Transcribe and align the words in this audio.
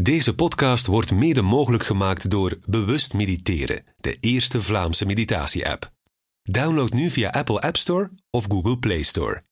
Deze 0.00 0.34
podcast 0.34 0.86
wordt 0.86 1.12
mede 1.12 1.42
mogelijk 1.42 1.84
gemaakt 1.84 2.30
door 2.30 2.58
Bewust 2.66 3.14
Mediteren, 3.14 3.82
de 3.96 4.16
eerste 4.20 4.62
Vlaamse 4.62 5.06
meditatie-app. 5.06 5.92
Download 6.42 6.92
nu 6.92 7.10
via 7.10 7.30
Apple 7.30 7.60
App 7.60 7.76
Store 7.76 8.10
of 8.30 8.46
Google 8.48 8.78
Play 8.78 9.02
Store. 9.02 9.42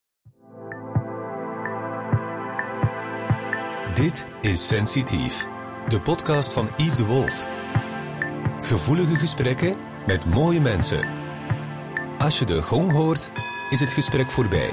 Dit 3.95 4.27
is 4.41 4.67
Sensitief, 4.67 5.47
de 5.89 6.01
podcast 6.01 6.53
van 6.53 6.69
Yves 6.77 6.97
de 6.97 7.05
Wolf. 7.05 7.47
Gevoelige 8.61 9.17
gesprekken 9.17 9.77
met 10.07 10.27
mooie 10.27 10.61
mensen. 10.61 11.09
Als 12.19 12.39
je 12.39 12.45
de 12.45 12.63
gong 12.63 12.93
hoort, 12.93 13.33
is 13.71 13.81
het 13.81 13.91
gesprek 13.91 14.31
voorbij. 14.31 14.73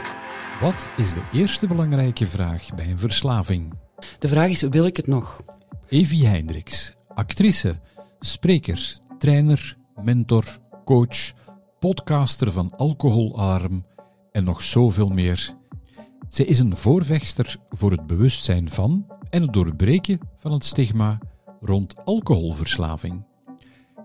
Wat 0.62 0.88
is 0.98 1.14
de 1.14 1.24
eerste 1.32 1.68
belangrijke 1.68 2.26
vraag 2.26 2.76
bij 2.76 2.90
een 2.90 3.00
verslaving? 3.00 3.74
De 4.20 4.28
vraag 4.28 4.50
is, 4.50 4.62
wil 4.62 4.86
ik 4.86 4.98
het 4.98 5.08
nog? 5.08 5.42
Evie 5.94 6.26
Hendricks, 6.26 6.94
actrice, 7.08 7.80
spreker, 8.20 8.98
trainer, 9.18 9.78
mentor, 10.02 10.44
coach, 10.86 11.34
podcaster 11.80 12.52
van 12.52 12.72
Alcoholalarm 12.78 13.86
en 14.32 14.44
nog 14.44 14.62
zoveel 14.62 15.10
meer. 15.10 15.56
Zij 16.30 16.46
is 16.46 16.60
een 16.60 16.78
voorvechter 16.78 17.58
voor 17.70 17.92
het 17.92 18.08
bewustzijn 18.08 18.70
van 18.70 19.06
en 19.30 19.42
het 19.42 19.54
doorbreken 19.54 20.20
van 20.38 20.52
het 20.52 20.66
stigma 20.66 21.18
rond 21.62 21.96
alcoholverslaving. 22.06 23.26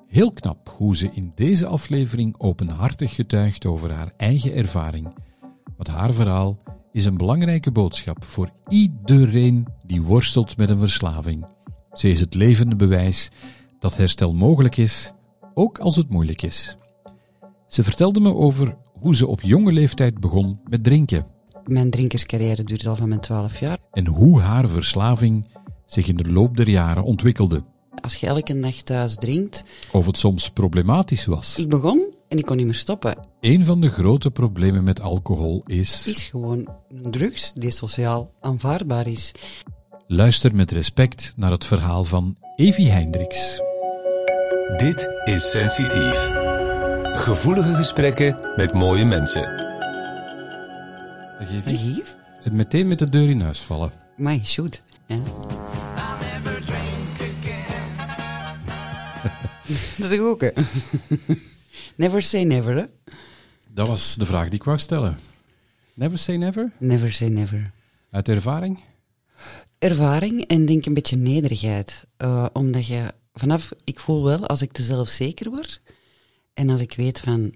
Heel 0.06 0.32
knap 0.32 0.74
hoe 0.76 0.96
ze 0.96 1.10
in 1.12 1.32
deze 1.34 1.66
aflevering 1.66 2.34
openhartig 2.38 3.14
getuigt 3.14 3.66
over 3.66 3.92
haar 3.92 4.12
eigen 4.16 4.54
ervaring. 4.54 5.14
Want 5.76 5.88
haar 5.88 6.12
verhaal 6.12 6.58
is 6.92 7.04
een 7.04 7.16
belangrijke 7.16 7.70
boodschap 7.70 8.24
voor 8.24 8.50
iedereen 8.68 9.66
die 9.86 10.02
worstelt 10.02 10.56
met 10.56 10.70
een 10.70 10.78
verslaving. 10.78 11.56
Ze 11.98 12.10
is 12.10 12.20
het 12.20 12.34
levende 12.34 12.76
bewijs 12.76 13.28
dat 13.78 13.96
herstel 13.96 14.32
mogelijk 14.34 14.76
is, 14.76 15.12
ook 15.54 15.78
als 15.78 15.96
het 15.96 16.08
moeilijk 16.10 16.42
is. 16.42 16.76
Ze 17.68 17.84
vertelde 17.84 18.20
me 18.20 18.34
over 18.34 18.76
hoe 19.00 19.16
ze 19.16 19.26
op 19.26 19.42
jonge 19.42 19.72
leeftijd 19.72 20.20
begon 20.20 20.60
met 20.64 20.84
drinken 20.84 21.26
Mijn 21.64 21.90
drinkerscarrière 21.90 22.64
duurt 22.64 22.86
al 22.86 22.96
van 22.96 23.08
mijn 23.08 23.20
12 23.20 23.60
jaar. 23.60 23.78
en 23.92 24.06
hoe 24.06 24.40
haar 24.40 24.68
verslaving 24.68 25.46
zich 25.86 26.08
in 26.08 26.16
de 26.16 26.32
loop 26.32 26.56
der 26.56 26.68
jaren 26.68 27.04
ontwikkelde. 27.04 27.62
Als 28.00 28.14
je 28.14 28.26
elke 28.26 28.60
dag 28.60 28.74
thuis 28.82 29.14
drinkt, 29.16 29.64
Of 29.92 30.06
het 30.06 30.18
soms 30.18 30.50
problematisch 30.50 31.24
was. 31.26 31.58
ik 31.58 31.68
begon 31.68 32.14
en 32.28 32.38
ik 32.38 32.44
kon 32.44 32.56
niet 32.56 32.66
meer 32.66 32.74
stoppen. 32.74 33.18
Een 33.40 33.64
van 33.64 33.80
de 33.80 33.88
grote 33.88 34.30
problemen 34.30 34.84
met 34.84 35.00
alcohol 35.00 35.62
is. 35.66 36.06
Is 36.06 36.22
gewoon 36.24 36.68
een 36.88 37.10
drugs 37.10 37.52
die 37.52 37.70
sociaal 37.70 38.30
aanvaardbaar 38.40 39.06
is. 39.06 39.32
Luister 40.10 40.54
met 40.54 40.70
respect 40.70 41.32
naar 41.36 41.50
het 41.50 41.64
verhaal 41.64 42.04
van 42.04 42.36
Evie 42.56 42.90
Hendricks. 42.90 43.60
Dit 44.76 45.08
is 45.24 45.50
Sensitief. 45.50 46.30
Gevoelige 47.02 47.74
gesprekken 47.74 48.52
met 48.56 48.72
mooie 48.72 49.04
mensen. 49.04 49.42
Dag 51.38 51.50
Evie. 51.50 51.94
Lief? 51.94 52.16
Het 52.42 52.52
meteen 52.52 52.88
met 52.88 52.98
de 52.98 53.10
deur 53.10 53.30
in 53.30 53.40
huis 53.40 53.60
vallen. 53.60 53.92
My 54.16 54.44
shoot. 54.44 54.82
Ja. 55.06 55.16
Dat 59.98 60.10
is 60.10 60.20
ook, 60.20 60.40
hè? 60.40 60.50
Never 61.96 62.22
say 62.22 62.42
never, 62.42 62.76
hè? 62.76 62.84
Dat 63.70 63.88
was 63.88 64.14
de 64.14 64.26
vraag 64.26 64.44
die 64.48 64.58
ik 64.58 64.64
wou 64.64 64.78
stellen. 64.78 65.18
Never 65.94 66.18
say 66.18 66.36
never? 66.36 66.72
Never 66.78 67.12
say 67.12 67.28
never. 67.28 67.72
Uit 68.10 68.28
ervaring? 68.28 68.87
Ervaring 69.78 70.44
en 70.46 70.66
denk 70.66 70.86
een 70.86 70.94
beetje 70.94 71.16
nederigheid. 71.16 72.04
Eh, 72.16 72.46
omdat 72.52 72.86
je 72.86 73.12
vanaf, 73.32 73.68
ik 73.84 74.00
voel 74.00 74.24
wel 74.24 74.46
als 74.46 74.62
ik 74.62 74.72
te 74.72 74.82
zelfzeker 74.82 75.50
word 75.50 75.80
en 76.54 76.70
als 76.70 76.80
ik 76.80 76.94
weet 76.96 77.20
van 77.20 77.54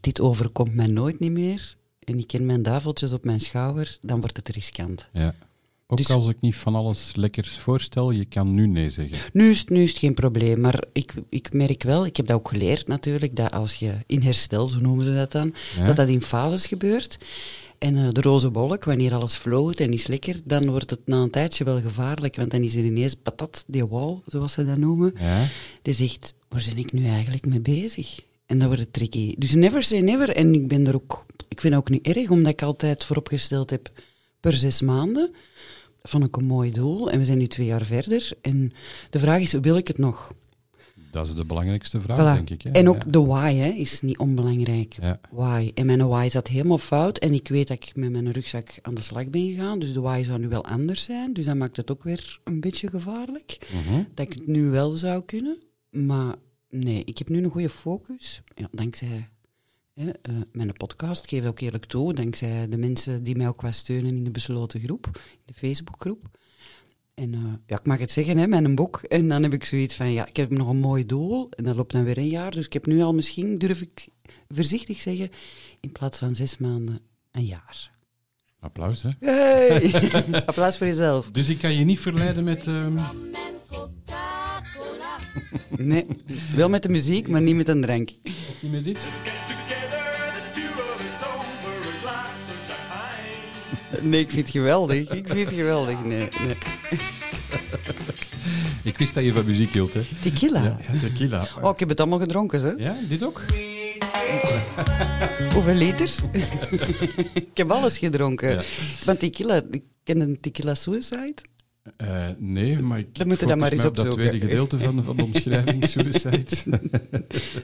dit 0.00 0.20
overkomt 0.20 0.74
mij 0.74 0.86
nooit 0.86 1.20
niet 1.20 1.30
meer 1.32 1.76
en 2.00 2.18
ik 2.18 2.26
ken 2.26 2.46
mijn 2.46 2.62
duiveltjes 2.62 3.12
op 3.12 3.24
mijn 3.24 3.40
schouder, 3.40 3.96
dan 4.00 4.20
wordt 4.20 4.36
het 4.36 4.48
riskant. 4.48 5.08
Ja. 5.12 5.34
Ook 5.86 5.98
Dus- 5.98 6.10
als 6.10 6.28
ik 6.28 6.40
niet 6.40 6.54
van 6.56 6.74
alles 6.74 7.12
lekkers 7.16 7.58
voorstel, 7.58 8.10
je 8.10 8.24
kan 8.24 8.54
nu 8.54 8.66
nee 8.66 8.90
zeggen. 8.90 9.18
Nu 9.32 9.50
is, 9.50 9.58
het- 9.60 9.68
nu 9.68 9.82
is 9.82 9.88
het 9.90 9.98
geen 9.98 10.14
probleem, 10.14 10.60
maar 10.60 10.84
ik, 10.92 11.14
ik 11.28 11.52
merk 11.52 11.82
wel, 11.82 12.06
ik 12.06 12.16
heb 12.16 12.26
dat 12.26 12.36
ook 12.36 12.48
geleerd 12.48 12.86
natuurlijk, 12.86 13.36
dat 13.36 13.52
als 13.52 13.74
je 13.74 13.92
in 14.06 14.22
herstel, 14.22 14.66
zo 14.68 14.80
noemen 14.80 15.04
ze 15.04 15.14
dat 15.14 15.32
dan, 15.32 15.54
Ja? 15.76 15.86
dat 15.86 15.96
dat 15.96 16.08
in 16.08 16.22
fases 16.22 16.66
gebeurt. 16.66 17.18
En 17.84 17.96
eh, 17.96 18.08
de 18.10 18.20
roze 18.20 18.50
wolk, 18.50 18.84
wanneer 18.84 19.14
alles 19.14 19.34
floot 19.34 19.80
en 19.80 19.92
is 19.92 20.06
lekker, 20.06 20.40
dan 20.44 20.70
wordt 20.70 20.90
het 20.90 21.00
na 21.04 21.16
een 21.16 21.30
tijdje 21.30 21.64
wel 21.64 21.80
gevaarlijk, 21.80 22.36
want 22.36 22.50
dan 22.50 22.62
is 22.62 22.74
er 22.74 22.84
ineens 22.84 23.14
patat, 23.14 23.64
die 23.66 23.86
wall, 23.86 24.20
zoals 24.26 24.52
ze 24.52 24.64
dat 24.64 24.76
noemen. 24.76 25.14
Ja? 25.18 25.46
die 25.82 25.94
zegt, 25.94 26.34
waar 26.48 26.64
ben 26.68 26.78
ik 26.78 26.92
nu 26.92 27.06
eigenlijk 27.06 27.46
mee 27.46 27.60
bezig? 27.60 28.20
En 28.46 28.58
dan 28.58 28.66
wordt 28.66 28.82
het 28.82 28.92
tricky. 28.92 29.34
Dus 29.38 29.54
never 29.54 29.82
say 29.82 30.00
never. 30.00 30.30
En 30.30 30.54
ik 30.54 30.68
ben 30.68 30.86
er 30.86 30.94
ook, 30.94 31.26
ik 31.48 31.60
vind 31.60 31.74
het 31.74 31.82
ook 31.82 31.90
niet 31.90 32.06
erg, 32.06 32.30
omdat 32.30 32.52
ik 32.52 32.62
altijd 32.62 33.04
vooropgesteld 33.04 33.70
heb 33.70 33.90
per 34.40 34.52
zes 34.52 34.80
maanden. 34.80 35.30
Dat 36.02 36.10
vond 36.10 36.26
ik 36.26 36.36
een 36.36 36.44
mooi 36.44 36.70
doel. 36.70 37.10
En 37.10 37.18
we 37.18 37.24
zijn 37.24 37.38
nu 37.38 37.46
twee 37.46 37.66
jaar 37.66 37.84
verder. 37.84 38.30
En 38.40 38.72
de 39.10 39.18
vraag 39.18 39.40
is, 39.40 39.52
wil 39.52 39.76
ik 39.76 39.88
het 39.88 39.98
nog? 39.98 40.32
Dat 41.14 41.26
is 41.26 41.34
de 41.34 41.44
belangrijkste 41.44 42.00
vraag, 42.00 42.18
Voilà. 42.18 42.36
denk 42.36 42.50
ik. 42.50 42.62
Hè? 42.62 42.70
En 42.70 42.88
ook 42.88 43.02
Ja. 43.02 43.10
de 43.10 43.24
why 43.24 43.54
hè, 43.54 43.68
is 43.68 44.00
niet 44.00 44.18
onbelangrijk. 44.18 44.96
Ja. 45.00 45.20
Why. 45.30 45.70
En 45.74 45.86
mijn 45.86 46.08
why 46.08 46.28
zat 46.30 46.48
helemaal 46.48 46.78
fout. 46.78 47.18
En 47.18 47.32
ik 47.34 47.48
weet 47.48 47.68
dat 47.68 47.76
ik 47.76 47.96
met 47.96 48.10
mijn 48.10 48.32
rugzak 48.32 48.68
aan 48.82 48.94
de 48.94 49.00
slag 49.00 49.30
ben 49.30 49.48
gegaan. 49.48 49.78
Dus 49.78 49.92
de 49.92 50.00
why 50.00 50.22
zou 50.26 50.38
nu 50.38 50.48
wel 50.48 50.64
anders 50.64 51.02
zijn. 51.02 51.32
Dus 51.32 51.44
dat 51.44 51.56
maakt 51.56 51.76
het 51.76 51.90
ook 51.90 52.02
weer 52.02 52.40
een 52.44 52.60
beetje 52.60 52.88
gevaarlijk. 52.88 53.68
Mhm. 53.72 54.02
dat 54.14 54.26
ik 54.26 54.32
het 54.32 54.46
nu 54.46 54.70
wel 54.70 54.90
zou 54.90 55.22
kunnen. 55.24 55.58
Maar 55.90 56.34
nee, 56.70 57.02
ik 57.04 57.18
heb 57.18 57.28
nu 57.28 57.44
een 57.44 57.50
goede 57.50 57.68
focus. 57.68 58.42
Ja, 58.54 58.68
dankzij 58.72 59.28
hè, 59.94 60.10
eh, 60.10 60.34
mijn 60.52 60.72
podcast, 60.72 61.28
geef 61.28 61.42
ik 61.42 61.48
ook 61.48 61.60
eerlijk 61.60 61.84
toe. 61.84 62.14
Dankzij 62.14 62.68
de 62.68 62.76
mensen 62.76 63.24
die 63.24 63.36
mij 63.36 63.48
ook 63.48 63.60
wat 63.60 63.74
steunen 63.74 64.16
in 64.16 64.24
de 64.24 64.30
besloten 64.30 64.80
groep, 64.80 65.06
in 65.14 65.42
de 65.44 65.52
Facebookgroep. 65.54 66.38
En 67.14 67.34
eh, 67.34 67.40
ja, 67.66 67.78
ik 67.78 67.86
mag 67.86 67.98
het 67.98 68.10
zeggen, 68.10 68.36
hè, 68.36 68.46
met 68.46 68.64
een 68.64 68.74
boek. 68.74 68.96
En 68.96 69.28
dan 69.28 69.42
heb 69.42 69.52
ik 69.52 69.64
zoiets 69.64 69.94
van, 69.94 70.12
ja, 70.12 70.26
ik 70.26 70.36
heb 70.36 70.50
nog 70.50 70.68
een 70.68 70.80
mooi 70.80 71.06
doel. 71.06 71.50
En 71.50 71.64
dat 71.64 71.76
loopt 71.76 71.92
dan 71.92 72.04
weer 72.04 72.18
een 72.18 72.28
jaar. 72.28 72.50
Dus 72.50 72.66
ik 72.66 72.72
heb 72.72 72.86
nu 72.86 73.02
al 73.02 73.14
misschien, 73.14 73.58
durf 73.58 73.80
ik 73.80 74.08
voorzichtig 74.48 75.00
zeggen, 75.00 75.30
in 75.80 75.92
plaats 75.92 76.18
van 76.18 76.34
zes 76.34 76.58
maanden, 76.58 76.98
een 77.30 77.44
jaar. 77.44 77.92
Applaus, 78.60 79.02
hè? 79.02 79.10
Hey! 79.20 79.92
Applaus 80.46 80.76
voor 80.76 80.86
jezelf. 80.86 81.30
Dus 81.30 81.48
ik 81.48 81.58
kan 81.58 81.74
je 81.78 81.84
niet 81.84 82.00
verleiden 82.00 82.44
met... 82.44 82.66
ehm, 82.66 82.98
Nee, 85.78 86.06
wel 86.56 86.68
met 86.68 86.82
de 86.82 86.88
muziek, 86.88 87.28
maar 87.28 87.42
niet 87.42 87.54
met 87.54 87.68
een 87.68 87.80
drank. 87.80 88.10
niet 88.62 88.72
met 88.72 88.84
dit? 88.84 88.98
Nee, 94.02 94.20
ik 94.20 94.30
vind 94.30 94.42
het 94.42 94.50
geweldig. 94.50 95.10
Ik 95.10 95.26
vind 95.26 95.50
het 95.50 95.52
geweldig. 95.52 96.04
Nee, 96.04 96.28
nee. 96.46 96.56
Ik 98.82 98.98
wist 98.98 99.14
dat 99.14 99.24
je 99.24 99.32
van 99.32 99.44
muziek 99.44 99.72
hield, 99.72 99.94
hè? 99.94 100.02
Tequila. 100.20 100.62
Ja, 100.62 100.78
ja, 100.92 100.98
tequila. 100.98 101.48
Oh, 101.62 101.70
ik 101.72 101.78
heb 101.78 101.88
het 101.88 102.00
allemaal 102.00 102.18
gedronken, 102.18 102.60
hè? 102.60 102.70
Ja, 102.70 102.96
dit 103.08 103.24
ook? 103.24 103.40
Hoeveel 105.54 105.74
liters? 105.74 106.18
ik 107.34 107.56
heb 107.56 107.70
alles 107.70 107.98
gedronken. 107.98 108.50
Ja. 108.50 108.62
Want 109.04 109.18
tequila, 109.18 109.62
ik 109.70 109.82
ken 110.02 110.20
een 110.20 110.40
tequila 110.40 110.74
suicide. 110.74 111.34
Eh, 111.96 112.26
nee, 112.38 112.78
maar 112.78 112.98
ik 112.98 113.18
Dan 113.18 113.26
moet 113.26 113.40
je 113.40 113.46
dat 113.46 113.56
maar 113.56 113.72
eens 113.72 113.84
op 113.84 113.96
dat 113.96 114.12
tweede 114.12 114.40
gedeelte 114.40 114.78
van, 114.78 115.02
van 115.02 115.16
de 115.16 115.22
omschrijving, 115.22 115.88
suicide. 115.88 116.44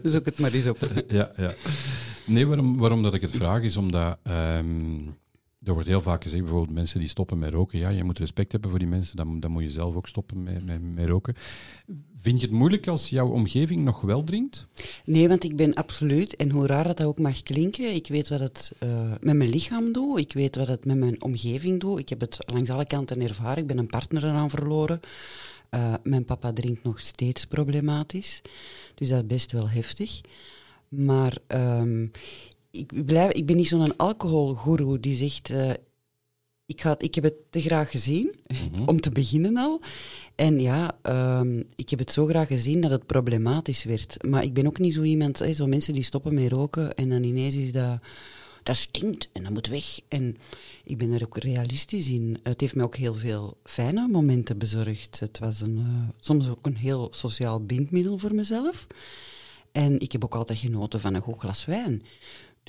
Zoek 0.02 0.24
het 0.24 0.38
maar 0.38 0.52
eens 0.52 0.66
op. 0.66 0.78
ja, 1.08 1.32
ja. 1.36 1.54
Nee, 2.26 2.46
waarom, 2.46 2.76
waarom 2.76 3.02
dat 3.02 3.14
ik 3.14 3.20
het 3.20 3.32
vraag 3.32 3.62
is 3.62 3.76
omdat... 3.76 4.18
ehm, 4.22 4.66
er 5.64 5.72
wordt 5.72 5.88
heel 5.88 6.00
vaak 6.00 6.22
gezegd, 6.22 6.42
bijvoorbeeld 6.42 6.74
mensen 6.74 7.00
die 7.00 7.08
stoppen 7.08 7.38
met 7.38 7.52
roken. 7.52 7.78
Ja, 7.78 7.88
je 7.88 8.04
moet 8.04 8.18
respect 8.18 8.52
hebben 8.52 8.70
voor 8.70 8.78
die 8.78 8.88
mensen, 8.88 9.16
dan, 9.16 9.40
dan 9.40 9.50
moet 9.50 9.62
je 9.62 9.70
zelf 9.70 9.94
ook 9.94 10.08
stoppen 10.08 10.42
met, 10.42 10.94
met, 10.94 11.08
roken. 11.08 11.34
Vind 12.16 12.40
je 12.40 12.46
het 12.46 12.56
moeilijk 12.56 12.86
als 12.86 13.08
jouw 13.08 13.28
omgeving 13.28 13.82
nog 13.82 14.00
wel 14.00 14.24
drinkt? 14.24 14.66
Nee, 15.04 15.28
want 15.28 15.44
ik 15.44 15.56
ben 15.56 15.74
absoluut, 15.74 16.36
en 16.36 16.50
hoe 16.50 16.66
raar 16.66 16.86
dat, 16.86 16.96
dat 16.96 17.06
ook 17.06 17.18
mag 17.18 17.42
klinken, 17.42 17.94
ik 17.94 18.06
weet 18.06 18.28
wat 18.28 18.40
het 18.40 18.72
eh, 18.78 19.12
met 19.20 19.36
mijn 19.36 19.50
lichaam 19.50 19.92
doet, 19.92 20.18
ik 20.18 20.32
weet 20.32 20.56
wat 20.56 20.68
het 20.68 20.84
met 20.84 20.96
mijn 20.96 21.22
omgeving 21.22 21.80
doet. 21.80 21.98
Ik 21.98 22.08
heb 22.08 22.20
het 22.20 22.38
langs 22.46 22.70
alle 22.70 22.86
kanten 22.86 23.20
ervaren, 23.20 23.62
ik 23.62 23.66
ben 23.66 23.78
een 23.78 23.86
partner 23.86 24.24
eraan 24.24 24.50
verloren. 24.50 25.00
Eh, 25.68 25.94
mijn 26.02 26.24
papa 26.24 26.52
drinkt 26.52 26.82
nog 26.82 27.00
steeds 27.00 27.46
problematisch, 27.46 28.42
dus 28.94 29.08
dat 29.08 29.20
is 29.20 29.26
best 29.26 29.52
wel 29.52 29.68
heftig. 29.68 30.20
Maar 30.88 31.38
ehm, 31.46 32.06
ik, 32.70 33.04
blijf, 33.04 33.32
ik 33.32 33.46
ben 33.46 33.56
niet 33.56 33.68
zo'n 33.68 33.96
alcoholgoeroe 33.96 35.00
die 35.00 35.14
zegt, 35.14 35.50
eh, 35.50 35.70
ik, 36.66 36.80
het- 36.80 37.02
ik 37.02 37.14
heb 37.14 37.24
het 37.24 37.34
te 37.50 37.60
graag 37.60 37.90
gezien, 37.90 38.34
om 38.86 39.00
te 39.00 39.10
beginnen 39.10 39.56
al. 39.56 39.80
En 40.34 40.60
ja, 40.60 40.98
ehm, 41.02 41.62
ik 41.74 41.90
heb 41.90 41.98
het 41.98 42.12
zo 42.12 42.26
graag 42.26 42.46
gezien 42.46 42.80
dat 42.80 42.90
het 42.90 43.06
problematisch 43.06 43.84
werd. 43.84 44.24
Maar 44.28 44.42
ik 44.44 44.52
ben 44.54 44.66
ook 44.66 44.78
niet 44.78 44.94
zo 44.94 45.02
iemand, 45.02 45.38
hè, 45.38 45.52
zo 45.52 45.66
mensen 45.66 45.94
die 45.94 46.02
stoppen 46.02 46.34
met 46.34 46.52
roken 46.52 46.94
en 46.94 47.08
dan 47.08 47.22
ineens 47.22 47.54
is 47.54 47.72
dat 47.72 47.98
dat 48.62 48.76
stinkt 48.76 49.28
en 49.32 49.42
dat 49.42 49.52
moet 49.52 49.66
weg. 49.66 50.00
En 50.08 50.36
ik 50.84 50.98
ben 50.98 51.12
er 51.12 51.22
ook 51.24 51.38
realistisch 51.38 52.08
in. 52.08 52.38
Het 52.42 52.60
heeft 52.60 52.74
mij 52.74 52.84
ook 52.84 52.96
heel 52.96 53.14
veel 53.14 53.56
fijne 53.64 54.08
momenten 54.08 54.58
bezorgd. 54.58 55.20
Het 55.20 55.38
was 55.38 55.60
een, 55.60 55.76
uh, 55.78 56.08
soms 56.20 56.48
ook 56.48 56.66
een 56.66 56.76
heel 56.76 57.08
sociaal 57.10 57.64
bindmiddel 57.64 58.18
voor 58.18 58.34
mezelf. 58.34 58.86
En 59.72 60.00
ik 60.00 60.12
heb 60.12 60.24
ook 60.24 60.34
altijd 60.34 60.58
genoten 60.58 61.00
van 61.00 61.14
een 61.14 61.20
goed 61.20 61.38
glas 61.38 61.64
wijn. 61.64 62.02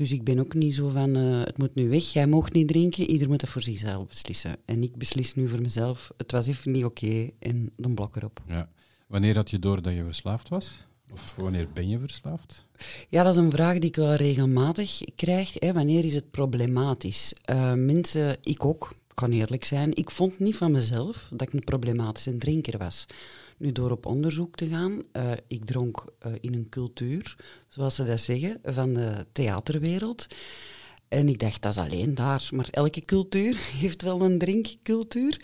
Dus 0.02 0.12
ik 0.12 0.24
ben 0.24 0.40
ook 0.40 0.54
niet 0.54 0.76
zo 0.76 0.90
van, 0.90 1.18
uh, 1.18 1.40
het 1.40 1.58
moet 1.58 1.76
nu 1.76 1.90
weg, 1.90 2.04
jij 2.04 2.28
mag 2.28 2.52
niet 2.52 2.68
drinken, 2.68 3.10
ieder 3.10 3.28
moet 3.28 3.40
dat 3.40 3.50
voor 3.50 3.62
zichzelf 3.62 4.08
beslissen. 4.08 4.56
En 4.66 4.84
ik 4.84 4.96
beslis 4.96 5.34
nu 5.34 5.48
voor 5.48 5.62
mezelf, 5.62 6.12
het 6.18 6.32
was 6.32 6.48
even 6.48 6.72
niet 6.72 6.86
oké 6.86 7.30
en 7.40 7.72
dan 7.78 7.94
blok 7.94 8.16
erop. 8.16 8.42
Ja. 8.48 8.70
Wanneer 9.08 9.36
had 9.36 9.50
je 9.50 9.60
door 9.60 9.82
dat 9.82 9.94
je 9.94 10.04
verslaafd 10.04 10.50
was? 10.50 10.86
Of 11.12 11.36
wanneer 11.36 11.68
ben 11.74 11.90
je 11.90 12.00
verslaafd? 12.00 12.66
Ja, 13.10 13.24
dat 13.24 13.34
is 13.34 13.40
een 13.40 13.52
vraag 13.52 13.80
die 13.80 13.90
ik 13.90 13.96
wel 13.96 14.14
regelmatig 14.14 15.02
krijg. 15.16 15.54
Hè. 15.54 15.74
Wanneer 15.74 16.06
is 16.06 16.16
het 16.16 16.32
problematisch? 16.32 17.34
Uh, 17.52 17.74
mensen, 17.74 18.38
ik 18.44 18.66
ook, 18.66 18.94
kan 19.14 19.32
eerlijk 19.32 19.66
zijn, 19.66 19.96
ik 19.96 20.12
vond 20.12 20.40
niet 20.40 20.56
van 20.56 20.72
mezelf 20.72 21.28
dat 21.32 21.48
ik 21.48 21.54
een 21.54 21.64
problematische 21.64 22.38
drinker 22.38 22.78
was. 22.78 23.06
Nu, 23.62 23.72
door 23.72 23.92
op 23.92 24.06
onderzoek 24.06 24.56
te 24.56 24.68
gaan, 24.68 25.02
uh, 25.14 25.32
ik 25.48 25.66
dronk 25.66 26.06
uh, 26.26 26.34
in 26.40 26.54
een 26.54 26.70
cultuur, 26.70 27.36
zoals 27.70 27.96
ze 27.96 28.04
dat 28.04 28.22
zeggen, 28.22 28.60
van 28.64 28.94
de 28.94 29.26
theaterwereld. 29.32 30.28
En 31.08 31.28
ik 31.28 31.40
dacht, 31.40 31.62
dat 31.62 31.72
is 31.72 31.78
alleen 31.78 32.16
daar. 32.16 32.50
Maar 32.54 32.68
elke 32.72 33.02
cultuur 33.02 33.58
heeft 33.82 34.02
wel 34.02 34.22
een 34.22 34.38
drinkcultuur. 34.38 35.42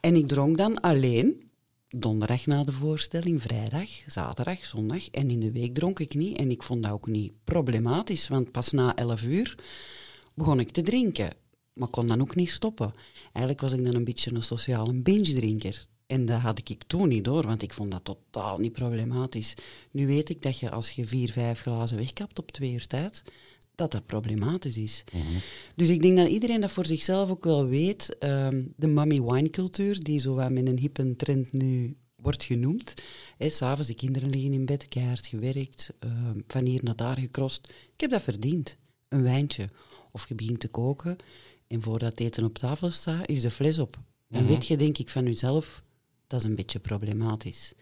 En 0.00 0.16
ik 0.16 0.26
dronk 0.26 0.58
dan 0.58 0.80
alleen, 0.80 1.50
donderdag 1.88 2.46
na 2.46 2.62
de 2.62 2.72
voorstelling, 2.72 3.42
vrijdag, 3.42 3.88
zaterdag, 4.06 4.64
zondag. 4.64 5.08
En 5.08 5.30
in 5.30 5.40
de 5.40 5.52
week 5.52 5.74
dronk 5.74 5.98
ik 5.98 6.14
niet. 6.14 6.38
En 6.38 6.50
ik 6.50 6.62
vond 6.62 6.82
dat 6.82 6.92
ook 6.92 7.06
niet 7.06 7.32
problematisch, 7.44 8.28
want 8.28 8.50
pas 8.50 8.70
na 8.70 8.96
elf 8.96 9.22
uur 9.22 9.58
begon 10.34 10.60
ik 10.60 10.70
te 10.70 10.82
drinken. 10.82 11.30
Maar 11.72 11.88
kon 11.88 12.06
dan 12.06 12.20
ook 12.20 12.34
niet 12.34 12.50
stoppen. 12.50 12.94
Eigenlijk 13.22 13.60
was 13.60 13.72
ik 13.72 13.84
dan 13.84 13.94
een 13.94 14.04
beetje 14.04 14.34
een 14.34 14.42
sociale 14.42 14.94
binge-drinker. 14.94 15.90
En 16.12 16.24
dat 16.24 16.40
had 16.40 16.58
ik 16.58 16.82
toen 16.86 17.08
niet 17.08 17.24
door, 17.24 17.46
want 17.46 17.62
ik 17.62 17.72
vond 17.72 17.90
dat 17.90 18.04
totaal 18.04 18.58
niet 18.58 18.72
problematisch. 18.72 19.54
Nu 19.90 20.06
weet 20.06 20.28
ik 20.28 20.42
dat 20.42 20.58
je 20.58 20.70
als 20.70 20.90
je 20.90 21.06
vier, 21.06 21.30
vijf 21.30 21.60
glazen 21.60 21.96
wegkapt 21.96 22.38
op 22.38 22.50
twee 22.50 22.72
uur 22.72 22.86
tijd, 22.86 23.22
dat 23.74 23.90
dat 23.90 24.06
problematisch 24.06 24.76
is. 24.76 25.04
Mhm. 25.12 25.38
Dus 25.74 25.88
ik 25.88 26.02
denk 26.02 26.16
dat 26.16 26.28
iedereen 26.28 26.60
dat 26.60 26.70
voor 26.72 26.86
zichzelf 26.86 27.30
ook 27.30 27.44
wel 27.44 27.66
weet. 27.66 28.16
Um, 28.20 28.72
de 28.76 28.88
mommy 28.88 29.22
wine 29.22 29.50
cultuur, 29.50 30.02
die 30.02 30.20
zo 30.20 30.34
wat 30.34 30.50
met 30.50 30.66
een 30.66 30.78
hippe 30.78 31.16
trend 31.16 31.52
nu 31.52 31.96
wordt 32.16 32.44
genoemd. 32.44 32.94
S'avonds, 33.38 33.88
de 33.88 33.94
kinderen 33.94 34.30
liggen 34.30 34.52
in 34.52 34.64
bed, 34.66 34.88
keihard 34.88 35.26
gewerkt, 35.26 35.92
um, 36.00 36.44
van 36.46 36.64
hier 36.64 36.80
naar 36.84 36.96
daar 36.96 37.18
gekrost. 37.18 37.68
Ik 37.94 38.00
heb 38.00 38.10
dat 38.10 38.22
verdiend. 38.22 38.76
Een 39.08 39.22
wijntje. 39.22 39.68
Of 40.10 40.28
je 40.28 40.34
begint 40.34 40.60
te 40.60 40.68
koken 40.68 41.16
en 41.66 41.82
voordat 41.82 42.10
het 42.10 42.20
eten 42.20 42.44
op 42.44 42.58
tafel 42.58 42.90
staat, 42.90 43.28
is 43.28 43.40
de 43.40 43.50
fles 43.50 43.78
op. 43.78 43.98
Dan 44.28 44.42
Mhm. 44.42 44.52
weet 44.52 44.66
je 44.66 44.76
denk 44.76 44.98
ik 44.98 45.08
van 45.08 45.24
jezelf, 45.24 45.82
dat 46.32 46.40
is 46.40 46.46
een 46.46 46.56
beetje 46.56 46.78
problematisch. 46.78 47.72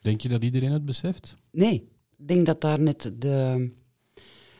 Denk 0.00 0.20
je 0.20 0.28
dat 0.28 0.44
iedereen 0.44 0.72
het 0.72 0.84
beseft? 0.84 1.36
Nee, 1.50 1.74
ik 2.16 2.28
denk 2.28 2.46
dat 2.46 2.60
daar 2.60 2.80
net 2.80 3.12
de, 3.14 3.70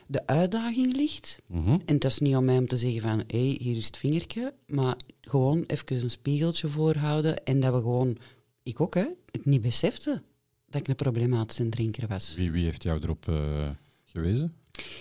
de 0.06 0.26
uitdaging 0.26 0.96
ligt. 0.96 1.38
Mhm. 1.48 1.78
En 1.84 1.94
het 1.94 2.04
is 2.04 2.18
niet 2.18 2.36
om 2.36 2.44
mij 2.44 2.58
om 2.58 2.66
te 2.66 2.76
zeggen 2.76 3.00
van, 3.00 3.22
hé, 3.26 3.46
hey, 3.46 3.56
hier 3.60 3.76
is 3.76 3.86
het 3.86 3.96
vingertje, 3.96 4.54
maar 4.66 4.96
gewoon 5.20 5.64
even 5.66 6.02
een 6.02 6.10
spiegeltje 6.10 6.68
voorhouden 6.68 7.44
en 7.44 7.60
dat 7.60 7.74
we 7.74 7.80
gewoon, 7.80 8.18
ik 8.62 8.80
ook 8.80 8.94
hè, 8.94 9.06
het 9.30 9.44
niet 9.44 9.60
besefte 9.60 10.22
dat 10.66 10.80
ik 10.80 10.88
een 10.88 10.94
problematische 10.94 11.68
drinker 11.68 12.08
was. 12.08 12.34
Wie, 12.34 12.50
wie 12.50 12.64
heeft 12.64 12.82
jou 12.82 13.00
erop 13.02 13.28
eh, 13.28 13.68
gewezen? 14.04 14.54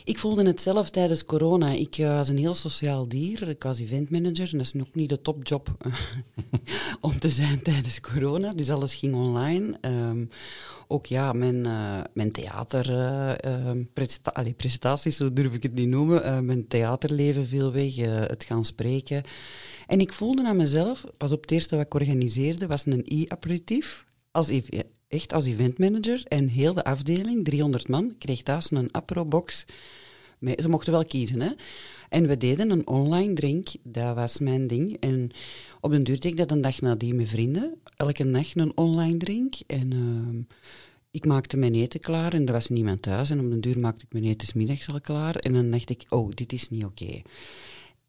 Ik 0.03 0.19
voelde 0.19 0.45
het 0.45 0.61
zelf 0.61 0.89
tijdens 0.89 1.25
corona. 1.25 1.71
Ik 1.71 1.97
eh, 1.97 2.15
was 2.15 2.27
een 2.27 2.37
heel 2.37 2.53
sociaal 2.53 3.07
dier. 3.07 3.49
Ik 3.49 3.63
was 3.63 3.79
eventmanager 3.79 4.49
en 4.51 4.57
dat 4.57 4.71
is 4.73 4.81
ook 4.81 4.95
niet 4.95 5.09
de 5.09 5.21
topjob 5.21 5.77
om 7.01 7.19
te 7.19 7.29
zijn 7.29 7.61
tijdens 7.61 7.99
corona. 7.99 8.51
Dus 8.51 8.69
alles 8.69 8.95
ging 8.95 9.15
online. 9.15 9.77
Ehm, 9.81 10.25
ook 10.87 11.05
ja, 11.05 11.33
mijn, 11.33 11.55
uh, 11.55 12.01
mijn 12.13 12.31
theater, 12.31 12.85
presta 13.93 14.31
allee, 14.31 14.53
prestaties, 14.53 15.17
zo 15.17 15.33
durf 15.33 15.53
ik 15.53 15.63
het 15.63 15.73
niet 15.73 15.89
noemen. 15.89 16.45
Mijn 16.45 16.67
theaterleven 16.67 17.47
viel 17.47 17.71
weg, 17.71 17.95
het 18.27 18.43
gaan 18.43 18.65
spreken. 18.65 19.23
En 19.87 19.99
ik 19.99 20.13
voelde 20.13 20.47
aan 20.47 20.55
mezelf, 20.55 21.05
pas 21.17 21.31
op 21.31 21.41
het 21.41 21.51
eerste 21.51 21.75
wat 21.75 21.85
ik 21.85 21.93
organiseerde, 21.93 22.67
was 22.67 22.85
een 22.85 23.05
e-aperitief. 23.05 24.05
Als 24.31 24.49
echt 25.09 25.33
als 25.33 25.45
eventmanager. 25.45 26.23
En 26.27 26.47
heel 26.47 26.73
de 26.73 26.83
afdeling, 26.83 27.45
300 27.45 27.87
man, 27.87 28.15
kreeg 28.17 28.43
thuis 28.43 28.71
een 28.71 28.91
apro-box. 28.91 29.65
Ze 30.41 30.69
mochten 30.69 30.91
wel 30.91 31.05
kiezen, 31.05 31.41
hè. 31.41 31.49
En 32.09 32.27
we 32.27 32.37
deden 32.37 32.69
een 32.69 32.87
online 32.87 33.33
drink, 33.33 33.67
dat 33.83 34.15
was 34.15 34.39
mijn 34.39 34.67
ding. 34.67 34.97
En 34.99 35.31
op 35.81 35.91
den 35.91 36.03
duur 36.03 36.19
deed 36.19 36.31
ik 36.31 36.37
dat 36.37 36.51
een 36.51 36.61
dag 36.61 36.81
nadien 36.81 37.15
met 37.15 37.29
vrienden. 37.29 37.79
Elke 37.95 38.31
dag 38.31 38.55
een 38.55 38.77
online 38.77 39.17
drink. 39.17 39.55
En 39.67 39.93
uh, 39.93 40.43
ik 41.11 41.25
maakte 41.25 41.57
mijn 41.57 41.75
eten 41.75 41.99
klaar 41.99 42.33
en 42.33 42.45
er 42.45 42.53
was 42.53 42.69
niemand 42.69 43.01
thuis. 43.01 43.29
En 43.29 43.39
op 43.39 43.49
den 43.49 43.61
duur 43.61 43.79
maakte 43.79 44.05
ik 44.05 44.13
mijn 44.13 44.25
eten 44.25 44.57
middags 44.57 44.91
al 44.91 45.01
klaar. 45.01 45.35
En 45.35 45.53
dan 45.53 45.71
dacht 45.71 45.89
ik, 45.89 46.05
oh, 46.09 46.31
dit 46.33 46.53
is 46.53 46.69
niet 46.69 46.85
oké. 46.85 47.21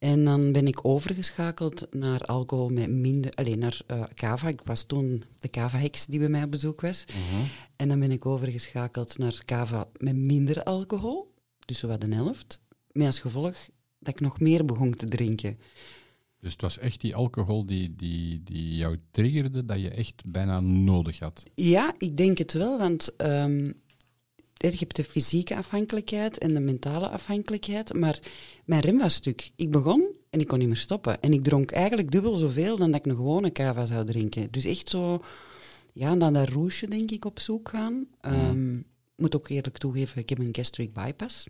En 0.00 0.24
dan 0.24 0.52
ben 0.52 0.66
ik 0.66 0.84
overgeschakeld 0.84 1.86
naar 1.90 2.20
alcohol 2.20 2.68
met 2.68 2.90
minder... 2.90 3.30
Alleen 3.30 3.58
naar 3.58 3.80
uh, 3.90 4.02
cava. 4.14 4.48
Ik 4.48 4.60
was 4.64 4.84
toen 4.84 5.22
de 5.38 5.50
cava-heks 5.50 6.06
die 6.06 6.18
bij 6.18 6.28
mij 6.28 6.42
op 6.42 6.50
bezoek 6.50 6.80
was. 6.80 7.04
Uh 7.08 7.14
-huh. 7.14 7.48
En 7.76 7.88
dan 7.88 8.00
ben 8.00 8.10
ik 8.10 8.26
overgeschakeld 8.26 9.18
naar 9.18 9.42
cava 9.44 9.88
met 9.98 10.16
minder 10.16 10.62
alcohol. 10.62 11.34
Dus 11.66 11.78
zowat 11.78 12.02
een 12.02 12.12
helft. 12.12 12.60
Met 12.92 13.06
als 13.06 13.18
gevolg 13.18 13.56
dat 13.98 14.14
ik 14.14 14.20
nog 14.20 14.40
meer 14.40 14.64
begon 14.64 14.94
te 14.94 15.06
drinken. 15.06 15.58
Dus 16.40 16.52
het 16.52 16.60
was 16.60 16.78
echt 16.78 17.00
die 17.00 17.14
alcohol 17.14 17.66
die, 17.66 17.96
die, 17.96 18.42
die 18.42 18.74
jou 18.74 18.98
triggerde, 19.10 19.64
dat 19.64 19.80
je 19.80 19.90
echt 19.90 20.22
bijna 20.26 20.60
nodig 20.60 21.18
had? 21.18 21.42
Ja, 21.54 21.94
ik 21.98 22.16
denk 22.16 22.38
het 22.38 22.52
wel, 22.52 22.78
want... 22.78 23.12
Um, 23.16 23.74
je 24.68 24.78
hebt 24.78 24.96
de 24.96 25.04
fysieke 25.04 25.56
afhankelijkheid 25.56 26.38
en 26.38 26.54
de 26.54 26.60
mentale 26.60 27.08
afhankelijkheid, 27.08 27.94
maar 27.94 28.18
mijn 28.64 28.80
rem 28.80 28.98
was 28.98 29.14
stuk. 29.14 29.50
Ik 29.56 29.70
begon 29.70 30.08
en 30.30 30.40
ik 30.40 30.46
kon 30.46 30.58
niet 30.58 30.68
meer 30.68 30.76
stoppen. 30.76 31.20
En 31.20 31.32
ik 31.32 31.44
dronk 31.44 31.70
eigenlijk 31.70 32.10
dubbel 32.10 32.34
zoveel 32.34 32.76
dan 32.76 32.90
dat 32.90 33.00
ik 33.00 33.10
een 33.10 33.16
gewone 33.16 33.52
cava 33.52 33.86
zou 33.86 34.04
drinken. 34.04 34.50
Dus 34.50 34.64
echt 34.64 34.88
zo, 34.88 35.22
ja, 35.92 36.14
naar 36.14 36.32
dat 36.32 36.48
roesje 36.48 36.88
denk 36.88 37.10
ik 37.10 37.24
op 37.24 37.40
zoek 37.40 37.68
gaan. 37.68 38.06
Ja. 38.20 38.48
Um, 38.48 38.84
moet 39.16 39.36
ook 39.36 39.48
eerlijk 39.48 39.78
toegeven, 39.78 40.20
ik 40.20 40.28
heb 40.28 40.38
een 40.38 40.48
gastric 40.52 40.92
bypass. 40.92 41.46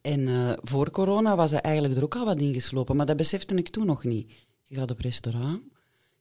En 0.00 0.20
uh, 0.20 0.52
voor 0.62 0.90
corona 0.90 1.36
was 1.36 1.52
er 1.52 1.60
eigenlijk 1.60 1.96
er 1.96 2.02
ook 2.02 2.16
al 2.16 2.24
wat 2.24 2.40
ingeslopen, 2.40 2.96
maar 2.96 3.06
dat 3.06 3.16
besefte 3.16 3.54
ik 3.54 3.68
toen 3.68 3.86
nog 3.86 4.04
niet. 4.04 4.32
Je 4.64 4.74
gaat 4.74 4.90
op 4.90 5.00
restaurant, 5.00 5.62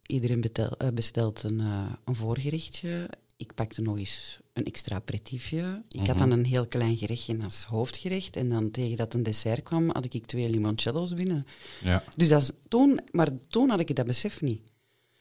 iedereen 0.05 0.41
betel, 0.41 0.71
uh, 0.81 0.87
bestelt 0.93 1.43
een, 1.43 1.59
uh, 1.59 1.91
een 2.05 2.15
voorgerechtje. 2.15 3.09
Ik 3.37 3.53
pakte 3.53 3.81
nog 3.81 3.97
eens 3.97 4.39
een 4.53 4.65
extra 4.65 4.95
aperitiefje. 4.95 5.83
Ik 5.89 5.99
Mhm. 5.99 6.07
had 6.07 6.17
dan 6.17 6.31
een 6.31 6.45
heel 6.45 6.67
klein 6.67 6.97
gerechtje 6.97 7.37
als 7.43 7.63
hoofdgerecht. 7.63 8.35
En 8.35 8.49
dan 8.49 8.71
tegen 8.71 8.97
dat 8.97 9.13
een 9.13 9.23
dessert 9.23 9.63
kwam, 9.63 9.89
had 9.89 10.13
ik 10.13 10.25
twee 10.25 10.49
limoncello's 10.49 11.13
binnen. 11.13 11.45
Ja. 11.83 12.03
Dus 12.15 12.29
dat 12.29 12.41
is, 12.41 12.51
toen, 12.67 12.99
maar 13.11 13.29
toen 13.47 13.69
had 13.69 13.79
ik 13.79 13.95
dat 13.95 14.05
besef 14.05 14.41
niet. 14.41 14.61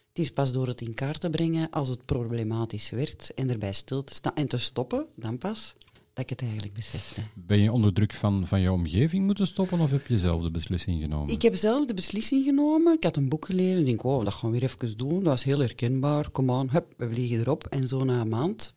Het 0.08 0.18
is 0.24 0.30
pas 0.30 0.52
door 0.52 0.66
het 0.66 0.80
in 0.80 0.94
kaart 0.94 1.20
te 1.20 1.30
brengen 1.30 1.70
als 1.70 1.88
het 1.88 2.04
problematisch 2.04 2.90
werd 2.90 3.34
en 3.34 3.50
erbij 3.50 3.72
stil 3.72 4.04
te 4.04 4.14
staan 4.14 4.34
en 4.34 4.48
te 4.48 4.58
stoppen, 4.58 5.06
dan 5.16 5.38
pas, 5.38 5.74
dat 6.16 6.24
ik 6.24 6.30
het 6.30 6.42
eigenlijk 6.42 6.74
besefte. 6.74 7.20
Ben 7.34 7.58
je 7.58 7.72
onder 7.72 7.92
druk 7.92 8.12
van, 8.12 8.46
van 8.46 8.60
je 8.60 8.72
omgeving 8.72 9.24
moeten 9.24 9.46
stoppen 9.46 9.80
of 9.80 9.90
heb 9.90 10.06
je 10.06 10.18
zelf 10.18 10.42
de 10.42 10.50
beslissing 10.50 11.00
genomen? 11.00 11.34
Ik 11.34 11.42
heb 11.42 11.56
zelf 11.56 11.86
de 11.86 11.94
beslissing 11.94 12.44
genomen. 12.44 12.92
Ik 12.92 13.04
had 13.04 13.16
een 13.16 13.28
boek 13.28 13.46
gelezen. 13.46 13.78
Ik 13.78 13.86
denk, 13.86 14.04
oh, 14.04 14.24
dat 14.24 14.34
gaan 14.34 14.50
we 14.50 14.58
weer 14.58 14.70
even 14.70 14.96
doen. 14.96 15.14
Dat 15.14 15.22
was 15.22 15.44
heel 15.44 15.58
herkenbaar. 15.58 16.30
Kom 16.30 16.50
aan, 16.50 16.70
hup, 16.70 16.94
we 16.96 17.08
vliegen 17.08 17.38
erop. 17.38 17.66
En 17.66 17.88
zo 17.88 18.04
na 18.04 18.20
een 18.20 18.28
maand, 18.28 18.74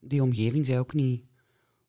die 0.00 0.22
omgeving 0.22 0.66
zei 0.66 0.78
ook 0.78 0.94
niet 0.94 1.22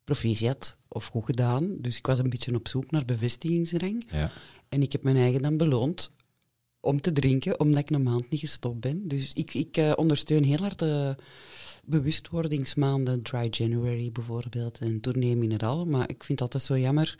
proficiat 0.03 0.77
of 0.87 1.05
goed 1.05 1.25
gedaan. 1.25 1.75
Dus 1.79 1.97
ik 1.97 2.05
was 2.05 2.19
een 2.19 2.29
beetje 2.29 2.55
op 2.55 2.67
zoek 2.67 2.91
naar 2.91 3.05
bevestigingsrang. 3.05 4.07
Ja. 4.11 4.31
En 4.69 4.81
ik 4.81 4.91
heb 4.91 5.03
mijn 5.03 5.17
eigen 5.17 5.41
dan 5.41 5.57
beloond 5.57 6.11
om 6.79 7.01
te 7.01 7.11
drinken, 7.11 7.59
omdat 7.59 7.81
ik 7.81 7.89
een 7.89 8.03
maand 8.03 8.29
niet 8.29 8.39
gestopt 8.39 8.79
ben. 8.79 9.07
Dus 9.07 9.33
ik, 9.33 9.53
ik 9.53 9.77
uh, 9.77 9.91
ondersteun 9.95 10.43
heel 10.43 10.57
hard 10.57 10.79
de 10.79 11.15
bewustwordingsmaanden, 11.87 13.21
Dry 13.21 13.47
January 13.49 14.11
bijvoorbeeld, 14.11 14.77
en 14.77 14.99
Tournee 14.99 15.35
Mineral. 15.35 15.85
Maar 15.85 16.09
ik 16.09 16.23
vind 16.23 16.39
het 16.39 16.41
altijd 16.41 16.63
zo 16.63 16.77
jammer. 16.77 17.15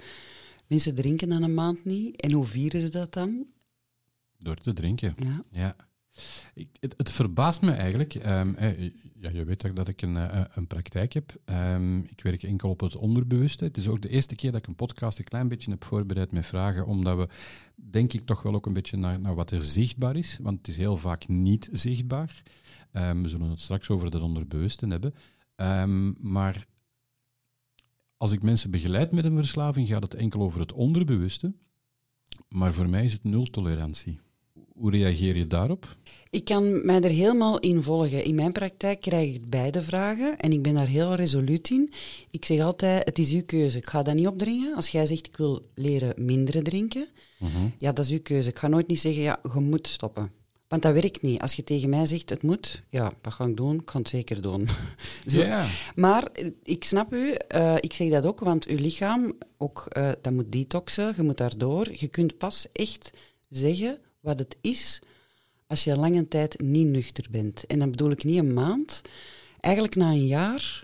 Mensen 0.67 0.95
drinken 0.95 1.29
dan 1.29 1.43
een 1.43 1.53
maand 1.53 1.85
niet. 1.85 2.21
En 2.21 2.31
hoe 2.31 2.45
vieren 2.45 2.81
ze 2.81 2.89
dat 2.89 3.13
dan? 3.13 3.45
Door 4.37 4.55
te 4.55 4.73
drinken. 4.73 5.13
Ja. 5.17 5.41
ja. 5.51 5.75
Ik, 6.53 6.67
het, 6.79 6.93
het, 6.97 7.11
verbaast 7.11 7.61
me 7.61 7.71
eigenlijk. 7.71 8.13
Um, 8.15 8.55
eh, 8.55 8.91
ja, 9.19 9.29
je 9.29 9.43
weet 9.43 9.67
ook 9.67 9.75
dat 9.75 9.87
ik 9.87 10.01
een, 10.01 10.15
uh, 10.15 10.41
een 10.53 10.67
praktijk 10.67 11.13
heb. 11.13 11.35
Um, 11.45 11.99
ik 11.99 12.21
werk 12.21 12.43
enkel 12.43 12.69
op 12.69 12.79
het 12.79 12.95
onderbewuste. 12.95 13.63
Het 13.63 13.77
is 13.77 13.87
ook 13.87 14.01
de 14.01 14.09
eerste 14.09 14.35
keer 14.35 14.51
dat 14.51 14.59
ik 14.59 14.67
een 14.67 14.75
podcast 14.75 15.17
een 15.17 15.25
klein 15.25 15.47
beetje 15.47 15.71
heb 15.71 15.83
voorbereid 15.83 16.31
met 16.31 16.45
vragen, 16.45 16.85
omdat 16.85 17.17
we, 17.17 17.27
denk 17.75 18.13
ik, 18.13 18.25
toch 18.25 18.41
wel 18.41 18.53
ook 18.53 18.65
een 18.65 18.73
beetje 18.73 18.97
naar, 18.97 19.19
naar 19.19 19.35
wat 19.35 19.51
er 19.51 19.63
zichtbaar 19.63 20.15
is. 20.15 20.37
Want 20.41 20.57
het 20.57 20.67
is 20.67 20.77
heel 20.77 20.97
vaak 20.97 21.27
niet 21.27 21.69
zichtbaar. 21.71 22.43
Um, 22.97 23.23
we 23.23 23.29
zullen 23.29 23.49
het 23.49 23.59
straks 23.59 23.89
over 23.89 24.11
dat 24.11 24.21
onderbewuste 24.21 24.87
hebben. 24.87 25.13
maar 26.21 26.67
als 28.17 28.31
ik 28.31 28.41
mensen 28.41 28.71
begeleid 28.71 29.11
met 29.11 29.25
een 29.25 29.35
verslaving, 29.35 29.87
gaat 29.87 30.03
het 30.03 30.13
enkel 30.13 30.41
over 30.41 30.59
het 30.59 30.73
onderbewuste. 30.73 31.53
Maar 32.49 32.73
voor 32.73 32.89
mij 32.89 33.03
is 33.03 33.13
het 33.13 33.23
nul 33.23 33.45
tolerantie. 33.45 34.19
Hoe 34.73 34.91
reageer 34.91 35.35
je 35.35 35.47
daarop? 35.47 35.97
Ik 36.29 36.45
kan 36.45 36.85
mij 36.85 37.01
er 37.01 37.09
helemaal 37.09 37.59
in 37.59 37.83
volgen. 37.83 38.23
In 38.23 38.35
mijn 38.35 38.51
praktijk 38.51 39.01
krijg 39.01 39.33
ik 39.35 39.49
beide 39.49 39.81
vragen 39.81 40.39
en 40.39 40.51
ik 40.51 40.61
ben 40.61 40.73
daar 40.73 40.87
heel 40.87 41.13
resoluut 41.13 41.69
in. 41.69 41.91
Ik 42.31 42.45
zeg 42.45 42.59
altijd, 42.59 43.05
het 43.05 43.19
is 43.19 43.31
uw 43.31 43.43
keuze. 43.45 43.77
Ik 43.77 43.87
ga 43.87 44.03
dat 44.03 44.15
niet 44.15 44.27
opdringen. 44.27 44.75
Als 44.75 44.89
jij 44.89 45.05
zegt, 45.05 45.27
ik 45.27 45.37
wil 45.37 45.69
leren 45.73 46.25
minder 46.25 46.63
drinken, 46.63 47.07
ja, 47.77 47.91
dat 47.91 48.05
is 48.05 48.11
uw 48.11 48.21
keuze. 48.21 48.49
Ik 48.49 48.57
ga 48.57 48.67
nooit 48.67 48.87
niet 48.87 48.99
zeggen, 48.99 49.21
ja, 49.21 49.39
je 49.53 49.59
moet 49.59 49.87
stoppen. 49.87 50.31
Want 50.67 50.81
dat 50.81 50.93
werkt 50.93 51.21
niet. 51.21 51.41
Als 51.41 51.53
je 51.53 51.63
tegen 51.63 51.89
mij 51.89 52.05
zegt, 52.05 52.29
het 52.29 52.41
moet, 52.43 52.83
ja, 52.89 53.11
dat 53.21 53.33
ga 53.33 53.45
ik 53.45 53.57
doen. 53.57 53.75
Ik 53.79 53.89
ga 53.89 53.97
het 53.97 54.07
zeker 54.09 54.41
doen. 54.41 54.67
Ja. 55.25 55.65
Maar 55.95 56.23
eh, 56.23 56.49
ik 56.63 56.83
snap 56.83 57.13
u, 57.13 57.31
eh, 57.33 57.75
ik 57.79 57.93
zeg 57.93 58.09
dat 58.09 58.25
ook, 58.25 58.39
want 58.39 58.65
uw 58.65 58.77
lichaam, 58.77 59.33
ook, 59.57 59.85
eh, 59.89 60.11
dat 60.21 60.33
moet 60.33 60.51
detoxen, 60.51 61.13
je 61.15 61.23
moet 61.23 61.37
daardoor. 61.37 61.87
Je 61.93 62.07
kunt 62.07 62.37
pas 62.37 62.65
echt 62.73 63.11
zeggen 63.49 63.97
wat 64.19 64.39
het 64.39 64.55
is 64.61 64.99
als 65.67 65.83
je 65.83 65.95
lange 65.97 66.27
tijd 66.27 66.61
niet 66.61 66.87
nuchter 66.87 67.25
bent. 67.31 67.65
En 67.65 67.79
dan 67.79 67.91
bedoel 67.91 68.11
ik 68.11 68.23
niet 68.23 68.37
een 68.39 68.53
maand, 68.53 69.01
eigenlijk 69.59 69.95
na 69.95 70.09
een 70.09 70.25
jaar, 70.25 70.83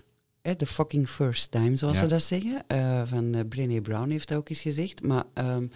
de 0.56 0.66
fucking 0.66 1.08
first 1.08 1.50
time, 1.50 1.76
zoals 1.76 1.96
Ja. 1.96 2.02
ze 2.02 2.08
dat 2.08 2.22
zeggen. 2.22 2.64
eh, 2.66 3.02
van 3.06 3.34
uh, 3.34 3.40
Brené 3.48 3.80
Brown 3.80 4.10
heeft 4.10 4.28
dat 4.28 4.38
ook 4.38 4.48
eens 4.48 4.60
gezegd. 4.60 5.02
Maar 5.02 5.24
ehm, 5.34 5.66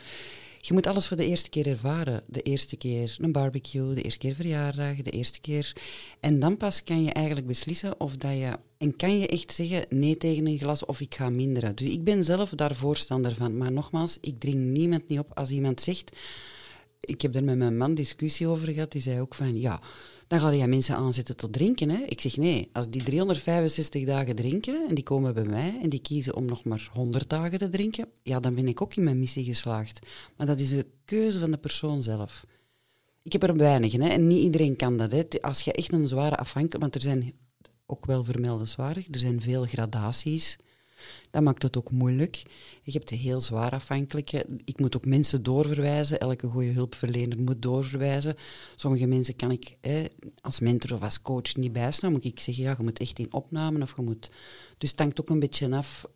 je 0.61 0.73
moet 0.73 0.87
alles 0.87 1.07
voor 1.07 1.17
de 1.17 1.27
eerste 1.27 1.49
keer 1.49 1.67
ervaren. 1.67 2.23
De 2.27 2.43
eerste 2.43 2.77
keer 2.77 3.17
een 3.21 3.33
barbecue, 3.33 3.95
de 3.95 4.03
eerste 4.03 4.19
keer 4.19 4.35
verjaardag, 4.35 4.97
de 4.97 5.11
eerste 5.11 5.41
keer. 5.41 5.73
En 6.21 6.41
dan 6.41 6.57
pas 6.57 6.83
kan 6.83 7.03
je 7.03 7.13
eigenlijk 7.13 7.47
beslissen 7.47 8.01
of 8.01 8.17
dat 8.17 8.33
je. 8.33 8.59
En 8.79 8.97
kan 8.97 9.19
je 9.19 9.27
echt 9.27 9.53
zeggen 9.53 9.85
nee 9.89 10.17
tegen 10.17 10.47
een 10.47 10.59
glas 10.59 10.85
of 10.85 11.01
ik 11.01 11.15
ga 11.15 11.31
minderen. 11.31 11.75
Dus 11.75 11.87
ik 11.87 12.05
ben 12.05 12.25
zelf 12.25 12.51
daar 12.51 12.75
voorstander 12.75 13.35
van. 13.35 13.57
Maar 13.57 13.73
nogmaals, 13.73 14.19
ik 14.21 14.41
dring 14.41 14.57
niemand 14.57 15.09
niet 15.09 15.19
op 15.19 15.31
als 15.35 15.51
iemand 15.51 15.81
zegt. 15.81 16.17
Ik 17.01 17.23
heb 17.23 17.35
er 17.35 17.45
met 17.45 17.57
mijn 17.57 17.77
man 17.77 17.95
discussie 17.95 18.47
over 18.47 18.73
gehad. 18.73 18.93
Die 18.93 19.03
zei 19.03 19.21
ook 19.21 19.35
van 19.35 19.59
ja. 19.61 19.81
Dan 20.29 20.41
ga 20.41 20.51
je 20.51 20.67
mensen 20.67 20.97
aanzetten 20.97 21.37
tot 21.37 21.53
drinken. 21.53 21.91
Hè? 21.91 22.03
Ik 22.07 22.21
zeg 22.21 22.37
nee, 22.37 22.69
als 22.73 22.91
die 22.91 23.03
365 23.03 24.05
dagen 24.05 24.37
drinken 24.37 24.89
en 24.89 24.95
die 24.95 25.05
komen 25.05 25.35
bij 25.35 25.45
mij 25.45 25.79
en 25.83 25.89
die 25.89 26.01
kiezen 26.01 26.35
om 26.35 26.45
nog 26.45 26.65
maar 26.65 26.91
100 26.93 27.31
dagen 27.31 27.59
te 27.59 27.69
drinken, 27.69 28.09
ja, 28.23 28.41
dan 28.41 28.55
ben 28.55 28.69
ik 28.69 28.83
ook 28.83 28.95
in 28.95 29.05
mijn 29.05 29.19
missie 29.19 29.45
geslaagd. 29.45 30.07
Maar 30.37 30.47
dat 30.47 30.61
is 30.61 30.71
een 30.71 30.91
keuze 31.05 31.39
van 31.39 31.51
de 31.51 31.57
persoon 31.57 32.03
zelf. 32.03 32.45
Ik 33.23 33.33
heb 33.33 33.43
er 33.43 33.57
weinig 33.57 33.93
hè, 33.93 34.09
en 34.09 34.27
niet 34.27 34.43
iedereen 34.43 34.77
kan 34.77 34.97
dat. 34.97 35.13
Hè. 35.13 35.25
Als 35.41 35.61
je 35.61 35.73
echt 35.73 35.93
een 35.93 36.09
zware 36.09 36.37
afhankelijk, 36.37 36.83
want 36.83 36.95
er 36.95 37.01
zijn 37.01 37.33
ook 37.87 38.07
wel 38.07 38.25
vermeldenswaardig, 38.25 39.07
er 39.11 39.19
zijn 39.19 39.41
veel 39.41 39.65
gradaties. 39.65 40.57
Dat 41.31 41.43
maakt 41.43 41.63
het 41.63 41.77
ook 41.77 41.91
moeilijk. 41.91 42.43
Je 42.83 42.93
hebt 42.93 43.09
de 43.09 43.17
heel 43.17 43.41
zwaar 43.41 43.71
afhankelijke. 43.71 44.47
Ik 44.65 44.79
moet 44.79 44.97
ook 44.97 45.07
mensen 45.07 45.43
doorverwijzen. 45.43 46.21
Elke 46.21 46.47
goede 46.47 46.71
hulpverlener 46.71 47.41
moet 47.41 47.63
doorverwijzen. 47.63 48.37
Sommige 48.77 49.07
mensen 49.07 49.37
kan 49.37 49.51
ik 49.51 49.77
hè, 49.81 50.05
als 50.41 50.61
mentor 50.61 50.95
of 50.95 51.03
als 51.03 51.23
coach 51.23 51.57
niet 51.57 51.73
bijstaan. 51.73 52.13
Moet 52.13 52.25
ik 52.25 52.41
zeggen, 52.41 52.65
ja, 52.65 52.75
je 52.79 52.83
moet 52.83 52.99
echt 52.99 53.19
in 53.19 53.33
opname 53.33 53.83
of 53.83 53.97
je 53.97 54.03
moet... 54.03 54.31
Dus 54.79 54.91
het 54.91 54.99
hangt 54.99 55.21
ook 55.21 55.29
een 55.29 55.39
beetje 55.39 55.77
af, 55.77 56.07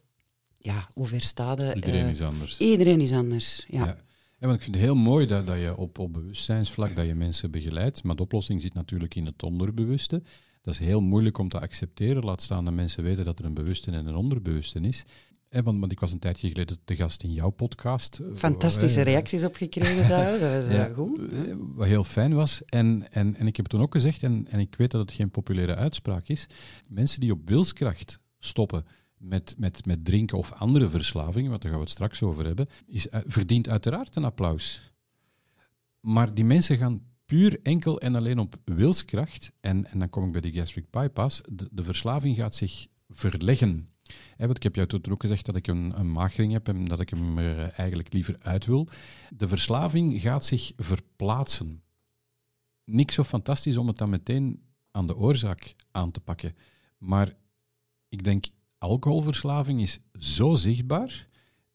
ja, 0.59 0.89
hoe 0.95 1.07
ver 1.07 1.21
staat 1.21 1.59
je, 1.59 1.75
Iedereen 1.75 2.05
eh, 2.05 2.11
is 2.11 2.21
anders. 2.21 2.59
Iedereen 2.59 3.01
is 3.01 3.13
anders, 3.13 3.65
ja. 3.69 3.85
Ja. 3.85 3.97
Ja, 4.43 4.49
want 4.49 4.61
ik 4.61 4.65
vind 4.65 4.77
het 4.77 4.85
heel 4.85 4.95
mooi 4.95 5.27
dat, 5.27 5.47
dat 5.47 5.59
je 5.59 5.77
op, 5.77 5.99
op 5.99 6.13
bewustzijnsvlak 6.13 6.97
dat 6.97 7.07
je 7.07 7.15
mensen 7.15 7.51
begeleidt, 7.51 8.03
maar 8.03 8.17
de 8.17 8.23
oplossing 8.23 8.63
zit 8.63 8.75
natuurlijk 8.75 9.15
in 9.15 9.27
het 9.27 9.43
onderbewuste. 9.43 10.23
Dat 10.63 10.75
is 10.75 10.81
heel 10.81 11.01
moeilijk 11.01 11.39
om 11.39 11.49
te 11.49 11.61
accepteren, 11.61 12.25
laat 12.25 12.43
staan 12.43 12.65
dat 12.65 12.75
mensen 12.75 13.03
weten 13.03 13.25
dat 13.25 13.39
er 13.39 13.45
een 13.45 13.55
bewuste 13.55 13.91
en 13.91 14.07
een 14.07 14.17
onderbewuste 14.17 14.81
is. 14.81 15.05
Hè, 15.49 15.63
want, 15.63 15.81
want 15.81 15.93
ik 15.93 16.01
was 16.01 16.13
een 16.13 16.19
tijdje 16.19 16.49
geleden 16.49 16.79
te 16.85 16.97
gast 16.97 17.23
in 17.23 17.33
jouw 17.33 17.51
podcast. 17.51 18.21
Fantastische 18.35 18.99
Eh, 19.01 19.05
reacties 19.05 19.45
op 19.45 19.55
gekregen 19.55 20.09
daar, 20.09 20.39
dat 20.39 20.65
was 20.65 20.73
Ja, 20.77 20.87
eh, 20.89 20.95
goed. 20.95 21.19
eh, 21.19 21.55
Wat 21.59 21.87
heel 21.87 22.05
fijn 22.05 22.35
was. 22.35 22.65
En, 22.65 23.13
en, 23.13 23.37
en 23.37 23.47
ik 23.47 23.57
heb 23.57 23.67
toen 23.67 23.81
ook 23.81 23.93
gezegd, 23.95 24.23
en, 24.23 24.47
en 24.51 24.59
ik 24.61 24.75
weet 24.75 24.91
dat 24.91 25.01
het 25.01 25.13
geen 25.13 25.31
populaire 25.31 25.75
uitspraak 25.75 26.29
is, 26.29 26.47
mensen 26.89 27.21
die 27.21 27.33
op 27.33 27.49
wilskracht 27.49 28.19
stoppen 28.39 28.85
met, 29.17 29.55
met, 29.59 29.87
met 29.87 30.05
drinken 30.05 30.39
of 30.39 30.53
andere 30.53 30.89
verslavingen, 30.89 31.51
want 31.51 31.63
daar 31.63 31.71
gaan 31.71 31.81
we 31.81 31.87
het 31.87 31.95
straks 31.95 32.23
over 32.23 32.45
hebben, 32.45 32.69
is, 32.87 33.09
eh, 33.09 33.21
verdient 33.27 33.69
uiteraard 33.69 34.17
een 34.17 34.25
applaus. 34.25 34.93
Maar 36.01 36.35
die 36.35 36.45
mensen 36.45 36.77
gaan 36.79 37.03
puur 37.33 37.61
enkel 37.63 38.01
en 38.01 38.15
alleen 38.15 38.39
op 38.39 38.55
wilskracht, 38.65 39.53
en, 39.61 39.87
en 39.87 39.99
dan 39.99 40.09
kom 40.09 40.27
ik 40.27 40.33
bij 40.33 40.41
die 40.41 40.53
gastric 40.53 40.91
bypass, 40.91 41.41
de, 41.49 41.69
de 41.71 41.85
verslaving 41.85 42.37
gaat 42.37 42.55
zich 42.55 42.87
verleggen. 43.09 43.89
Want 44.37 44.57
ik 44.57 44.63
heb 44.63 44.75
jou 44.75 44.87
toen 44.87 45.13
ook 45.13 45.21
gezegd 45.21 45.47
dat 45.47 45.57
ik 45.57 45.67
een, 45.67 45.99
een 45.99 46.11
magering 46.11 46.53
heb 46.53 46.69
en 46.69 46.85
dat 46.85 47.01
ik 47.01 47.11
hem 47.11 47.39
er 47.39 47.73
eigenlijk 47.73 48.13
liever 48.13 48.37
uit 48.39 48.67
wil. 48.67 48.89
De 49.31 49.49
verslaving 49.49 50.21
gaat 50.21 50.45
zich 50.45 50.73
verplaatsen. 50.77 51.83
Niks 52.85 53.15
zo 53.15 53.23
fantastisch 53.23 53.77
om 53.77 53.87
het 53.87 53.99
dan 53.99 54.11
meteen 54.11 54.63
aan 54.91 55.07
de 55.07 55.17
oorzaak 55.17 55.75
aan 55.91 56.11
te 56.11 56.21
pakken. 56.21 56.57
Maar 56.99 57.33
ik 58.09 58.25
denk, 58.25 58.47
alcoholverslaving 58.79 59.81
is 59.81 59.99
zo 60.19 60.55
zichtbaar, 60.55 61.29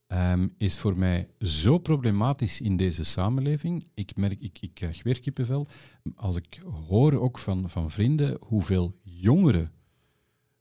ehm, 0.07 0.47
is 0.57 0.77
voor 0.77 0.97
mij 0.97 1.27
zo 1.41 1.77
problematisch 1.77 2.61
in 2.61 2.77
deze 2.77 3.03
samenleving. 3.03 3.87
Ik 3.93 4.15
merk, 4.17 4.41
ik, 4.41 4.57
ik 4.59 4.73
krijg 4.73 5.03
weer. 5.03 5.19
Als 6.15 6.35
ik 6.35 6.59
hoor 6.87 7.13
ook 7.19 7.37
van, 7.37 7.69
van 7.69 7.91
vrienden 7.91 8.37
hoeveel 8.41 8.95
jongeren 9.03 9.71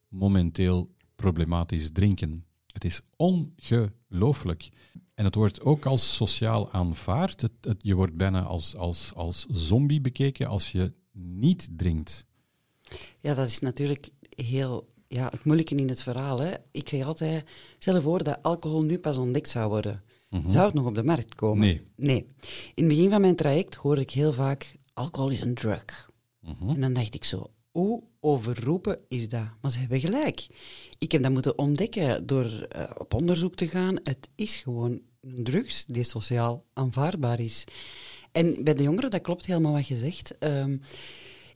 momenteel 0.09 0.95
problematisch 1.17 1.91
drinken. 1.93 2.45
Het 2.67 2.85
is 2.85 3.01
ongelooflijk. 3.17 4.69
En 5.15 5.25
het 5.25 5.35
wordt 5.35 5.61
ook 5.61 5.87
als 5.87 6.15
sociaal 6.15 6.73
aanvaard. 6.73 7.41
Het- 7.41 7.75
je 7.79 7.95
wordt 7.95 8.17
bijna 8.17 8.43
als, 8.43 8.77
als, 8.77 9.15
als 9.15 9.47
zombie 9.47 10.01
bekeken 10.01 10.47
als 10.47 10.73
je 10.73 10.93
niet 11.13 11.69
drinkt. 11.77 12.27
Ja, 13.21 13.35
dat 13.35 13.47
is 13.47 13.59
natuurlijk 13.59 14.09
heel 14.29 14.89
ja, 15.09 15.29
het 15.31 15.45
moeilijke 15.45 15.75
in 15.75 15.89
het 15.89 16.03
verhaal. 16.03 16.41
Hè. 16.41 16.53
Ik 16.71 16.89
zeg 16.89 17.07
altijd, 17.07 17.45
stel 17.79 17.95
je 17.95 18.01
voor 18.01 18.25
dat 18.25 18.39
alcohol 18.43 18.83
nu 18.83 18.99
pas 18.99 19.17
ontdekt 19.17 19.49
zou 19.49 19.69
worden. 19.69 20.03
Zou 20.49 20.65
het 20.65 20.75
nog 20.75 20.87
op 20.87 20.95
de 20.95 21.05
markt 21.05 21.35
komen? 21.35 21.67
Nee. 21.67 21.83
Nee. 21.97 22.27
In 22.75 22.85
het 22.85 22.89
begin 22.89 23.11
van 23.11 23.21
mijn 23.21 23.37
traject 23.37 23.75
hoorde 23.75 24.01
ik 24.01 24.11
heel 24.11 24.33
vaak, 24.33 24.77
alcohol 24.93 25.31
is 25.31 25.41
een 25.41 25.55
drug. 25.55 26.11
En 26.67 26.81
dan 26.81 26.93
dacht 26.93 27.15
ik 27.15 27.25
zo, 27.25 27.47
hoe 27.71 28.03
overroepen 28.21 28.99
is 29.09 29.29
dat? 29.29 29.47
Maar 29.61 29.71
ze 29.71 29.79
hebben 29.79 30.01
gelijk. 30.01 30.47
Ik 30.99 31.13
heb 31.13 31.23
dat 31.23 31.33
moeten 31.33 31.59
ontdekken 31.59 32.27
door 32.27 32.67
eh, 32.69 32.91
op 32.99 33.15
onderzoek 33.15 33.55
te 33.55 33.69
gaan. 33.69 33.99
Het 34.03 34.29
is 34.35 34.57
gewoon 34.57 35.01
een 35.21 35.45
drugs 35.45 35.85
die 35.87 36.05
sociaal 36.05 36.65
aanvaardbaar 36.73 37.41
is. 37.41 37.65
En 38.33 38.65
bij 38.65 38.75
de 38.75 38.83
jongeren, 38.83 39.11
dat 39.11 39.21
klopt 39.21 39.47
helemaal 39.47 39.73
wat 39.73 39.87
je 39.87 39.97
zegt. 39.97 40.39
Ehm, 40.39 40.77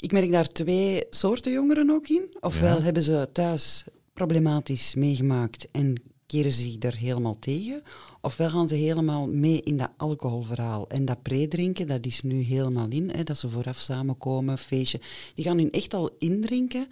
ik 0.00 0.12
merk 0.12 0.30
daar 0.32 0.48
twee 0.48 1.04
soorten 1.10 1.52
jongeren 1.52 1.90
ook 1.90 2.08
in. 2.08 2.36
Ofwel 2.40 2.76
Ja. 2.76 2.82
hebben 2.82 3.02
ze 3.02 3.28
thuis 3.32 3.84
problematisch 4.12 4.94
meegemaakt 4.94 5.68
en 5.70 6.02
keren 6.26 6.52
ze 6.52 6.62
zich 6.62 6.78
daar 6.78 6.96
helemaal 6.96 7.38
tegen. 7.38 7.82
Ofwel 8.20 8.50
gaan 8.50 8.68
ze 8.68 8.74
helemaal 8.74 9.26
mee 9.26 9.62
in 9.62 9.76
dat 9.76 9.90
alcoholverhaal. 9.96 10.88
En 10.88 11.04
dat 11.04 11.22
predrinken, 11.22 11.86
dat 11.86 12.06
is 12.06 12.22
nu 12.22 12.40
helemaal 12.40 12.88
in. 12.88 13.10
Hè, 13.10 13.22
dat 13.22 13.38
ze 13.38 13.48
vooraf 13.50 13.76
samenkomen, 13.78 14.58
feestje. 14.58 15.00
Die 15.34 15.44
gaan 15.44 15.58
hun 15.58 15.70
echt 15.70 15.94
al 15.94 16.10
indrinken 16.18 16.86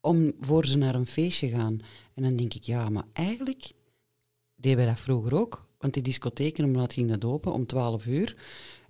om 0.00 0.32
voor 0.40 0.66
ze 0.66 0.76
naar 0.76 0.94
een 0.94 1.06
feestje 1.06 1.48
gaan. 1.48 1.80
En 2.14 2.22
dan 2.22 2.36
denk 2.36 2.54
ik, 2.54 2.62
ja, 2.62 2.88
maar 2.88 3.04
eigenlijk 3.12 3.72
deden 4.56 4.78
we 4.78 4.84
dat 4.84 5.00
vroeger 5.00 5.34
ook. 5.38 5.66
Want 5.78 5.94
die 5.94 6.02
discotheken, 6.02 6.64
om 6.64 6.76
laat 6.76 6.92
ging 6.92 7.08
dat 7.08 7.24
open 7.24 7.52
om 7.52 7.66
12 7.66 8.06
uur. 8.06 8.36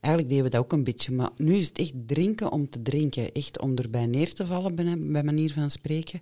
Eigenlijk 0.00 0.28
deden 0.28 0.44
we 0.44 0.56
dat 0.56 0.64
ook 0.64 0.72
een 0.72 0.84
beetje. 0.84 1.12
Maar 1.12 1.30
nu 1.36 1.54
is 1.54 1.68
het 1.68 1.78
echt 1.78 1.92
drinken 2.06 2.52
om 2.52 2.68
te 2.68 2.82
drinken. 2.82 3.32
Echt 3.32 3.60
om 3.60 3.76
erbij 3.76 4.06
neer 4.06 4.32
te 4.32 4.46
vallen, 4.46 4.74
bij, 4.74 4.98
bij 4.98 5.22
manier 5.22 5.52
van 5.52 5.70
spreken. 5.70 6.20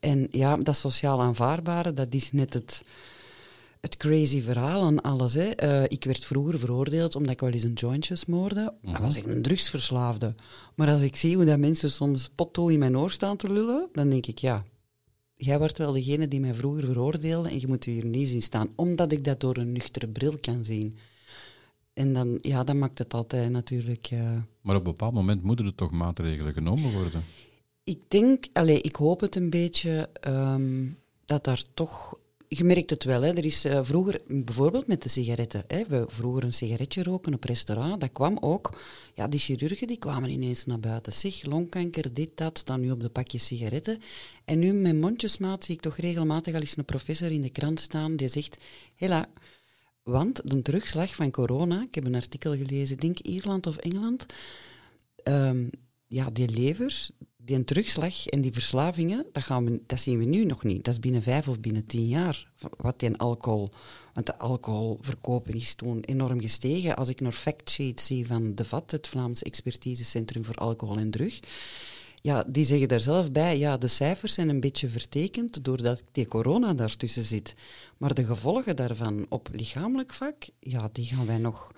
En 0.00 0.28
ja, 0.30 0.56
dat 0.56 0.76
sociaal 0.76 1.20
aanvaardbare, 1.20 1.92
dat 1.92 2.14
is 2.14 2.32
net 2.32 2.54
het, 2.54 2.82
het 3.80 3.96
crazy 3.96 4.42
verhaal 4.42 4.82
aan 4.82 5.00
alles. 5.00 5.34
Hè. 5.34 5.50
Eh, 5.50 5.82
ik 5.82 6.04
werd 6.04 6.24
vroeger 6.24 6.58
veroordeeld 6.58 7.14
omdat 7.14 7.32
ik 7.32 7.40
wel 7.40 7.50
eens 7.50 7.62
een 7.62 7.72
jointje 7.72 8.16
smoorde. 8.16 8.74
Dan 8.82 9.00
was 9.00 9.16
ik 9.16 9.26
een 9.26 9.42
drugsverslaafde. 9.42 10.34
Maar 10.74 10.88
als 10.88 11.02
ik 11.02 11.16
zie 11.16 11.36
hoe 11.36 11.44
dat 11.44 11.58
mensen 11.58 11.90
soms 11.90 12.30
potto 12.34 12.68
in 12.68 12.78
mijn 12.78 12.98
oor 12.98 13.10
staan 13.10 13.36
te 13.36 13.52
lullen, 13.52 13.88
dan 13.92 14.08
denk 14.08 14.26
ik, 14.26 14.38
ja, 14.38 14.64
jij 15.36 15.58
wordt 15.58 15.78
wel 15.78 15.92
degene 15.92 16.28
die 16.28 16.40
mij 16.40 16.54
vroeger 16.54 16.84
veroordeelde 16.84 17.48
en 17.48 17.60
je 17.60 17.66
moet 17.66 17.84
hier 17.84 18.04
niet 18.04 18.28
zien 18.28 18.42
staan, 18.42 18.68
omdat 18.76 19.12
ik 19.12 19.24
dat 19.24 19.40
door 19.40 19.56
een 19.56 19.72
nuchtere 19.72 20.08
bril 20.08 20.38
kan 20.40 20.64
zien. 20.64 20.96
En 21.96 22.12
dan, 22.12 22.38
ja, 22.42 22.64
dat 22.64 22.76
maakt 22.76 22.98
het 22.98 23.14
altijd 23.14 23.50
natuurlijk... 23.50 24.08
eh, 24.10 24.20
Maar 24.60 24.76
op 24.76 24.84
een 24.86 24.90
bepaald 24.90 25.14
moment 25.14 25.42
moeten 25.42 25.66
er 25.66 25.74
toch 25.74 25.90
maatregelen 25.90 26.52
genomen 26.52 26.92
worden. 26.92 27.24
Ik 27.84 27.98
denk, 28.08 28.44
allez, 28.52 28.80
ik 28.80 28.96
hoop 28.96 29.20
het 29.20 29.36
een 29.36 29.50
beetje, 29.50 30.08
ehm, 30.20 30.86
dat 31.24 31.44
daar 31.44 31.62
toch 31.74 32.18
je 32.48 32.64
merkt 32.64 32.90
het 32.90 33.04
wel. 33.04 33.22
Hè. 33.22 33.32
Er 33.32 33.44
is 33.44 33.64
uh, 33.64 33.80
vroeger, 33.82 34.20
bijvoorbeeld 34.26 34.86
met 34.86 35.02
de 35.02 35.08
sigaretten. 35.08 35.64
Hè. 35.66 35.82
We 35.88 36.04
vroeger 36.08 36.44
een 36.44 36.52
sigaretje 36.52 37.02
roken 37.02 37.34
op 37.34 37.44
restaurant. 37.44 38.00
Dat 38.00 38.12
kwam 38.12 38.38
ook. 38.40 38.78
Ja, 39.14 39.28
die 39.28 39.40
chirurgen 39.40 39.86
die 39.86 39.98
kwamen 39.98 40.30
ineens 40.30 40.66
naar 40.66 40.80
buiten. 40.80 41.12
Zeg, 41.12 41.44
longkanker, 41.44 42.14
dit, 42.14 42.30
dat, 42.34 42.58
staan 42.58 42.80
nu 42.80 42.90
op 42.90 43.02
de 43.02 43.08
pakjes 43.08 43.46
sigaretten. 43.46 44.00
En 44.44 44.58
nu 44.58 44.72
met 44.72 44.96
mondjesmaat 44.96 45.64
zie 45.64 45.74
ik 45.74 45.80
toch 45.80 45.96
regelmatig 45.96 46.54
al 46.54 46.60
eens 46.60 46.76
een 46.76 46.84
professor 46.84 47.30
in 47.30 47.42
de 47.42 47.50
krant 47.50 47.80
staan 47.80 48.16
die 48.16 48.28
zegt, 48.28 48.58
hela, 48.94 49.28
want 50.06 50.40
de 50.44 50.62
terugslag 50.62 51.14
van 51.14 51.30
corona, 51.30 51.82
ik 51.82 51.94
heb 51.94 52.04
een 52.04 52.14
artikel 52.14 52.56
gelezen, 52.56 52.96
denk 52.96 53.18
Ierland 53.18 53.66
of 53.66 53.76
Engeland, 53.76 54.26
um, 55.24 55.70
ja, 56.06 56.30
die 56.30 56.48
levers, 56.48 57.10
die 57.36 57.64
terugslag 57.64 58.26
en 58.26 58.40
die 58.40 58.52
verslavingen, 58.52 59.26
dat, 59.32 59.42
gaan 59.42 59.64
we, 59.64 59.80
dat 59.86 60.00
zien 60.00 60.18
we 60.18 60.24
nu 60.24 60.44
nog 60.44 60.64
niet. 60.64 60.84
Dat 60.84 60.94
is 60.94 61.00
binnen 61.00 61.22
vijf 61.22 61.48
of 61.48 61.60
binnen 61.60 61.86
tien 61.86 62.08
jaar. 62.08 62.50
Wat 62.76 62.98
die 62.98 63.16
alcohol... 63.16 63.70
Want 64.12 64.26
de 64.26 64.38
alcoholverkopen 64.38 65.54
is 65.54 65.74
toen 65.74 66.00
enorm 66.00 66.40
gestegen. 66.40 66.96
Als 66.96 67.08
ik 67.08 67.20
nog 67.20 67.34
factsheets 67.34 68.06
zie 68.06 68.26
van 68.26 68.54
de 68.54 68.64
VAT, 68.64 68.90
het 68.90 69.06
Vlaams 69.06 69.42
Expertisecentrum 69.42 70.44
voor 70.44 70.54
Alcohol 70.54 70.96
en 70.96 71.10
Drug, 71.10 71.40
ja, 72.26 72.44
die 72.46 72.64
zeggen 72.64 72.88
daar 72.88 73.00
zelf 73.00 73.32
bij, 73.32 73.58
ja, 73.58 73.76
de 73.76 73.88
cijfers 73.88 74.32
zijn 74.32 74.48
een 74.48 74.60
beetje 74.60 74.88
vertekend 74.88 75.64
doordat 75.64 76.02
die 76.12 76.28
corona 76.28 76.74
daartussen 76.74 77.22
zit. 77.22 77.54
Maar 77.96 78.14
de 78.14 78.24
gevolgen 78.24 78.76
daarvan 78.76 79.26
op 79.28 79.48
lichamelijk 79.52 80.12
vlak, 80.12 80.48
ja, 80.60 80.88
die 80.92 81.04
gaan 81.04 81.26
wij 81.26 81.38
nog 81.38 81.72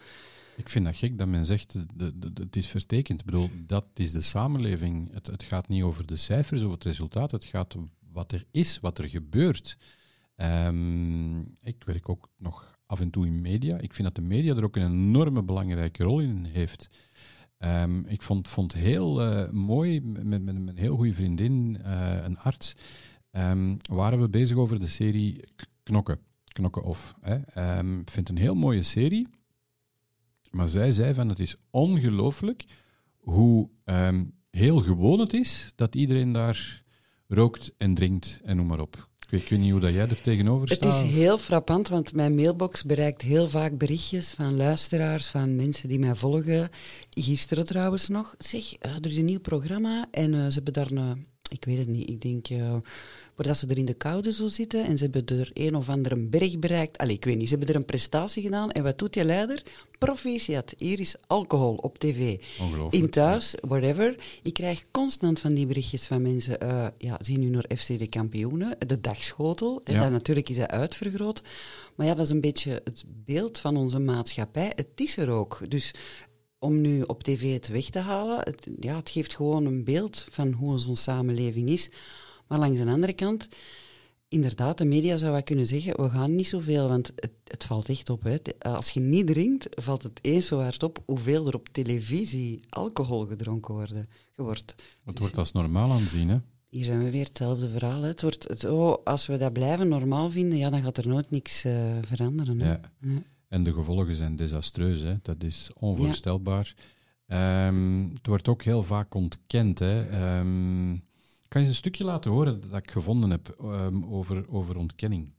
ik 0.57 0.69
vind 0.69 0.85
dat 0.85 0.97
gek 0.97 1.19
dat 1.19 1.29
men 1.29 1.47
zegt, 1.47 1.73
de, 1.95 2.13
het 2.35 2.57
is 2.57 2.67
vertekend. 2.67 3.21
Ik 3.21 3.27
bedoel, 3.27 3.51
dat 3.67 3.87
is 3.95 4.13
de 4.13 4.21
samenleving. 4.21 5.13
Het, 5.13 5.27
het 5.27 5.43
gaat 5.43 5.69
niet 5.69 5.83
over 5.83 6.07
de 6.07 6.17
cijfers, 6.17 6.61
over 6.61 6.75
het 6.75 6.85
resultaat. 6.85 7.31
Het 7.31 7.45
gaat 7.45 7.77
om 7.77 7.91
wat 8.13 8.33
er 8.33 8.45
is, 8.51 8.81
wat 8.81 8.99
er 8.99 9.09
gebeurt. 9.09 9.79
Um, 10.37 11.53
ik 11.63 11.83
werk 11.85 12.09
ook 12.09 12.29
nog 12.37 12.79
af 12.87 13.01
en 13.01 13.11
toe 13.11 13.27
in 13.27 13.41
media. 13.41 13.79
Ik 13.79 13.95
vind 13.95 14.07
dat 14.07 14.17
de 14.17 14.29
media 14.29 14.57
er 14.57 14.65
ook 14.65 14.77
een 14.77 14.93
enorme 14.93 15.43
belangrijke 15.43 16.05
rol 16.05 16.21
in 16.21 16.45
heeft. 16.45 16.89
Um, 17.59 18.05
ik 18.07 18.23
vond, 18.23 18.49
vond 18.49 18.73
heel 18.73 19.27
uh, 19.27 19.51
mooi, 19.51 20.01
met, 20.01 20.43
met, 20.43 20.57
een 20.57 20.77
heel 20.77 20.97
goede 20.97 21.15
vriendin, 21.15 21.79
uh, 21.87 22.25
een 22.25 22.39
arts, 22.39 22.75
um, 23.31 23.77
waren 23.91 24.21
we 24.21 24.29
bezig 24.29 24.57
over 24.57 24.81
de 24.81 24.87
serie 24.87 25.45
Knokken. 25.83 26.19
Knokken 26.45 26.83
of. 26.83 27.15
Hè. 27.21 27.37
ik 28.01 28.11
vind 28.11 28.29
het 28.29 28.29
een 28.29 28.45
heel 28.45 28.55
mooie 28.55 28.83
serie. 28.83 29.29
Maar 30.51 30.69
zij 30.69 30.91
zei 30.91 31.15
van 31.15 31.29
het 31.29 31.41
is 31.41 31.57
ongelooflijk 31.71 32.65
hoe 33.17 33.69
ehm, 33.85 34.25
heel 34.51 34.81
gewoon 34.81 35.19
het 35.19 35.33
is 35.33 35.73
dat 35.75 35.95
iedereen 35.95 36.33
daar 36.33 36.83
rookt 37.27 37.75
en 37.77 37.95
drinkt 37.95 38.41
en 38.45 38.57
noem 38.57 38.67
maar 38.67 38.81
op. 38.81 39.08
Ik 39.31 39.49
weet, 39.49 39.61
niet 39.61 39.71
hoe 39.71 39.81
dat 39.81 39.93
jij 39.93 40.09
er 40.09 40.21
tegenover 40.21 40.69
staat. 40.69 40.95
Het 40.95 41.05
is 41.05 41.11
heel 41.11 41.39
frappant, 41.39 41.89
want 41.89 42.13
mijn 42.13 42.35
mailbox 42.35 42.85
bereikt 42.85 43.23
heel 43.23 43.49
vaak 43.49 43.79
berichtjes 43.79 44.31
van 44.31 44.57
luisteraars, 44.57 45.27
van 45.27 45.57
mensen 45.57 45.89
die 45.89 45.99
mij 45.99 46.15
volgen. 46.15 46.69
Gisteren 47.11 47.67
trouwens 47.67 48.09
nog. 48.09 48.35
Zeg, 48.39 48.63
uh, 48.63 48.95
er 48.95 49.07
is 49.07 49.17
een 49.17 49.25
nieuw 49.25 49.41
programma 49.41 50.07
en 50.11 50.33
uh, 50.33 50.47
ze 50.47 50.55
hebben 50.55 50.73
daar 50.73 50.91
een, 50.91 51.27
ik 51.51 51.65
weet 51.65 51.79
het 51.79 51.89
niet, 51.89 52.11
ik 52.11 52.21
denk... 52.21 52.51
Uh, 52.51 52.77
dat 53.45 53.57
ze 53.57 53.67
er 53.67 53.79
in 53.79 53.85
de 53.85 53.95
koude 53.95 54.33
zo 54.33 54.49
zitten 54.49 54.85
en 54.85 54.99
ze 54.99 55.09
hebben 55.11 55.39
er 55.39 55.51
een 55.53 55.77
of 55.77 55.89
andere 55.89 56.17
berg 56.17 56.59
bereikt. 56.59 56.99
Allee, 56.99 57.15
ik 57.15 57.25
weet 57.25 57.37
niet, 57.37 57.49
ze 57.49 57.55
hebben 57.55 57.75
er 57.75 57.81
een 57.81 57.87
prestatie 57.87 58.43
gedaan. 58.43 58.71
En 58.71 58.83
wat 58.83 58.99
doet 58.99 59.13
die 59.13 59.25
leider? 59.25 59.63
Proficiat, 59.99 60.75
hier 60.77 61.01
is 61.01 61.15
alcohol 61.27 61.75
op 61.75 61.99
tv. 61.99 62.41
In 62.91 63.11
thuis, 63.11 63.55
whatever. 63.61 64.17
Ik 64.43 64.55
krijg 64.55 64.85
constant 64.91 65.41
van 65.41 65.55
die 65.55 65.67
berichtjes 65.67 66.07
van 66.07 66.23
mensen, 66.23 66.57
uh, 66.63 66.87
ja, 66.99 67.19
zien 67.23 67.41
nu 67.41 67.49
naar 67.49 67.65
FC 67.77 67.99
de 67.99 68.09
kampioenen, 68.09 68.77
de 68.87 69.01
dagschotel. 69.01 69.81
Ja. 69.85 70.03
En 70.03 70.13
natuurlijk 70.13 70.49
is 70.49 70.57
dat 70.57 70.71
uitvergroot. 70.71 71.43
Maar 71.95 72.07
ja, 72.07 72.15
dat 72.15 72.25
is 72.25 72.33
een 72.33 72.41
beetje 72.41 72.81
het 72.85 73.05
beeld 73.07 73.59
van 73.59 73.77
onze 73.77 73.99
maatschappij. 73.99 74.73
Het 74.75 74.89
is 74.95 75.17
er 75.17 75.31
ook. 75.31 75.61
Dus 75.69 75.95
om 76.59 76.81
nu 76.81 77.03
op 77.03 77.23
tv 77.23 77.53
het 77.53 77.69
weg 77.69 77.91
te 77.91 77.99
halen, 77.99 78.39
het, 78.39 78.69
ja, 78.81 78.97
het 78.97 79.11
geeft 79.11 79.37
gewoon 79.37 79.67
een 79.67 79.85
beeld 79.85 80.27
van 80.31 80.53
hoe 80.53 80.71
onze 80.71 80.95
samenleving 80.95 81.69
is. 81.69 81.91
Maar 82.49 82.59
langs 82.59 82.81
de 82.81 82.91
andere 82.91 83.13
kant, 83.13 83.49
inderdaad, 84.29 84.79
de 84.79 84.85
media 84.85 85.17
zou 85.17 85.33
wel 85.33 85.43
kunnen 85.43 85.67
zeggen, 85.67 86.03
we 86.03 86.09
gaan 86.09 86.35
niet 86.35 86.47
zoveel, 86.47 86.89
want 86.89 87.13
het, 87.15 87.33
het 87.45 87.65
valt 87.65 87.89
echt 87.89 88.11
op. 88.11 88.23
Hè. 88.23 88.37
Als 88.59 88.91
je 88.91 89.01
niet 89.01 89.27
drinkt, 89.27 89.83
valt 89.83 90.03
het 90.03 90.19
eens 90.23 90.47
zo 90.47 90.61
hard 90.61 90.83
op 90.83 91.03
hoeveel 91.07 91.47
er 91.47 91.55
op 91.55 91.69
televisie 91.69 92.61
alcohol 92.69 93.27
gedronken 93.27 93.75
worden, 93.75 94.09
wordt. 94.35 94.75
Het 95.05 95.15
dus 95.15 95.19
wordt 95.19 95.39
als 95.39 95.53
normaal 95.53 95.91
aanzien, 95.91 96.29
hè? 96.29 96.39
Hier 96.69 96.85
zijn 96.85 97.05
we 97.05 97.11
weer 97.11 97.25
hetzelfde 97.25 97.69
verhaal. 97.69 98.01
Hè. 98.01 98.09
Het 98.09 98.23
wordt 98.23 98.59
zo, 98.59 98.93
als 99.05 99.27
we 99.27 99.37
dat 99.37 99.53
blijven 99.53 99.89
normaal 99.89 100.31
vinden, 100.31 100.59
ja, 100.59 100.71
dan 100.71 100.83
gaat 100.83 100.97
er 100.97 101.09
nooit 101.09 101.31
niks 101.31 101.65
uh, 101.65 101.97
veranderen. 102.03 102.61
Hè. 102.61 102.71
Ja. 102.71 102.81
En 103.49 103.65
de 103.65 103.73
gevolgen 103.73 104.15
zijn 104.15 104.37
desastreus, 104.37 105.01
hè. 105.01 105.15
dat 105.23 105.43
is 105.43 105.71
onvoorstelbaar. 105.75 106.75
Ja. 107.27 107.67
Um, 107.67 108.11
het 108.15 108.27
wordt 108.27 108.49
ook 108.49 108.63
heel 108.63 108.83
vaak 108.83 109.15
ontkend. 109.15 109.79
Hè. 109.79 110.39
Um, 110.39 111.03
kan 111.49 111.63
je 111.63 111.69
een 111.69 111.75
stukje 111.75 112.05
laten 112.05 112.31
horen 112.31 112.61
dat 112.61 112.83
ik 112.83 112.91
gevonden 112.91 113.31
heb 113.31 113.57
um, 113.63 114.05
over, 114.05 114.45
over 114.51 114.77
ontkenning? 114.77 115.37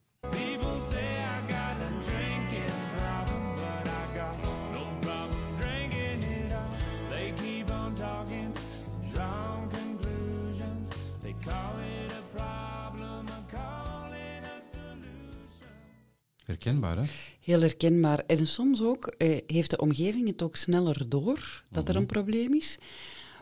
Herkenbaar, 16.50 16.98
hè? 16.98 17.04
Heel 17.40 17.62
herkenbaar. 17.62 18.20
En 18.20 18.48
soms 18.48 18.84
ook 18.84 19.08
eh, 19.08 19.38
heeft 19.48 19.70
de 19.70 19.78
omgeving 19.78 20.28
het 20.28 20.42
ook 20.42 20.56
sneller 20.56 21.10
door 21.10 21.64
dat 21.70 21.90
er 21.90 21.96
een 21.96 22.02
mhm. 22.02 22.12
probleem 22.12 22.54
is. 22.54 22.78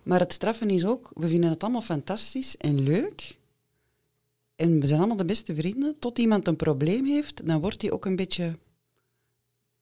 Maar 0.07 0.19
het 0.19 0.33
straffen 0.33 0.69
is 0.69 0.85
ook, 0.85 1.11
we 1.13 1.27
vinden 1.27 1.49
het 1.49 1.63
allemaal 1.63 1.81
fantastisch 1.81 2.57
en 2.57 2.83
leuk. 2.83 3.37
En 4.55 4.79
we 4.79 4.87
zijn 4.87 4.99
allemaal 4.99 5.17
de 5.17 5.25
beste 5.25 5.55
vrienden. 5.55 5.95
Tot 5.99 6.17
iemand 6.17 6.47
een 6.47 6.55
probleem 6.55 7.05
heeft, 7.05 7.47
dan 7.47 7.61
wordt 7.61 7.81
hij 7.81 7.91
ook 7.91 8.05
een 8.05 8.15
beetje, 8.15 8.57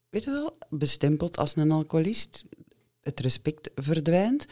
weet 0.09 0.23
je 0.23 0.31
wel, 0.31 0.57
bestempeld 0.69 1.37
als 1.37 1.55
een 1.55 1.71
alcoholist. 1.71 2.43
Het 3.01 3.19
respect 3.19 3.71
verdwijnt. 3.75 4.45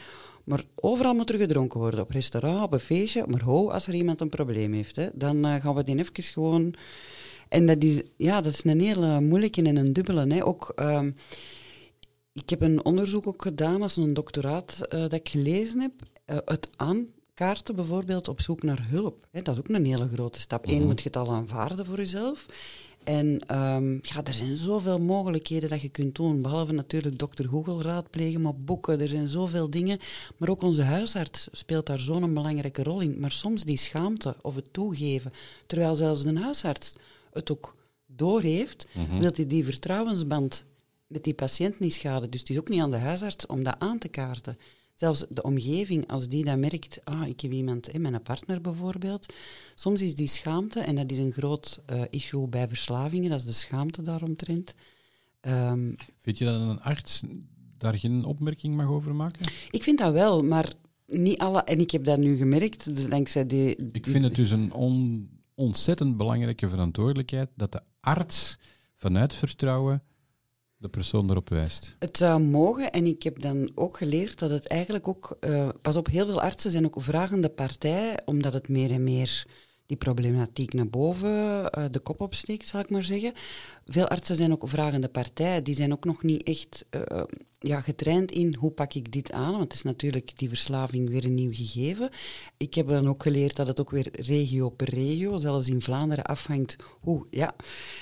Maar 0.43 0.63
overal 0.75 1.13
moet 1.13 1.29
er 1.29 1.37
gedronken 1.37 1.79
worden. 1.79 2.01
Op 2.01 2.11
restaurant, 2.11 2.63
op 2.63 2.73
een 2.73 2.79
feestje. 2.79 3.27
Maar 3.27 3.41
ho, 3.41 3.69
als 3.69 3.87
er 3.87 3.93
iemand 3.93 4.21
een 4.21 4.29
probleem 4.29 4.73
heeft, 4.73 4.95
hè, 4.95 5.09
dan 5.13 5.45
uh, 5.45 5.55
gaan 5.55 5.75
we 5.75 5.83
die 5.83 5.97
even 5.97 6.23
gewoon... 6.23 6.73
En 7.49 7.65
dat 7.65 7.83
is, 7.83 8.01
ja, 8.17 8.41
dat 8.41 8.53
is 8.53 8.63
een 8.63 8.81
hele 8.81 9.21
moeilijke 9.21 9.61
en 9.61 9.75
een 9.75 9.93
dubbele. 9.93 10.33
Hè. 10.33 10.45
Ook... 10.45 10.73
Uh, 10.75 11.07
ik 12.33 12.49
heb 12.49 12.61
een 12.61 12.85
onderzoek 12.85 13.27
ook 13.27 13.41
gedaan, 13.41 13.81
als 13.81 13.97
een 13.97 14.13
doctoraat 14.13 14.79
uh, 14.81 14.99
dat 14.99 15.13
ik 15.13 15.29
gelezen 15.29 15.79
heb. 15.79 15.93
Uh, 16.25 16.37
het 16.45 16.69
aankaarten 16.75 17.75
bijvoorbeeld 17.75 18.27
op 18.27 18.41
zoek 18.41 18.63
naar 18.63 18.87
hulp. 18.89 19.27
Hè, 19.31 19.41
dat 19.41 19.53
is 19.53 19.59
ook 19.59 19.69
een 19.69 19.85
hele 19.85 20.07
grote 20.07 20.39
stap. 20.39 20.67
Eén, 20.67 20.77
mhm. 20.77 20.85
moet 20.85 21.01
je 21.01 21.07
het 21.07 21.17
al 21.17 21.31
aanvaarden 21.31 21.85
voor 21.85 21.97
jezelf. 21.97 22.45
En 23.03 23.57
um, 23.57 23.99
ja, 24.01 24.23
er 24.23 24.33
zijn 24.33 24.55
zoveel 24.55 24.99
mogelijkheden 24.99 25.69
dat 25.69 25.81
je 25.81 25.89
kunt 25.89 26.15
doen. 26.15 26.41
Behalve 26.41 26.71
natuurlijk 26.71 27.17
dokter 27.17 27.47
Google 27.47 27.81
raadplegen, 27.81 28.41
maar 28.41 28.55
boeken, 28.55 29.01
er 29.01 29.07
zijn 29.07 29.27
zoveel 29.27 29.69
dingen. 29.69 29.99
Maar 30.37 30.49
ook 30.49 30.61
onze 30.61 30.81
huisarts 30.81 31.47
speelt 31.51 31.85
daar 31.85 31.99
zo'n 31.99 32.33
belangrijke 32.33 32.83
rol 32.83 32.99
in. 32.99 33.19
Maar 33.19 33.31
soms 33.31 33.63
die 33.63 33.77
schaamte 33.77 34.35
of 34.41 34.55
het 34.55 34.73
toegeven, 34.73 35.31
terwijl 35.65 35.95
zelfs 35.95 36.23
de 36.23 36.39
huisarts 36.39 36.93
het 37.31 37.51
ook 37.51 37.75
doorheeft, 38.05 38.87
mm 38.93 39.19
wil 39.19 39.31
hij 39.33 39.47
die 39.47 39.63
vertrouwensband 39.63 40.65
met 41.13 41.23
die 41.23 41.33
patiënt 41.33 41.79
niet 41.79 41.93
schaden. 41.93 42.29
Dus 42.29 42.39
het 42.39 42.49
is 42.49 42.57
ook 42.57 42.69
niet 42.69 42.81
aan 42.81 42.91
de 42.91 42.97
huisarts 42.97 43.45
om 43.45 43.63
dat 43.63 43.75
aan 43.79 43.97
te 43.97 44.07
kaarten. 44.07 44.57
Zelfs 44.95 45.25
de 45.29 45.43
omgeving, 45.43 46.07
als 46.07 46.27
die 46.27 46.45
dat 46.45 46.57
merkt, 46.57 46.99
ah, 47.03 47.27
ik 47.27 47.41
heb 47.41 47.51
iemand, 47.51 47.91
hè, 47.91 47.99
mijn 47.99 48.21
partner 48.21 48.61
bijvoorbeeld, 48.61 49.33
soms 49.75 50.01
is 50.01 50.15
die 50.15 50.27
schaamte, 50.27 50.79
en 50.79 50.95
dat 50.95 51.11
is 51.11 51.17
een 51.17 51.31
groot 51.31 51.81
uh, 51.91 52.01
issue 52.09 52.47
bij 52.47 52.67
verslavingen, 52.67 53.29
dat 53.29 53.39
is 53.39 53.45
de 53.45 53.51
schaamte 53.51 54.01
daaromtrent. 54.01 54.75
Um, 55.41 55.95
vind 56.19 56.37
je 56.37 56.45
dat 56.45 56.61
een 56.61 56.81
arts 56.81 57.21
daar 57.77 57.97
geen 57.97 58.25
opmerking 58.25 58.75
mag 58.75 58.87
over 58.87 59.15
maken? 59.15 59.45
Ik 59.71 59.83
vind 59.83 59.99
dat 59.99 60.13
wel, 60.13 60.43
maar 60.43 60.73
niet 61.07 61.37
alle, 61.37 61.63
en 61.63 61.79
ik 61.79 61.91
heb 61.91 62.03
dat 62.03 62.17
nu 62.17 62.35
gemerkt, 62.35 62.95
dus 62.95 63.09
dankzij 63.09 63.45
die... 63.45 63.75
Ik 63.91 64.07
vind 64.07 64.23
het 64.23 64.35
dus 64.35 64.51
een 64.51 64.73
on, 64.73 65.29
ontzettend 65.53 66.17
belangrijke 66.17 66.69
verantwoordelijkheid 66.69 67.49
dat 67.55 67.71
de 67.71 67.81
arts 67.99 68.57
vanuit 68.95 69.33
vertrouwen 69.33 70.03
de 70.83 70.89
persoon 70.89 71.29
erop 71.29 71.49
wijst. 71.49 71.95
Het 71.99 72.17
zou 72.17 72.41
mogen, 72.41 72.91
en 72.91 73.05
ik 73.05 73.23
heb 73.23 73.41
dan 73.41 73.71
ook 73.75 73.97
geleerd 73.97 74.39
dat 74.39 74.49
het 74.49 74.67
eigenlijk 74.67 75.07
ook, 75.07 75.37
uh, 75.39 75.69
pas 75.81 75.95
op, 75.95 76.07
heel 76.07 76.25
veel 76.25 76.41
artsen 76.41 76.71
zijn 76.71 76.85
ook 76.85 76.95
vragende 76.97 77.49
partij, 77.49 78.19
omdat 78.25 78.53
het 78.53 78.69
meer 78.69 78.91
en 78.91 79.03
meer 79.03 79.45
die 79.93 80.13
problematiek 80.13 80.73
naar 80.73 80.87
boven 80.87 81.29
uh, 81.29 81.85
de 81.91 81.99
kop 81.99 82.21
opsteekt, 82.21 82.67
zal 82.67 82.79
ik 82.79 82.89
maar 82.89 83.03
zeggen. 83.03 83.33
veel 83.85 84.07
artsen 84.07 84.35
zijn 84.35 84.51
ook 84.51 84.69
vragende 84.69 85.07
partij. 85.07 85.61
Die 85.61 85.75
zijn 85.75 85.91
ook 85.91 86.05
nog 86.05 86.23
niet 86.23 86.43
echt 86.43 86.85
uh, 86.91 87.23
ja, 87.59 87.81
getraind 87.81 88.31
in 88.31 88.55
hoe 88.59 88.71
pak 88.71 88.93
ik 88.93 89.11
dit 89.11 89.31
aan. 89.31 89.51
Want 89.51 89.63
het 89.63 89.73
is 89.73 89.81
natuurlijk 89.81 90.37
die 90.37 90.49
verslaving 90.49 91.09
weer 91.09 91.25
een 91.25 91.33
nieuw 91.33 91.53
gegeven. 91.53 92.09
Ik 92.57 92.73
heb 92.73 92.87
dan 92.87 93.07
ook 93.07 93.23
geleerd 93.23 93.55
dat 93.55 93.67
het 93.67 93.79
ook 93.79 93.91
weer 93.91 94.07
regio 94.11 94.69
per 94.69 94.89
regio, 94.89 95.37
zelfs 95.37 95.67
in 95.67 95.81
Vlaanderen, 95.81 96.23
afhangt 96.23 96.75
hoe. 96.99 97.27
Ja. 97.29 97.55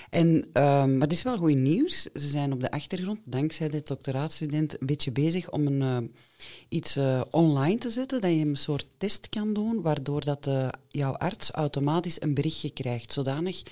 En, 0.10 0.27
uh, 0.27 0.43
maar 0.86 1.08
het 1.08 1.12
is 1.12 1.23
wel 1.23 1.38
goed 1.38 1.56
nieuws. 1.56 2.01
Ze 2.01 2.27
zijn 2.27 2.54
op 2.54 2.62
de 2.62 2.71
achtergrond, 2.71 3.19
dankzij 3.25 3.69
de 3.69 3.82
doctoraatstudent, 3.84 4.82
een 4.82 4.88
beetje 4.88 5.12
bezig 5.12 5.51
om 5.51 5.67
een, 5.67 5.82
uh, 5.82 6.10
iets 6.69 6.97
online 7.30 7.77
te 7.77 7.89
zetten. 7.89 8.21
Dat 8.21 8.32
je 8.32 8.45
een 8.45 8.56
soort 8.56 8.88
test 8.97 9.30
kan 9.30 9.54
doen, 9.54 9.82
waardoor 9.82 10.25
dat, 10.25 10.49
jouw 10.88 11.13
arts 11.13 11.51
automatisch 11.51 12.21
een 12.21 12.34
berichtje 12.34 12.69
krijgt. 12.69 13.13
Zodanig 13.13 13.63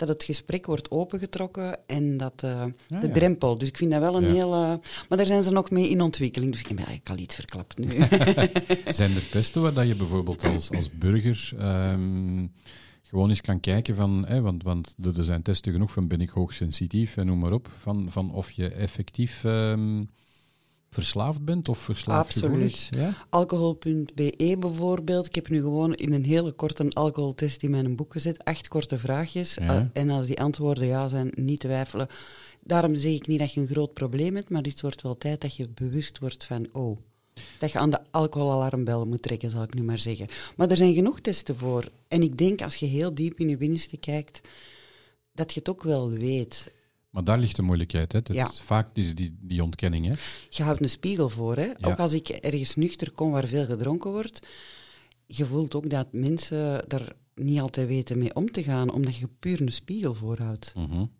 dat 0.00 0.08
het 0.08 0.24
gesprek 0.24 0.66
wordt 0.66 0.90
opengetrokken 0.90 1.78
en 1.86 2.16
dat 2.16 2.42
uh, 2.44 2.64
de 2.88 3.06
ja. 3.06 3.08
drempel. 3.08 3.58
Dus 3.58 3.68
ik 3.68 3.76
vind 3.76 3.90
dat 3.90 4.00
wel 4.00 4.16
een 4.16 4.24
ja. 4.24 4.32
heel... 4.32 4.50
Maar 5.08 5.18
daar 5.18 5.26
zijn 5.26 5.42
ze 5.42 5.50
nog 5.50 5.70
mee 5.70 5.88
in 5.88 6.00
ontwikkeling, 6.00 6.52
dus 6.52 6.60
ik 6.60 6.68
heb 6.68 6.76
eigenlijk 6.76 7.08
al 7.08 7.18
iets 7.18 7.34
verklapt 7.34 7.78
nu. 7.78 7.86
zijn 8.92 9.16
er 9.16 9.28
testen 9.28 9.62
waar 9.62 9.74
dat 9.74 9.86
je 9.86 9.94
bijvoorbeeld 9.94 10.44
als, 10.44 10.70
als 10.70 10.90
burger 10.90 11.52
um, 11.58 12.52
gewoon 13.02 13.28
eens 13.28 13.40
kan 13.40 13.60
kijken 13.60 13.94
van... 13.94 14.24
Hè, 14.26 14.40
want, 14.40 14.62
want 14.62 14.94
er 15.16 15.24
zijn 15.24 15.42
testen 15.42 15.72
genoeg 15.72 15.92
van 15.92 16.08
ben 16.08 16.20
ik 16.20 16.30
hoogsensitief 16.30 17.16
en 17.16 17.26
noem 17.26 17.38
maar 17.38 17.52
op, 17.52 17.68
van, 17.78 18.06
van 18.10 18.32
of 18.32 18.50
je 18.50 18.68
effectief... 18.68 19.44
Um, 19.44 20.08
verslaafd 20.90 21.44
bent 21.44 21.68
of 21.68 21.78
verslaafd 21.78 22.34
Absoluut. 22.34 22.88
Ja? 22.90 23.14
Alcohol.be 23.28 24.56
bijvoorbeeld. 24.58 25.26
Ik 25.26 25.34
heb 25.34 25.48
nu 25.48 25.60
gewoon 25.60 25.94
in 25.94 26.12
een 26.12 26.24
hele 26.24 26.52
korte 26.52 26.90
alcoholtest 26.92 27.62
in 27.62 27.70
mijn 27.70 27.96
boek 27.96 28.12
gezet. 28.12 28.44
Acht 28.44 28.68
korte 28.68 28.98
vraagjes. 28.98 29.54
Ja. 29.54 29.90
En 29.92 30.10
als 30.10 30.26
die 30.26 30.40
antwoorden 30.40 30.86
ja 30.86 31.08
zijn, 31.08 31.32
niet 31.34 31.60
twijfelen. 31.60 32.08
Daarom 32.60 32.94
zeg 32.94 33.12
ik 33.12 33.26
niet 33.26 33.38
dat 33.38 33.52
je 33.52 33.60
een 33.60 33.68
groot 33.68 33.92
probleem 33.92 34.34
hebt, 34.34 34.50
maar 34.50 34.62
het 34.62 34.80
wordt 34.80 35.02
wel 35.02 35.16
tijd 35.16 35.40
dat 35.40 35.56
je 35.56 35.68
bewust 35.68 36.18
wordt 36.18 36.44
van, 36.44 36.68
oh, 36.72 36.96
dat 37.58 37.72
je 37.72 37.78
aan 37.78 37.90
de 37.90 38.00
alcoholalarmbel 38.10 39.06
moet 39.06 39.22
trekken, 39.22 39.50
zal 39.50 39.62
ik 39.62 39.74
nu 39.74 39.82
maar 39.82 39.98
zeggen. 39.98 40.26
Maar 40.56 40.70
er 40.70 40.76
zijn 40.76 40.94
genoeg 40.94 41.20
testen 41.20 41.56
voor. 41.56 41.88
En 42.08 42.22
ik 42.22 42.38
denk, 42.38 42.62
als 42.62 42.76
je 42.76 42.86
heel 42.86 43.14
diep 43.14 43.38
in 43.38 43.48
je 43.48 43.56
binnenste 43.56 43.96
kijkt, 43.96 44.40
dat 45.32 45.52
je 45.52 45.58
het 45.58 45.68
ook 45.68 45.82
wel 45.82 46.10
weet. 46.10 46.72
Maar 47.10 47.24
daar 47.24 47.38
ligt 47.38 47.56
de 47.56 47.62
moeilijkheid. 47.62 48.12
Hè? 48.12 48.20
ja. 48.24 48.48
is, 48.48 48.60
vaak 48.60 48.96
is 48.96 49.14
die, 49.14 49.36
die 49.40 49.62
ontkenning. 49.62 50.06
Hè? 50.06 50.14
Je 50.48 50.62
houdt 50.62 50.80
een 50.82 50.90
spiegel 50.90 51.28
voor. 51.28 51.56
Hè? 51.56 51.70
Ook 51.80 51.98
als 51.98 52.12
ik 52.12 52.28
ergens 52.28 52.76
nuchter 52.76 53.10
kom 53.10 53.30
waar 53.30 53.46
veel 53.46 53.66
gedronken 53.66 54.10
wordt, 54.10 54.46
je 55.26 55.46
voelt 55.46 55.74
ook 55.74 55.90
dat 55.90 56.12
mensen 56.12 56.88
er 56.88 57.16
niet 57.34 57.60
altijd 57.60 57.88
weten 57.88 58.18
mee 58.18 58.34
om 58.34 58.50
te 58.50 58.62
gaan, 58.62 58.92
omdat 58.92 59.16
je 59.16 59.28
puur 59.38 59.60
een 59.60 59.72
spiegel 59.72 60.14
voorhoudt. 60.14 60.72
Mm 60.76 61.10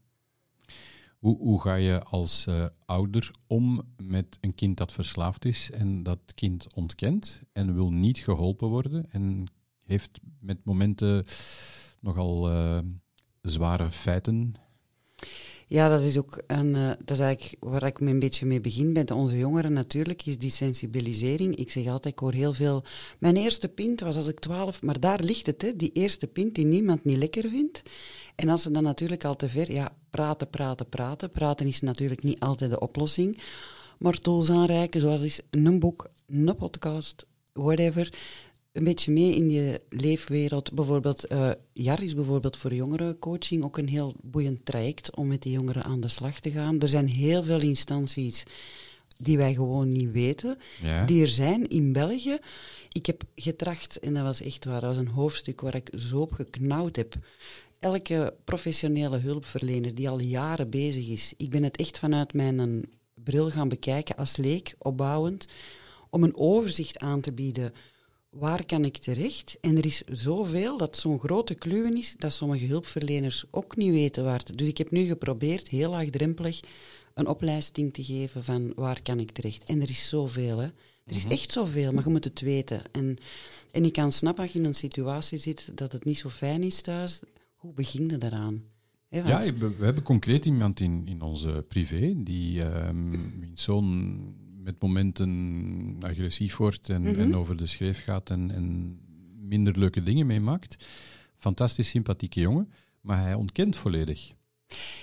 hoe, 1.20 1.38
hoe 1.38 1.61
ga 1.61 1.74
je 1.74 2.03
als 2.03 2.46
uh, 2.48 2.66
ouder 2.85 3.31
om 3.46 3.83
met 3.96 4.38
een 4.40 4.55
kind 4.55 4.76
dat 4.76 4.92
verslaafd 4.92 5.44
is 5.44 5.70
en 5.70 6.03
dat 6.03 6.18
kind 6.35 6.74
ontkent 6.74 7.42
en 7.53 7.74
wil 7.74 7.90
niet 7.90 8.18
geholpen 8.18 8.68
worden 8.68 9.11
en 9.11 9.46
heeft 9.85 10.20
met 10.40 10.64
momenten 10.64 11.24
nogal 12.00 12.53
uh, 12.53 12.79
zware 13.42 13.90
feiten 13.90 14.55
ja, 15.70 15.88
dat 15.88 16.00
is 16.00 16.18
ook 16.18 16.42
een, 16.46 16.74
uh, 16.74 16.88
dat 16.88 17.11
is 17.11 17.18
eigenlijk 17.18 17.56
waar 17.61 17.83
ik 17.83 18.00
me 18.00 18.11
een 18.11 18.18
beetje 18.18 18.46
mee 18.46 18.61
begin 18.61 18.92
bij 18.92 19.11
onze 19.11 19.38
jongeren 19.38 19.72
natuurlijk, 19.72 20.26
is 20.26 20.38
die 20.38 20.50
sensibilisering. 20.50 21.56
Ik 21.56 21.70
zeg 21.70 21.87
altijd, 21.87 22.14
ik 22.14 22.20
hoor 22.20 22.33
heel 22.33 22.52
veel. 22.52 22.85
Mijn 23.18 23.37
eerste 23.37 23.68
pint 23.68 24.00
was 24.00 24.16
als 24.16 24.26
ik 24.26 24.38
twaalf, 24.38 24.83
maar 24.83 25.00
daar 25.00 25.20
ligt 25.20 25.46
het, 25.46 25.62
hè, 25.62 25.76
die 25.76 25.92
eerste 25.92 26.26
pint 26.26 26.54
die 26.54 26.64
niemand 26.64 27.04
niet 27.04 27.16
lekker 27.16 27.48
vindt. 27.48 27.83
En 28.35 28.48
als 28.48 28.62
ze 28.62 28.70
dan 28.70 28.83
natuurlijk 28.83 29.24
al 29.24 29.37
te 29.37 29.48
ver, 29.48 29.72
ja, 29.72 29.92
praten, 30.11 30.50
praten, 30.50 30.88
praten. 30.88 31.30
Praten 31.30 31.66
is 31.66 31.80
natuurlijk 31.80 32.22
niet 32.22 32.40
altijd 32.40 32.70
de 32.70 32.80
oplossing. 32.80 33.38
Maar 33.98 34.18
tools 34.18 34.50
aanreiken, 34.50 35.00
zoals 35.00 35.22
is 35.22 35.40
een 35.50 35.78
boek, 35.78 36.11
een 36.26 36.56
podcast, 36.56 37.26
whatever 37.52 38.12
een 38.72 38.85
beetje 38.85 39.12
mee 39.12 39.35
in 39.35 39.50
je 39.50 39.80
leefwereld. 39.88 40.72
Bijvoorbeeld, 40.72 41.33
uh, 41.33 41.50
JAR 41.72 42.02
is 42.02 42.14
bijvoorbeeld 42.14 42.56
voor 42.56 42.74
jongerencoaching 42.74 43.64
ook 43.64 43.78
een 43.78 43.88
heel 43.88 44.14
boeiend 44.22 44.64
traject 44.64 45.16
om 45.16 45.28
met 45.28 45.42
die 45.42 45.52
jongeren 45.52 45.83
aan 45.83 46.00
de 46.00 46.09
slag 46.09 46.40
te 46.40 46.50
gaan. 46.50 46.80
Er 46.80 46.88
zijn 46.88 47.09
heel 47.09 47.42
veel 47.42 47.61
instanties 47.61 48.44
die 49.16 49.37
wij 49.37 49.54
gewoon 49.54 49.88
niet 49.88 50.11
weten, 50.11 50.59
die 51.06 51.22
er 51.22 51.28
zijn 51.28 51.68
in 51.68 51.92
België. 51.92 52.38
Ik 52.92 53.06
heb 53.06 53.22
getracht, 53.35 53.98
en 53.98 54.14
dat 54.14 54.22
was 54.22 54.40
echt 54.40 54.64
waar, 54.64 54.80
dat 54.80 54.96
was 54.96 55.04
een 55.04 55.12
hoofdstuk 55.12 55.61
waar 55.61 55.74
ik 55.74 55.90
zo 55.96 56.20
op 56.20 56.33
geknauwd 56.33 56.96
heb. 56.96 57.14
Elke 57.78 58.35
professionele 58.44 59.18
hulpverlener 59.18 59.94
die 59.94 60.09
al 60.09 60.20
jaren 60.20 60.70
bezig 60.70 61.09
is, 61.09 61.33
ik 61.37 61.50
ben 61.50 61.62
het 61.62 61.76
echt 61.76 61.98
vanuit 61.98 62.33
mijn 62.33 62.88
bril 63.14 63.50
gaan 63.50 63.68
bekijken 63.68 64.16
als 64.16 64.37
leek, 64.37 64.74
opbouwend, 64.78 65.48
om 66.11 66.22
een 66.22 66.37
overzicht 66.37 66.98
aan 66.98 67.20
te 67.20 67.33
bieden 67.33 67.72
waar 68.31 68.64
kan 68.64 68.85
ik 68.85 68.97
terecht? 68.97 69.59
En 69.61 69.77
er 69.77 69.87
is 69.87 70.03
zoveel 70.07 70.77
dat 70.77 70.97
zo'n 70.97 71.19
grote 71.19 71.55
kluwen 71.55 71.97
is 71.97 72.14
dat 72.19 72.33
sommige 72.33 72.66
hulpverleners 72.66 73.45
ook 73.51 73.77
niet 73.77 73.90
weten 73.90 74.25
waar 74.25 74.43
te. 74.43 74.55
Dus 74.55 74.69
ik 74.69 74.79
heb 74.79 74.90
nu 74.90 75.05
geprobeerd, 75.05 75.69
heel 75.69 75.90
laagdrempelig, 75.90 76.61
een 77.14 77.27
opleiding 77.27 77.93
te 77.93 78.05
geven 78.05 78.45
van 78.45 78.73
waar 78.75 79.03
kan 79.03 79.21
ik 79.21 79.31
terecht. 79.31 79.64
En 79.64 79.83
er 79.83 79.90
is 79.90 80.09
zoveel, 80.09 80.59
hè. 80.59 80.69
Er 81.05 81.16
is 81.16 81.25
mhm. 81.25 81.33
echt 81.33 81.53
zoveel, 81.53 81.93
maar 81.93 82.05
je 82.05 82.11
moet 82.11 82.25
het 82.25 82.40
weten. 82.40 82.83
En, 82.93 83.16
en 83.71 83.85
ik 83.85 83.93
kan 83.93 84.12
snappen 84.12 84.43
als 84.43 84.53
je 84.53 84.59
in 84.59 84.64
een 84.64 84.75
situatie 84.75 85.38
zit 85.38 85.71
dat 85.75 85.93
het 85.93 86.05
niet 86.05 86.19
zo 86.19 86.29
fijn 86.29 86.62
is 86.62 86.81
thuis. 86.81 87.21
Hoe 87.55 87.73
begin 87.73 88.09
je 88.09 88.19
daaraan? 88.19 88.64
ja, 89.09 89.53
we, 89.53 89.75
hebben 89.85 90.03
concreet 90.03 90.47
iemand 90.47 90.81
in, 90.81 91.03
in 91.07 91.21
onze 91.21 91.64
privé 91.69 92.14
die 92.16 92.62
um, 92.64 93.51
zo'n 93.55 94.35
met 94.62 94.81
momenten 94.81 95.96
agressief 96.01 96.57
wordt 96.57 96.88
en, 96.88 97.07
en 97.16 97.29
mhm. 97.29 97.38
over 97.38 97.57
de 97.57 97.66
schreef 97.66 98.03
gaat 98.05 98.31
en, 98.31 98.51
en, 98.51 98.99
minder 99.49 99.79
leuke 99.79 100.03
dingen 100.03 100.27
meemaakt. 100.27 100.87
Fantastisch 101.38 101.88
sympathieke 101.88 102.40
jongen, 102.40 102.73
maar 103.01 103.20
hij 103.20 103.35
ontkent 103.35 103.77
volledig. 103.77 104.33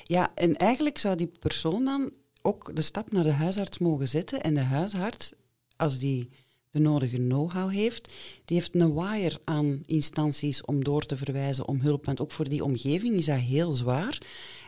Ja, 0.04 0.32
en 0.36 0.56
eigenlijk 0.56 0.98
zou 0.98 1.16
die 1.16 1.32
persoon 1.40 1.86
dan 1.86 2.12
ook 2.42 2.76
de 2.76 2.82
stap 2.82 3.12
naar 3.12 3.24
de 3.24 3.32
huisarts 3.32 3.78
mogen 3.78 4.08
zetten. 4.08 4.42
En 4.42 4.54
de 4.54 4.62
huisarts, 4.62 5.34
als 5.76 6.00
die 6.00 6.30
de 6.72 6.80
nodige 6.80 7.18
know-how 7.18 7.72
heeft, 7.72 8.14
die 8.46 8.58
heeft 8.58 8.76
een 8.76 8.94
wire 8.94 9.40
aan 9.44 9.82
instanties 9.86 10.62
om 10.62 10.84
door 10.84 11.06
te 11.06 11.18
verwijzen 11.18 11.68
om 11.68 11.82
hulp. 11.82 12.06
Want 12.06 12.22
ook 12.22 12.32
voor 12.32 12.50
die 12.50 12.64
omgeving 12.64 13.16
is 13.16 13.26
dat 13.26 13.40
heel 13.40 13.72
zwaar. 13.72 14.18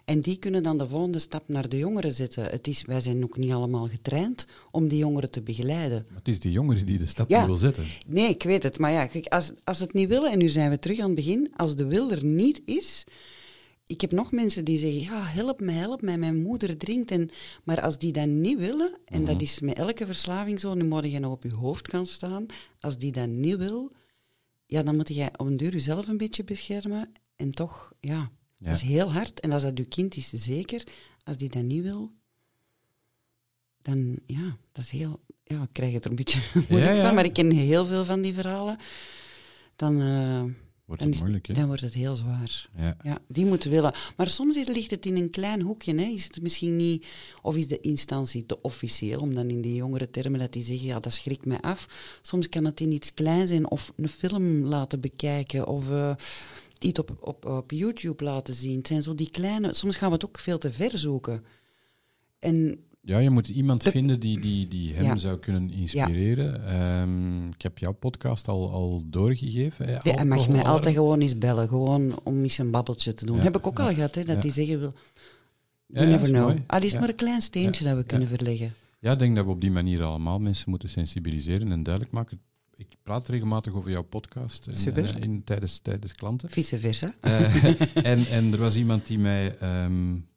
En 0.10 0.22
die 0.22 0.38
kunnen 0.38 0.64
dan 0.64 0.78
de 0.78 0.88
volgende 0.88 1.20
stap 1.20 1.44
naar 1.48 1.70
de 1.70 1.78
jongeren 1.78 2.14
zetten. 2.14 2.44
Het 2.44 2.68
is, 2.68 2.82
wij 2.82 3.02
zijn 3.02 3.24
ook 3.24 3.38
niet 3.38 3.52
allemaal 3.52 3.88
getraind 3.88 4.48
om 4.72 4.88
die 4.88 4.98
jongeren 4.98 5.32
te 5.32 5.42
begeleiden. 5.42 6.06
Maar 6.08 6.18
het 6.18 6.28
is 6.28 6.40
die 6.40 6.52
jongeren 6.52 6.86
die 6.86 6.98
de 6.98 7.06
stap 7.06 7.30
ja. 7.30 7.46
wil 7.46 7.56
zetten. 7.56 7.84
Nee, 8.08 8.30
ik 8.30 8.44
weet 8.44 8.64
het. 8.64 8.80
Maar 8.80 8.92
ja, 8.92 9.10
als, 9.24 9.52
als 9.64 9.80
het 9.80 9.94
niet 9.94 10.08
willen, 10.08 10.32
en 10.32 10.38
nu 10.38 10.50
zijn 10.50 10.70
we 10.70 10.80
terug 10.80 11.00
aan 11.00 11.06
het 11.06 11.16
begin, 11.16 11.52
als 11.56 11.76
de 11.76 11.88
wil 11.88 12.12
er 12.12 12.26
niet 12.26 12.62
is... 12.66 13.04
Ik 13.86 14.02
heb 14.02 14.12
nog 14.12 14.32
mensen 14.32 14.66
die 14.66 14.78
zeggen, 14.78 15.02
ja, 15.02 15.24
help 15.24 15.60
mij, 15.60 15.74
help 15.74 16.02
mij, 16.02 16.18
mijn 16.18 16.42
moeder 16.42 16.78
drinkt. 16.78 17.12
En, 17.12 17.30
maar 17.64 17.82
als 17.82 17.98
die 17.98 18.12
dat 18.12 18.28
niet 18.28 18.60
willen, 18.60 18.98
en 19.06 19.26
dat 19.26 19.36
mhm. 19.36 19.44
is 19.44 19.60
met 19.60 19.78
elke 19.78 20.06
verslaving 20.06 20.60
zo, 20.60 20.74
nu 20.74 20.84
moet 20.84 21.12
je 21.12 21.20
nog 21.20 21.32
op 21.32 21.44
je 21.44 21.54
hoofd 21.54 21.90
gaan 21.90 22.06
staan. 22.06 22.46
Als 22.80 22.98
die 22.98 23.12
dat 23.12 23.28
niet 23.28 23.58
wil, 23.58 23.92
ja, 24.66 24.84
dan 24.84 24.96
moet 24.96 25.08
jij 25.08 25.30
op 25.38 25.48
een 25.48 25.58
duur 25.58 25.72
jezelf 25.72 26.08
een 26.08 26.18
beetje 26.18 26.44
beschermen. 26.44 27.12
En 27.36 27.52
toch, 27.52 27.94
ja, 28.00 28.32
dat 28.60 28.76
is 28.76 28.82
heel 28.82 29.12
hard. 29.12 29.40
En 29.40 29.52
als 29.52 29.64
dat 29.64 29.78
uw 29.78 29.88
kind 29.90 30.16
is, 30.16 30.30
zeker. 30.30 30.84
Als 31.24 31.38
die 31.38 31.50
dat 31.50 31.64
niet 31.64 31.84
wil, 31.84 32.12
dan 33.82 34.20
ja, 34.26 34.58
dat 34.72 34.84
is 34.84 34.90
heel... 34.90 35.20
Ja, 35.44 35.62
ik 35.62 35.70
krijg 35.72 35.94
het 35.94 36.04
er 36.04 36.10
een 36.10 36.16
beetje 36.16 36.42
moeilijk 36.70 36.98
van, 36.98 37.14
maar 37.14 37.26
ik 37.26 37.34
ken 37.34 37.52
heel 37.52 37.86
veel 37.86 38.06
van 38.06 38.22
die 38.22 38.34
verhalen. 38.34 38.78
Dan... 39.76 40.02
Uh, 40.02 40.44
wordt 40.90 41.04
het 41.04 41.20
moeilijk, 41.20 41.56
dan 41.56 41.68
wordt 41.68 41.82
het 41.82 41.94
heel 41.94 42.16
zwaar. 42.16 42.70
Ja. 42.78 42.98
ja. 43.04 43.22
die 43.28 43.46
moeten 43.46 43.72
willen. 43.72 43.94
Maar 44.18 44.30
soms 44.30 44.68
ligt 44.68 44.92
het 44.92 45.06
in 45.06 45.16
een 45.16 45.30
klein 45.30 45.62
hoekje. 45.62 45.96
Hè. 45.96 46.04
Is 46.04 46.24
het 46.24 46.42
misschien 46.42 46.76
niet, 46.76 47.08
of 47.42 47.56
is 47.56 47.68
de 47.68 47.80
instantie 47.80 48.46
te 48.46 48.62
officieel, 48.62 49.20
om 49.20 49.36
dan 49.36 49.50
in 49.50 49.62
die 49.62 49.76
jongere 49.76 50.10
termen 50.10 50.40
dat 50.40 50.54
die 50.54 50.64
zeggen, 50.64 50.88
ja, 50.88 51.00
dat 51.00 51.14
schrikt 51.14 51.46
mij 51.46 51.60
af. 51.60 51.88
Soms 52.22 52.50
kan 52.50 52.66
het 52.66 52.80
in 52.80 52.92
iets 52.92 53.14
klein 53.14 53.48
zijn, 53.48 53.70
of 53.70 53.94
een 53.96 54.10
film 54.10 54.66
laten 54.66 55.00
bekijken, 55.00 55.68
of 55.68 55.90
uh, 55.90 56.16
iets 56.80 57.00
op, 57.00 57.18
op, 57.22 57.46
op 57.46 57.72
YouTube 57.72 58.24
laten 58.24 58.54
zien. 58.54 58.78
Het 58.78 58.88
zijn 58.88 59.04
zo 59.04 59.16
die 59.16 59.30
kleine... 59.30 59.74
Soms 59.74 59.96
gaan 59.96 60.08
we 60.10 60.14
het 60.14 60.26
ook 60.26 60.40
veel 60.40 60.58
te 60.58 60.72
ver 60.72 60.98
zoeken. 60.98 61.44
En 62.40 62.80
ja, 63.02 63.18
je 63.18 63.30
moet 63.30 63.48
iemand 63.48 63.84
vinden 63.84 64.20
die, 64.20 64.40
die, 64.40 64.68
die 64.68 64.94
hem 64.94 65.18
zou 65.18 65.38
kunnen 65.38 65.72
inspireren. 65.72 66.66
Ehm, 66.66 67.48
ik 67.48 67.62
heb 67.62 67.78
jouw 67.78 67.94
podcast 67.94 68.48
al, 68.48 68.72
al 68.72 69.04
doorgegeven. 69.06 69.86
Hè, 69.86 69.92
ja, 69.92 70.00
hij 70.16 70.26
mag 70.26 70.50
mij 70.50 70.64
altijd 70.64 70.96
gewoon 70.96 71.20
eens 71.20 71.38
bellen, 71.38 71.68
gewoon 71.68 72.20
om 72.24 72.42
eens 72.42 72.58
een 72.58 72.72
babbeltje 72.72 73.14
te 73.14 73.26
doen. 73.26 73.40
Heb 73.40 73.58
ik 73.58 73.68
ook 73.68 73.80
al 73.80 73.94
gehad, 73.94 74.16
hè, 74.16 74.24
dat 74.24 74.42
die 74.42 74.52
zeggen 74.52 74.80
wil. 74.80 74.94
You 75.86 76.08
never 76.08 76.28
know. 76.28 76.58
Ah, 76.68 76.84
is 76.84 76.94
maar 76.94 77.10
een 77.10 77.16
klein 77.16 77.42
steentje 77.42 77.84
dat 77.84 77.96
we 77.96 78.04
kunnen 78.04 78.28
verleggen. 78.28 78.74
Ja, 79.00 79.12
ik 79.12 79.20
denk 79.20 79.36
dat 79.36 79.46
we 79.46 79.52
op 79.52 79.62
die 79.62 79.72
manier 79.72 80.04
allemaal 80.04 80.40
mensen 80.40 80.70
moeten 80.70 80.90
sensibiliseren 80.90 81.72
en 81.72 81.84
duidelijk 81.84 82.14
maken 82.14 82.42
ik 82.80 82.96
praat 83.04 83.28
regelmatig 83.28 83.74
over 83.74 83.92
jouw 83.92 84.04
podcast 84.04 84.68
en, 84.68 84.76
Super. 84.76 85.16
En, 85.16 85.22
in, 85.22 85.44
tijdens, 85.44 85.80
tijdens 85.80 86.14
klanten. 86.14 86.50
Vice 86.50 86.80
versa. 86.80 87.14
Uh, 87.22 87.66
en, 88.12 88.26
en 88.26 88.54
er 88.54 88.60
was 88.60 88.76
iemand 88.76 89.08
die 89.08 89.20
mij 89.20 89.62
um, 89.84 90.28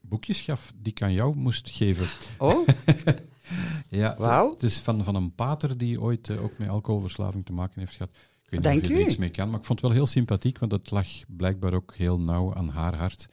boekjes 0.00 0.40
gaf 0.40 0.72
die 0.76 0.92
ik 0.92 1.02
aan 1.02 1.12
jou 1.12 1.36
moest 1.36 1.70
geven. 1.70 2.06
Oh, 2.38 2.68
Ja, 3.88 4.14
Wauw. 4.18 4.50
Het 4.52 4.62
is 4.62 4.78
van, 4.78 5.04
van 5.04 5.14
een 5.14 5.34
pater 5.34 5.78
die 5.78 6.00
ooit 6.00 6.28
eh, 6.28 6.42
ook 6.42 6.58
met 6.58 6.68
alcoholverslaving 6.68 7.44
te 7.44 7.52
maken 7.52 7.80
heeft 7.80 7.96
gehad. 7.96 8.10
Ik 8.42 8.50
weet 8.50 8.62
Dank 8.62 8.74
niet 8.74 8.84
of 8.84 8.90
je 8.90 9.02
er 9.02 9.08
iets 9.08 9.16
mee 9.16 9.30
kan, 9.30 9.50
maar 9.50 9.58
ik 9.58 9.64
vond 9.64 9.80
het 9.80 9.88
wel 9.88 9.98
heel 9.98 10.06
sympathiek, 10.06 10.58
want 10.58 10.72
het 10.72 10.90
lag 10.90 11.06
blijkbaar 11.26 11.74
ook 11.74 11.94
heel 11.96 12.20
nauw 12.20 12.54
aan 12.54 12.68
haar 12.68 12.94
hart. 12.96 13.28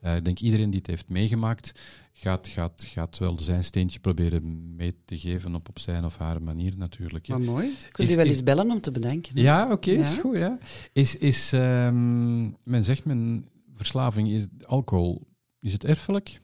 Eh, 0.00 0.16
ik 0.16 0.24
denk 0.24 0.38
iedereen 0.40 0.70
die 0.70 0.78
het 0.78 0.86
heeft 0.88 1.08
meegemaakt, 1.08 1.72
gaat, 2.12 2.48
gaat, 2.48 2.84
gaat 2.88 3.18
wel 3.18 3.40
zijn 3.40 3.64
steentje 3.64 3.98
proberen 4.00 4.74
mee 4.76 4.94
te 5.04 5.18
geven 5.18 5.54
op, 5.54 5.68
op 5.68 5.78
zijn 5.78 6.04
of 6.04 6.16
haar 6.16 6.42
manier 6.42 6.72
natuurlijk. 6.76 7.26
hè. 7.26 7.38
maar 7.38 7.46
mooi. 7.48 7.66
Ik 7.88 7.96
wil 7.96 8.06
Is- 8.06 8.12
u 8.12 8.16
wel 8.16 8.26
eens 8.26 8.42
bellen 8.42 8.70
om 8.70 8.80
te 8.80 8.90
bedanken. 8.90 9.36
hè. 9.36 9.42
Ja, 9.42 9.72
oké, 9.72 9.90
is 9.90 10.14
Ja. 10.14 10.20
goed. 10.20 10.36
Ja. 10.36 10.58
Is, 10.92 11.16
is, 11.16 11.52
ehm, 11.52 12.42
men 12.44 12.84
zegt, 12.84 13.04
men 13.04 13.48
verslaving 13.74 14.28
is 14.30 14.46
alcohol. 14.66 15.26
Is 15.60 15.72
het 15.72 15.84
erfelijk? 15.84 16.40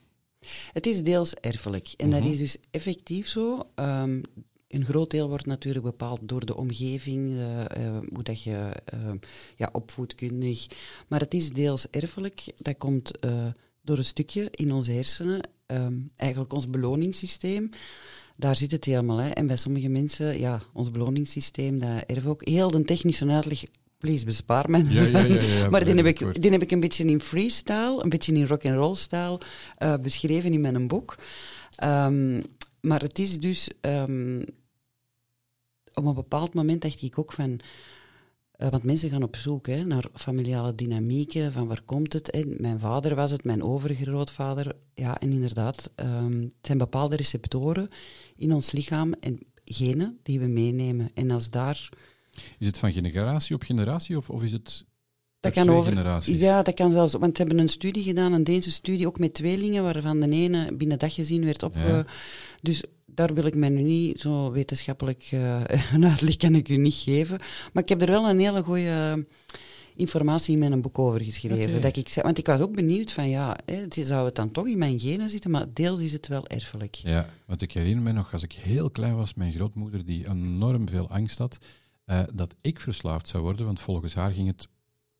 Het 0.73 0.85
is 0.85 1.03
deels 1.03 1.33
erfelijk. 1.33 1.93
En 1.97 2.09
dat 2.09 2.19
Mhm. 2.19 2.29
is 2.29 2.37
dus 2.37 2.57
effectief 2.71 3.27
zo. 3.27 3.69
Ehm, 3.75 4.21
een 4.67 4.85
groot 4.85 5.11
deel 5.11 5.29
wordt 5.29 5.45
natuurlijk 5.45 5.85
bepaald 5.85 6.19
door 6.23 6.45
de 6.45 6.55
omgeving, 6.55 7.37
eh, 7.37 7.97
hoe 8.13 8.23
dat 8.23 8.43
je 8.43 8.69
eh, 8.85 8.99
ja, 9.55 9.69
opvoedkundig. 9.71 10.67
Maar 11.07 11.19
het 11.19 11.33
is 11.33 11.49
deels 11.49 11.89
erfelijk. 11.89 12.43
Dat 12.57 12.77
komt 12.77 13.11
door 13.81 13.97
een 13.97 14.05
stukje 14.05 14.47
in 14.51 14.71
onze 14.71 14.91
hersenen, 14.91 15.49
ehm, 15.65 15.93
eigenlijk 16.15 16.53
ons 16.53 16.69
beloningssysteem. 16.69 17.69
Daar 18.37 18.55
zit 18.55 18.71
het 18.71 18.85
helemaal. 18.85 19.17
Hè. 19.17 19.29
En 19.29 19.47
bij 19.47 19.55
sommige 19.55 19.87
mensen, 19.87 20.39
ja, 20.39 20.61
ons 20.73 20.91
beloningssysteem, 20.91 21.79
dat 21.79 22.03
erven 22.05 22.29
ook. 22.29 22.47
Heel 22.47 22.71
de 22.71 22.83
technische 22.83 23.27
uitleg, 23.27 23.63
please, 23.97 24.25
bespaar 24.25 24.69
mij. 24.69 24.85
Ja, 24.89 25.03
ja, 25.03 25.25
ja, 25.25 25.69
maar 25.69 25.85
die 25.85 25.95
heb, 25.95 26.05
ik, 26.05 26.41
die 26.41 26.51
heb 26.51 26.61
ik 26.61 26.71
een 26.71 26.79
beetje 26.79 27.05
in 27.05 27.21
freestyle, 27.21 28.03
een 28.03 28.09
beetje 28.09 28.33
in 28.33 28.47
rock'n'roll 28.47 28.95
style 28.95 29.39
eh, 29.77 29.93
beschreven 30.01 30.53
in 30.53 30.61
mijn 30.61 30.87
boek. 30.87 31.15
Ehm, 31.75 32.41
maar 32.81 33.01
het 33.01 33.19
is 33.19 33.37
dus... 33.39 33.69
ehm, 33.81 34.41
op 35.93 36.05
een 36.05 36.13
bepaald 36.13 36.53
moment 36.53 36.81
dacht 36.81 37.01
ik 37.01 37.19
ook 37.19 37.33
van... 37.33 37.59
eh, 38.51 38.69
want 38.69 38.83
mensen 38.83 39.09
gaan 39.09 39.23
op 39.23 39.35
zoek 39.35 39.67
hè, 39.67 39.83
naar 39.83 40.05
familiale 40.13 40.75
dynamieken, 40.75 41.51
van 41.51 41.67
waar 41.67 41.81
komt 41.81 42.13
het? 42.13 42.27
Hè? 42.31 42.43
Mijn 42.57 42.79
vader 42.79 43.15
was 43.15 43.31
het, 43.31 43.43
mijn 43.43 43.63
overgrootvader. 43.63 44.75
Ja, 44.93 45.19
en 45.19 45.31
inderdaad, 45.31 45.91
ehm, 45.95 46.41
het 46.41 46.53
zijn 46.61 46.77
bepaalde 46.77 47.15
receptoren 47.15 47.89
in 48.35 48.53
ons 48.53 48.71
lichaam 48.71 49.13
en 49.13 49.39
genen 49.65 50.19
die 50.23 50.39
we 50.39 50.47
meenemen. 50.47 51.09
En 51.13 51.31
als 51.31 51.49
daar... 51.49 51.89
Is 52.59 52.67
het 52.67 52.77
van 52.77 52.93
generatie 52.93 53.55
op 53.55 53.63
generatie 53.63 54.17
of, 54.17 54.29
of 54.29 54.43
is 54.43 54.51
het 54.51 54.85
Dat 55.53 55.53
per 55.53 55.63
kan 55.63 55.73
twee 55.73 55.77
over, 55.77 55.91
generaties? 55.91 56.39
Ja, 56.39 56.61
dat 56.61 56.73
kan 56.73 56.91
zelfs. 56.91 57.13
Want 57.13 57.37
ze 57.37 57.43
hebben 57.43 57.61
een 57.61 57.69
studie 57.69 58.03
gedaan, 58.03 58.33
een 58.33 58.43
Deense 58.43 58.71
studie, 58.71 59.07
ook 59.07 59.19
met 59.19 59.33
tweelingen, 59.33 59.83
waarvan 59.83 60.19
de 60.19 60.29
ene 60.29 60.73
binnen 60.73 60.99
dag 60.99 61.13
gezien 61.13 61.45
werd 61.45 61.63
op. 61.63 61.75
Ja. 61.75 62.05
Dus 62.61 62.83
daar 63.05 63.33
wil 63.33 63.45
ik 63.45 63.55
mij 63.55 63.69
nu 63.69 63.81
niet 63.81 64.19
zo 64.19 64.51
wetenschappelijk 64.51 65.27
eh, 65.31 65.61
een 65.93 66.05
uitleg 66.05 66.37
kan 66.37 66.55
ik 66.55 66.69
u 66.69 66.77
niet 66.77 66.93
geven. 66.95 67.39
Maar 67.73 67.83
ik 67.83 67.89
heb 67.89 68.01
er 68.01 68.09
wel 68.09 68.29
een 68.29 68.39
hele 68.39 68.63
goede 68.63 69.25
informatie 69.95 70.53
in 70.53 70.59
mijn 70.59 70.81
boek 70.81 70.99
over 70.99 71.23
geschreven. 71.23 71.81
Dat 71.81 71.95
ik 71.95 72.09
zei, 72.09 72.25
want 72.25 72.37
ik 72.37 72.45
was 72.45 72.59
ook 72.59 72.75
benieuwd 72.75 73.11
van 73.11 73.29
ja, 73.29 73.57
hè, 73.65 73.85
zou 73.89 74.25
het 74.25 74.35
dan 74.35 74.51
toch 74.51 74.67
in 74.67 74.77
mijn 74.77 74.99
genen 74.99 75.29
zitten, 75.29 75.51
maar 75.51 75.65
deels 75.73 75.99
is 75.99 76.13
het 76.13 76.27
wel 76.27 76.47
erfelijk. 76.47 76.95
Ja, 76.95 77.29
want 77.45 77.61
ik 77.61 77.71
herinner 77.71 78.03
me 78.03 78.11
nog, 78.11 78.33
als 78.33 78.43
ik 78.43 78.51
heel 78.51 78.89
klein 78.89 79.15
was, 79.15 79.33
mijn 79.33 79.53
grootmoeder 79.53 80.05
die 80.05 80.29
enorm 80.29 80.89
veel 80.89 81.09
angst 81.09 81.37
had, 81.37 81.57
eh, 82.05 82.21
dat 82.33 82.55
ik 82.61 82.79
verslaafd 82.79 83.27
zou 83.27 83.43
worden, 83.43 83.65
want 83.65 83.79
volgens 83.79 84.13
haar 84.13 84.31
ging 84.31 84.47
het 84.47 84.67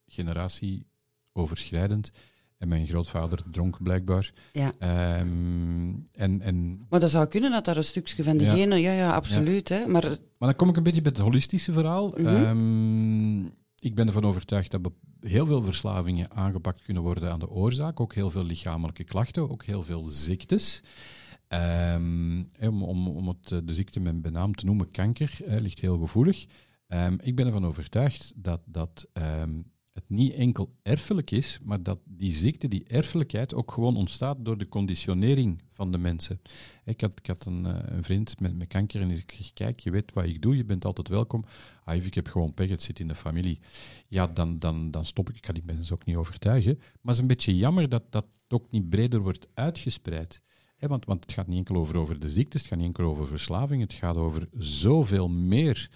generatieoverschrijdend. 0.07 2.11
En 2.57 2.67
mijn 2.67 2.87
grootvader 2.87 3.39
dronk 3.51 3.83
blijkbaar. 3.83 4.33
Ja. 4.51 4.73
Ehm, 4.79 5.93
en, 6.11 6.41
en, 6.41 6.79
Maar 6.89 6.99
dat 6.99 7.09
zou 7.09 7.27
kunnen 7.27 7.51
dat 7.51 7.65
daar 7.65 7.77
een 7.77 7.83
stukje 7.83 8.23
van 8.23 8.37
de 8.37 8.43
Ja. 8.43 8.53
genen, 8.53 8.81
ja, 8.81 8.91
ja, 8.91 9.13
absoluut. 9.13 9.69
Hè, 9.69 9.87
maar 9.87 10.03
maar 10.37 10.49
dan 10.49 10.55
kom 10.55 10.69
ik 10.69 10.77
een 10.77 10.83
beetje 10.83 11.01
bij 11.01 11.11
het 11.11 11.21
holistische 11.21 11.71
verhaal. 11.71 12.07
Mhm. 12.09 12.27
Ehm, 12.27 13.45
ik 13.79 13.95
ben 13.95 14.07
ervan 14.07 14.25
overtuigd 14.25 14.71
dat 14.71 14.91
heel 15.19 15.45
veel 15.45 15.63
verslavingen 15.63 16.31
aangepakt 16.31 16.83
kunnen 16.83 17.03
worden 17.03 17.31
aan 17.31 17.39
de 17.39 17.49
oorzaak. 17.49 17.99
Ook 17.99 18.13
heel 18.13 18.31
veel 18.31 18.43
lichamelijke 18.43 19.03
klachten, 19.03 19.49
ook 19.49 19.65
heel 19.65 19.83
veel 19.83 20.03
ziektes. 20.03 20.81
Hè, 21.47 22.67
om, 22.67 23.07
om, 23.07 23.27
het, 23.27 23.51
eh, 23.51 23.59
de 23.63 23.73
ziekte 23.73 23.99
met 23.99 24.21
benaam 24.21 24.55
te 24.55 24.65
noemen, 24.65 24.91
kanker, 24.91 25.37
ligt 25.45 25.79
heel 25.79 25.97
gevoelig. 25.97 26.45
Ik 27.19 27.35
ben 27.35 27.45
ervan 27.45 27.65
overtuigd 27.65 28.33
dat, 28.35 28.61
dat 28.65 29.07
het 29.97 30.09
niet 30.17 30.33
enkel 30.33 30.75
erfelijk 30.81 31.31
is, 31.31 31.59
maar 31.63 31.83
dat 31.83 31.99
die 32.05 32.31
ziekte, 32.31 32.67
die 32.67 32.83
erfelijkheid, 32.87 33.53
ook 33.53 33.71
gewoon 33.71 33.95
ontstaat 33.95 34.37
door 34.39 34.57
de 34.57 34.69
conditionering 34.69 35.61
van 35.69 35.91
de 35.91 35.97
mensen. 35.97 36.41
Ik 36.85 37.01
had, 37.01 37.19
ik 37.19 37.27
had 37.27 37.45
een, 37.45 37.65
eh, 37.65 37.95
een 37.95 38.03
vriend 38.03 38.39
met, 38.39 38.57
met 38.57 38.67
kanker 38.67 39.01
en 39.01 39.11
ik 39.11 39.31
zeg, 39.37 39.53
kijk, 39.53 39.79
je 39.79 39.91
weet 39.91 40.13
wat 40.13 40.25
ik 40.25 40.41
doe, 40.41 40.57
je 40.57 40.65
bent 40.65 40.85
altijd 40.85 41.07
welkom. 41.07 41.45
Ah, 41.83 42.05
ik 42.05 42.13
heb 42.13 42.27
gewoon 42.27 42.53
pech, 42.53 42.69
het 42.69 42.81
zit 42.81 42.99
in 42.99 43.07
de 43.07 43.15
familie. 43.15 43.59
Ja, 44.07 44.27
dan, 44.27 44.59
dan, 44.59 44.91
dan 44.91 45.05
stop 45.05 45.29
ik. 45.29 45.35
Ik 45.35 45.41
kan 45.41 45.53
die 45.53 45.63
mensen 45.65 45.95
ook 45.95 46.05
niet 46.05 46.15
overtuigen. 46.15 46.75
Maar 46.77 46.87
het 47.01 47.13
is 47.13 47.19
een 47.19 47.27
beetje 47.27 47.57
jammer 47.57 47.89
dat 47.89 48.03
dat 48.09 48.25
ook 48.47 48.71
niet 48.71 48.89
breder 48.89 49.19
wordt 49.19 49.47
uitgespreid. 49.53 50.41
Want, 50.79 51.05
want 51.05 51.23
het 51.23 51.31
gaat 51.31 51.47
niet 51.47 51.57
enkel 51.57 51.75
over, 51.75 51.97
over 51.97 52.19
de 52.19 52.29
ziektes, 52.29 52.61
het 52.61 52.69
gaat 52.69 52.77
niet 52.77 52.87
enkel 52.87 53.05
over 53.05 53.27
verslaving, 53.27 53.81
het 53.81 53.93
gaat 53.93 54.17
over 54.17 54.47
zoveel 54.57 55.29
meer. 55.29 55.89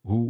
Hoe, 0.00 0.28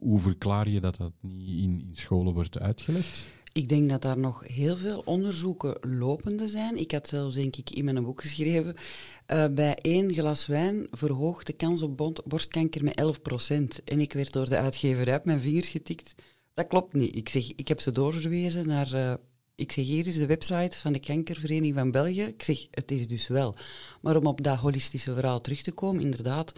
hoe, 0.00 0.18
verklaar 0.18 0.68
je 0.68 0.80
dat 0.80 0.96
dat 0.96 1.12
niet 1.20 1.62
in, 1.62 1.84
in 1.88 1.96
scholen 1.96 2.34
wordt 2.34 2.58
uitgelegd? 2.58 3.26
Ik 3.52 3.68
denk 3.68 3.90
dat 3.90 4.02
daar 4.02 4.18
nog 4.18 4.46
heel 4.46 4.76
veel 4.76 5.02
onderzoeken 5.04 5.76
lopende 5.98 6.48
zijn. 6.48 6.76
Ik 6.76 6.92
had 6.92 7.08
zelfs, 7.08 7.34
denk 7.34 7.56
ik, 7.56 7.70
in 7.70 7.84
mijn 7.84 8.04
boek 8.04 8.20
geschreven, 8.20 8.74
eh, 9.26 9.44
bij 9.50 9.74
één 9.74 10.12
glas 10.12 10.46
wijn 10.46 10.86
verhoogt 10.90 11.46
de 11.46 11.52
kans 11.52 11.82
op 11.82 12.22
borstkanker 12.24 12.84
met 12.84 13.00
11%. 13.00 13.82
En 13.84 14.00
ik 14.00 14.12
werd 14.12 14.32
door 14.32 14.48
de 14.48 14.56
uitgeverij 14.56 15.16
op 15.16 15.24
mijn 15.24 15.40
vingers 15.40 15.68
getikt. 15.68 16.14
Dat 16.54 16.66
klopt 16.66 16.92
niet. 16.92 17.16
Ik 17.16 17.28
zeg, 17.28 17.52
ik 17.54 17.68
heb 17.68 17.80
ze 17.80 17.92
doorverwezen 17.92 18.66
naar... 18.66 18.92
eh, 18.92 19.14
ik 19.54 19.72
zeg, 19.72 19.84
hier 19.84 20.06
is 20.06 20.18
de 20.18 20.26
website 20.26 20.78
van 20.78 20.92
de 20.92 21.00
Kankervereniging 21.00 21.78
van 21.78 21.90
België. 21.90 22.22
Ik 22.22 22.42
zeg, 22.42 22.66
het 22.70 22.90
is 22.90 23.06
dus 23.06 23.28
wel. 23.28 23.54
Maar 24.00 24.16
om 24.16 24.26
op 24.26 24.42
dat 24.42 24.58
holistische 24.58 25.14
verhaal 25.14 25.40
terug 25.40 25.62
te 25.62 25.72
komen, 25.72 26.02
inderdaad... 26.02 26.52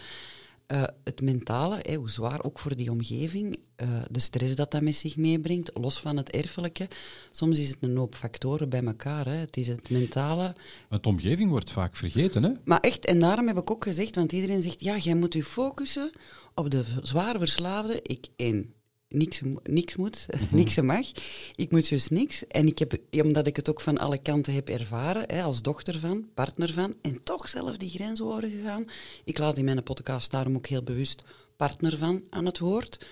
eh, 0.70 0.82
het 1.04 1.20
mentale, 1.20 1.96
hoe 1.96 2.10
zwaar 2.10 2.44
ook 2.44 2.58
voor 2.58 2.76
die 2.76 2.90
omgeving, 2.90 3.58
eh, 3.76 3.88
de 4.10 4.20
stress 4.20 4.54
dat 4.54 4.70
dat 4.70 4.82
met 4.82 4.94
zich 4.94 5.16
meebrengt, 5.16 5.70
los 5.74 6.00
van 6.00 6.16
het 6.16 6.30
erfelijke. 6.30 6.88
Soms 7.32 7.58
is 7.58 7.68
het 7.68 7.76
een 7.80 7.96
hoop 7.96 8.14
factoren 8.14 8.68
bij 8.68 8.84
elkaar. 8.84 9.26
Hè. 9.26 9.32
Het 9.32 9.56
is 9.56 9.66
het 9.66 9.90
mentale. 9.90 10.54
De 10.88 11.00
omgeving 11.00 11.50
wordt 11.50 11.70
vaak 11.70 11.96
vergeten, 11.96 12.42
hè? 12.42 12.50
Maar 12.64 12.80
echt, 12.80 13.04
en 13.04 13.18
daarom 13.18 13.46
heb 13.46 13.58
ik 13.58 13.70
ook 13.70 13.84
gezegd, 13.84 14.14
want 14.14 14.32
iedereen 14.32 14.62
zegt, 14.62 14.80
ja, 14.80 14.96
jij 14.96 15.14
moet 15.14 15.34
je 15.34 15.44
focussen 15.44 16.10
op 16.54 16.70
de 16.70 16.84
zwaar 17.02 17.38
verslaafde. 17.38 18.02
Ik, 18.02 18.26
één, 18.36 18.74
niks, 19.10 19.40
niks 19.62 19.96
moet, 19.96 20.26
niks 20.50 20.80
mag. 20.80 21.06
Ik 21.54 21.70
moet 21.70 21.88
dus 21.88 22.08
niks. 22.08 22.46
En 22.46 22.66
ik 22.66 22.78
heb, 22.78 22.98
omdat 23.10 23.46
ik 23.46 23.56
het 23.56 23.70
ook 23.70 23.80
van 23.80 23.98
alle 23.98 24.18
kanten 24.18 24.54
heb 24.54 24.68
ervaren, 24.68 25.24
hè, 25.26 25.42
als 25.42 25.62
dochter 25.62 25.98
van, 25.98 26.28
partner 26.34 26.72
van, 26.72 26.94
en 27.02 27.22
toch 27.22 27.48
zelf 27.48 27.76
die 27.76 27.90
grens 27.90 28.22
overgegaan. 28.22 28.84
Ik 29.24 29.38
laat 29.38 29.58
in 29.58 29.64
mijn 29.64 29.82
podcast 29.82 30.30
daarom 30.30 30.56
ook 30.56 30.66
heel 30.66 30.82
bewust 30.82 31.22
partner 31.56 31.98
van 31.98 32.26
aan 32.30 32.46
het 32.46 32.58
woord, 32.58 33.06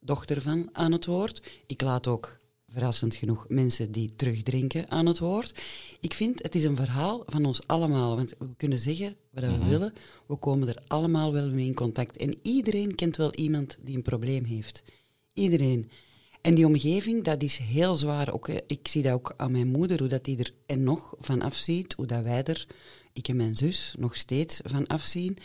dochter 0.00 0.42
van 0.42 0.68
aan 0.72 0.92
het 0.92 1.04
woord. 1.04 1.42
Ik 1.66 1.82
laat 1.82 2.06
ook 2.06 2.38
verrassend 2.68 3.14
genoeg 3.14 3.44
mensen 3.48 3.92
die 3.92 4.12
terugdrinken 4.16 4.90
aan 4.90 5.06
het 5.06 5.18
woord. 5.18 5.62
Ik 6.00 6.14
vind 6.14 6.42
het 6.42 6.54
is 6.54 6.64
een 6.64 6.76
verhaal 6.76 7.22
van 7.26 7.44
ons 7.44 7.66
allemaal. 7.66 8.16
Want 8.16 8.34
we 8.38 8.56
kunnen 8.56 8.78
zeggen 8.78 9.16
wat 9.30 9.44
we 9.44 9.68
willen, 9.68 9.92
we 10.26 10.36
komen 10.36 10.68
er 10.68 10.82
allemaal 10.86 11.32
wel 11.32 11.50
mee 11.50 11.66
in 11.66 11.74
contact. 11.74 12.16
En 12.16 12.38
iedereen 12.42 12.94
kent 12.94 13.16
wel 13.16 13.34
iemand 13.34 13.78
die 13.82 13.96
een 13.96 14.02
probleem 14.02 14.44
heeft. 14.44 14.82
Iedereen. 15.38 15.90
En 16.40 16.54
die 16.54 16.66
omgeving, 16.66 17.24
dat 17.24 17.42
is 17.42 17.56
heel 17.56 17.94
zwaar. 17.94 18.32
Ook, 18.32 18.48
ik 18.48 18.88
zie 18.88 19.02
dat 19.02 19.12
ook 19.12 19.34
aan 19.36 19.52
mijn 19.52 19.68
moeder, 19.68 19.98
hoe 19.98 20.08
dat 20.08 20.24
die 20.24 20.38
er 20.38 20.52
en 20.66 20.82
nog 20.82 21.14
van 21.18 21.42
afziet, 21.42 21.92
hoe 21.92 22.06
dat 22.06 22.22
wij 22.22 22.42
er, 22.44 22.66
ik 23.12 23.28
en 23.28 23.36
mijn 23.36 23.54
zus, 23.54 23.94
nog 23.98 24.16
steeds 24.16 24.60
van 24.64 24.86
afzien. 24.86 25.36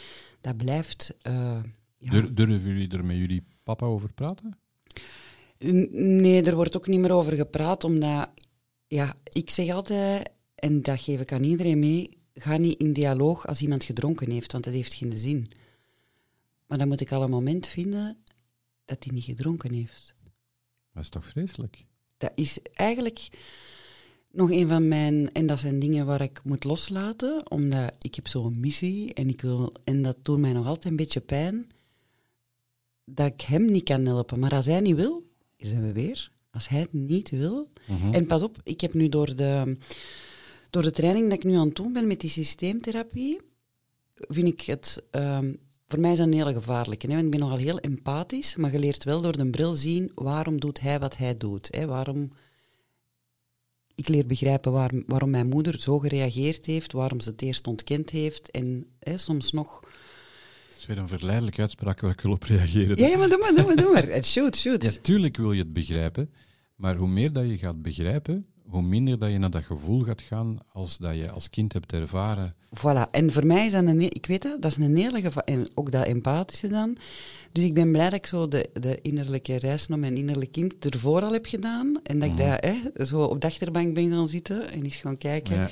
Dat 0.41 0.57
blijft... 0.57 1.13
eh, 1.21 1.59
ja. 1.97 2.11
Dur- 2.11 2.35
durven 2.35 2.69
jullie 2.69 2.89
er 2.91 3.05
met 3.05 3.17
jullie 3.17 3.43
papa 3.63 3.85
over 3.85 4.13
praten? 4.13 4.57
Nee, 5.91 6.41
er 6.41 6.55
wordt 6.55 6.77
ook 6.77 6.87
niet 6.87 6.99
meer 6.99 7.11
over 7.13 7.33
gepraat, 7.33 7.83
omdat, 7.83 8.29
ja, 8.87 9.15
ik 9.23 9.49
zeg 9.49 9.69
altijd, 9.69 10.29
en 10.55 10.81
dat 10.81 10.99
geef 10.99 11.19
ik 11.19 11.31
aan 11.31 11.43
iedereen 11.43 11.79
mee, 11.79 12.17
ga 12.33 12.57
niet 12.57 12.79
in 12.79 12.93
dialoog 12.93 13.47
als 13.47 13.61
iemand 13.61 13.83
gedronken 13.83 14.31
heeft, 14.31 14.51
want 14.51 14.63
dat 14.63 14.73
heeft 14.73 14.93
geen 14.93 15.17
zin. 15.17 15.51
Maar 16.67 16.77
dan 16.77 16.87
moet 16.87 17.01
ik 17.01 17.11
al 17.11 17.23
een 17.23 17.29
moment 17.29 17.67
vinden 17.67 18.17
dat 18.85 19.03
hij 19.03 19.13
niet 19.13 19.23
gedronken 19.23 19.73
heeft. 19.73 20.15
Dat 20.93 21.03
is 21.03 21.09
toch 21.09 21.25
vreselijk? 21.25 21.85
Dat 22.17 22.31
is 22.35 22.59
eigenlijk 22.73 23.27
nog 24.31 24.51
een 24.51 24.67
van 24.67 24.87
mijn, 24.87 25.31
en 25.31 25.45
dat 25.45 25.59
zijn 25.59 25.79
dingen 25.79 26.05
waar 26.05 26.21
ik 26.21 26.41
moet 26.43 26.63
loslaten, 26.63 27.51
omdat 27.51 27.95
ik 27.99 28.15
heb 28.15 28.27
zo'n 28.27 28.59
missie 28.59 29.13
en 29.13 29.29
ik 29.29 29.41
wil, 29.41 29.73
en 29.83 30.01
dat 30.01 30.17
doet 30.21 30.39
mij 30.39 30.53
nog 30.53 30.65
altijd 30.67 30.85
een 30.85 30.95
beetje 30.95 31.21
pijn, 31.21 31.71
dat 33.05 33.33
ik 33.33 33.41
hem 33.41 33.65
niet 33.71 33.83
kan 33.83 34.05
helpen. 34.05 34.39
Maar 34.39 34.51
als 34.53 34.65
hij 34.65 34.79
niet 34.79 34.95
wil, 34.95 35.27
hier 35.55 35.67
zijn 35.69 35.81
we 35.85 35.91
weer, 35.91 36.31
als 36.51 36.67
hij 36.69 36.79
het 36.79 36.93
niet 36.93 37.29
wil, 37.29 37.71
Mhm. 37.87 38.13
en 38.13 38.25
pas 38.25 38.41
op, 38.41 38.59
ik 38.63 38.81
heb 38.81 38.93
nu 38.93 39.09
door 39.09 39.35
de 39.35 39.77
Door 40.69 40.83
de 40.83 40.91
training 40.91 41.29
dat 41.29 41.37
ik 41.37 41.43
nu 41.43 41.55
aan 41.55 41.67
het 41.67 41.75
doen 41.75 41.93
ben 41.93 42.07
met 42.07 42.19
die 42.19 42.29
systeemtherapie, 42.29 43.39
vind 44.15 44.47
ik 44.47 44.61
het... 44.61 45.03
ehm, 45.11 45.53
voor 45.87 45.99
mij 45.99 46.11
is 46.11 46.17
dat 46.17 46.27
een 46.27 46.33
hele 46.33 46.53
gevaarlijke. 46.53 47.07
Hè? 47.07 47.13
want 47.13 47.25
Ik 47.25 47.31
ben 47.31 47.39
nogal 47.39 47.57
heel 47.57 47.79
empathisch, 47.79 48.55
maar 48.55 48.71
je 48.71 48.79
leert 48.79 49.03
wel 49.03 49.21
door 49.21 49.37
de 49.37 49.49
bril 49.49 49.75
zien 49.75 50.11
waarom 50.15 50.59
doet 50.59 50.79
hij 50.79 50.99
wat 50.99 51.17
hij 51.17 51.35
doet. 51.35 51.67
Hè? 51.75 51.85
Waarom... 51.85 52.31
Ik 53.95 54.07
leer 54.07 54.25
begrijpen 54.25 54.71
waar, 54.71 54.91
waarom 55.05 55.29
mijn 55.29 55.49
moeder 55.49 55.79
zo 55.79 55.99
gereageerd 55.99 56.65
heeft, 56.65 56.91
waarom 56.91 57.19
ze 57.19 57.29
het 57.29 57.41
eerst 57.41 57.67
ontkend 57.67 58.09
heeft 58.09 58.51
en 58.51 58.85
hè, 58.99 59.17
soms 59.17 59.51
nog... 59.51 59.79
Het 60.69 60.77
is 60.77 60.85
weer 60.85 60.97
een 60.97 61.07
verleidelijke 61.07 61.61
uitspraak 61.61 61.99
waar 61.99 62.11
ik 62.11 62.21
wil 62.21 62.31
op 62.31 62.43
reageren. 62.43 62.97
Ja, 62.97 63.07
ja, 63.07 63.17
maar 63.17 63.29
doe 63.29 63.37
maar, 63.37 63.55
doe 63.55 63.65
maar, 63.65 63.75
doe 63.75 63.91
maar. 63.91 64.07
Het 64.07 64.25
Shoot, 64.25 64.55
shoot. 64.55 64.83
Ja, 64.83 64.91
tuurlijk 65.01 65.37
wil 65.37 65.51
je 65.51 65.59
het 65.59 65.73
begrijpen, 65.73 66.33
maar 66.75 66.95
hoe 66.95 67.07
meer 67.07 67.33
dat 67.33 67.47
je 67.47 67.57
gaat 67.57 67.81
begrijpen, 67.81 68.52
hoe 68.73 68.81
minder 68.81 69.19
dat 69.19 69.31
je 69.31 69.37
naar 69.37 69.49
dat 69.49 69.63
gevoel 69.63 70.01
gaat 70.01 70.21
gaan 70.21 70.59
als 70.73 70.97
dat 70.97 71.15
je 71.15 71.29
als 71.31 71.49
kind 71.49 71.73
hebt 71.73 71.93
ervaren. 71.93 72.55
Voilà. 72.79 73.09
En 73.11 73.31
voor 73.31 73.45
mij 73.45 73.65
is 73.65 73.71
dat 73.71 73.83
een, 73.85 74.01
ik 74.01 74.25
weet 74.25 74.41
dat, 74.41 74.61
dat 74.61 74.71
is 74.71 74.77
een 74.77 75.21
geva- 75.21 75.43
En 75.45 75.67
ook 75.73 75.91
dat 75.91 76.05
empathische 76.05 76.67
dan. 76.67 76.97
Dus 77.51 77.63
ik 77.63 77.73
ben 77.73 77.91
blij 77.91 78.03
dat 78.09 78.19
ik 78.19 78.25
zo 78.25 78.47
de, 78.47 78.69
de 78.73 78.99
innerlijke 79.01 79.55
reis 79.55 79.87
naar 79.87 79.99
mijn 79.99 80.17
innerlijk 80.17 80.51
kind 80.51 80.85
ervoor 80.93 81.21
al 81.21 81.31
heb 81.33 81.45
gedaan. 81.45 81.99
En 82.03 82.19
dat 82.19 82.29
ik 82.29 82.35
Mhm. 82.35 82.43
daar 82.45 82.57
hè, 82.93 83.05
zo 83.05 83.23
op 83.23 83.41
de 83.41 83.47
achterbank 83.47 83.93
ben 83.93 84.11
gaan 84.11 84.27
zitten 84.27 84.71
en 84.71 84.83
eens 84.83 84.95
gaan 84.95 85.17
kijken. 85.17 85.55
Ja. 85.55 85.69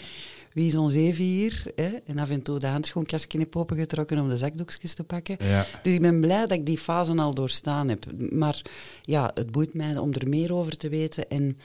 Wie 0.53 0.67
is 0.67 0.75
ons 0.75 0.93
even 0.93 1.23
hier? 1.23 1.63
Hè? 1.75 1.89
En 2.05 2.17
af 2.19 2.29
en 2.29 2.41
toe 2.41 2.59
de 2.59 2.67
handschoenkastje 2.67 3.39
heb 3.39 3.55
opengetrokken 3.55 4.19
om 4.19 4.27
de 4.27 4.37
zakdoekjes 4.37 4.93
te 4.93 5.03
pakken. 5.03 5.35
Ja. 5.39 5.65
Dus 5.83 5.93
ik 5.93 6.01
ben 6.01 6.19
blij 6.19 6.39
dat 6.39 6.51
ik 6.51 6.65
die 6.65 6.77
fase 6.77 7.15
al 7.15 7.33
doorstaan 7.33 7.87
heb. 7.89 8.05
Maar 8.31 8.61
ja, 9.01 9.31
het 9.33 9.51
boeit 9.51 9.73
mij 9.73 9.97
om 9.97 10.13
er 10.13 10.29
meer 10.29 10.53
over 10.53 10.77
te 10.77 10.89
weten. 10.89 11.29
En 11.29 11.57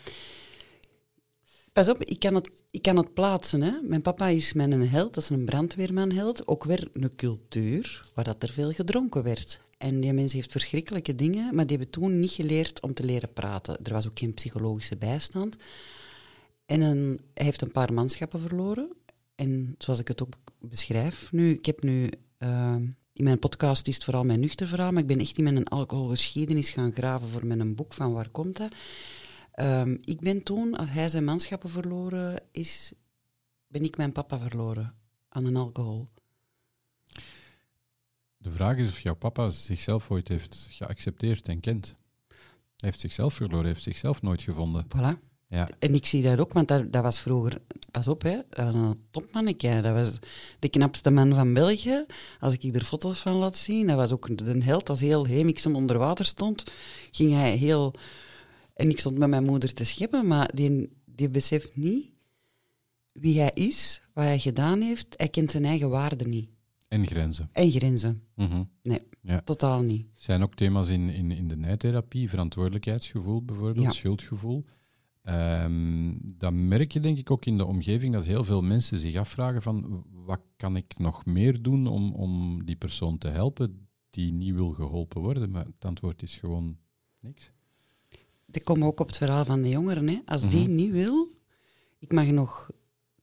pas 1.76 1.88
op, 1.88 2.04
ik 2.04 2.18
kan 2.18 2.34
het, 2.34 2.50
ik 2.70 2.82
kan 2.82 2.96
het 2.96 3.14
plaatsen. 3.14 3.62
Hè. 3.62 3.70
Mijn 3.82 4.02
papa 4.02 4.28
is 4.28 4.52
mijn 4.52 4.88
held, 4.88 5.14
dat 5.14 5.22
is 5.22 5.30
een 5.30 5.44
brandweermanheld. 5.44 6.48
Ook 6.48 6.64
weer 6.64 6.88
een 6.92 7.16
cultuur 7.16 8.10
waar 8.14 8.24
dat 8.24 8.42
er 8.42 8.48
veel 8.48 8.72
gedronken 8.72 9.22
werd. 9.22 9.60
En 9.78 10.00
die 10.00 10.12
mens 10.12 10.32
heeft 10.32 10.52
verschrikkelijke 10.52 11.14
dingen, 11.14 11.54
maar 11.54 11.66
die 11.66 11.76
hebben 11.76 11.94
toen 11.94 12.20
niet 12.20 12.30
geleerd 12.30 12.80
om 12.80 12.94
te 12.94 13.04
leren 13.04 13.32
praten. 13.32 13.78
Er 13.82 13.92
was 13.92 14.06
ook 14.08 14.18
geen 14.18 14.34
psychologische 14.34 14.96
bijstand. 14.96 15.56
En 16.66 16.80
hij 16.80 17.44
heeft 17.44 17.62
een 17.62 17.70
paar 17.70 17.92
manschappen 17.92 18.40
verloren. 18.40 18.88
En 19.34 19.74
zoals 19.78 20.00
ik 20.00 20.08
het 20.08 20.22
ook 20.22 20.34
beschrijf 20.60 21.32
nu, 21.32 21.52
ik 21.52 21.66
heb 21.66 21.82
nu... 21.82 22.10
eh, 22.38 22.76
in 23.12 23.24
mijn 23.24 23.38
podcast 23.38 23.86
is 23.86 23.94
het 23.94 24.04
vooral 24.04 24.24
mijn 24.24 24.40
nuchter 24.40 24.68
verhaal, 24.68 24.92
maar 24.92 25.02
ik 25.02 25.08
ben 25.08 25.20
echt 25.20 25.38
in 25.38 25.44
mijn 25.44 25.68
alcoholgeschiedenis 25.68 26.70
gaan 26.70 26.92
graven 26.92 27.28
voor 27.28 27.46
mijn 27.46 27.74
boek 27.74 27.92
van 27.92 28.12
waar 28.12 28.28
komt 28.28 28.56
dat. 28.56 28.72
Ehm, 29.56 29.96
ik 30.00 30.20
ben 30.20 30.42
toen, 30.42 30.76
als 30.76 30.90
hij 30.90 31.08
zijn 31.08 31.24
manschappen 31.24 31.70
verloren 31.70 32.42
is, 32.50 32.92
ben 33.66 33.82
ik 33.82 33.96
mijn 33.96 34.12
papa 34.12 34.38
verloren 34.38 34.94
aan 35.28 35.44
een 35.44 35.56
alcohol. 35.56 36.08
De 38.36 38.50
vraag 38.50 38.76
is 38.76 38.88
of 38.88 39.00
jouw 39.00 39.14
papa 39.14 39.50
zichzelf 39.50 40.10
ooit 40.10 40.28
heeft 40.28 40.68
geaccepteerd 40.70 41.48
en 41.48 41.60
kent. 41.60 41.96
Hij 42.26 42.36
heeft 42.76 43.00
zichzelf 43.00 43.34
verloren, 43.34 43.66
heeft 43.66 43.82
zichzelf 43.82 44.22
nooit 44.22 44.42
gevonden. 44.42 44.86
Voilà. 44.96 45.24
Ja. 45.48 45.68
En 45.78 45.94
ik 45.94 46.06
zie 46.06 46.22
dat 46.22 46.38
ook, 46.38 46.52
want 46.52 46.68
dat, 46.68 46.92
dat 46.92 47.02
was 47.02 47.20
vroeger, 47.20 47.60
pas 47.90 48.08
op, 48.08 48.22
hè, 48.22 48.36
dat 48.50 48.64
was 48.64 48.74
een 48.74 49.06
topmannetje. 49.10 49.80
Dat 49.80 49.92
was 49.92 50.18
de 50.58 50.68
knapste 50.68 51.10
man 51.10 51.34
van 51.34 51.54
België. 51.54 52.04
Als 52.40 52.54
ik 52.54 52.74
er 52.74 52.84
foto's 52.84 53.18
van 53.20 53.34
laat 53.34 53.56
zien, 53.56 53.86
dat 53.86 53.96
was 53.96 54.12
ook 54.12 54.28
een 54.28 54.62
held. 54.62 54.88
Als 54.88 55.00
heel 55.00 55.26
Hemixem 55.26 55.76
onder 55.76 55.98
water 55.98 56.24
stond, 56.24 56.72
ging 57.10 57.32
hij 57.32 57.56
heel... 57.56 57.94
En 58.76 58.90
ik 58.90 58.98
stond 58.98 59.18
met 59.18 59.28
mijn 59.28 59.44
moeder 59.44 59.72
te 59.72 59.84
scheppen, 59.84 60.26
maar 60.26 60.50
die, 60.54 60.88
die 61.04 61.28
beseft 61.28 61.76
niet 61.76 62.10
wie 63.12 63.38
hij 63.40 63.50
is, 63.54 64.00
wat 64.12 64.24
hij 64.24 64.38
gedaan 64.38 64.80
heeft. 64.80 65.06
Hij 65.16 65.28
kent 65.28 65.50
zijn 65.50 65.64
eigen 65.64 65.88
waarde 65.90 66.24
niet. 66.28 66.48
En 66.88 67.06
grenzen. 67.06 67.48
En 67.52 67.70
grenzen. 67.70 68.22
Mhm. 68.34 68.62
Nee, 68.82 69.00
Ja. 69.20 69.40
totaal 69.40 69.82
niet. 69.82 70.06
Zijn 70.14 70.42
ook 70.42 70.54
thema's 70.54 70.88
in, 70.88 71.08
in, 71.08 71.30
in 71.30 71.48
de 71.48 71.56
nijtherapie, 71.56 72.28
verantwoordelijkheidsgevoel 72.30 73.42
bijvoorbeeld, 73.42 73.86
Ja. 73.86 73.92
schuldgevoel. 73.92 74.64
Ehm 75.22 76.12
dan 76.38 76.68
merk 76.68 76.92
je 76.92 77.00
denk 77.00 77.18
ik 77.18 77.30
ook 77.30 77.44
in 77.46 77.56
de 77.56 77.64
omgeving 77.64 78.12
dat 78.12 78.24
heel 78.24 78.44
veel 78.44 78.62
mensen 78.62 78.98
zich 78.98 79.16
afvragen 79.16 79.62
van 79.62 80.04
wat 80.12 80.40
kan 80.56 80.76
ik 80.76 80.98
nog 80.98 81.24
meer 81.26 81.62
doen 81.62 81.86
om, 81.86 82.12
om 82.12 82.64
die 82.64 82.76
persoon 82.76 83.18
te 83.18 83.28
helpen 83.28 83.88
die 84.10 84.32
niet 84.32 84.54
wil 84.54 84.72
geholpen 84.72 85.20
worden. 85.20 85.50
Maar 85.50 85.64
het 85.64 85.84
antwoord 85.84 86.22
is 86.22 86.36
gewoon 86.36 86.76
niks. 87.20 87.52
Ik 88.52 88.64
kom 88.64 88.84
ook 88.84 89.00
op 89.00 89.06
het 89.06 89.16
verhaal 89.16 89.44
van 89.44 89.62
de 89.62 89.68
jongeren. 89.68 90.08
Hè. 90.08 90.18
Als 90.26 90.48
die 90.48 90.62
Mhm. 90.68 90.74
niet 90.74 90.90
wil, 90.90 91.28
ik 91.98 92.12
mag 92.12 92.26
nog 92.26 92.70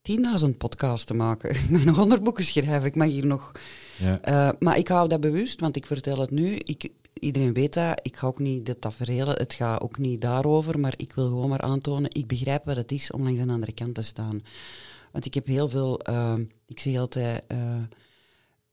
10.000 0.02 0.58
podcasten 0.58 1.16
maken. 1.16 1.50
Ik 1.64 1.70
mag 1.70 1.84
nog 1.84 1.96
100 1.96 2.24
boeken 2.24 2.44
schrijven. 2.44 2.84
Ik 2.88 2.96
mag 2.96 3.08
hier 3.08 3.26
nog. 3.26 3.52
Ja. 4.00 4.22
Eh, 4.22 4.50
maar 4.60 4.78
ik 4.78 4.88
hou 4.88 5.08
dat 5.10 5.20
bewust, 5.22 5.60
want 5.60 5.76
ik 5.76 5.86
vertel 5.86 6.20
het 6.20 6.32
nu. 6.32 6.56
Ik, 6.56 6.90
iedereen 7.14 7.54
weet 7.54 7.74
dat. 7.74 8.00
Ik 8.02 8.16
ga 8.18 8.28
ook 8.28 8.40
niet 8.40 8.66
de 8.66 8.80
tafereelen. 8.80 9.36
Het 9.38 9.54
gaat 9.54 9.82
ook 9.82 9.98
niet 9.98 10.22
daarover. 10.22 10.80
Maar 10.80 10.94
ik 10.98 11.14
wil 11.14 11.28
gewoon 11.28 11.50
maar 11.50 11.62
aantonen. 11.62 12.10
Ik 12.14 12.28
begrijp 12.28 12.66
wat 12.66 12.76
het 12.76 12.92
is 12.92 13.12
om 13.12 13.24
langs 13.24 13.40
een 13.42 13.50
andere 13.50 13.74
kant 13.74 13.96
te 13.96 14.02
staan. 14.02 14.42
Want 15.12 15.26
ik 15.26 15.34
heb 15.34 15.48
heel 15.48 15.70
veel. 15.70 16.00
eh, 16.00 16.36
ik 16.66 16.80
zeg 16.80 16.98
altijd. 16.98 17.44
eh, 17.48 17.82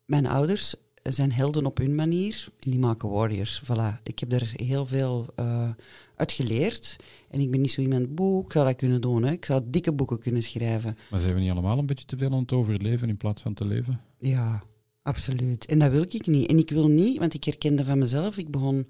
mijn 0.05 0.27
ouders 0.27 0.75
zijn 1.03 1.33
helden 1.33 1.67
op 1.67 1.79
hun 1.79 1.95
manier. 1.95 2.49
En 2.61 2.71
die 2.71 2.79
maken 2.79 3.11
warriors. 3.11 3.63
Voilà. 3.65 4.03
Ik 4.03 4.19
heb 4.19 4.33
er 4.33 4.53
heel 4.57 4.87
veel 4.87 5.27
eh, 5.35 5.69
uit 6.17 6.33
geleerd. 6.33 6.97
En 7.29 7.41
ik 7.41 7.51
ben 7.51 7.61
niet 7.61 7.71
zo 7.71 7.81
iemand, 7.81 8.15
boek, 8.15 8.47
ik 8.47 8.53
zou 8.53 8.67
dat 8.67 8.77
kunnen 8.77 9.01
doen. 9.01 9.23
Hè. 9.23 9.33
Ik 9.33 9.45
zou 9.45 9.63
dikke 9.67 9.93
boeken 9.93 10.19
kunnen 10.19 10.43
schrijven. 10.43 10.97
Maar 11.11 11.21
zijn 11.21 11.35
we 11.35 11.41
niet 11.41 11.51
allemaal 11.51 11.79
een 11.79 11.87
beetje 11.87 12.07
te 12.07 12.17
veel 12.17 12.33
aan 12.33 12.41
het 12.41 12.53
overleven 12.53 13.09
in 13.09 13.17
plaats 13.17 13.43
van 13.43 13.55
te 13.55 13.67
leven? 13.67 14.01
Ja, 14.19 14.63
absoluut. 15.03 15.67
En 15.67 15.79
dat 15.79 15.91
wil 15.91 16.03
ik 16.03 16.27
niet. 16.27 16.49
En 16.49 16.59
ik 16.59 16.71
wil 16.71 16.89
niet, 16.89 17.19
want 17.19 17.35
ik 17.35 17.45
herkende 17.45 17.85
van 17.85 17.99
mezelf, 17.99 18.37
ik 18.37 18.51
begon 18.51 18.89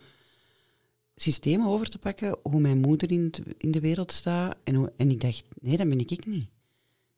systemen 1.14 1.66
over 1.66 1.88
te 1.88 1.98
pakken, 1.98 2.36
hoe 2.42 2.60
mijn 2.60 2.78
moeder 2.78 3.10
in, 3.10 3.32
in 3.58 3.70
de 3.70 3.80
wereld 3.80 4.12
staat. 4.12 4.56
En, 4.64 4.74
hoe, 4.74 4.92
en 4.96 5.10
ik 5.10 5.20
dacht, 5.20 5.44
nee, 5.60 5.76
dat 5.76 5.88
ben 5.88 6.00
ik 6.00 6.10
ik 6.10 6.26
niet. 6.26 6.46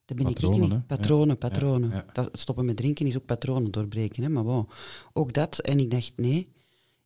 Dat 0.04 0.16
ben 0.16 0.26
Patronen, 0.26 0.62
ik 0.62 0.70
niet. 0.70 0.86
Patronen, 0.86 1.38
patronen. 1.38 1.90
ja, 1.90 1.96
ja. 1.96 2.12
Dat, 2.12 2.28
stoppen 2.32 2.64
met 2.64 2.76
drinken 2.76 3.06
is 3.06 3.16
ook 3.16 3.24
patronen 3.24 3.70
doorbreken. 3.70 4.22
Hè? 4.22 4.28
Maar 4.28 4.44
wow, 4.44 4.70
ook 5.12 5.32
dat. 5.32 5.58
En 5.58 5.78
ik 5.78 5.90
dacht, 5.90 6.12
nee. 6.16 6.48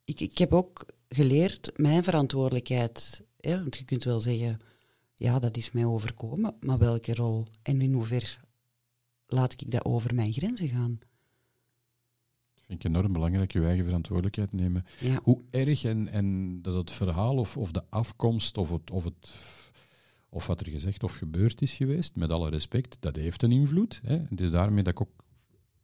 Ik, 0.05 0.19
ik 0.19 0.37
heb 0.37 0.53
ook 0.53 0.85
geleerd 1.09 1.71
mijn 1.75 2.03
verantwoordelijkheid. 2.03 3.23
Hè? 3.39 3.59
Want 3.61 3.75
je 3.77 3.85
kunt 3.85 4.03
wel 4.03 4.19
zeggen, 4.19 4.59
ja, 5.15 5.39
dat 5.39 5.57
is 5.57 5.71
mij 5.71 5.85
overkomen. 5.85 6.55
Maar 6.59 6.77
welke 6.77 7.13
rol 7.13 7.45
en 7.61 7.81
in 7.81 7.93
hoever 7.93 8.39
laat 9.27 9.51
ik 9.51 9.71
dat 9.71 9.85
over 9.85 10.15
mijn 10.15 10.33
grenzen 10.33 10.67
gaan? 10.67 10.99
Vind 12.67 12.83
ik 12.83 12.89
enorm 12.89 13.13
belangrijk, 13.13 13.53
je 13.53 13.65
eigen 13.65 13.85
verantwoordelijkheid 13.85 14.53
nemen. 14.53 14.85
Ja. 14.99 15.19
Hoe 15.23 15.41
erg 15.49 15.83
en, 15.83 16.07
en 16.07 16.59
dat 16.61 16.73
het 16.73 16.91
verhaal 16.91 17.37
of, 17.37 17.57
of 17.57 17.71
de 17.71 17.83
afkomst 17.89 18.57
of, 18.57 18.69
het, 18.71 18.91
of, 18.91 19.03
het, 19.03 19.35
of 20.29 20.47
wat 20.47 20.59
er 20.59 20.69
gezegd 20.69 21.03
of 21.03 21.15
gebeurd 21.15 21.61
is 21.61 21.71
geweest, 21.71 22.15
met 22.15 22.29
alle 22.31 22.49
respect, 22.49 22.97
dat 22.99 23.15
heeft 23.15 23.43
een 23.43 23.51
invloed. 23.51 23.99
Hè. 24.03 24.17
Het 24.29 24.41
is 24.41 24.51
daarmee 24.51 24.83
dat 24.83 24.93
ik 24.93 25.01
ook 25.01 25.23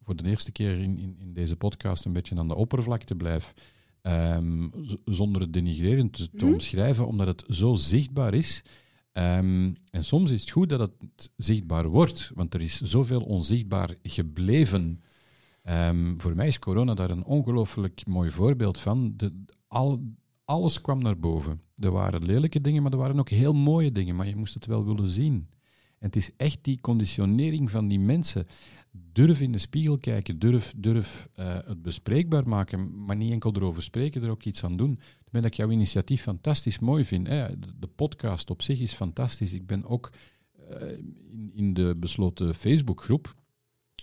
voor 0.00 0.16
de 0.16 0.28
eerste 0.28 0.52
keer 0.52 0.78
in, 0.78 0.98
in, 0.98 1.16
in 1.18 1.34
deze 1.34 1.56
podcast 1.56 2.04
een 2.04 2.12
beetje 2.12 2.36
aan 2.38 2.48
de 2.48 2.54
oppervlakte 2.54 3.14
blijf, 3.14 3.54
ehm, 4.02 4.68
zonder 5.04 5.40
het 5.40 5.52
denigrerend 5.52 6.12
te, 6.12 6.30
te 6.30 6.44
Mhm. 6.44 6.52
omschrijven, 6.54 7.06
omdat 7.06 7.26
het 7.26 7.44
zo 7.56 7.74
zichtbaar 7.74 8.34
is. 8.34 8.62
Ehm, 9.12 9.72
en 9.90 10.04
soms 10.04 10.30
is 10.30 10.40
het 10.40 10.50
goed 10.50 10.68
dat 10.68 10.80
het 10.80 11.30
zichtbaar 11.36 11.86
wordt, 11.88 12.30
want 12.34 12.54
er 12.54 12.60
is 12.60 12.80
zoveel 12.80 13.20
onzichtbaar 13.20 13.94
gebleven. 14.02 15.00
Ehm, 15.62 16.14
voor 16.18 16.34
mij 16.36 16.46
is 16.46 16.58
corona 16.58 16.94
daar 16.94 17.10
een 17.10 17.24
ongelooflijk 17.24 18.06
mooi 18.06 18.30
voorbeeld 18.30 18.78
van. 18.78 19.12
De, 19.16 19.42
al, 19.68 20.02
alles 20.44 20.80
kwam 20.80 20.98
naar 20.98 21.18
boven. 21.18 21.60
Er 21.74 21.90
waren 21.90 22.24
lelijke 22.24 22.60
dingen, 22.60 22.82
maar 22.82 22.92
er 22.92 22.98
waren 22.98 23.18
ook 23.18 23.28
heel 23.28 23.52
mooie 23.52 23.92
dingen, 23.92 24.16
maar 24.16 24.28
je 24.28 24.36
moest 24.36 24.54
het 24.54 24.66
wel 24.66 24.84
willen 24.84 25.08
zien. 25.08 25.48
En 25.98 26.06
het 26.06 26.16
is 26.16 26.30
echt 26.36 26.58
die 26.62 26.80
conditionering 26.80 27.70
van 27.70 27.88
die 27.88 28.00
mensen. 28.00 28.46
Durf 28.90 29.40
in 29.40 29.52
de 29.52 29.58
spiegel 29.58 29.98
kijken, 29.98 30.38
durf, 30.38 30.74
durf 30.76 31.28
eh, 31.34 31.58
het 31.64 31.82
bespreekbaar 31.82 32.48
maken, 32.48 33.04
maar 33.04 33.16
niet 33.16 33.32
enkel 33.32 33.52
erover 33.54 33.82
spreken, 33.82 34.22
er 34.22 34.30
ook 34.30 34.44
iets 34.44 34.64
aan 34.64 34.76
doen. 34.76 34.98
Ben 35.30 35.42
dat 35.42 35.50
ik 35.50 35.56
jouw 35.56 35.70
initiatief 35.70 36.22
fantastisch 36.22 36.78
mooi 36.78 37.04
vind. 37.04 37.26
De 37.26 37.88
podcast 37.94 38.50
op 38.50 38.62
zich 38.62 38.80
is 38.80 38.92
fantastisch. 38.92 39.52
Ik 39.52 39.66
ben 39.66 39.84
ook 39.84 40.12
eh, 40.68 40.90
in, 41.28 41.50
in 41.54 41.74
de 41.74 41.96
besloten 41.96 42.54
Facebookgroep, 42.54 43.34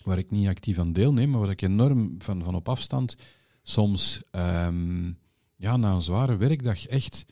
waar 0.04 0.18
ik 0.18 0.32
niet 0.32 0.48
actief 0.48 0.80
aan 0.80 0.94
deelneem, 0.94 1.30
maar 1.30 1.40
waar 1.40 1.50
ik 1.50 1.62
enorm 1.62 2.16
van, 2.18 2.44
van 2.44 2.56
op 2.56 2.70
afstand 2.70 3.16
soms 3.64 4.22
ehm, 4.32 5.12
ja, 5.62 5.78
na 5.78 5.94
een 5.94 6.02
zware 6.02 6.38
werkdag 6.38 6.86
echt 6.86 7.26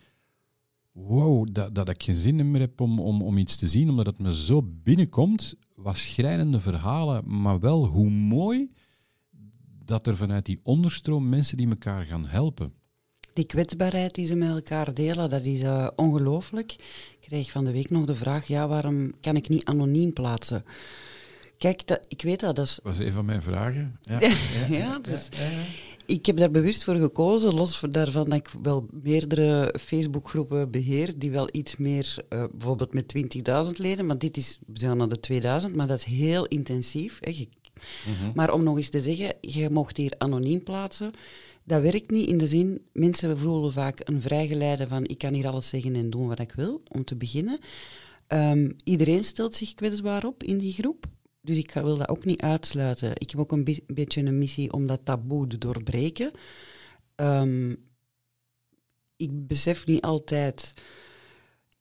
wow, 0.91 1.47
dat, 1.51 1.75
dat 1.75 1.89
ik 1.89 2.03
geen 2.03 2.15
zin 2.15 2.51
meer 2.51 2.61
heb 2.61 2.81
om, 2.81 2.99
om, 2.99 3.21
om 3.21 3.37
iets 3.37 3.55
te 3.55 3.67
zien, 3.67 3.89
omdat 3.89 4.05
het 4.05 4.19
me 4.19 4.35
zo 4.35 4.61
binnenkomt. 4.63 5.55
Wat 5.75 5.97
schrijnende 5.97 6.59
verhalen, 6.59 7.41
maar 7.41 7.59
wel 7.59 7.85
hoe 7.85 8.09
mooi 8.09 8.71
dat 9.85 10.07
er 10.07 10.17
vanuit 10.17 10.45
die 10.45 10.59
onderstroom 10.63 11.29
mensen 11.29 11.57
die 11.57 11.69
elkaar 11.69 12.05
gaan 12.05 12.25
helpen. 12.25 12.73
Die 13.33 13.45
kwetsbaarheid 13.45 14.15
die 14.15 14.25
ze 14.25 14.35
met 14.35 14.49
elkaar 14.49 14.93
delen, 14.93 15.29
dat 15.29 15.43
is 15.43 15.61
uh, 15.61 15.87
ongelooflijk. 15.95 16.71
Ik 16.71 17.19
kreeg 17.21 17.51
van 17.51 17.65
de 17.65 17.71
week 17.71 17.89
nog 17.89 18.05
de 18.05 18.15
vraag, 18.15 18.47
ja, 18.47 18.67
waarom 18.67 19.11
kan 19.21 19.35
ik 19.35 19.49
niet 19.49 19.65
anoniem 19.65 20.13
plaatsen? 20.13 20.63
Kijk, 21.57 21.87
dat, 21.87 22.05
ik 22.07 22.21
weet 22.21 22.39
dat, 22.39 22.55
dat 22.55 22.65
is... 22.65 22.79
Was 22.83 22.97
een 22.97 23.11
van 23.11 23.25
mijn 23.25 23.41
vragen. 23.41 23.99
Ja, 24.01 24.19
ja, 24.77 24.99
dus, 24.99 25.29
ik 26.09 26.25
heb 26.25 26.37
daar 26.37 26.51
bewust 26.51 26.83
voor 26.83 26.95
gekozen, 26.95 27.53
los 27.53 27.81
daarvan 27.89 28.29
dat 28.29 28.37
ik 28.37 28.49
wel 28.61 28.87
meerdere 28.91 29.73
Facebookgroepen 29.79 30.71
beheer, 30.71 31.13
die 31.17 31.31
wel 31.31 31.47
iets 31.51 31.77
meer, 31.77 32.15
uh, 32.29 32.43
bijvoorbeeld 32.51 32.93
met 32.93 33.37
20.000 33.65 33.71
leden, 33.77 34.05
maar 34.05 34.17
dit 34.17 34.37
is, 34.37 34.59
we 34.67 34.79
zijn 34.79 34.97
naar 34.97 35.09
de 35.09 35.19
2000, 35.19 35.75
maar 35.75 35.87
dat 35.87 35.97
is 35.97 36.03
heel 36.03 36.45
intensief. 36.45 37.17
Hè. 37.19 37.31
Je, 37.31 37.47
mm-hmm. 38.07 38.31
Maar 38.35 38.53
om 38.53 38.63
nog 38.63 38.77
eens 38.77 38.89
te 38.89 39.01
zeggen, 39.01 39.33
je 39.41 39.69
mocht 39.69 39.97
hier 39.97 40.13
anoniem 40.17 40.63
plaatsen, 40.63 41.11
dat 41.63 41.81
werkt 41.81 42.11
niet 42.11 42.27
in 42.27 42.37
de 42.37 42.47
zin, 42.47 42.81
mensen 42.93 43.39
voelen 43.39 43.71
vaak 43.71 44.01
een 44.03 44.21
vrijgeleide 44.21 44.87
van 44.87 45.05
ik 45.05 45.17
kan 45.17 45.33
hier 45.33 45.47
alles 45.47 45.69
zeggen 45.69 45.95
en 45.95 46.09
doen 46.09 46.27
wat 46.27 46.39
ik 46.39 46.51
wil, 46.51 46.81
om 46.87 47.03
te 47.03 47.15
beginnen. 47.15 47.59
Um, 48.27 48.75
iedereen 48.83 49.23
stelt 49.23 49.55
zich 49.55 49.73
kwetsbaar 49.73 50.25
op 50.25 50.43
in 50.43 50.57
die 50.57 50.73
groep. 50.73 51.05
Dus 51.49 51.57
ik 51.57 51.71
wil 51.71 51.97
dat 51.97 52.09
ook 52.09 52.25
niet 52.25 52.41
uitsluiten. 52.41 53.11
Ik 53.13 53.29
heb 53.29 53.39
ook 53.39 53.51
een 53.51 53.83
beetje 53.87 54.21
een 54.21 54.37
missie 54.37 54.73
om 54.73 54.87
dat 54.87 54.99
taboe 55.03 55.47
te 55.47 55.57
doorbreken. 55.57 56.31
Um, 57.15 57.77
ik 59.17 59.47
besef 59.47 59.85
niet 59.85 60.01
altijd, 60.01 60.73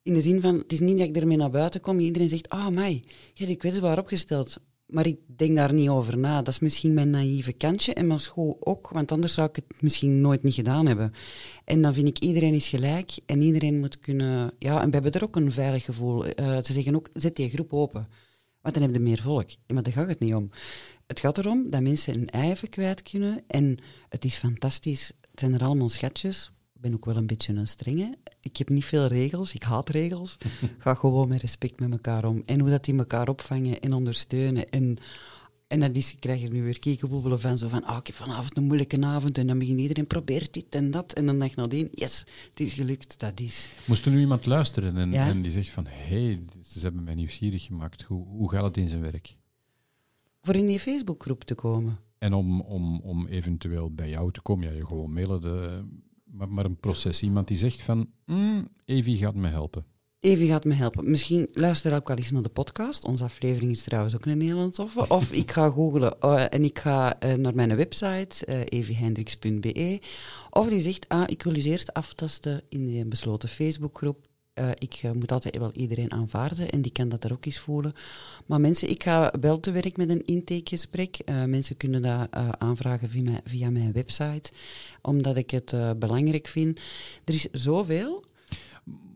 in 0.03 0.13
de 0.13 0.21
zin 0.21 0.41
van, 0.41 0.57
het 0.57 0.71
is 0.71 0.79
niet 0.79 0.97
dat 0.97 1.07
ik 1.07 1.17
ermee 1.17 1.37
naar 1.37 1.49
buiten 1.49 1.81
kom, 1.81 1.99
iedereen 1.99 2.29
zegt, 2.29 2.49
ah, 2.49 2.67
oh, 2.67 2.73
mij, 2.73 2.93
je 3.33 3.33
hebt 3.33 3.49
je 3.49 3.55
kwetsbaar 3.55 3.99
opgesteld. 3.99 4.57
Maar 4.85 5.07
ik 5.07 5.17
denk 5.25 5.55
daar 5.55 5.73
niet 5.73 5.89
over 5.89 6.17
na. 6.17 6.41
Dat 6.41 6.53
is 6.53 6.59
misschien 6.59 6.93
mijn 6.93 7.09
naïeve 7.09 7.53
kantje 7.53 7.93
en 7.93 8.07
mijn 8.07 8.19
school 8.19 8.57
ook, 8.59 8.89
want 8.89 9.11
anders 9.11 9.33
zou 9.33 9.49
ik 9.49 9.55
het 9.55 9.81
misschien 9.81 10.21
nooit 10.21 10.43
niet 10.43 10.53
gedaan 10.53 10.85
hebben. 10.85 11.13
En 11.65 11.81
dan 11.81 11.93
vind 11.93 12.07
ik 12.07 12.19
iedereen 12.19 12.53
is 12.53 12.67
gelijk 12.67 13.19
en 13.25 13.41
iedereen 13.41 13.79
moet 13.79 13.99
kunnen... 13.99 14.51
Ja, 14.59 14.81
en 14.81 14.87
we 14.87 14.93
hebben 14.93 15.11
er 15.11 15.23
ook 15.23 15.35
een 15.35 15.51
veilig 15.51 15.85
gevoel. 15.85 16.25
Uh, 16.25 16.31
ze 16.63 16.73
zeggen 16.73 16.95
ook, 16.95 17.09
zet 17.13 17.35
die 17.35 17.49
groep 17.49 17.73
open. 17.73 18.27
Want 18.69 18.81
dan 18.81 18.91
heb 18.91 19.01
je 19.01 19.09
meer 19.09 19.21
volk. 19.21 19.49
Maar 19.67 19.83
daar 19.83 19.93
gaat 19.93 20.07
het 20.07 20.19
niet 20.19 20.33
om. 20.33 20.49
Het 21.07 21.19
gaat 21.19 21.37
erom 21.37 21.69
dat 21.69 21.81
mensen 21.81 22.13
hun 22.13 22.29
eigen 22.29 22.69
kwijt 22.69 23.01
kunnen. 23.01 23.43
En 23.47 23.77
het 24.09 24.25
is 24.25 24.35
fantastisch. 24.35 25.11
Het 25.31 25.39
zijn 25.39 25.53
er 25.53 25.63
allemaal 25.63 25.89
schatjes. 25.89 26.51
Ik 26.75 26.81
ben 26.81 26.93
ook 26.93 27.05
wel 27.05 27.15
een 27.15 27.27
beetje 27.27 27.53
een 27.53 27.67
strenge. 27.67 28.17
Ik 28.41 28.57
heb 28.57 28.69
niet 28.69 28.85
veel 28.85 29.05
regels. 29.05 29.53
Ik 29.53 29.63
haat 29.63 29.89
regels. 29.89 30.37
Ga 30.77 30.93
gewoon 30.93 31.27
met 31.27 31.41
respect 31.41 31.79
met 31.79 31.91
elkaar 31.91 32.25
om. 32.25 32.43
En 32.45 32.59
hoe 32.59 32.69
dat 32.69 32.85
die 32.85 32.97
elkaar 32.97 33.27
opvangen 33.27 33.79
en 33.79 33.93
ondersteunen. 33.93 34.69
En 34.69 34.97
en 35.69 35.79
dan 35.79 35.93
is, 35.93 36.15
krijg 36.19 36.41
je 36.41 36.49
nu 36.49 36.63
weer 36.63 36.79
kiekenboebelen 36.79 37.39
van 37.39 37.57
zo 37.57 37.67
van, 37.67 37.83
ah, 37.83 37.97
ik 37.97 38.07
heb 38.07 38.15
vanavond 38.15 38.57
een 38.57 38.63
moeilijke 38.63 39.05
avond 39.05 39.37
en 39.37 39.47
dan 39.47 39.59
begint 39.59 39.79
iedereen, 39.79 40.07
probeert 40.07 40.53
dit 40.53 40.75
en 40.75 40.91
dat. 40.91 41.13
En 41.13 41.25
dan 41.25 41.39
dacht 41.39 41.51
ik 41.51 41.57
nadien, 41.57 41.87
yes, 41.91 42.25
het 42.49 42.59
is 42.59 42.73
gelukt, 42.73 43.19
dat 43.19 43.39
is. 43.39 43.69
Moest 43.87 44.05
er 44.05 44.11
nu 44.11 44.19
iemand 44.19 44.45
luisteren 44.45 44.97
en, 44.97 45.13
en 45.13 45.41
die 45.41 45.51
zegt 45.51 45.69
van, 45.69 45.85
hé, 45.85 46.23
hey, 46.23 46.39
ze 46.63 46.79
hebben 46.79 47.03
mij 47.03 47.15
nieuwsgierig 47.15 47.65
gemaakt, 47.65 48.01
hoe, 48.03 48.25
hoe 48.27 48.49
gaat 48.51 48.63
het 48.63 48.77
in 48.77 48.87
zijn 48.87 49.01
werk? 49.01 49.35
Voor 50.41 50.55
in 50.55 50.67
die 50.67 50.79
Facebookgroep 50.79 51.43
te 51.43 51.55
komen. 51.55 51.97
En 52.17 52.33
om, 52.33 52.61
om, 52.61 52.99
om 52.99 53.27
eventueel 53.27 53.93
bij 53.93 54.09
jou 54.09 54.31
te 54.31 54.41
komen, 54.41 54.67
ja, 54.67 54.75
je 54.75 54.85
gewoon 54.85 55.13
mailen, 55.13 55.41
de, 55.41 55.83
maar, 56.23 56.49
maar 56.49 56.65
een 56.65 56.79
proces. 56.79 57.21
Iemand 57.21 57.47
die 57.47 57.57
zegt 57.57 57.81
van, 57.81 58.09
mm, 58.25 58.67
Evie 58.85 59.17
gaat 59.17 59.35
me 59.35 59.47
helpen. 59.47 59.85
Evie 60.19 60.47
gaat 60.47 60.63
me 60.63 60.73
helpen. 60.73 61.09
Misschien 61.09 61.47
luister 61.53 61.95
ook 61.95 62.09
al 62.09 62.15
eens 62.15 62.31
naar 62.31 62.41
de 62.41 62.49
podcast. 62.49 63.05
Onze 63.05 63.23
aflevering 63.23 63.71
is 63.71 63.83
trouwens 63.83 64.15
ook 64.15 64.25
een 64.25 64.37
Nederlands 64.37 64.79
of. 64.79 64.97
Of 64.97 65.31
ik 65.43 65.51
ga 65.51 65.69
googlen 65.69 66.15
uh, 66.21 66.53
en 66.53 66.63
ik 66.63 66.79
ga 66.79 67.23
uh, 67.23 67.33
naar 67.33 67.55
mijn 67.55 67.75
website, 67.75 68.45
uh, 68.49 68.59
eviehendricks.be. 68.65 69.99
Of 70.49 70.67
die 70.67 70.79
zegt, 70.79 71.07
ah, 71.07 71.23
ik 71.25 71.43
wil 71.43 71.53
eens 71.53 71.65
eerst 71.65 71.93
aftasten 71.93 72.61
in 72.69 72.85
die 72.85 73.05
besloten 73.05 73.49
Facebookgroep. 73.49 74.27
ik 74.73 75.01
moet 75.13 75.31
altijd 75.31 75.57
wel 75.57 75.71
iedereen 75.73 76.11
aanvaarden 76.11 76.69
en 76.69 76.81
die 76.81 76.91
kan 76.91 77.09
dat 77.09 77.23
er 77.23 77.31
ook 77.31 77.45
eens 77.45 77.59
voelen. 77.59 77.93
Maar 78.45 78.61
mensen, 78.61 78.89
ik 78.89 79.03
ga 79.03 79.33
wel 79.41 79.59
te 79.59 79.71
werk 79.71 79.97
met 79.97 80.09
een 80.09 80.25
intakegesprek. 80.25 81.17
mensen 81.45 81.77
kunnen 81.77 82.01
dat 82.01 82.27
aanvragen 82.57 83.09
via, 83.09 83.39
via, 83.43 83.69
mijn 83.69 83.91
website, 83.91 84.51
omdat 85.01 85.35
ik 85.35 85.49
het 85.49 85.75
belangrijk 85.99 86.47
vind. 86.47 86.79
Er 87.23 87.33
is 87.33 87.47
zoveel 87.51 88.27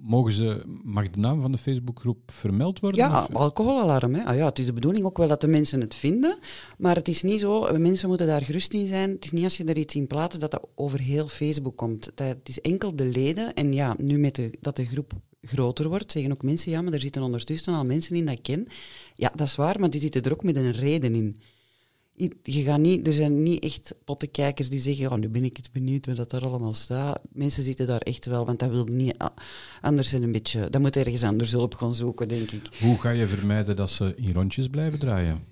mogen 0.03 0.33
ze, 0.33 0.63
mag 0.83 1.09
de 1.09 1.19
naam 1.19 1.41
van 1.41 1.51
de 1.51 1.57
Facebookgroep 1.57 2.31
vermeld 2.31 2.79
worden? 2.79 2.99
Ja, 2.99 3.27
alcoholalarm. 3.31 4.15
Hè. 4.15 4.23
Ah, 4.23 4.35
ja, 4.35 4.45
het 4.45 4.59
is 4.59 4.65
de 4.65 4.73
bedoeling 4.73 5.05
ook 5.05 5.17
wel 5.17 5.27
dat 5.27 5.41
de 5.41 5.47
mensen 5.47 5.81
het 5.81 5.95
vinden, 5.95 6.37
maar 6.77 6.95
het 6.95 7.07
is 7.07 7.21
niet 7.21 7.39
zo, 7.39 7.77
mensen 7.77 8.07
moeten 8.07 8.27
daar 8.27 8.41
gerust 8.41 8.73
in 8.73 8.87
zijn. 8.87 9.09
Het 9.09 9.25
is 9.25 9.31
niet 9.31 9.43
als 9.43 9.57
je 9.57 9.63
er 9.63 9.77
iets 9.77 9.95
in 9.95 10.07
plaatst 10.07 10.39
dat 10.39 10.51
dat 10.51 10.67
over 10.75 10.99
heel 10.99 11.27
Facebook 11.27 11.77
komt. 11.77 12.11
Dat, 12.15 12.27
het 12.27 12.49
is 12.49 12.61
enkel 12.61 12.95
de 12.95 13.05
leden 13.05 13.53
en 13.53 13.73
ja, 13.73 13.95
nu 13.97 14.17
met 14.17 14.35
de, 14.35 14.57
dat 14.61 14.75
de 14.75 14.85
groep 14.85 15.13
groter 15.41 15.89
wordt, 15.89 16.11
zeggen 16.11 16.31
ook 16.31 16.43
mensen, 16.43 16.71
ja, 16.71 16.81
maar 16.81 16.93
er 16.93 16.99
zitten 16.99 17.21
ondertussen 17.21 17.73
al 17.73 17.83
mensen 17.83 18.15
in 18.15 18.25
dat 18.25 18.37
ik 18.37 18.43
ken. 18.43 18.67
Ja, 19.15 19.31
dat 19.35 19.47
is 19.47 19.55
waar, 19.55 19.79
maar 19.79 19.89
die 19.89 20.01
zitten 20.01 20.23
er 20.23 20.31
ook 20.31 20.43
met 20.43 20.55
een 20.55 20.71
reden 20.71 21.15
in 21.15 21.37
je 22.43 22.63
gaat 22.63 22.79
niet, 22.79 23.07
er 23.07 23.13
zijn 23.13 23.43
niet 23.43 23.63
echt 23.63 23.95
pottenkijkers 24.03 24.69
die 24.69 24.81
zeggen, 24.81 25.11
oh, 25.11 25.17
nu 25.17 25.29
ben 25.29 25.43
ik 25.43 25.57
eens 25.57 25.71
benieuwd 25.71 26.05
wat 26.05 26.15
dat 26.15 26.31
er 26.31 26.45
allemaal 26.45 26.73
staat. 26.73 27.19
Mensen 27.31 27.63
zitten 27.63 27.87
daar 27.87 28.01
echt 28.01 28.25
wel, 28.25 28.45
want 28.45 28.59
dat 28.59 28.69
wil 28.69 28.83
niet 28.83 29.17
anders 29.81 30.09
zijn 30.09 30.23
een 30.23 30.31
beetje, 30.31 30.69
dat 30.69 30.81
moet 30.81 30.95
ergens 30.95 31.23
anders 31.23 31.51
hulp 31.51 31.75
gaan 31.75 31.93
zoeken, 31.93 32.27
denk 32.27 32.51
ik. 32.51 32.77
Hoe 32.79 32.97
ga 32.97 33.09
je 33.09 33.27
vermijden 33.27 33.75
dat 33.75 33.89
ze 33.89 34.13
in 34.15 34.33
rondjes 34.33 34.67
blijven 34.67 34.99
draaien? 34.99 35.43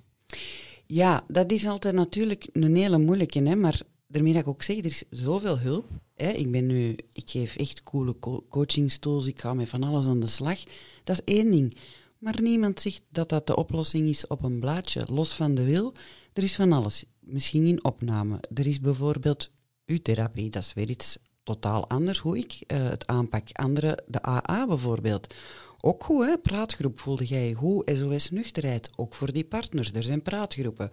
Ja, 0.85 1.23
dat 1.25 1.51
is 1.51 1.65
altijd 1.65 1.95
natuurlijk 1.95 2.47
een 2.53 2.75
hele 2.75 2.97
moeilijke, 2.97 3.43
hè, 3.43 3.55
maar 3.55 3.81
daarmee 4.07 4.33
dat 4.33 4.41
ik 4.41 4.47
ook 4.47 4.63
zeg, 4.63 4.77
er 4.77 4.85
is 4.85 5.03
zoveel 5.09 5.59
hulp. 5.59 5.85
Hè. 6.15 6.29
Ik 6.29 6.51
ben 6.51 6.67
nu, 6.67 6.95
ik 7.13 7.29
geef 7.29 7.55
echt 7.55 7.83
coole 7.83 8.19
co 8.19 8.45
coachingstools, 8.49 9.27
ik 9.27 9.39
ga 9.39 9.53
met 9.53 9.69
van 9.69 9.83
alles 9.83 10.05
aan 10.05 10.19
de 10.19 10.27
slag. 10.27 10.59
Dat 11.03 11.21
is 11.23 11.33
één 11.35 11.51
ding. 11.51 11.77
Maar 12.17 12.41
niemand 12.41 12.81
zegt 12.81 13.01
dat 13.09 13.29
dat 13.29 13.47
de 13.47 13.55
oplossing 13.55 14.07
is 14.07 14.27
op 14.27 14.43
een 14.43 14.59
blaadje, 14.59 15.03
los 15.09 15.33
van 15.33 15.55
de 15.55 15.63
wil. 15.63 15.93
Er 16.33 16.43
is 16.43 16.55
van 16.55 16.71
alles. 16.71 17.05
Misschien 17.19 17.65
in 17.65 17.83
opname. 17.83 18.39
Er 18.53 18.67
is 18.67 18.79
bijvoorbeeld 18.79 19.51
U-therapie, 19.85 20.49
dat 20.49 20.63
is 20.63 20.73
weer 20.73 20.89
iets 20.89 21.17
totaal 21.43 21.89
anders 21.89 22.19
hoe 22.19 22.37
ik 22.37 22.63
uh, 22.67 22.89
het 22.89 23.07
aanpak. 23.07 23.47
Andere, 23.51 24.03
de 24.07 24.23
AA 24.25 24.67
bijvoorbeeld. 24.67 25.33
Ook 25.81 26.03
goed, 26.03 26.25
hè? 26.25 26.37
Praatgroep 26.37 26.99
voelde 26.99 27.25
jij 27.25 27.53
goed. 27.53 27.91
SOS 27.93 28.29
nuchterheid, 28.29 28.89
ook 28.95 29.13
voor 29.13 29.31
die 29.31 29.43
partners. 29.45 29.91
Er 29.91 30.03
zijn 30.03 30.21
praatgroepen. 30.21 30.91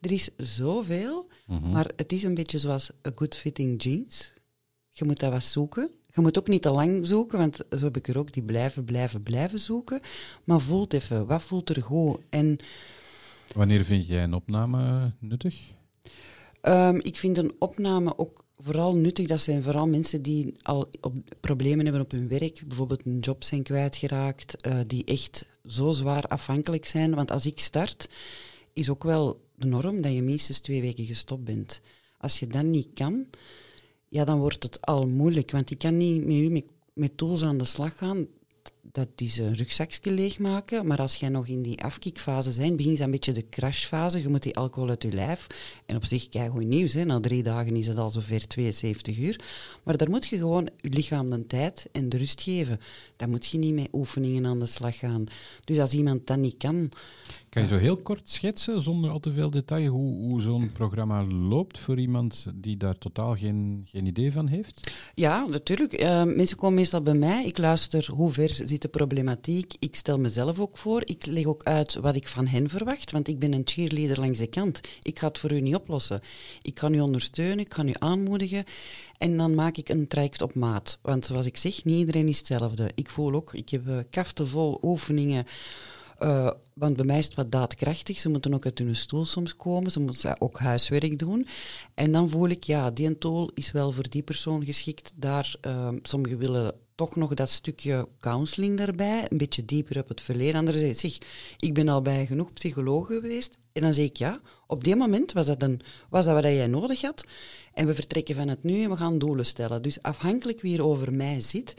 Er 0.00 0.12
is 0.12 0.28
zoveel, 0.36 1.28
mm 1.46 1.70
maar 1.70 1.90
het 1.96 2.12
is 2.12 2.22
een 2.22 2.34
beetje 2.34 2.58
zoals 2.58 2.90
a 3.06 3.10
good 3.14 3.36
fitting 3.36 3.82
jeans. 3.82 4.32
Je 4.92 5.04
moet 5.04 5.20
dat 5.20 5.32
wat 5.32 5.44
zoeken. 5.44 5.90
Je 6.06 6.20
moet 6.20 6.38
ook 6.38 6.48
niet 6.48 6.62
te 6.62 6.70
lang 6.70 7.06
zoeken, 7.06 7.38
want 7.38 7.56
zo 7.70 7.84
heb 7.84 7.96
ik 7.96 8.08
er 8.08 8.18
ook 8.18 8.32
die 8.32 8.42
blijven, 8.42 8.84
blijven, 8.84 9.22
blijven 9.22 9.58
zoeken. 9.58 10.00
Maar 10.44 10.60
voelt 10.60 10.92
even, 10.92 11.26
wat 11.26 11.42
voelt 11.42 11.70
er 11.70 11.82
goed? 11.82 12.18
En 12.30 12.58
Wanneer 13.54 13.84
vind 13.84 14.06
jij 14.06 14.22
een 14.22 14.34
opname 14.34 15.12
nuttig? 15.18 15.74
Um, 16.62 17.00
ik 17.00 17.16
vind 17.16 17.38
een 17.38 17.54
opname 17.58 18.18
ook 18.18 18.44
vooral 18.58 18.94
nuttig. 18.94 19.26
Dat 19.26 19.40
zijn 19.40 19.62
vooral 19.62 19.86
mensen 19.86 20.22
die 20.22 20.54
al 20.62 20.88
op 21.00 21.14
problemen 21.40 21.84
hebben 21.84 22.02
op 22.02 22.10
hun 22.10 22.28
werk, 22.28 22.62
bijvoorbeeld 22.66 23.06
een 23.06 23.18
job 23.18 23.44
zijn 23.44 23.62
kwijtgeraakt, 23.62 24.66
uh, 24.66 24.78
die 24.86 25.04
echt 25.04 25.46
zo 25.66 25.92
zwaar 25.92 26.22
afhankelijk 26.22 26.86
zijn. 26.86 27.14
Want 27.14 27.30
als 27.30 27.46
ik 27.46 27.58
start, 27.58 28.08
is 28.72 28.90
ook 28.90 29.02
wel 29.02 29.40
de 29.54 29.66
norm 29.66 30.00
dat 30.00 30.12
je 30.12 30.22
minstens 30.22 30.58
twee 30.58 30.80
weken 30.80 31.06
gestopt 31.06 31.44
bent. 31.44 31.80
Als 32.18 32.38
je 32.38 32.46
dat 32.46 32.64
niet 32.64 32.88
kan, 32.94 33.26
ja, 34.08 34.24
dan 34.24 34.38
wordt 34.38 34.62
het 34.62 34.86
al 34.86 35.06
moeilijk. 35.06 35.50
Want 35.50 35.70
ik 35.70 35.78
kan 35.78 35.96
niet 35.96 36.24
met 36.24 36.34
u 36.34 36.64
met 36.92 37.16
tools 37.16 37.42
aan 37.42 37.58
de 37.58 37.64
slag 37.64 37.98
gaan 37.98 38.26
dat 38.92 39.08
is 39.16 39.38
een 39.38 39.54
rugzakje 39.54 40.10
leegmaken. 40.10 40.86
Maar 40.86 40.98
als 40.98 41.16
jij 41.16 41.28
nog 41.28 41.46
in 41.46 41.62
die 41.62 41.82
afkikfase 41.82 42.58
bent, 42.58 42.76
begint 42.76 43.00
een 43.00 43.10
beetje 43.10 43.32
de 43.32 43.48
crashfase. 43.48 44.22
Je 44.22 44.28
moet 44.28 44.42
die 44.42 44.56
alcohol 44.56 44.88
uit 44.88 45.02
je 45.02 45.12
lijf. 45.12 45.46
En 45.86 45.96
op 45.96 46.04
zich, 46.04 46.28
kijk 46.28 46.50
goed 46.50 46.64
nieuws. 46.64 46.92
Hè. 46.92 47.04
Na 47.04 47.20
drie 47.20 47.42
dagen 47.42 47.76
is 47.76 47.86
het 47.86 47.98
al 47.98 48.10
zover 48.10 48.46
72 48.46 49.18
uur. 49.18 49.40
Maar 49.82 49.96
daar 49.96 50.10
moet 50.10 50.26
je 50.26 50.36
gewoon 50.36 50.68
je 50.80 50.88
lichaam 50.88 51.30
de 51.30 51.46
tijd 51.46 51.88
en 51.92 52.08
de 52.08 52.16
rust 52.16 52.40
geven. 52.40 52.80
Dan 53.16 53.30
moet 53.30 53.46
je 53.46 53.58
niet 53.58 53.74
met 53.74 53.88
oefeningen 53.92 54.46
aan 54.46 54.58
de 54.58 54.66
slag 54.66 54.98
gaan. 54.98 55.24
Dus 55.64 55.78
als 55.78 55.92
iemand 55.92 56.26
dat 56.26 56.38
niet 56.38 56.56
kan... 56.56 56.90
Kan 57.48 57.62
je 57.62 57.68
zo 57.68 57.78
heel 57.78 57.96
kort 57.96 58.28
schetsen, 58.28 58.80
zonder 58.80 59.10
al 59.10 59.20
te 59.20 59.32
veel 59.32 59.50
detail, 59.50 59.90
hoe, 59.90 60.14
hoe 60.14 60.40
zo'n 60.40 60.72
programma 60.72 61.24
loopt 61.24 61.78
voor 61.78 61.98
iemand 61.98 62.46
die 62.54 62.76
daar 62.76 62.98
totaal 62.98 63.36
geen, 63.36 63.86
geen 63.90 64.06
idee 64.06 64.32
van 64.32 64.46
heeft? 64.46 64.92
Ja, 65.14 65.46
natuurlijk. 65.46 66.02
Uh, 66.02 66.24
mensen 66.24 66.56
komen 66.56 66.74
meestal 66.74 67.02
bij 67.02 67.14
mij. 67.14 67.44
Ik 67.44 67.58
luister 67.58 68.08
hoe 68.12 68.32
ver 68.32 68.60
de 68.80 68.88
problematiek. 68.88 69.74
Ik 69.78 69.94
stel 69.94 70.18
mezelf 70.18 70.58
ook 70.58 70.78
voor. 70.78 71.02
Ik 71.04 71.26
leg 71.26 71.44
ook 71.44 71.62
uit 71.62 71.94
wat 71.94 72.14
ik 72.14 72.28
van 72.28 72.46
hen 72.46 72.68
verwacht, 72.68 73.10
want 73.10 73.28
ik 73.28 73.38
ben 73.38 73.52
een 73.52 73.62
cheerleader 73.64 74.20
langs 74.20 74.38
de 74.38 74.46
kant. 74.46 74.80
Ik 75.02 75.18
ga 75.18 75.26
het 75.26 75.38
voor 75.38 75.52
u 75.52 75.60
niet 75.60 75.74
oplossen. 75.74 76.20
Ik 76.62 76.74
kan 76.74 76.94
u 76.94 77.00
ondersteunen, 77.00 77.58
ik 77.58 77.68
kan 77.68 77.88
u 77.88 77.94
aanmoedigen. 77.98 78.64
En 79.18 79.36
dan 79.36 79.54
maak 79.54 79.76
ik 79.76 79.88
een 79.88 80.06
traject 80.06 80.42
op 80.42 80.54
maat. 80.54 80.98
Want 81.02 81.26
zoals 81.26 81.46
ik 81.46 81.56
zeg, 81.56 81.84
niet 81.84 81.98
iedereen 81.98 82.28
is 82.28 82.38
hetzelfde. 82.38 82.90
Ik 82.94 83.10
voel 83.10 83.34
ook, 83.34 83.54
ik 83.54 83.68
heb 83.68 83.86
uh, 83.86 84.46
vol 84.46 84.78
oefeningen 84.82 85.46
Uh, 86.22 86.50
want 86.74 86.96
bij 86.96 87.04
mij 87.04 87.18
is 87.18 87.24
het 87.24 87.34
wat 87.34 87.52
daadkrachtig. 87.52 88.18
Ze 88.18 88.28
moeten 88.28 88.54
ook 88.54 88.64
uit 88.64 88.78
hun 88.78 88.96
stoel 88.96 89.24
soms 89.24 89.56
komen. 89.56 89.90
Ze 89.90 90.00
moeten 90.00 90.40
ook 90.40 90.58
huiswerk 90.58 91.18
doen. 91.18 91.46
En 91.94 92.12
dan 92.12 92.30
voel 92.30 92.48
ik, 92.48 92.64
ja, 92.64 92.90
die 92.90 93.18
tool 93.18 93.50
is 93.54 93.72
wel 93.72 93.92
voor 93.92 94.08
die 94.08 94.22
persoon 94.22 94.64
geschikt. 94.64 95.12
Daar, 95.14 95.54
uh, 95.66 95.88
sommigen 96.02 96.38
willen 96.38 96.74
toch 96.94 97.16
nog 97.16 97.34
dat 97.34 97.50
stukje 97.50 98.08
counseling 98.20 98.78
daarbij, 98.78 99.26
een 99.28 99.36
beetje 99.36 99.64
dieper 99.64 99.98
op 99.98 100.08
het 100.08 100.20
verleden. 100.20 100.72
Zeggen, 100.72 100.96
zeg, 100.96 101.18
ik 101.58 101.74
ben 101.74 101.88
al 101.88 102.02
bij 102.02 102.26
genoeg 102.26 102.52
psychologen 102.52 103.20
geweest. 103.20 103.56
En 103.72 103.82
dan 103.82 103.94
zeg 103.94 104.04
ik, 104.04 104.16
ja, 104.16 104.40
op 104.66 104.84
die 104.84 104.96
moment 104.96 105.32
was 105.32 105.46
dat, 105.46 105.62
een, 105.62 105.80
was 106.08 106.24
dat 106.24 106.34
wat 106.34 106.44
jij 106.44 106.66
nodig 106.66 107.00
had. 107.00 107.24
En 107.72 107.86
we 107.86 107.94
vertrekken 107.94 108.34
van 108.34 108.48
het 108.48 108.62
nu 108.62 108.82
en 108.82 108.90
we 108.90 108.96
gaan 108.96 109.18
doelen 109.18 109.46
stellen. 109.46 109.82
Dus 109.82 110.02
afhankelijk 110.02 110.60
wie 110.60 110.78
er 110.78 110.84
over 110.84 111.12
mij 111.12 111.40
zit, 111.40 111.76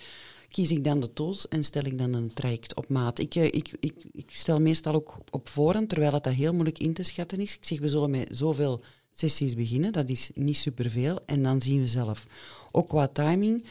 kies 0.50 0.72
ik 0.72 0.84
dan 0.84 1.00
de 1.00 1.14
tools 1.14 1.48
en 1.48 1.64
stel 1.64 1.84
ik 1.84 1.98
dan 1.98 2.14
een 2.14 2.34
traject 2.34 2.76
op 2.76 2.90
maat. 2.90 3.20
Ik, 3.20 3.36
eh, 3.36 3.44
ik, 3.44 3.76
ik, 3.80 3.94
ik 4.12 4.30
stel 4.32 4.62
meestal 4.62 4.94
ook 4.94 5.18
op 5.30 5.50
voorhand, 5.50 5.90
terwijl 5.90 6.14
het 6.14 6.24
dat 6.24 6.34
heel 6.34 6.54
moeilijk 6.54 6.80
in 6.80 6.94
te 6.94 7.04
schatten 7.04 7.40
is. 7.40 7.56
Ik 7.56 7.66
zeg, 7.66 7.80
we 7.80 7.90
zullen 7.90 8.10
met 8.10 8.28
zoveel 8.32 8.84
sessies 9.12 9.54
beginnen, 9.54 9.92
dat 9.92 10.10
is 10.10 10.30
niet 10.34 10.58
superveel. 10.58 11.20
En 11.26 11.44
dan 11.44 11.62
zien 11.62 11.80
we 11.80 11.88
zelf. 11.88 12.28
Ook 12.72 12.88
qua 12.88 13.08
timing 13.08 13.66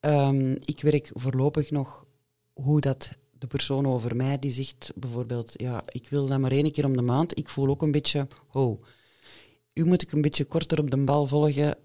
Um, 0.00 0.56
ik 0.64 0.80
werk 0.80 1.10
voorlopig 1.12 1.70
nog 1.70 2.06
hoe 2.52 2.80
dat 2.80 3.10
de 3.32 3.46
persoon 3.46 3.86
over 3.86 4.16
mij 4.16 4.38
die 4.38 4.50
zegt 4.50 4.92
bijvoorbeeld, 4.94 5.52
ja, 5.56 5.82
ik 5.86 6.08
wil 6.08 6.26
dat 6.26 6.38
maar 6.38 6.50
één 6.50 6.72
keer 6.72 6.84
om 6.84 6.96
de 6.96 7.02
maand. 7.02 7.38
Ik 7.38 7.48
voel 7.48 7.68
ook 7.68 7.82
een 7.82 7.90
beetje, 7.90 8.26
oh, 8.52 8.82
u 9.72 9.84
moet 9.84 10.02
ik 10.02 10.12
een 10.12 10.20
beetje 10.20 10.44
korter 10.44 10.78
op 10.78 10.90
de 10.90 11.04
bal 11.04 11.26
volgen. 11.26 11.78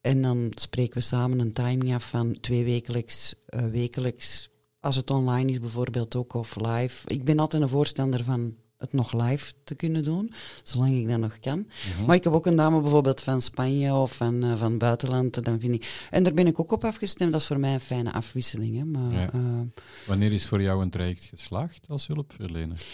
En 0.00 0.22
dan 0.22 0.52
spreken 0.54 0.94
we 0.94 1.00
samen 1.00 1.38
een 1.38 1.52
timing 1.52 1.94
af 1.94 2.08
van 2.08 2.40
twee 2.40 2.64
wekelijks, 2.64 3.34
uh, 3.48 3.64
wekelijks. 3.64 4.50
Als 4.80 4.96
het 4.96 5.10
online 5.10 5.50
is 5.50 5.60
bijvoorbeeld 5.60 6.16
ook, 6.16 6.34
of 6.34 6.56
live. 6.56 7.08
Ik 7.08 7.24
ben 7.24 7.38
altijd 7.38 7.62
een 7.62 7.68
voorstander 7.68 8.24
van 8.24 8.56
het 8.82 8.92
nog 8.92 9.12
live 9.12 9.52
te 9.64 9.74
kunnen 9.74 10.04
doen, 10.04 10.32
zolang 10.62 10.96
ik 10.96 11.08
dat 11.08 11.18
nog 11.18 11.38
kan. 11.38 11.66
Mhm. 11.96 12.06
Maar 12.06 12.16
ik 12.16 12.24
heb 12.24 12.32
ook 12.32 12.46
een 12.46 12.56
dame 12.56 12.80
bijvoorbeeld 12.80 13.20
van 13.20 13.40
Spanje 13.40 13.94
of 13.94 14.12
van, 14.12 14.44
uh, 14.44 14.58
van 14.58 14.78
buitenland. 14.78 15.44
Dan 15.44 15.60
vind 15.60 15.74
ik, 15.74 16.06
en 16.10 16.22
daar 16.22 16.34
ben 16.34 16.46
ik 16.46 16.60
ook 16.60 16.72
op 16.72 16.84
afgestemd. 16.84 17.32
Dat 17.32 17.40
is 17.40 17.46
voor 17.46 17.60
mij 17.60 17.74
een 17.74 17.80
fijne 17.80 18.12
afwisseling. 18.12 18.76
Hè. 18.76 18.84
Maar, 18.84 19.34
uh, 19.34 19.60
Wanneer 20.06 20.32
is 20.32 20.46
voor 20.46 20.62
jou 20.62 20.82
een 20.82 20.90
traject 20.90 21.24
geslaagd 21.24 21.88
als 21.88 22.06
hulpverlener? 22.06 22.84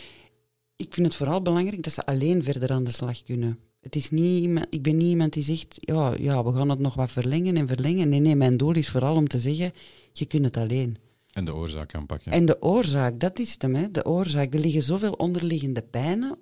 Ik 0.77 0.95
vind 0.95 1.07
het 1.07 1.17
vooral 1.17 1.43
belangrijk 1.43 1.83
dat 1.83 1.93
ze 1.93 2.07
alleen 2.07 2.43
verder 2.43 2.71
aan 2.71 2.85
de 2.85 2.91
slag 2.91 3.23
kunnen. 3.23 3.59
Het 3.81 3.97
is 3.97 4.11
niet, 4.11 4.67
ik 4.71 4.83
ben 4.83 4.97
niet 4.97 5.09
iemand 5.09 5.33
die 5.33 5.43
zegt, 5.43 5.77
ja, 5.81 6.15
ja, 6.19 6.45
we 6.45 6.53
gaan 6.53 6.69
het 6.69 6.79
nog 6.79 6.95
wat 6.95 7.11
verlengen 7.11 7.57
en 7.57 7.69
verlengen. 7.69 8.09
Nee, 8.09 8.21
nee, 8.21 8.37
mijn 8.37 8.57
doel 8.57 8.75
is 8.75 8.89
vooral 8.89 9.15
om 9.15 9.29
te 9.29 9.39
zeggen, 9.39 9.73
je 10.13 10.27
kunt 10.27 10.45
het 10.45 10.57
alleen. 10.57 10.97
En 11.39 11.45
de 11.45 11.55
oorzaak 11.55 11.95
aanpakken. 11.95 12.33
En 12.33 12.45
de 12.45 12.63
oorzaak, 12.63 13.21
dat 13.21 13.39
is 13.39 13.53
het 13.53 13.63
hem, 13.63 13.75
hè. 13.75 13.91
de 13.91 14.05
oorzaak. 14.05 14.55
Er 14.55 14.61
liggen 14.61 14.83
zoveel 14.83 15.13
onderliggende 15.13 15.83
pijnen 15.83 16.39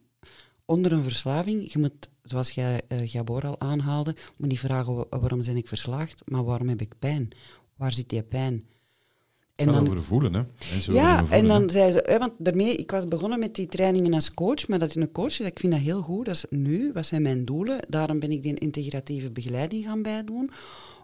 onder 0.65 0.93
een 0.93 1.03
verslaving. 1.03 1.73
Je 1.73 1.79
moet, 1.79 2.09
zoals 2.23 2.51
jij, 2.51 2.81
uh, 2.89 2.99
Gabor 3.05 3.47
al 3.47 3.61
aanhaalde, 3.61 4.17
moet 4.37 4.49
niet 4.49 4.59
vragen 4.59 5.07
waarom 5.11 5.43
ben 5.43 5.57
ik 5.57 5.69
verslaafd, 5.69 6.23
maar 6.25 6.45
waarom 6.45 6.69
heb 6.69 6.81
ik 6.81 6.93
pijn? 6.99 7.29
Waar 7.77 7.93
zit 7.93 8.09
die 8.09 8.23
pijn? 8.23 8.67
En 9.55 9.67
dan 9.67 9.81
over 9.81 10.03
voelen, 10.03 10.35
hè? 10.35 10.41
En 10.41 10.93
ja, 10.93 11.19
voelen, 11.19 11.39
en 11.39 11.47
dan 11.47 11.71
zei 11.71 11.93
ze, 11.93 12.05
hè, 12.07 12.19
want 12.19 12.33
daarmee, 12.39 12.77
ik 12.77 12.91
was 12.91 13.09
begonnen 13.09 13.39
met 13.39 13.55
die 13.55 13.67
trainingen 13.67 14.15
als 14.15 14.35
coach, 14.35 14.69
maar 14.69 14.79
dat 14.79 14.89
is 14.89 14.95
een 14.95 15.13
coach, 15.13 15.41
ik 15.41 15.59
vind 15.59 15.73
dat 15.73 15.83
heel 15.83 16.03
goed. 16.03 16.27
Dat 16.27 16.35
is 16.35 16.45
nu, 16.51 16.91
wat 16.93 17.07
zijn 17.07 17.23
mijn 17.23 17.45
doelen? 17.45 17.79
Daarom 17.89 18.19
ben 18.19 18.31
ik 18.31 18.43
die 18.43 18.55
integratieve 18.55 19.31
begeleiding 19.31 19.85
gaan 19.85 20.03
bijdoen 20.03 20.51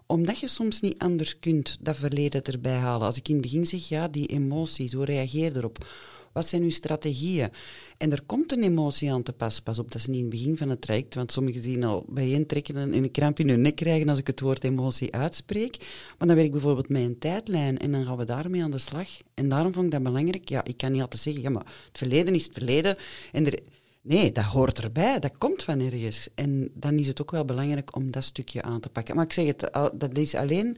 omdat 0.05 0.39
je 0.39 0.47
soms 0.47 0.81
niet 0.81 0.97
anders 0.97 1.39
kunt 1.39 1.77
dat 1.79 1.97
verleden 1.97 2.43
erbij 2.43 2.77
halen. 2.77 3.07
Als 3.07 3.17
ik 3.17 3.27
in 3.27 3.33
het 3.33 3.43
begin 3.43 3.67
zeg, 3.67 3.89
ja, 3.89 4.07
die 4.07 4.27
emoties, 4.27 4.93
hoe 4.93 5.05
reageer 5.05 5.57
erop? 5.57 5.85
Wat 6.33 6.47
zijn 6.47 6.63
uw 6.63 6.69
strategieën? 6.69 7.49
En 7.97 8.11
er 8.11 8.21
komt 8.25 8.51
een 8.51 8.63
emotie 8.63 9.11
aan 9.11 9.23
te 9.23 9.33
pas. 9.33 9.61
Pas 9.61 9.79
op, 9.79 9.91
dat 9.91 10.01
is 10.01 10.07
niet 10.07 10.15
in 10.15 10.21
het 10.21 10.29
begin 10.29 10.57
van 10.57 10.69
het 10.69 10.81
traject, 10.81 11.15
want 11.15 11.31
sommigen 11.31 11.61
zien 11.61 11.83
al 11.83 12.05
bijeentrekken 12.07 12.75
en 12.75 12.93
een 12.93 13.11
kramp 13.11 13.39
in 13.39 13.49
hun 13.49 13.61
nek 13.61 13.75
krijgen 13.75 14.09
als 14.09 14.17
ik 14.17 14.27
het 14.27 14.39
woord 14.39 14.63
emotie 14.63 15.13
uitspreek. 15.13 15.77
Maar 16.17 16.27
dan 16.27 16.35
werk 16.35 16.47
ik 16.47 16.51
bijvoorbeeld 16.51 16.89
met 16.89 17.01
een 17.01 17.19
tijdlijn 17.19 17.77
en 17.79 17.91
dan 17.91 18.05
gaan 18.05 18.17
we 18.17 18.25
daarmee 18.25 18.63
aan 18.63 18.71
de 18.71 18.77
slag. 18.77 19.07
En 19.33 19.49
daarom 19.49 19.73
vond 19.73 19.85
ik 19.85 19.91
dat 19.91 20.03
belangrijk. 20.03 20.49
Ja, 20.49 20.63
ik 20.63 20.77
kan 20.77 20.91
niet 20.91 21.01
altijd 21.01 21.21
zeggen, 21.21 21.41
ja, 21.41 21.49
maar 21.49 21.65
het 21.87 21.97
verleden 21.97 22.35
is 22.35 22.43
het 22.43 22.53
verleden. 22.53 22.97
En 23.31 23.45
er, 23.45 23.59
Nee, 24.03 24.31
dat 24.31 24.43
hoort 24.43 24.83
erbij, 24.83 25.19
dat 25.19 25.37
komt 25.37 25.63
van 25.63 25.79
ergens. 25.79 26.27
En 26.35 26.69
dan 26.73 26.97
is 26.97 27.07
het 27.07 27.21
ook 27.21 27.31
wel 27.31 27.45
belangrijk 27.45 27.95
om 27.95 28.11
dat 28.11 28.23
stukje 28.23 28.61
aan 28.61 28.79
te 28.79 28.89
pakken. 28.89 29.15
Maar 29.15 29.25
ik 29.25 29.33
zeg 29.33 29.45
het, 29.45 29.69
dat 29.93 30.17
is 30.17 30.35
alleen... 30.35 30.77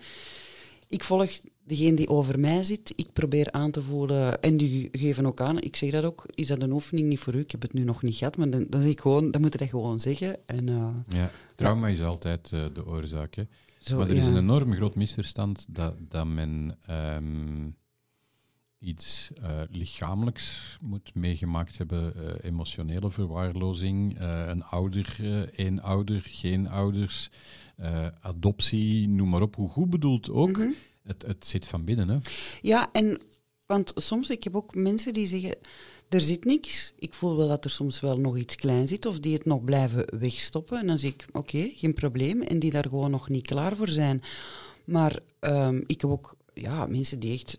Ik 0.88 1.04
volg 1.04 1.40
degene 1.64 1.96
die 1.96 2.08
over 2.08 2.40
mij 2.40 2.64
zit. 2.64 2.94
Ik 2.96 3.14
probeer 3.14 3.52
aan 3.52 3.72
te 3.72 3.82
voelen, 3.82 4.42
en 4.42 4.58
die 4.58 4.90
geven 4.92 5.26
ook 5.26 5.42
aan, 5.42 5.62
ik 5.62 5.76
zeg 5.76 5.92
dat 5.92 6.04
ook, 6.04 6.26
is 6.34 6.48
dat 6.48 6.62
een 6.62 6.72
oefening 6.72 7.08
niet 7.08 7.20
voor 7.20 7.36
u? 7.36 7.40
Ik 7.40 7.52
heb 7.52 7.62
het 7.62 7.74
nu 7.74 7.84
nog 7.84 8.02
niet 8.02 8.16
gehad, 8.16 8.38
maar 8.38 8.50
dan, 8.50 8.66
dan, 8.70 8.82
ik 8.82 9.00
gewoon, 9.00 9.32
dan 9.32 9.42
moet 9.42 9.52
je 9.52 9.58
dat 9.58 9.70
gewoon 9.70 10.00
zeggen. 10.00 10.38
En, 10.46 10.68
uh, 10.68 10.88
ja, 11.08 11.32
trauma 11.56 11.88
is 11.88 12.02
altijd 12.02 12.52
uh, 12.54 12.66
de 12.74 12.86
oorzaak. 12.86 13.36
Hè? 13.36 13.44
Zo, 13.80 13.98
maar 13.98 14.10
er 14.10 14.16
is 14.16 14.26
een 14.26 14.38
enorm 14.38 14.74
groot 14.74 14.96
misverstand 14.96 15.66
dat, 15.70 15.94
dat 16.00 16.26
men... 16.26 16.78
Um, 16.90 17.76
iets 18.86 19.32
uh, 19.42 19.62
lichamelijks 19.70 20.78
moet 20.82 21.16
meegemaakt 21.16 21.78
hebben, 21.78 22.14
uh, 22.18 22.34
emotionele 22.42 23.12
verwaarlozing, 23.12 24.22
uh, 24.22 24.48
een 24.48 24.64
ouder, 24.64 25.18
één 25.56 25.82
ouder, 25.82 26.22
geen 26.24 26.70
ouders, 26.70 27.30
adoptie, 28.22 29.08
noem 29.08 29.30
maar 29.30 29.42
op. 29.42 29.56
Hoe 29.56 29.70
goed 29.70 29.90
bedoeld 29.90 30.30
ook, 30.30 30.58
mhm. 30.58 30.70
het, 31.04 31.24
het 31.28 31.46
zit 31.48 31.68
van 31.68 31.84
binnen. 31.84 32.10
Hè? 32.10 32.18
Ja, 32.62 32.90
en 32.92 33.20
want 33.66 33.92
soms, 33.96 34.30
ik 34.30 34.44
heb 34.44 34.56
ook 34.56 34.76
mensen 34.76 35.14
die 35.14 35.28
zeggen, 35.28 35.56
er 36.10 36.22
zit 36.22 36.46
niks. 36.46 36.94
Ik 37.00 37.14
voel 37.14 37.38
wel 37.38 37.48
dat 37.48 37.64
er 37.64 37.70
soms 37.70 38.00
wel 38.00 38.20
nog 38.20 38.38
iets 38.38 38.56
klein 38.56 38.88
zit, 38.88 39.06
of 39.06 39.20
die 39.20 39.34
het 39.34 39.46
nog 39.46 39.64
blijven 39.64 40.20
wegstoppen. 40.20 40.80
En 40.80 40.88
dan 40.88 41.00
zeg 41.00 41.12
ik, 41.12 41.26
oké, 41.32 41.72
geen 41.76 41.94
probleem. 41.94 42.42
En 42.42 42.60
die 42.60 42.72
daar 42.72 42.88
gewoon 42.90 43.12
nog 43.12 43.30
niet 43.30 43.48
klaar 43.48 43.76
voor 43.76 43.88
zijn. 43.88 44.22
Maar 44.86 45.20
um, 45.40 45.84
ik 45.88 46.02
heb 46.02 46.10
ook 46.10 46.36
ja, 46.54 46.86
mensen 46.86 47.20
die 47.20 47.34
echt 47.34 47.58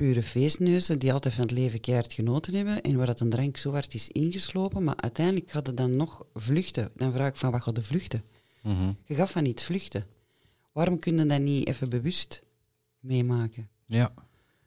pure 0.00 0.22
feestneuzen 0.22 0.98
die 0.98 1.12
altijd 1.12 1.34
van 1.34 1.42
het 1.42 1.52
leven 1.52 1.80
keihard 1.80 2.12
genoten 2.12 2.54
hebben 2.54 2.82
en 2.82 2.96
waar 2.96 3.06
dat 3.06 3.20
een 3.20 3.30
drank 3.30 3.56
zo 3.56 3.72
hard 3.72 3.94
is 3.94 4.08
ingeslopen, 4.08 4.84
maar 4.84 4.96
uiteindelijk 4.96 5.52
hadden 5.52 5.74
dan 5.74 5.96
nog 5.96 6.26
vluchten. 6.34 6.90
Dan 6.94 7.12
vraag 7.12 7.28
ik 7.28 7.36
van, 7.36 7.50
wat 7.50 7.62
gaat 7.62 7.74
de 7.74 7.82
vluchten? 7.82 8.22
Mm 8.62 8.96
Je 9.04 9.14
gaf 9.14 9.30
van 9.30 9.42
niet 9.42 9.62
vluchten. 9.62 10.06
Waarom 10.72 10.98
kunnen 10.98 11.28
dat 11.28 11.40
niet 11.40 11.68
even 11.68 11.88
bewust 11.88 12.42
meemaken? 13.00 13.68
Ja, 13.86 14.12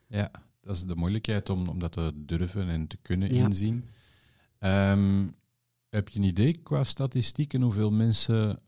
ja. 0.08 0.32
dat 0.62 0.76
is 0.76 0.84
de 0.84 0.96
moeilijkheid 0.96 1.50
om, 1.50 1.68
om 1.68 1.80
dat 1.80 1.92
te 1.92 2.12
durven 2.16 2.70
en 2.70 2.88
te 2.88 2.98
kunnen 3.02 3.30
inzien. 3.30 3.90
Um, 4.60 5.34
heb 5.90 6.10
je 6.10 6.20
een 6.20 6.26
idee 6.26 6.54
qua 6.54 6.84
statistieken 6.84 7.62
hoeveel 7.62 7.92
mensen 7.92 8.60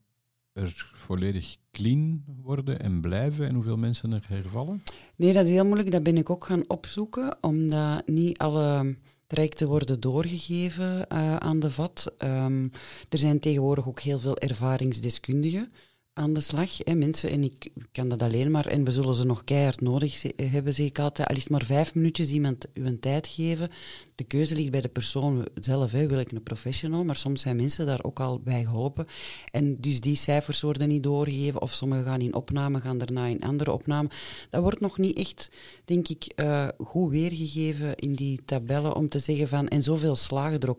er 0.54 0.92
volledig 0.94 1.58
clean 1.76 2.24
worden 2.42 2.80
en 2.80 3.02
blijven 3.02 3.48
en 3.48 3.54
hoeveel 3.54 3.78
mensen 3.78 4.14
er 4.14 4.26
hervallen? 4.28 4.84
Nee, 5.16 5.34
dat 5.34 5.46
is 5.46 5.52
heel 5.52 5.66
moeilijk. 5.66 5.92
Dat 5.92 6.04
ben 6.04 6.18
ik 6.18 6.30
ook 6.30 6.46
gaan 6.46 6.64
opzoeken, 6.70 7.38
omdat 7.42 8.08
niet 8.08 8.38
alle 8.38 8.96
trajecten 9.28 9.68
worden 9.68 10.00
doorgegeven 10.00 11.06
uh, 11.14 11.36
aan 11.36 11.60
de 11.60 11.72
VAT. 11.72 12.14
Um, 12.24 12.72
er 13.10 13.18
zijn 13.18 13.40
tegenwoordig 13.40 13.88
ook 13.88 14.00
heel 14.00 14.20
veel 14.20 14.38
ervaringsdeskundigen 14.38 15.72
aan 16.18 16.34
de 16.34 16.40
slag. 16.40 16.84
Mensen, 16.84 17.30
en 17.30 17.44
ik 17.44 17.68
kan 17.92 18.08
dat 18.08 18.22
alleen 18.22 18.52
maar, 18.52 18.66
en 18.66 18.84
we 18.84 18.92
zullen 18.92 19.16
ze 19.16 19.26
nog 19.26 19.44
keihard 19.44 19.82
nodig 19.82 20.24
hebben, 20.36 20.74
zeg 20.74 20.86
ik 20.86 21.00
altijd. 21.00 21.28
Al 21.28 21.36
is 21.36 21.48
maar 21.48 21.66
vijf 21.66 21.96
minuutjes 21.96 22.30
iemand 22.30 22.68
uw 22.74 23.00
tijd 23.00 23.28
geven. 23.28 23.70
De 24.16 24.24
keuze 24.24 24.56
ligt 24.56 24.72
bij 24.72 24.82
de 24.82 24.88
persoon 24.88 25.48
zelf. 25.56 25.92
Hè. 25.92 26.08
Wil 26.08 26.20
ik 26.20 26.32
een 26.32 26.44
professional? 26.44 27.04
Maar 27.04 27.16
soms 27.16 27.42
zijn 27.42 27.56
mensen 27.56 27.86
daar 27.86 28.04
ook 28.04 28.20
al 28.20 28.40
bij 28.40 28.64
geholpen. 28.64 29.08
En 29.52 29.82
dus 29.82 30.02
die 30.02 30.16
cijfers 30.16 30.62
worden 30.62 30.88
niet 30.88 31.04
doorgegeven, 31.04 31.62
of 31.62 31.72
sommigen 31.72 32.06
gaan 32.06 32.22
in 32.22 32.36
opname, 32.36 32.80
gaan 32.80 32.98
daarna 32.98 33.26
in 33.26 33.44
andere 33.44 33.72
opname. 33.72 34.10
Dat 34.50 34.62
wordt 34.62 34.80
nog 34.80 34.98
niet 34.98 35.18
echt, 35.18 35.52
denk 35.86 36.08
ik, 36.08 36.34
uh, 36.36 36.68
goed 36.78 37.12
weergegeven 37.12 37.96
in 37.96 38.14
die 38.14 38.40
tabellen 38.46 38.96
om 38.96 39.10
te 39.10 39.20
zeggen 39.20 39.48
van, 39.48 39.68
en 39.68 39.84
zoveel 39.84 40.16
slagen 40.16 40.60
er. 40.60 40.76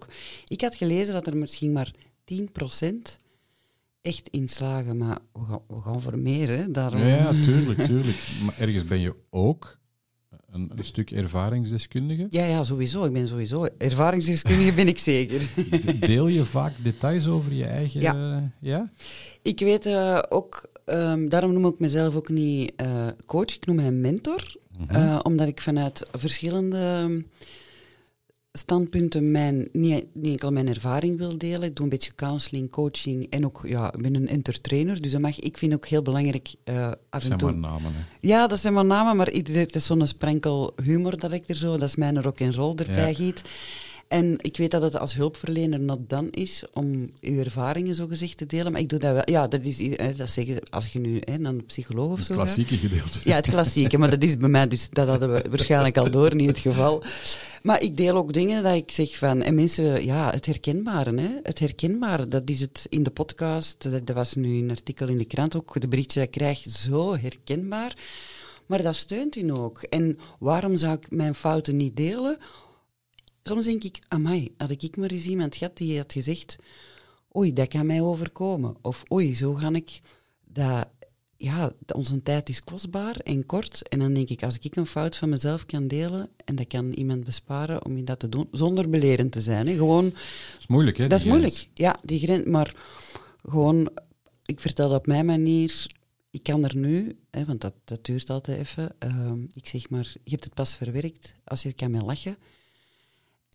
Ik 0.46 0.60
had 0.60 0.74
gelezen 0.74 1.14
dat 1.14 1.26
er 1.26 1.36
misschien 1.36 1.72
maar 1.72 1.94
10 2.24 2.52
procent 2.52 3.18
echt 4.06 4.28
inslagen, 4.28 4.96
maar 4.96 5.18
we 5.32 5.44
gaan, 5.44 5.60
we 5.68 5.80
gaan 5.80 6.02
voor 6.02 6.18
meer. 6.18 6.48
Hè, 6.48 6.70
daarom. 6.70 7.00
Ja, 7.00 7.32
tuurlijk, 7.44 7.84
tuurlijk. 7.84 8.18
Maar 8.44 8.54
ergens 8.58 8.84
ben 8.84 9.00
je 9.00 9.14
ook 9.30 9.78
een, 10.50 10.70
een, 10.74 10.84
stuk 10.84 11.10
ervaringsdeskundige. 11.10 12.26
Ja, 12.30 12.44
ja, 12.44 12.62
sowieso. 12.62 13.04
Ik 13.04 13.12
ben 13.12 13.28
sowieso 13.28 13.66
ervaringsdeskundige, 13.78 14.72
ben 14.72 14.88
ik 14.88 14.98
zeker. 14.98 15.48
Deel 16.06 16.26
je 16.26 16.44
vaak 16.44 16.72
details 16.82 17.26
over 17.26 17.52
je 17.52 17.64
eigen... 17.64 18.00
Ja. 18.00 18.52
ja? 18.60 18.90
Ik 19.42 19.60
weet 19.60 19.86
uh, 19.86 20.18
ook... 20.28 20.74
Um, 20.84 21.28
daarom 21.28 21.52
noem 21.52 21.66
ik 21.66 21.78
mezelf 21.78 22.16
ook 22.16 22.28
niet 22.28 22.72
uh, 22.82 23.06
coach, 23.26 23.54
ik 23.54 23.66
noem 23.66 23.76
mij 23.76 23.92
mentor. 23.92 24.56
Mm 24.78 24.86
-hmm. 24.88 24.96
uh, 24.96 25.18
omdat 25.22 25.48
ik 25.48 25.60
vanuit 25.60 26.08
verschillende 26.12 27.08
standpunten 28.56 29.30
mijn, 29.30 29.68
niet, 29.72 30.06
niet 30.12 30.32
enkel 30.32 30.50
mijn 30.50 30.68
ervaring 30.68 31.18
wil 31.18 31.38
delen. 31.38 31.62
Ik 31.62 31.76
doe 31.76 31.84
een 31.84 31.90
beetje 31.90 32.14
counseling, 32.14 32.70
coaching 32.70 33.26
en 33.30 33.44
ook, 33.44 33.60
ja, 33.66 33.92
ik 33.92 34.02
ben 34.02 34.14
een 34.14 34.28
entertainer. 34.28 35.00
Dus 35.00 35.12
dat 35.12 35.20
mag, 35.20 35.38
ik 35.38 35.58
vind 35.58 35.74
ook 35.74 35.86
heel 35.86 36.02
belangrijk 36.02 36.54
uh, 36.64 36.90
af 37.10 37.24
en 37.24 37.38
toe... 37.38 37.48
zijn 37.48 37.60
maar 37.60 37.70
namen, 37.70 37.92
hè? 37.94 38.00
Ja, 38.20 38.46
dat 38.46 38.60
zijn 38.60 38.72
maar 38.72 38.84
namen, 38.84 39.16
maar 39.16 39.26
het 39.26 39.74
is 39.74 39.86
zo'n 39.86 40.06
sprenkel 40.06 40.74
humor 40.82 41.18
dat 41.18 41.32
ik 41.32 41.48
er 41.48 41.56
zo, 41.56 41.72
dat 41.72 41.88
is 41.88 41.96
mijn 41.96 42.22
rock 42.22 42.40
en 42.40 42.54
roll 42.54 42.74
erbij 42.74 43.14
giet. 43.14 43.42
En 44.08 44.34
ik 44.40 44.56
weet 44.56 44.70
dat 44.70 44.82
het 44.82 44.98
als 44.98 45.14
hulpverlener 45.14 45.80
not 45.80 45.98
dan 46.08 46.30
is 46.30 46.64
om 46.72 47.10
uw 47.20 47.38
ervaringen 47.38 47.94
zo 47.94 48.06
gezegd 48.06 48.36
te 48.36 48.46
delen. 48.46 48.72
Maar 48.72 48.80
ik 48.80 48.88
doe 48.88 48.98
dat 48.98 49.12
wel. 49.12 49.22
Ja, 49.24 49.48
dat 49.48 49.64
is 49.64 49.78
hè, 49.78 50.14
dat 50.16 50.30
zeggen 50.30 50.58
als 50.70 50.86
je 50.86 50.98
nu 50.98 51.20
hè, 51.24 51.44
een 51.44 51.66
psycholoog 51.66 52.10
of 52.10 52.18
Het 52.18 52.26
zo 52.26 52.34
gaat. 52.34 52.42
klassieke 52.42 52.76
gedeelte. 52.76 53.18
Ja, 53.24 53.34
het 53.34 53.48
klassieke, 53.48 53.98
maar 53.98 54.10
dat 54.10 54.22
is 54.22 54.36
bij 54.36 54.48
mij, 54.48 54.68
dus 54.68 54.88
dat 54.90 55.08
hadden 55.08 55.32
we 55.32 55.44
waarschijnlijk 55.50 55.98
al 55.98 56.10
door, 56.10 56.34
niet 56.34 56.48
het 56.48 56.58
geval. 56.58 57.02
Maar 57.66 57.82
ik 57.82 57.96
deel 57.96 58.16
ook 58.16 58.32
dingen 58.32 58.62
dat 58.62 58.74
ik 58.74 58.90
zeg 58.90 59.18
van, 59.18 59.42
en 59.42 59.54
mensen, 59.54 60.04
ja, 60.04 60.30
het 60.30 60.46
herkenbare, 60.46 61.20
hè, 61.20 61.38
het 61.42 61.58
herkenbare, 61.58 62.28
dat 62.28 62.50
is 62.50 62.60
het 62.60 62.86
in 62.88 63.02
de 63.02 63.10
podcast, 63.10 63.90
dat, 64.06 64.16
was 64.16 64.34
nu 64.34 64.58
een 64.58 64.70
artikel 64.70 65.08
in 65.08 65.18
de 65.18 65.24
krant 65.24 65.56
ook, 65.56 65.80
de 65.80 65.88
berichtje 65.88 66.18
dat 66.18 66.28
ik 66.28 66.34
krijg, 66.34 66.58
zo 66.58 67.16
herkenbaar. 67.16 67.96
Maar 68.66 68.82
dat 68.82 68.96
steunt 68.96 69.36
u 69.36 69.50
ook. 69.50 69.82
En 69.82 70.18
waarom 70.38 70.76
zou 70.76 70.96
ik 70.96 71.10
mijn 71.10 71.34
fouten 71.34 71.76
niet 71.76 71.96
delen? 71.96 72.38
Soms 73.42 73.64
denk 73.64 73.84
ik, 73.84 73.98
amai, 74.08 74.54
had 74.56 74.70
ik 74.70 74.96
maar 74.96 75.10
eens 75.10 75.26
iemand 75.26 75.56
gehad 75.56 75.76
die 75.76 75.96
had 75.96 76.12
gezegd, 76.12 76.56
oei, 77.36 77.52
dat 77.52 77.68
kan 77.68 77.86
mij 77.86 78.00
overkomen. 78.00 78.76
Of 78.82 79.02
oei, 79.12 79.34
zo 79.34 79.54
ga 79.54 79.72
ik 79.72 80.00
dat 80.44 80.88
ja, 81.36 81.72
onze 81.94 82.22
tijd 82.22 82.48
is 82.48 82.60
kostbaar 82.64 83.16
en 83.16 83.46
kort. 83.46 83.88
En 83.88 83.98
dan 83.98 84.12
denk 84.14 84.28
ik, 84.28 84.42
als 84.42 84.58
ik 84.58 84.76
een 84.76 84.86
fout 84.86 85.16
van 85.16 85.28
mezelf 85.28 85.66
kan 85.66 85.88
delen 85.88 86.28
en 86.44 86.54
dat 86.56 86.66
kan 86.66 86.92
iemand 86.92 87.24
besparen 87.24 87.84
om 87.84 88.04
dat 88.04 88.18
te 88.18 88.28
doen, 88.28 88.48
zonder 88.50 88.88
belerend 88.88 89.32
te 89.32 89.40
zijn. 89.40 89.66
Hè. 89.66 89.74
Gewoon, 89.74 90.04
Dat 90.04 90.60
is 90.60 90.66
moeilijk, 90.66 90.96
hè? 90.96 91.06
dat 91.06 91.18
is 91.20 91.24
grens. 91.24 91.38
moeilijk. 91.38 91.68
Ja, 91.74 91.96
die 92.04 92.18
grens. 92.20 92.44
Maar 92.44 92.74
gewoon, 93.42 93.88
ik 94.44 94.60
vertel 94.60 94.88
dat 94.88 94.98
op 94.98 95.06
mijn 95.06 95.26
manier. 95.26 95.86
Ik 96.30 96.42
kan 96.42 96.64
er 96.64 96.76
nu, 96.76 97.16
hè, 97.30 97.44
want 97.44 97.60
dat, 97.60 97.74
dat 97.84 98.04
duurt 98.04 98.30
altijd 98.30 98.58
even. 98.58 98.94
ehm, 98.98 99.40
ik 99.54 99.66
zeg 99.66 99.90
maar, 99.90 100.12
je 100.24 100.30
hebt 100.30 100.44
het 100.44 100.54
pas 100.54 100.74
verwerkt 100.74 101.34
als 101.44 101.62
je 101.62 101.68
er 101.68 101.74
kan 101.74 101.90
mee 101.90 102.02
lachen. 102.02 102.36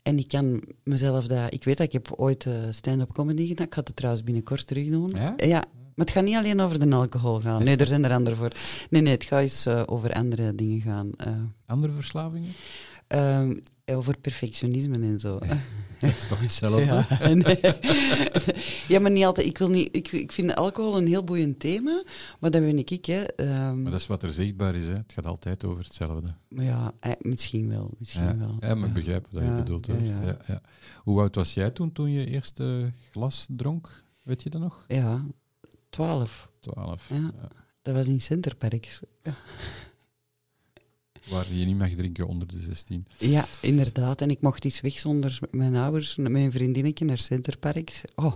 En 0.02 0.18
ik 0.18 0.28
kan 0.28 0.62
mezelf 0.84 1.26
dat... 1.26 1.52
Ik 1.52 1.64
weet 1.64 1.76
dat 1.76 1.86
ik 1.86 1.92
heb 1.92 2.12
ooit 2.16 2.46
eh, 2.46 2.54
stand-up 2.70 3.12
comedy 3.12 3.46
gedaan. 3.46 3.66
Ik 3.66 3.74
ga 3.74 3.80
het 3.84 3.96
trouwens 3.96 4.24
binnenkort 4.24 4.66
terug 4.66 4.88
doen. 4.90 5.10
Ja? 5.10 5.34
Ja, 5.36 5.64
maar 5.94 6.06
het 6.06 6.10
gaat 6.10 6.24
niet 6.24 6.36
alleen 6.36 6.60
over 6.60 6.78
de 6.88 6.94
alcohol 6.96 7.40
gaan. 7.40 7.64
Nee, 7.64 7.76
er 7.76 7.86
zijn 7.86 8.04
er 8.04 8.12
anderen 8.12 8.38
voor. 8.38 8.52
Nee, 8.90 9.02
nee, 9.02 9.12
het 9.12 9.24
gaat 9.24 9.40
eens 9.40 9.66
eh, 9.66 9.82
over 9.86 10.12
andere 10.12 10.54
dingen 10.54 10.80
gaan. 10.80 11.10
eh, 11.16 11.32
Andere 11.66 11.92
verslavingen? 11.92 12.52
ehm, 13.06 13.54
over 13.86 14.18
perfectionisme 14.18 14.94
en 14.94 15.20
zo. 15.20 15.38
Dat 16.00 16.10
is 16.18 16.26
toch 16.28 16.40
hetzelfde? 16.40 16.84
Ja, 17.20 17.34
nee. 17.34 17.60
ja, 18.88 19.00
maar 19.00 19.10
niet 19.10 19.24
altijd. 19.24 19.46
Ik, 19.46 19.58
wil 19.58 19.68
niet, 19.68 19.88
ik, 19.96 20.12
ik 20.12 20.32
vind 20.32 20.54
alcohol 20.54 20.96
een 20.98 21.06
heel 21.06 21.24
boeiend 21.24 21.58
thema, 21.60 22.02
maar 22.40 22.50
dat 22.50 22.60
ben 22.60 22.78
ik. 22.78 22.90
ik 22.90 23.06
hè. 23.06 23.22
Ehm, 23.22 23.82
Maar 23.82 23.90
dat 23.92 24.00
is 24.00 24.06
wat 24.06 24.22
er 24.22 24.32
zichtbaar 24.32 24.74
is, 24.74 24.86
hè? 24.86 24.92
Het 24.92 25.12
gaat 25.12 25.26
altijd 25.26 25.64
over 25.64 25.84
hetzelfde. 25.84 26.34
maar 26.48 26.64
ja, 26.64 26.92
eh, 27.00 27.12
misschien 27.20 27.68
wel. 27.68 27.90
Misschien 27.98 28.22
Ja, 28.24 28.36
wel. 28.38 28.56
ja, 28.60 28.74
maar 28.74 28.88
ik 28.88 28.94
begrijp 28.94 29.26
wat 29.30 29.42
je 29.42 29.50
bedoelt. 29.54 29.86
ja. 30.46 30.60
Hoe 31.02 31.20
oud 31.20 31.34
was 31.34 31.54
jij 31.54 31.70
toen, 31.70 31.92
toen 31.92 32.10
je 32.10 32.26
eerste 32.26 32.92
glas 33.10 33.46
dronk? 33.50 34.04
Weet 34.22 34.42
je 34.42 34.50
dat 34.50 34.60
nog? 34.60 34.84
Ja, 34.88 35.24
twaalf. 35.92 36.48
Twaalf. 36.60 37.08
Ja. 37.08 37.16
Ja. 37.16 37.48
Dat 37.82 37.94
was 37.94 38.06
in 38.06 38.20
Centerparks. 38.20 39.00
Waar 41.30 41.52
je 41.54 41.64
niet 41.64 41.78
mag 41.78 41.90
drinken 41.90 42.26
onder 42.26 42.48
de 42.48 42.58
16. 42.58 43.06
Ja, 43.18 43.44
inderdaad. 43.60 44.20
En 44.20 44.30
ik 44.30 44.40
mocht 44.40 44.64
iets 44.64 44.80
weg 44.80 44.98
zonder 44.98 45.38
mijn 45.50 45.76
ouders, 45.76 46.16
mijn 46.16 46.52
vriendinnetje 46.52 47.04
naar 47.04 47.18
Centerparks. 47.18 48.02
Oh, 48.14 48.34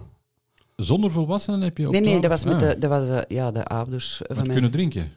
Zonder 0.77 1.11
volwassenen 1.11 1.61
heb 1.61 1.79
je 1.79 1.87
op 1.87 1.93
nee, 1.93 2.01
nee, 2.01 2.19
12? 2.19 2.23
dat 2.23 2.31
was 2.31 2.53
met 2.53 2.63
Ah, 2.63 2.69
de, 2.69 2.79
dat 2.79 2.91
was, 2.91 3.09
eh, 3.09 3.37
ja, 3.37 3.51
de 3.51 3.65
ouders 3.65 4.21
van 4.27 4.37
mijn... 4.37 4.49
kunnen 4.49 4.71
drinken? 4.71 5.13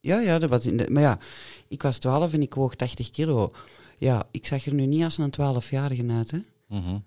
Ja, 0.00 0.20
ja, 0.20 0.38
dat 0.38 0.50
was 0.50 0.66
in 0.66 0.76
de, 0.76 0.90
maar 0.90 1.02
ja, 1.02 1.18
ik 1.68 1.82
was 1.82 1.98
12 1.98 2.32
en 2.32 2.42
ik 2.42 2.54
woog 2.54 2.74
80 2.74 3.10
kilo. 3.10 3.50
Ja, 3.98 4.26
ik 4.30 4.46
zag 4.46 4.66
er 4.66 4.74
nu 4.74 4.86
niet 4.86 5.04
als 5.04 5.18
een 5.18 5.30
12-jarige 5.30 6.06
uit, 6.08 6.30
hè. 6.30 6.38
Mhm. 6.68 6.98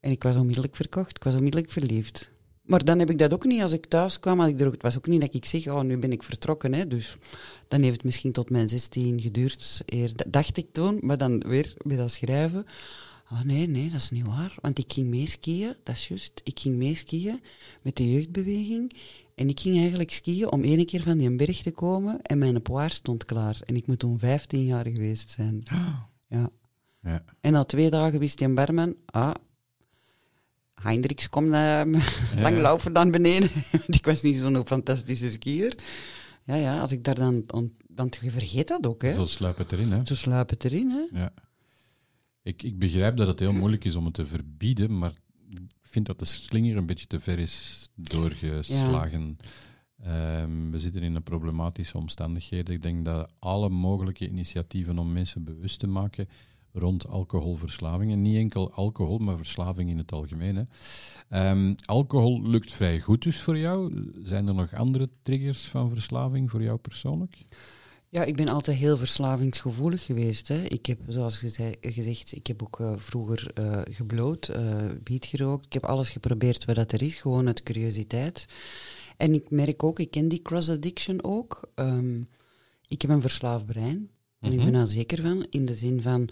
En 0.00 0.10
ik 0.10 0.22
was 0.22 0.36
onmiddellijk 0.36 0.76
verkocht, 0.76 1.16
ik 1.16 1.24
was 1.24 1.34
onmiddellijk 1.34 1.72
verliefd. 1.72 2.30
Maar 2.66 2.84
dan 2.84 2.98
heb 2.98 3.10
ik 3.10 3.18
dat 3.18 3.32
ook 3.32 3.44
niet 3.44 3.62
als 3.62 3.72
ik 3.72 3.86
thuis 3.86 4.20
kwam. 4.20 4.40
Had 4.40 4.48
ik 4.48 4.60
er 4.60 4.66
ook, 4.66 4.72
het 4.72 4.82
was 4.82 4.96
ook 4.96 5.06
niet 5.06 5.20
dat 5.20 5.34
ik 5.34 5.44
zeg, 5.44 5.68
oh, 5.68 5.80
nu 5.80 5.96
ben 5.96 6.12
ik 6.12 6.22
vertrokken. 6.22 6.72
Hè. 6.72 6.86
Dus 6.86 7.16
dan 7.68 7.80
heeft 7.80 7.94
het 7.94 8.04
misschien 8.04 8.32
tot 8.32 8.50
mijn 8.50 8.68
16 8.68 9.20
geduurd. 9.20 9.82
Eer, 9.86 10.16
dat 10.16 10.32
dacht 10.32 10.56
ik 10.56 10.66
toen, 10.72 10.98
maar 11.00 11.18
dan 11.18 11.40
weer 11.40 11.74
bij 11.84 11.96
dat 11.96 12.10
schrijven. 12.10 12.66
Oh 13.32 13.40
nee, 13.40 13.68
nee, 13.68 13.90
dat 13.90 14.00
is 14.00 14.10
niet 14.10 14.26
waar. 14.26 14.54
Want 14.60 14.78
ik 14.78 14.92
ging 14.92 15.08
mee 15.08 15.26
skiën, 15.26 15.74
dat 15.82 15.94
is 15.94 16.08
juist. 16.08 16.40
Ik 16.44 16.58
ging 16.58 16.76
mee 16.76 16.94
skiën 16.94 17.42
met 17.82 17.96
de 17.96 18.12
jeugdbeweging. 18.12 18.92
En 19.34 19.48
ik 19.48 19.60
ging 19.60 19.76
eigenlijk 19.76 20.10
skiën 20.10 20.50
om 20.50 20.62
één 20.62 20.86
keer 20.86 21.02
van 21.02 21.18
die 21.18 21.36
berg 21.36 21.62
te 21.62 21.70
komen. 21.70 22.22
En 22.22 22.38
mijn 22.38 22.62
poir 22.62 22.90
stond 22.90 23.24
klaar. 23.24 23.60
En 23.64 23.76
ik 23.76 23.86
moet 23.86 23.98
toen 23.98 24.18
15 24.18 24.64
jaar 24.64 24.86
geweest 24.86 25.30
zijn. 25.30 25.62
Ja. 25.64 26.08
Ja. 26.28 27.22
En 27.40 27.52
na 27.52 27.64
twee 27.64 27.90
dagen 27.90 28.18
wist 28.18 28.38
die 28.38 28.48
barman, 28.48 28.96
ah, 29.04 29.34
Hendricks 30.82 31.28
komt 31.28 31.52
uh, 31.52 31.82
lang 32.44 32.58
laufen 32.58 32.92
dan 32.92 33.10
beneden. 33.10 33.50
Ik 33.86 34.04
was 34.04 34.22
niet 34.22 34.36
zo'n 34.36 34.66
fantastische 34.66 35.30
skier. 35.30 35.74
Ja, 36.44 36.54
ja, 36.54 36.80
als 36.80 36.92
ik 36.92 37.04
daar 37.04 37.14
dan... 37.14 37.44
want 37.94 38.18
je 38.22 38.30
vergeet 38.30 38.68
dat 38.68 38.86
ook, 38.86 39.02
hè. 39.02 39.12
Zo 39.12 39.24
sluipt 39.24 39.58
het 39.58 39.72
erin, 39.72 39.92
hè? 39.92 40.00
Zo 40.04 40.14
sluipt 40.14 40.50
het 40.50 40.64
erin, 40.64 40.90
hè. 40.90 41.18
Ja. 41.20 41.32
Ik, 42.42 42.62
ik 42.62 42.78
begrijp 42.78 43.16
dat 43.16 43.26
het 43.26 43.38
heel 43.38 43.52
moeilijk 43.52 43.84
is 43.84 43.94
om 43.94 44.04
het 44.04 44.14
te 44.14 44.26
verbieden, 44.26 44.98
maar 44.98 45.12
ik 45.48 45.60
vind 45.82 46.06
dat 46.06 46.18
de 46.18 46.24
slinger 46.24 46.76
een 46.76 46.86
beetje 46.86 47.06
te 47.06 47.20
ver 47.20 47.38
is 47.38 47.88
doorgeslagen. 47.94 49.38
Ehm, 50.02 50.70
we 50.70 50.78
zitten 50.78 51.02
in 51.02 51.14
een 51.14 51.22
problematische 51.22 51.96
omstandigheden. 51.98 52.74
Ik 52.74 52.82
denk 52.82 53.04
dat 53.04 53.32
alle 53.38 53.68
mogelijke 53.68 54.28
initiatieven 54.28 54.98
om 54.98 55.12
mensen 55.12 55.44
bewust 55.44 55.78
te 55.78 55.86
maken 55.86 56.28
rond 56.78 57.08
alcoholverslavingen, 57.08 58.22
niet 58.22 58.36
enkel 58.36 58.72
alcohol, 58.72 59.18
maar 59.18 59.36
verslaving 59.36 59.90
in 59.90 59.98
het 59.98 60.12
algemeen. 60.12 60.56
Hè. 60.56 60.62
Ehm, 61.28 61.74
alcohol 61.84 62.42
lukt 62.48 62.72
vrij 62.72 63.00
goed 63.00 63.22
dus 63.22 63.40
voor 63.40 63.58
jou. 63.58 64.10
Zijn 64.22 64.48
er 64.48 64.54
nog 64.54 64.74
andere 64.74 65.08
triggers 65.22 65.64
van 65.64 65.90
verslaving 65.90 66.50
voor 66.50 66.62
jou 66.62 66.78
persoonlijk? 66.78 67.36
Ja, 68.08 68.24
ik 68.24 68.36
ben 68.36 68.48
altijd 68.48 68.76
heel 68.76 68.96
verslavingsgevoelig 68.96 70.04
geweest. 70.04 70.48
Hè. 70.48 70.62
Ik 70.62 70.86
heb, 70.86 70.98
zoals 71.08 71.38
geze- 71.38 71.76
gezegd, 71.80 72.36
ik 72.36 72.46
heb 72.46 72.62
ook 72.62 72.80
eh, 72.80 72.92
vroeger 72.96 73.50
eh 73.54 73.80
gebloot, 73.90 74.48
eh 74.48 74.84
wiet 75.04 75.26
gerookt. 75.26 75.66
Ik 75.66 75.72
heb 75.72 75.84
alles 75.84 76.10
geprobeerd 76.10 76.64
wat 76.64 76.74
dat 76.76 76.92
er 76.92 77.02
is, 77.02 77.14
gewoon 77.14 77.46
uit 77.46 77.62
curiositeit. 77.62 78.46
En 79.16 79.34
ik 79.34 79.50
merk 79.50 79.82
ook, 79.82 79.98
ik 79.98 80.10
ken 80.10 80.28
die 80.28 80.42
cross-addiction 80.42 81.24
ook. 81.24 81.70
Ehm, 81.74 82.20
ik 82.88 83.02
heb 83.02 83.10
een 83.10 83.20
verslaafd 83.20 83.66
brein. 83.66 84.10
En 84.46 84.52
ik 84.52 84.56
Mhm. 84.58 84.64
ben 84.64 84.72
daar 84.72 84.86
zeker 84.88 85.22
van, 85.22 85.46
in 85.50 85.66
de 85.66 85.74
zin 85.74 86.02
van... 86.02 86.28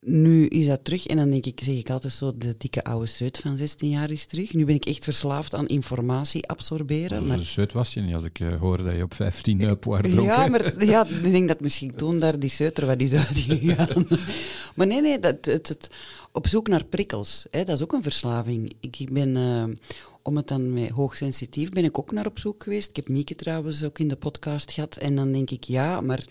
Nu 0.00 0.46
is 0.46 0.66
dat 0.66 0.84
terug, 0.84 1.06
en 1.06 1.16
dan 1.16 1.30
denk 1.30 1.46
ik, 1.46 1.60
zeg 1.62 1.74
ik 1.74 1.90
altijd 1.90 2.12
zo, 2.12 2.32
de 2.36 2.54
dikke 2.58 2.84
oude 2.84 3.06
zeut 3.06 3.38
van 3.38 3.56
16 3.56 3.88
jaar 3.90 4.10
is 4.10 4.24
terug. 4.26 4.52
Nu 4.52 4.64
ben 4.64 4.74
ik 4.74 4.84
echt 4.86 5.04
verslaafd 5.04 5.54
aan 5.54 5.66
informatie 5.66 6.48
absorberen. 6.48 7.26
Maar 7.26 7.38
Zo 7.38 7.44
zeut 7.44 7.72
was 7.72 7.94
je 7.94 8.00
niet 8.00 8.14
als 8.14 8.24
ik 8.24 8.40
eh, 8.40 8.56
hoorde 8.60 8.84
dat 8.84 8.94
je 8.94 9.02
op 9.02 9.14
15 9.14 9.60
uh, 9.60 9.72
poir 9.80 10.22
ja, 10.22 10.46
maar 10.46 10.84
ja, 10.84 11.06
ik 11.06 11.22
denk 11.22 11.48
dat 11.48 11.60
misschien 11.60 11.94
toen 11.94 12.18
daar 12.18 12.38
die 12.38 12.50
zeuter 12.50 12.86
wat 12.86 13.00
is 13.00 13.12
uitgegaan. 13.12 14.06
maar 14.76 14.86
nee, 14.86 15.00
nee, 15.00 15.18
dat, 15.18 15.44
het, 15.44 15.68
het, 15.68 15.90
op 16.32 16.46
zoek 16.46 16.68
naar 16.68 16.84
prikkels, 16.84 17.46
hè, 17.50 17.64
dat 17.64 17.76
is 17.76 17.82
ook 17.82 17.92
een 17.92 18.02
verslaving. 18.02 18.72
Ik 18.80 19.08
ben, 19.12 19.36
eh, 19.36 19.64
om 20.22 20.36
het 20.36 20.48
dan 20.48 20.72
met 20.72 20.88
hoogsensitief, 20.88 21.70
ben 21.70 21.84
ik 21.84 21.98
ook 21.98 22.12
naar 22.12 22.26
op 22.26 22.38
zoek 22.38 22.62
geweest. 22.62 22.88
Ik 22.88 22.96
heb 22.96 23.08
Mieke 23.08 23.34
trouwens 23.34 23.84
ook 23.84 23.98
in 23.98 24.08
de 24.08 24.16
podcast 24.16 24.72
gehad. 24.72 24.96
En 24.96 25.14
dan 25.14 25.32
denk 25.32 25.50
ik, 25.50 25.64
ja, 25.64 26.00
maar 26.00 26.24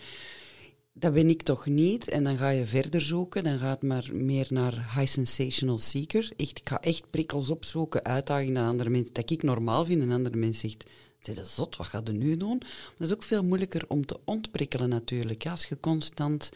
dat 0.98 1.12
ben 1.12 1.28
ik 1.28 1.42
toch 1.42 1.66
niet. 1.66 2.08
En 2.08 2.24
dan 2.24 2.36
ga 2.36 2.48
je 2.48 2.66
verder 2.66 3.00
zoeken, 3.00 3.44
dan 3.44 3.58
gaat 3.58 3.82
maar 3.82 4.08
meer 4.12 4.46
naar 4.50 4.72
high 4.72 5.12
sensational 5.12 5.78
seeker. 5.78 6.32
Echt, 6.36 6.58
ik 6.58 6.68
ga 6.68 6.80
echt 6.80 7.10
prikkels 7.10 7.50
opzoeken, 7.50 8.04
uitdagingen 8.04 8.52
naar 8.52 8.68
andere 8.68 8.90
mensen, 8.90 9.12
dat 9.14 9.30
ik 9.30 9.42
normaal 9.42 9.84
vind. 9.84 10.02
En 10.02 10.10
andere 10.10 10.36
mensen 10.36 10.68
zegt, 10.68 10.84
Zeg, 11.20 11.34
dat 11.36 11.44
is 11.46 11.54
zot, 11.54 11.76
wat 11.76 11.86
ga 11.86 12.00
je 12.04 12.12
nu 12.12 12.36
doen? 12.36 12.58
Maar 12.58 12.94
dat 12.98 13.08
is 13.08 13.14
ook 13.14 13.22
veel 13.22 13.44
moeilijker 13.44 13.84
om 13.88 14.06
te 14.06 14.18
ontprikkelen 14.24 14.88
natuurlijk. 14.88 15.46
Als 15.46 15.66
je 15.66 15.80
constant 15.80 16.50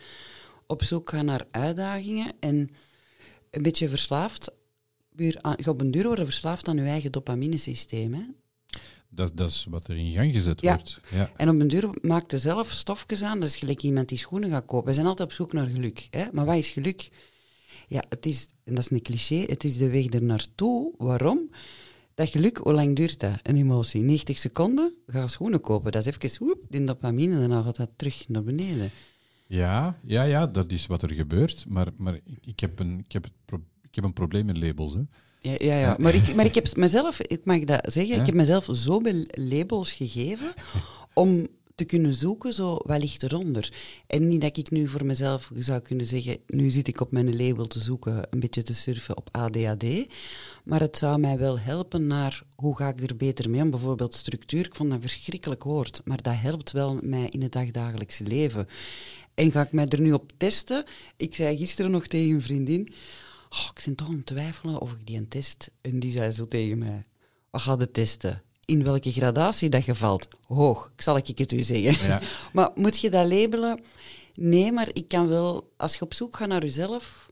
op 0.67 0.83
zoek 0.83 1.11
gaat 1.11 1.25
naar 1.25 1.47
uitdagingen 1.51 2.33
en 2.41 2.71
een 3.51 3.63
beetje 3.63 3.89
verslaafd, 3.89 4.51
aan- 5.41 5.57
je 5.57 5.69
op 5.71 5.81
een 5.81 5.91
duur 5.91 6.07
worden 6.07 6.25
verslaafd 6.25 6.69
aan 6.69 6.77
je 6.77 6.83
eigen 6.83 7.13
dopaminesysteem. 7.13 8.15
Hè? 8.15 8.23
Dat, 9.13 9.33
dat 9.35 9.51
is 9.51 9.67
wat 9.71 9.89
er 9.89 9.97
in 9.97 10.13
gang 10.13 10.33
gezet 10.33 10.61
Ja. 10.61 10.75
wordt. 10.75 11.01
Ja. 11.11 11.31
En 11.37 11.49
op 11.49 11.61
een 11.61 11.69
duur 11.69 11.89
maakt 12.03 12.33
er 12.33 12.39
zelf 12.41 12.71
stofjes 12.71 13.23
aan. 13.23 13.41
Dat 13.41 13.49
is 13.49 13.57
gelijk 13.57 13.83
iemand 13.83 14.09
die 14.09 14.19
schoenen 14.19 14.51
gaat 14.51 14.65
kopen. 14.65 14.89
We 14.89 14.95
zijn 14.95 15.07
altijd 15.07 15.29
op 15.29 15.35
zoek 15.35 15.53
naar 15.53 15.67
geluk. 15.67 16.07
Hè? 16.11 16.25
Maar 16.33 16.45
wat 16.45 16.57
is 16.57 16.71
geluk? 16.71 17.11
Ja, 17.89 18.05
het 18.09 18.27
is, 18.27 18.49
en 18.65 18.75
dat 18.75 18.85
is 18.85 18.91
een 18.91 19.03
cliché, 19.03 19.37
het 19.47 19.65
is 19.65 19.77
de 19.77 19.91
weg 19.91 20.07
er 20.13 20.23
naartoe. 20.23 20.95
Waarom? 20.99 21.51
Dat 22.15 22.29
geluk, 22.29 22.57
hoe 22.57 22.73
lang 22.73 22.97
duurt 22.97 23.21
dat? 23.21 23.33
Een 23.43 23.57
emotie? 23.57 24.03
90 24.03 24.39
seconden? 24.39 24.95
Ga 25.07 25.29
schoenen 25.29 25.61
kopen. 25.61 25.93
Dat 25.93 26.07
is 26.07 26.17
even, 26.19 26.47
woep, 26.47 26.59
die 26.69 26.85
dopamine, 26.85 27.39
daarna 27.39 27.63
gaat 27.63 27.77
dat 27.77 27.91
terug 27.97 28.29
naar 28.29 28.43
beneden. 28.43 28.91
Ja, 29.47 29.99
ja, 30.05 30.23
ja, 30.23 30.47
dat 30.47 30.73
is 30.73 30.87
wat 30.87 31.03
er 31.03 31.13
gebeurt. 31.15 31.65
Maar, 31.69 31.89
maar 31.97 32.15
ik, 32.15 32.39
ik, 32.41 32.61
heb 32.61 32.79
een, 32.79 32.99
ik, 32.99 33.13
heb 33.13 33.25
het 33.25 33.33
pro- 33.45 33.65
ik 33.83 33.95
heb 33.95 34.05
een 34.05 34.13
probleem 34.13 34.47
met 34.47 34.57
labels. 34.59 34.95
Hè. 34.95 35.01
Ja, 35.41 35.55
ja, 35.59 35.79
ja. 35.79 35.97
Maar, 35.99 36.15
ik, 36.15 36.35
maar 36.35 36.45
ik 36.45 36.55
heb 36.55 36.77
mezelf, 36.77 37.21
ik 37.21 37.45
mag 37.45 37.65
dat 37.65 37.93
zeggen, 37.93 38.15
Ja? 38.15 38.21
ik 38.21 38.27
heb 38.27 38.35
mezelf 38.35 38.69
zo 38.73 38.99
veel 38.99 39.25
labels 39.31 39.93
gegeven 39.93 40.55
om 41.15 41.47
te 41.81 41.87
kunnen 41.87 42.15
zoeken, 42.15 42.53
zo 42.53 42.79
wat 42.85 43.01
ligt 43.01 43.23
eronder. 43.23 43.73
En 44.07 44.29
niet 44.29 44.41
dat 44.41 44.57
ik 44.57 44.71
nu 44.71 44.89
voor 44.89 45.05
mezelf 45.07 45.51
zou 45.55 45.81
kunnen 45.81 46.07
zeggen, 46.07 46.37
nu 46.47 46.71
zit 46.71 46.89
ik 46.89 47.01
op 47.01 47.13
mijn 47.13 47.37
label 47.37 47.67
te 47.67 47.81
zoeken, 47.81 48.27
een 48.31 48.41
beetje 48.41 48.63
te 48.63 48.75
surfen 48.75 49.17
op 49.17 49.29
ADHD, 49.33 49.85
maar 50.65 50.81
het 50.81 50.97
zou 50.97 51.19
mij 51.19 51.39
wel 51.39 51.59
helpen 51.59 52.07
naar 52.07 52.43
hoe 52.55 52.77
ga 52.77 52.89
ik 52.89 53.11
er 53.11 53.17
beter 53.17 53.51
mee 53.51 53.63
om. 53.63 53.71
Bijvoorbeeld 53.71 54.15
structuur, 54.15 54.67
ik 54.67 54.75
vond 54.75 54.89
dat 54.91 55.03
een 55.03 55.09
verschrikkelijk 55.09 55.65
woord, 55.65 56.01
maar 56.05 56.23
dat 56.23 56.35
helpt 56.37 56.73
wel 56.73 56.99
mij 57.03 57.27
in 57.31 57.43
het 57.43 57.53
dagdagelijkse 57.53 58.25
leven. 58.25 58.69
En 59.35 59.51
ga 59.51 59.63
ik 59.63 59.73
mij 59.73 59.87
er 59.89 60.01
nu 60.01 60.13
op 60.13 60.33
testen? 60.37 60.85
Ik 61.17 61.35
zei 61.35 61.57
gisteren 61.57 61.91
nog 61.91 62.07
tegen 62.07 62.35
een 62.35 62.43
vriendin, 62.43 62.93
oh, 63.51 63.69
ik 63.75 63.83
ben 63.85 63.95
toch 63.95 64.09
aan 64.09 64.15
het 64.15 64.27
twijfelen 64.27 64.81
of 64.81 64.93
ik 64.93 65.07
die 65.07 65.17
een 65.17 65.29
test. 65.29 65.71
En 65.81 66.01
die 66.01 66.11
zei 66.11 66.33
zo 66.33 66.47
tegen 66.47 66.79
mij, 66.79 67.05
wat 67.51 67.61
ga 67.61 67.77
je 67.79 67.91
testen? 67.91 68.43
In 68.65 68.85
welke 68.85 69.13
gradatie 69.13 69.69
dat 69.69 69.85
je 69.85 69.95
valt? 69.95 70.29
Hoog, 70.47 70.91
ik 70.95 71.03
zal 71.03 71.17
ik 71.17 71.39
het 71.39 71.53
u 71.53 71.63
zeggen. 71.63 72.09
Ja. 72.09 72.21
maar 72.53 72.71
moet 72.75 73.01
je 73.01 73.11
dat 73.11 73.27
labelen? 73.27 73.81
Nee, 74.35 74.73
maar 74.73 74.89
ik 74.93 75.09
kan 75.09 75.29
wel, 75.29 75.73
als 75.77 75.95
je 75.95 76.01
op 76.01 76.15
zoek 76.15 76.37
gaat 76.37 76.49
naar 76.49 76.63
jezelf, 76.63 77.31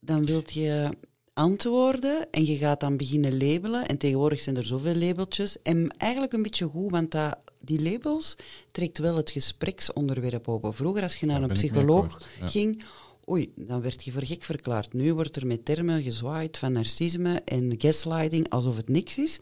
dan 0.00 0.26
wilt 0.26 0.52
je 0.52 0.90
antwoorden 1.38 2.30
en 2.30 2.44
je 2.44 2.56
gaat 2.56 2.80
dan 2.80 2.96
beginnen 2.96 3.38
labelen. 3.38 3.86
En 3.86 3.98
tegenwoordig 3.98 4.40
zijn 4.40 4.56
er 4.56 4.64
zoveel 4.64 4.94
labeltjes. 4.94 5.62
En 5.62 5.94
eigenlijk 5.96 6.32
een 6.32 6.42
beetje 6.42 6.66
goed, 6.66 6.90
want 6.90 7.10
dat, 7.10 7.38
die 7.60 7.82
labels 7.82 8.36
trekt 8.70 8.98
wel 8.98 9.16
het 9.16 9.30
gespreksonderwerp 9.30 10.48
open. 10.48 10.74
Vroeger, 10.74 11.02
als 11.02 11.16
je 11.16 11.26
naar 11.26 11.40
Daar 11.40 11.48
een 11.48 11.54
psycholoog 11.54 12.22
ja. 12.40 12.48
ging, 12.48 12.84
oei, 13.30 13.52
dan 13.56 13.80
werd 13.80 14.04
je 14.04 14.12
voor 14.12 14.26
gek 14.26 14.42
verklaard. 14.44 14.92
Nu 14.92 15.14
wordt 15.14 15.36
er 15.36 15.46
met 15.46 15.64
termen 15.64 16.02
gezwaaid 16.02 16.58
van 16.58 16.72
narcisme 16.72 17.40
en 17.44 17.74
gaslighting 17.78 18.48
alsof 18.48 18.76
het 18.76 18.88
niks 18.88 19.18
is. 19.18 19.38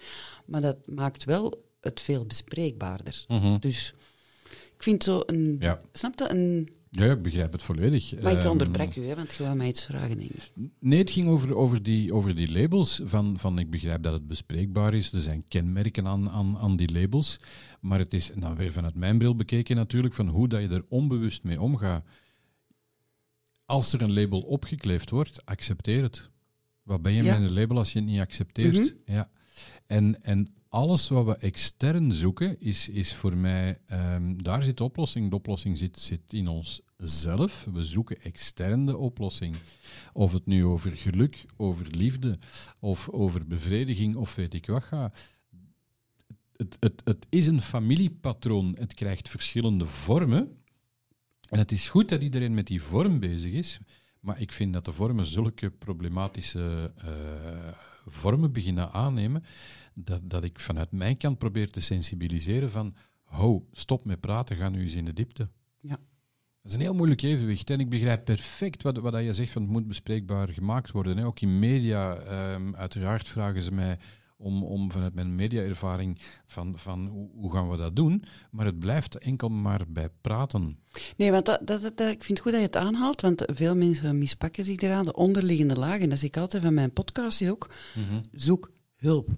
Maar 0.46 0.60
dat 0.60 0.76
maakt 0.86 1.24
wel 1.24 1.64
het 1.80 2.00
veel 2.00 2.24
bespreekbaarder. 2.24 3.24
Mhm. 3.28 3.58
Dus 3.58 3.94
ik 4.48 4.82
vind 4.82 5.04
zo 5.04 5.22
een... 5.26 5.56
Ja. 5.60 5.80
Snap 5.92 6.18
je? 6.18 6.30
Een, 6.30 6.68
Ja, 6.90 7.10
ik 7.12 7.22
begrijp 7.22 7.52
het 7.52 7.62
volledig. 7.62 8.20
maar 8.22 8.32
ik 8.32 8.38
Ehm, 8.38 8.48
onderbreek 8.48 8.96
u, 8.96 9.04
hè, 9.04 9.14
want 9.14 9.34
je 9.34 9.42
wou 9.42 9.56
mij 9.56 9.68
iets 9.68 9.84
vragen, 9.84 10.18
denk 10.18 10.30
ik. 10.30 10.52
Nee, 10.80 10.98
het 10.98 11.10
ging 11.10 11.28
over, 11.28 11.56
over, 11.56 11.82
die, 11.82 12.14
over 12.14 12.34
die 12.34 12.52
labels. 12.52 13.00
Van, 13.04 13.38
van, 13.38 13.58
ik 13.58 13.70
begrijp 13.70 14.02
dat 14.02 14.12
het 14.12 14.26
bespreekbaar 14.26 14.94
is. 14.94 15.12
Er 15.12 15.20
zijn 15.20 15.44
kenmerken 15.48 16.06
aan, 16.06 16.30
aan, 16.30 16.58
aan 16.58 16.76
die 16.76 16.92
labels. 16.92 17.36
Maar 17.80 17.98
het 17.98 18.14
is, 18.14 18.30
nou 18.34 18.56
weer 18.56 18.72
vanuit 18.72 18.94
mijn 18.94 19.18
bril 19.18 19.34
bekeken 19.34 19.76
natuurlijk, 19.76 20.14
van 20.14 20.28
hoe 20.28 20.48
dat 20.48 20.60
je 20.60 20.68
er 20.68 20.84
onbewust 20.88 21.42
mee 21.42 21.60
omgaat. 21.60 22.04
Als 23.66 23.92
er 23.92 24.02
een 24.02 24.12
label 24.12 24.40
opgekleefd 24.40 25.10
wordt, 25.10 25.46
accepteer 25.46 26.02
het. 26.02 26.30
Wat 26.82 27.02
ben 27.02 27.12
je 27.12 27.22
Ja. 27.22 27.38
met 27.38 27.48
een 27.48 27.54
label 27.54 27.76
als 27.76 27.92
je 27.92 27.98
het 27.98 28.08
niet 28.08 28.20
accepteert? 28.20 28.74
Mhm. 28.74 29.12
ja. 29.16 29.30
en, 29.86 30.22
en 30.22 30.54
alles 30.68 31.08
wat 31.08 31.24
we 31.24 31.36
extern 31.36 32.12
zoeken, 32.12 32.60
is, 32.60 32.88
is 32.88 33.14
voor 33.14 33.36
mij, 33.36 33.78
ehm, 33.86 34.36
daar 34.36 34.62
zit 34.62 34.76
de 34.76 34.84
oplossing. 34.84 35.30
De 35.30 35.36
oplossing 35.36 35.78
zit, 35.78 35.98
zit 35.98 36.32
in 36.32 36.48
onszelf. 36.48 37.68
We 37.72 37.84
zoeken 37.84 38.20
extern 38.22 38.86
de 38.86 38.96
oplossing. 38.96 39.56
Of 40.12 40.32
het 40.32 40.46
nu 40.46 40.64
over 40.64 40.96
geluk, 40.96 41.44
over 41.56 41.86
liefde, 41.90 42.38
of 42.78 43.08
over 43.08 43.46
bevrediging, 43.46 44.16
of 44.16 44.34
weet 44.34 44.54
ik 44.54 44.66
wat 44.66 44.84
gaat. 44.84 45.18
Het, 46.56 46.76
het, 46.80 47.02
het 47.04 47.26
is 47.28 47.46
een 47.46 47.60
familiepatroon. 47.62 48.76
Het 48.78 48.94
krijgt 48.94 49.28
verschillende 49.28 49.86
vormen. 49.86 50.56
En 51.48 51.58
het 51.58 51.72
is 51.72 51.88
goed 51.88 52.08
dat 52.08 52.22
iedereen 52.22 52.54
met 52.54 52.66
die 52.66 52.82
vorm 52.82 53.20
bezig 53.20 53.52
is. 53.52 53.78
Maar 54.20 54.40
ik 54.40 54.52
vind 54.52 54.72
dat 54.72 54.84
de 54.84 54.92
vormen 54.92 55.26
zulke 55.26 55.70
problematische 55.70 56.92
eh, 56.96 57.72
vormen 58.06 58.52
beginnen 58.52 58.92
aannemen, 58.92 59.44
dat, 59.94 60.20
dat 60.24 60.44
ik 60.44 60.60
vanuit 60.60 60.92
mijn 60.92 61.16
kant 61.16 61.38
probeer 61.38 61.70
te 61.70 61.80
sensibiliseren 61.80 62.70
van, 62.70 62.94
ho, 63.22 63.68
stop 63.72 64.04
met 64.04 64.20
praten, 64.20 64.56
ga 64.56 64.68
nu 64.68 64.82
eens 64.82 64.94
in 64.94 65.04
de 65.04 65.12
diepte. 65.12 65.48
Ja. 65.80 65.98
Dat 66.62 66.74
is 66.74 66.74
een 66.74 66.80
heel 66.80 66.94
moeilijk 66.94 67.22
evenwicht. 67.22 67.70
En 67.70 67.80
ik 67.80 67.88
begrijp 67.88 68.24
perfect 68.24 68.82
wat, 68.82 68.96
wat 68.96 69.22
je 69.22 69.32
zegt, 69.32 69.50
van 69.50 69.62
het 69.62 69.70
moet 69.70 69.86
bespreekbaar 69.86 70.48
gemaakt 70.48 70.90
worden. 70.90 71.16
Hè. 71.16 71.26
Ook 71.26 71.40
in 71.40 71.58
media, 71.58 72.16
ehm, 72.16 72.74
uiteraard 72.74 73.28
vragen 73.28 73.62
ze 73.62 73.72
mij 73.72 73.98
om, 74.36 74.64
om 74.64 74.92
vanuit 74.92 75.14
mijn 75.14 75.34
mediaervaring 75.34 76.18
van, 76.46 76.78
van 76.78 77.06
hoe, 77.06 77.28
hoe 77.34 77.52
gaan 77.52 77.70
we 77.70 77.76
dat 77.76 77.96
doen. 77.96 78.24
Maar 78.50 78.66
het 78.66 78.78
blijft 78.78 79.18
enkel 79.18 79.48
maar 79.48 79.80
bij 79.88 80.08
praten. 80.20 80.78
Nee, 81.16 81.30
want 81.30 81.46
dat, 81.46 81.60
dat, 81.66 81.82
dat- 81.82 81.98
ik 82.10 82.24
vind 82.24 82.28
het 82.28 82.40
goed 82.40 82.50
dat 82.52 82.60
je 82.60 82.66
het 82.66 82.76
aanhaalt, 82.76 83.20
want 83.20 83.42
veel 83.46 83.76
mensen 83.76 84.18
mispakken 84.18 84.64
zich 84.64 84.80
eraan, 84.80 85.04
de 85.04 85.14
onderliggende 85.14 85.74
lagen. 85.74 86.08
Dat 86.08 86.18
zie 86.18 86.28
ik 86.28 86.36
altijd 86.36 86.62
van 86.62 86.74
mijn 86.74 86.92
podcast 86.92 87.48
ook. 87.48 87.70
Zoek 88.32 88.70
hulp. 88.96 89.28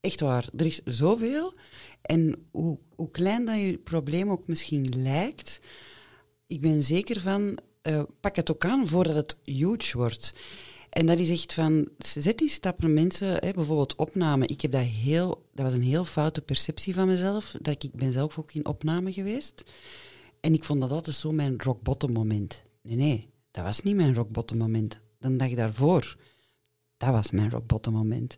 Echt 0.00 0.20
waar, 0.20 0.48
er 0.56 0.66
is 0.66 0.80
zoveel. 0.84 1.54
En 2.02 2.46
hoe, 2.50 2.78
hoe 2.96 3.10
klein 3.10 3.44
dat 3.44 3.56
je 3.58 3.78
probleem 3.78 4.30
ook 4.30 4.46
misschien 4.46 4.86
lijkt, 5.02 5.60
ik 6.46 6.60
ben 6.60 6.82
zeker 6.82 7.20
van, 7.20 7.58
eh, 7.82 8.02
pak 8.20 8.36
het 8.36 8.50
ook 8.50 8.64
aan 8.64 8.86
voordat 8.86 9.14
het 9.14 9.38
huge 9.44 9.96
wordt. 9.96 10.34
En 10.96 11.06
dat 11.06 11.18
is 11.18 11.30
echt 11.30 11.52
van, 11.52 11.88
zet 11.98 12.38
die 12.38 12.48
stappen 12.48 12.94
mensen, 12.94 13.28
hè, 13.28 13.50
bijvoorbeeld 13.52 13.96
opname. 13.96 14.46
Ik 14.46 14.60
heb 14.60 14.70
dat 14.70 14.82
heel, 14.82 15.46
dat 15.54 15.64
was 15.64 15.74
een 15.74 15.82
heel 15.82 16.04
foute 16.04 16.40
perceptie 16.40 16.94
van 16.94 17.06
mezelf. 17.06 17.54
Dat 17.60 17.82
ik, 17.82 17.92
ben 17.92 18.12
zelf 18.12 18.38
ook 18.38 18.52
in 18.52 18.66
opname 18.66 19.12
geweest. 19.12 19.62
En 20.40 20.54
ik 20.54 20.64
vond 20.64 20.80
dat 20.80 20.90
altijd 20.90 21.16
zo 21.16 21.32
mijn 21.32 21.54
rock 21.58 21.82
bottom 21.82 22.12
moment. 22.12 22.62
Nee, 22.82 22.96
nee, 22.96 23.28
dat 23.50 23.64
was 23.64 23.80
niet 23.80 23.96
mijn 23.96 24.14
rock 24.14 24.30
bottom 24.30 24.58
moment. 24.58 25.00
De 25.18 25.36
dag 25.36 25.50
daarvoor, 25.50 26.16
dat 26.96 27.10
was 27.10 27.30
mijn 27.30 27.50
rock 27.50 27.66
bottom 27.66 27.94
moment. 27.94 28.36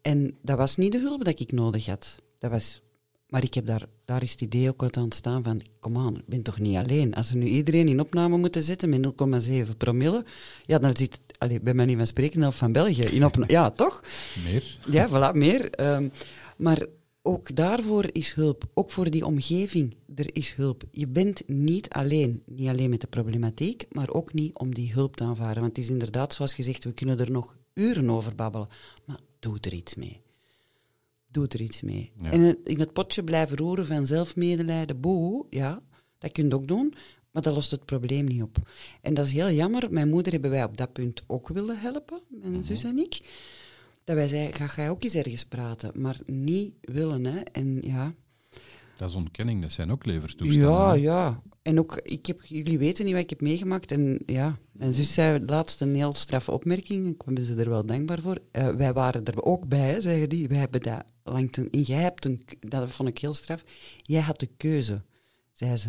En 0.00 0.38
dat 0.40 0.56
was 0.56 0.76
niet 0.76 0.92
de 0.92 1.00
hulp 1.00 1.24
dat 1.24 1.40
ik 1.40 1.52
nodig 1.52 1.86
had. 1.86 2.18
Dat 2.38 2.50
was, 2.50 2.80
maar 3.26 3.42
ik 3.42 3.54
heb 3.54 3.66
daar, 3.66 3.86
daar 4.04 4.22
is 4.22 4.30
het 4.30 4.40
idee 4.40 4.68
ook 4.68 4.82
uit 4.82 4.96
ontstaan 4.96 5.44
van, 5.44 5.62
kom 5.80 5.96
aan, 5.96 6.16
ik 6.16 6.26
ben 6.26 6.42
toch 6.42 6.58
niet 6.58 6.76
alleen. 6.76 7.14
Als 7.14 7.32
we 7.32 7.38
nu 7.38 7.46
iedereen 7.46 7.88
in 7.88 8.00
opname 8.00 8.36
moeten 8.36 8.62
zetten 8.62 8.88
met 8.88 9.12
0,7 9.48 9.76
promille, 9.76 10.24
ja, 10.62 10.78
dan 10.78 10.96
zit, 10.96 11.20
allee, 11.42 11.60
bij 11.60 11.74
mij 11.74 11.84
niet 11.84 11.96
van 11.96 12.06
spreken, 12.06 12.40
helft 12.40 12.58
van 12.58 12.72
België 12.72 13.02
in 13.02 13.24
opname. 13.24 13.50
Ja, 13.52 13.70
toch? 13.70 14.02
Meer? 14.44 14.78
Ja, 14.90 15.08
voilà, 15.08 15.36
meer. 15.36 15.70
Ehm, 15.70 16.08
maar 16.56 16.86
ook 17.22 17.56
daarvoor 17.56 18.04
is 18.12 18.32
hulp. 18.32 18.64
Ook 18.74 18.90
voor 18.90 19.10
die 19.10 19.26
omgeving, 19.26 19.96
er 20.14 20.36
is 20.36 20.54
hulp. 20.54 20.82
Je 20.90 21.06
bent 21.08 21.48
niet 21.48 21.88
alleen. 21.88 22.42
Niet 22.46 22.68
alleen 22.68 22.90
met 22.90 23.00
de 23.00 23.06
problematiek, 23.06 23.84
maar 23.90 24.10
ook 24.10 24.32
niet 24.32 24.54
om 24.58 24.74
die 24.74 24.92
hulp 24.92 25.16
te 25.16 25.24
aanvaarden. 25.24 25.62
Want 25.62 25.76
het 25.76 25.84
is 25.84 25.90
inderdaad, 25.90 26.34
zoals 26.34 26.54
gezegd, 26.54 26.84
we 26.84 26.92
kunnen 26.92 27.18
er 27.20 27.30
nog 27.30 27.56
uren 27.74 28.10
over 28.10 28.34
babbelen. 28.34 28.68
Maar 29.04 29.18
doe 29.38 29.56
er 29.60 29.72
iets 29.72 29.94
mee. 29.94 30.20
Doe 31.28 31.46
er 31.48 31.60
iets 31.60 31.82
mee. 31.82 32.12
Ja. 32.22 32.30
En 32.30 32.40
het- 32.40 32.58
in 32.64 32.80
het 32.80 32.92
potje 32.92 33.24
blijven 33.24 33.56
roeren 33.56 33.86
van 33.86 34.06
zelfmedelijden, 34.06 35.00
boe, 35.00 35.46
ja, 35.50 35.82
dat 36.18 36.32
kun 36.32 36.48
je 36.48 36.54
ook 36.54 36.68
doen. 36.68 36.94
Maar 37.32 37.42
dat 37.42 37.54
lost 37.54 37.70
het 37.70 37.84
probleem 37.84 38.24
niet 38.24 38.42
op. 38.42 38.56
En 39.00 39.14
dat 39.14 39.26
is 39.26 39.32
heel 39.32 39.50
jammer. 39.50 39.92
Mijn 39.92 40.08
moeder 40.08 40.32
hebben 40.32 40.50
wij 40.50 40.64
op 40.64 40.76
dat 40.76 40.92
punt 40.92 41.22
ook 41.26 41.48
willen 41.48 41.78
helpen, 41.78 42.20
mijn 42.28 42.64
zus 42.64 42.84
en 42.84 42.98
ik. 42.98 43.20
Dat 44.04 44.16
wij 44.16 44.28
zeiden, 44.28 44.54
ga 44.54 44.72
jij 44.76 44.90
ook 44.90 45.02
eens 45.04 45.14
ergens 45.14 45.44
praten. 45.44 45.90
Maar 45.94 46.18
niet 46.26 46.74
willen, 46.80 47.24
hè. 47.24 47.40
En 47.40 47.78
ja, 47.80 48.14
Dat 48.96 49.08
is 49.10 49.14
ontkenning, 49.16 49.62
dat 49.62 49.72
zijn 49.72 49.90
ook 49.90 50.06
leverstoestanden. 50.06 50.70
ja, 50.70 50.88
hè. 50.88 50.94
ja. 50.94 51.42
En 51.62 51.78
ook, 51.78 52.00
ik 52.02 52.26
heb, 52.26 52.40
jullie 52.44 52.78
weten 52.78 53.04
niet 53.04 53.14
wat 53.14 53.22
ik 53.22 53.30
heb 53.30 53.40
meegemaakt. 53.40 53.92
En 53.92 54.22
ja, 54.26 54.58
mijn 54.72 54.92
zus 54.92 55.12
zei 55.12 55.44
laatst 55.46 55.80
een 55.80 55.94
heel 55.94 56.12
straffe 56.12 56.50
opmerking. 56.50 57.08
Ik 57.08 57.24
ben 57.24 57.44
ze 57.44 57.54
er 57.54 57.68
wel 57.68 57.86
dankbaar 57.86 58.20
voor. 58.20 58.38
Eh, 58.50 58.68
wij 58.68 58.92
waren 58.92 59.24
er 59.24 59.42
ook 59.42 59.68
bij, 59.68 59.90
hè, 59.90 60.00
zeggen 60.00 60.28
die. 60.28 60.48
Wij 60.48 60.58
hebben 60.58 60.80
dat 60.80 61.02
lang 61.24 61.52
ten, 61.52 61.70
en 61.70 61.82
jij 61.82 62.00
hebt 62.00 62.24
een, 62.24 62.44
dat 62.60 62.90
vond 62.90 63.08
ik 63.08 63.18
heel 63.18 63.34
straf. 63.34 63.64
Jij 64.02 64.20
had 64.20 64.40
de 64.40 64.48
keuze, 64.56 65.02
zei 65.52 65.76
ze. 65.76 65.88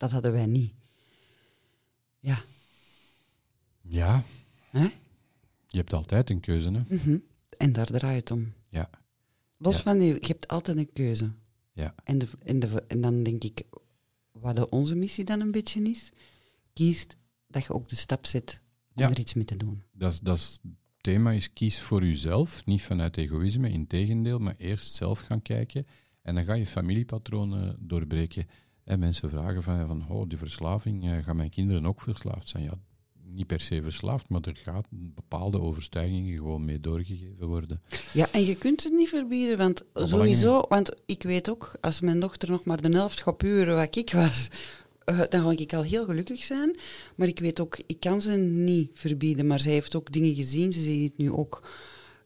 Dat 0.00 0.10
hadden 0.10 0.32
wij 0.32 0.46
niet. 0.46 0.72
Ja, 2.20 2.42
Ja, 3.80 4.22
hè? 4.70 4.82
je 5.68 5.76
hebt 5.78 5.92
altijd 5.92 6.30
een 6.30 6.40
keuze, 6.40 6.70
hè? 6.70 6.80
Mhm. 6.96 7.18
En 7.56 7.72
daar 7.72 7.86
draait 7.86 8.20
het 8.20 8.30
om. 8.30 8.52
Ja, 8.68 8.90
Los 9.56 9.76
Ja. 9.76 9.82
van 9.82 9.98
die, 9.98 10.14
je 10.14 10.26
hebt 10.26 10.48
altijd 10.48 10.76
een 10.76 10.92
keuze. 10.92 11.30
ja. 11.72 11.94
En, 12.04 12.18
de, 12.18 12.26
en, 12.44 12.58
de, 12.60 12.84
en 12.88 13.00
dan 13.00 13.22
denk 13.22 13.44
ik, 13.44 13.62
wat 14.32 14.56
de- 14.56 14.68
onze 14.70 14.94
missie 14.94 15.24
dan 15.24 15.40
een 15.40 15.50
beetje 15.50 15.82
is, 15.82 16.10
kiest 16.72 17.16
dat 17.46 17.64
je 17.64 17.72
ook 17.72 17.88
de 17.88 17.96
stap 17.96 18.26
zet 18.26 18.60
om 18.94 19.02
Ja. 19.02 19.10
er 19.10 19.18
iets 19.18 19.34
mee 19.34 19.44
te 19.44 19.56
doen. 19.56 19.82
Dat, 19.92 20.20
dat 20.22 20.60
thema 21.00 21.30
is 21.32 21.52
kies 21.52 21.80
voor 21.80 22.04
jezelf, 22.06 22.66
niet 22.66 22.82
vanuit 22.82 23.16
egoïsme, 23.16 23.70
integendeel, 23.70 24.38
maar 24.38 24.54
eerst 24.56 24.94
zelf 24.94 25.20
gaan 25.20 25.42
kijken 25.42 25.86
en 26.22 26.34
dan 26.34 26.44
ga 26.44 26.54
je 26.54 26.66
familiepatronen 26.66 27.76
doorbreken. 27.88 28.46
En 28.90 28.98
mensen 28.98 29.30
vragen 29.30 29.62
van, 29.62 29.86
van 29.86 30.04
oh, 30.08 30.28
die 30.28 30.38
verslaving, 30.38 31.04
eh, 31.04 31.24
gaan 31.24 31.36
mijn 31.36 31.50
kinderen 31.50 31.86
ook 31.86 32.00
verslaafd 32.00 32.48
zijn? 32.48 32.64
Ja, 32.64 32.78
niet 33.24 33.46
per 33.46 33.60
se 33.60 33.82
verslaafd, 33.82 34.28
maar 34.28 34.40
er 34.40 34.56
gaat 34.56 34.86
bepaalde 34.90 35.60
overtuigingen 35.60 36.36
gewoon 36.36 36.64
mee 36.64 36.80
doorgegeven 36.80 37.46
worden. 37.46 37.80
Ja, 38.12 38.26
en 38.32 38.44
je 38.44 38.56
kunt 38.56 38.82
het 38.84 38.92
niet 38.92 39.08
verbieden, 39.08 39.58
want 39.58 39.84
sowieso, 39.94 40.64
want 40.68 40.94
ik 41.06 41.22
weet 41.22 41.50
ook, 41.50 41.72
als 41.80 42.00
mijn 42.00 42.20
dochter 42.20 42.50
nog 42.50 42.64
maar 42.64 42.82
de 42.82 42.88
helft 42.88 43.20
gaat 43.20 43.36
puren 43.36 43.76
wat 43.76 43.96
ik 43.96 44.12
was, 44.12 44.48
eh, 45.04 45.20
dan 45.28 45.42
ga 45.42 45.50
ik 45.50 45.72
al 45.72 45.82
heel 45.82 46.04
gelukkig 46.04 46.44
zijn. 46.44 46.76
Maar 47.14 47.28
ik 47.28 47.38
weet 47.38 47.60
ook, 47.60 47.78
ik 47.86 48.00
kan 48.00 48.20
ze 48.20 48.32
niet 48.36 48.90
verbieden, 48.94 49.46
maar 49.46 49.60
zij 49.60 49.72
heeft 49.72 49.96
ook 49.96 50.12
dingen 50.12 50.34
gezien, 50.34 50.72
ze 50.72 50.80
ziet 50.80 51.08
het 51.08 51.18
nu 51.18 51.32
ook. 51.32 51.68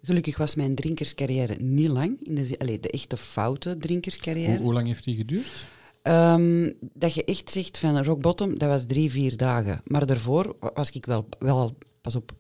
Gelukkig 0.02 0.36
was 0.36 0.54
mijn 0.54 0.74
drinkerscarrière 0.74 1.54
niet 1.54 1.88
lang, 1.90 2.18
in 2.22 2.34
de, 2.34 2.58
allee, 2.58 2.80
de 2.80 2.90
echte 2.90 3.16
foute 3.16 3.68
Hoe, 3.68 3.78
drinkerscarrière. 3.78 4.58
hoe 4.58 4.72
lang 4.72 4.86
heeft 4.86 5.04
die 5.04 5.16
geduurd? 5.16 5.72
Ehm, 6.04 6.70
dat 6.92 7.14
je 7.14 7.24
echt 7.24 7.50
zegt 7.50 7.78
van 7.78 8.04
rock 8.04 8.20
bottom, 8.20 8.58
dat 8.58 8.68
was 8.68 8.84
drie, 8.86 9.10
vier 9.10 9.36
dagen. 9.36 9.80
Maar 9.84 10.06
daarvoor 10.06 10.56
was 10.74 10.90
ik 10.90 11.06
wel, 11.06 11.28
wel 11.38 11.76
pas 12.00 12.16
op, 12.16 12.32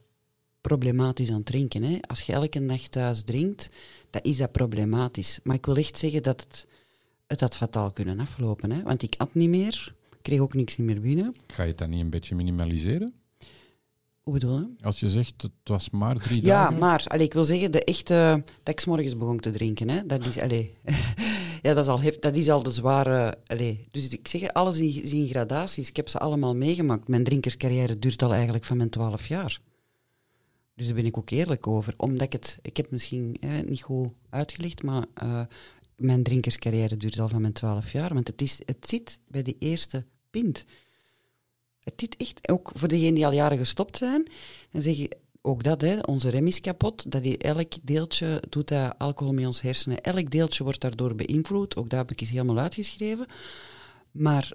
problematisch 0.60 1.28
aan 1.30 1.36
het 1.36 1.46
drinken. 1.46 1.82
Hè. 1.82 1.98
Als 2.00 2.20
je 2.20 2.32
elke 2.32 2.66
dag 2.66 2.80
thuis 2.88 3.22
drinkt, 3.22 3.70
dan 4.10 4.22
is 4.22 4.36
dat 4.36 4.52
problematisch. 4.52 5.38
Maar 5.42 5.56
ik 5.56 5.66
wil 5.66 5.76
echt 5.76 5.98
zeggen 5.98 6.22
dat 6.22 6.40
het, 6.40 6.66
het 7.26 7.40
had 7.40 7.56
fataal 7.56 7.92
kunnen 7.92 8.20
aflopen. 8.20 8.70
Hè. 8.70 8.82
Want 8.82 9.02
ik 9.02 9.14
at 9.18 9.34
niet 9.34 9.48
meer, 9.48 9.94
kreeg 10.22 10.40
ook 10.40 10.54
niks 10.54 10.76
meer 10.76 11.00
binnen. 11.00 11.34
Ga 11.46 11.62
je 11.62 11.68
het 11.68 11.78
dan 11.78 11.90
niet 11.90 12.00
een 12.00 12.10
beetje 12.10 12.34
minimaliseren? 12.34 13.14
Hoe 14.22 14.32
bedoel 14.32 14.58
je? 14.58 14.66
Als 14.80 15.00
je 15.00 15.10
zegt, 15.10 15.42
het 15.42 15.50
was 15.64 15.90
maar 15.90 16.18
drie 16.18 16.42
Ja, 16.44 16.62
dagen. 16.64 16.78
maar 16.78 17.04
allee, 17.06 17.26
ik 17.26 17.32
wil 17.32 17.44
zeggen, 17.44 17.72
de 17.72 17.84
echte, 17.84 18.42
dat 18.62 18.74
ik 18.74 18.80
's 18.80 18.84
morgens 18.84 19.16
begon 19.16 19.40
te 19.40 19.50
drinken, 19.50 19.88
hè, 19.88 20.06
dat 20.06 20.26
is, 20.26 20.38
allee, 20.38 20.74
ja, 21.64 21.74
dat 21.74 21.84
is 21.84 21.90
al, 21.90 22.00
dat 22.20 22.36
is 22.36 22.44
de 22.44 22.72
zware, 22.72 23.34
allee. 23.46 23.86
Dus 23.90 24.08
ik 24.08 24.28
zeg, 24.28 24.52
alles 24.52 24.78
is 24.78 25.12
in 25.12 25.28
gradaties. 25.28 25.88
Ik 25.88 25.96
heb 25.96 26.08
ze 26.08 26.18
allemaal 26.18 26.56
meegemaakt. 26.56 27.08
Mijn 27.08 27.24
drinkerscarrière 27.24 27.98
duurt 27.98 28.22
al 28.22 28.32
eigenlijk 28.32 28.64
van 28.64 28.76
mijn 28.76 28.90
12 28.90 29.26
jaar. 29.26 29.60
Dus 30.74 30.86
daar 30.86 30.94
ben 30.94 31.06
ik 31.06 31.18
ook 31.18 31.30
eerlijk 31.30 31.66
over. 31.66 31.94
Omdat 31.96 32.26
ik 32.26 32.32
het, 32.32 32.58
ik 32.62 32.76
heb 32.76 32.90
misschien 32.90 33.36
niet 33.66 33.82
goed 33.82 34.12
uitgelegd, 34.30 34.82
maar 34.82 35.04
eh, 35.14 35.40
mijn 35.96 36.22
drinkerscarrière 36.22 36.96
duurt 36.96 37.18
al 37.18 37.28
van 37.28 37.40
mijn 37.40 37.52
12 37.52 37.92
jaar. 37.92 38.14
Want 38.14 38.28
het, 38.28 38.42
is, 38.42 38.58
het 38.64 38.88
zit 38.88 39.18
bij 39.28 39.42
die 39.42 39.56
eerste 39.58 40.04
pint. 40.30 40.64
Het 41.80 41.94
zit 41.96 42.16
echt, 42.16 42.48
ook 42.48 42.70
voor 42.74 42.88
degenen 42.88 43.14
die 43.14 43.26
al 43.26 43.32
jaren 43.32 43.58
gestopt 43.58 43.96
zijn, 43.96 44.28
dan 44.70 44.82
zeg 44.82 44.96
je 44.96 45.16
ook 45.46 45.62
dat, 45.62 45.80
hè, 45.80 45.98
onze 46.00 46.28
rem 46.28 46.46
is 46.46 46.60
kapot. 46.60 47.10
Dat 47.10 47.22
die, 47.22 47.38
elk 47.38 47.72
deeltje 47.82 48.42
doet 48.48 48.68
dat 48.68 48.98
alcohol 48.98 49.32
met 49.32 49.46
ons 49.46 49.60
hersenen. 49.60 50.00
Elk 50.00 50.30
deeltje 50.30 50.64
wordt 50.64 50.80
daardoor 50.80 51.14
beïnvloed. 51.14 51.76
Ook 51.76 51.88
dat 51.88 51.98
heb 51.98 52.10
ik 52.10 52.20
eens 52.20 52.30
helemaal 52.30 52.58
uitgeschreven. 52.58 53.26
Maar 54.10 54.52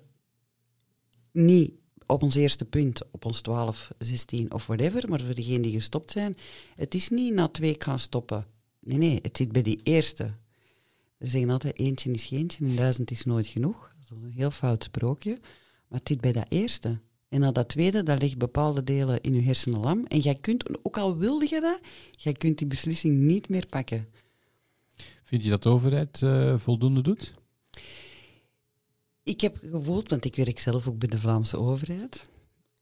niet 1.31 1.71
op 2.05 2.23
ons 2.23 2.35
eerste 2.35 2.65
punt, 2.65 3.01
op 3.11 3.25
ons 3.25 3.41
12, 3.41 3.91
16 3.97 4.53
of 4.53 4.65
whatever, 4.65 5.09
maar 5.09 5.21
voor 5.21 5.35
degenen 5.35 5.61
die 5.61 5.73
gestopt 5.73 6.11
zijn, 6.11 6.37
het 6.75 6.93
is 6.93 7.09
niet 7.09 7.33
na 7.33 7.47
twee 7.47 7.75
gaan 7.79 7.99
stoppen. 7.99 8.45
Nee, 8.79 8.97
nee, 8.97 9.19
het 9.21 9.37
zit 9.37 9.51
bij 9.51 9.61
die 9.61 9.79
eerste. 9.83 10.33
Ze 11.19 11.27
zeggen 11.27 11.49
altijd, 11.49 11.79
eentje 11.79 12.11
is 12.11 12.25
geentje 12.25 12.65
en 12.65 12.75
duizend 12.75 13.11
is 13.11 13.25
nooit 13.25 13.47
genoeg. 13.47 13.93
Dat 13.95 14.03
is 14.03 14.09
een 14.09 14.31
heel 14.31 14.51
fout 14.51 14.83
sprookje. 14.83 15.37
Maar 15.87 15.99
het 15.99 16.07
zit 16.07 16.21
bij 16.21 16.31
dat 16.31 16.45
eerste. 16.47 16.99
En 17.29 17.39
na 17.39 17.51
dat 17.51 17.69
tweede, 17.69 18.03
dat 18.03 18.21
ligt 18.21 18.37
bepaalde 18.37 18.83
delen 18.83 19.21
in 19.21 19.33
je 19.33 19.41
hersenen 19.41 19.79
lam. 19.79 20.05
En 20.05 20.19
jij 20.19 20.35
kunt, 20.35 20.85
ook 20.85 20.97
al 20.97 21.17
wilde 21.17 21.47
je 21.49 21.61
dat, 21.61 21.79
jij 22.11 22.33
kunt 22.33 22.57
die 22.57 22.67
beslissing 22.67 23.17
niet 23.17 23.49
meer 23.49 23.65
pakken. 23.65 24.07
Vind 25.23 25.43
je 25.43 25.49
dat 25.49 25.63
de 25.63 25.69
overheid 25.69 26.21
eh, 26.21 26.57
voldoende 26.57 27.01
doet? 27.01 27.33
Ik 29.23 29.41
heb 29.41 29.57
gevoeld, 29.57 30.09
want 30.09 30.25
ik 30.25 30.35
werk 30.35 30.59
zelf 30.59 30.87
ook 30.87 30.97
bij 30.97 31.07
de 31.07 31.19
Vlaamse 31.19 31.57
overheid. 31.57 32.29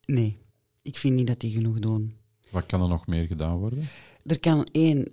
Nee, 0.05 0.37
ik 0.81 0.97
vind 0.97 1.15
niet 1.15 1.27
dat 1.27 1.39
die 1.39 1.51
genoeg 1.51 1.79
doen. 1.79 2.15
Wat 2.51 2.65
kan 2.65 2.81
er 2.81 2.87
nog 2.87 3.07
meer 3.07 3.25
gedaan 3.25 3.57
worden? 3.57 3.87
Er 4.25 4.39
kan 4.39 4.67
één 4.71 5.07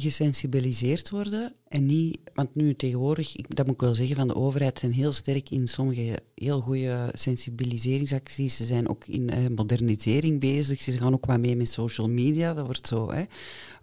gesensibiliseerd 0.00 1.10
worden 1.10 1.54
en 1.68 1.86
niet, 1.86 2.18
want 2.34 2.54
nu 2.54 2.74
tegenwoordig, 2.74 3.32
dat 3.32 3.66
moet 3.66 3.74
ik 3.74 3.80
wel 3.80 3.94
zeggen, 3.94 4.16
van 4.16 4.28
de 4.28 4.34
overheid 4.34 4.78
zijn 4.78 4.92
heel 4.92 5.12
sterk 5.12 5.50
in 5.50 5.68
sommige 5.68 6.18
heel 6.34 6.60
goede 6.60 7.10
sensibiliseringsacties. 7.12 8.56
Ze 8.56 8.64
zijn 8.64 8.88
ook 8.88 9.06
in 9.06 9.30
eh, 9.30 9.46
modernisering 9.56 10.40
bezig. 10.40 10.80
Ze 10.80 10.92
gaan 10.92 11.14
ook 11.14 11.26
wat 11.26 11.38
mee 11.38 11.56
met 11.56 11.68
social 11.68 12.08
media. 12.08 12.54
Dat 12.54 12.64
wordt 12.64 12.86
zo 12.86 13.10
hè, 13.12 13.24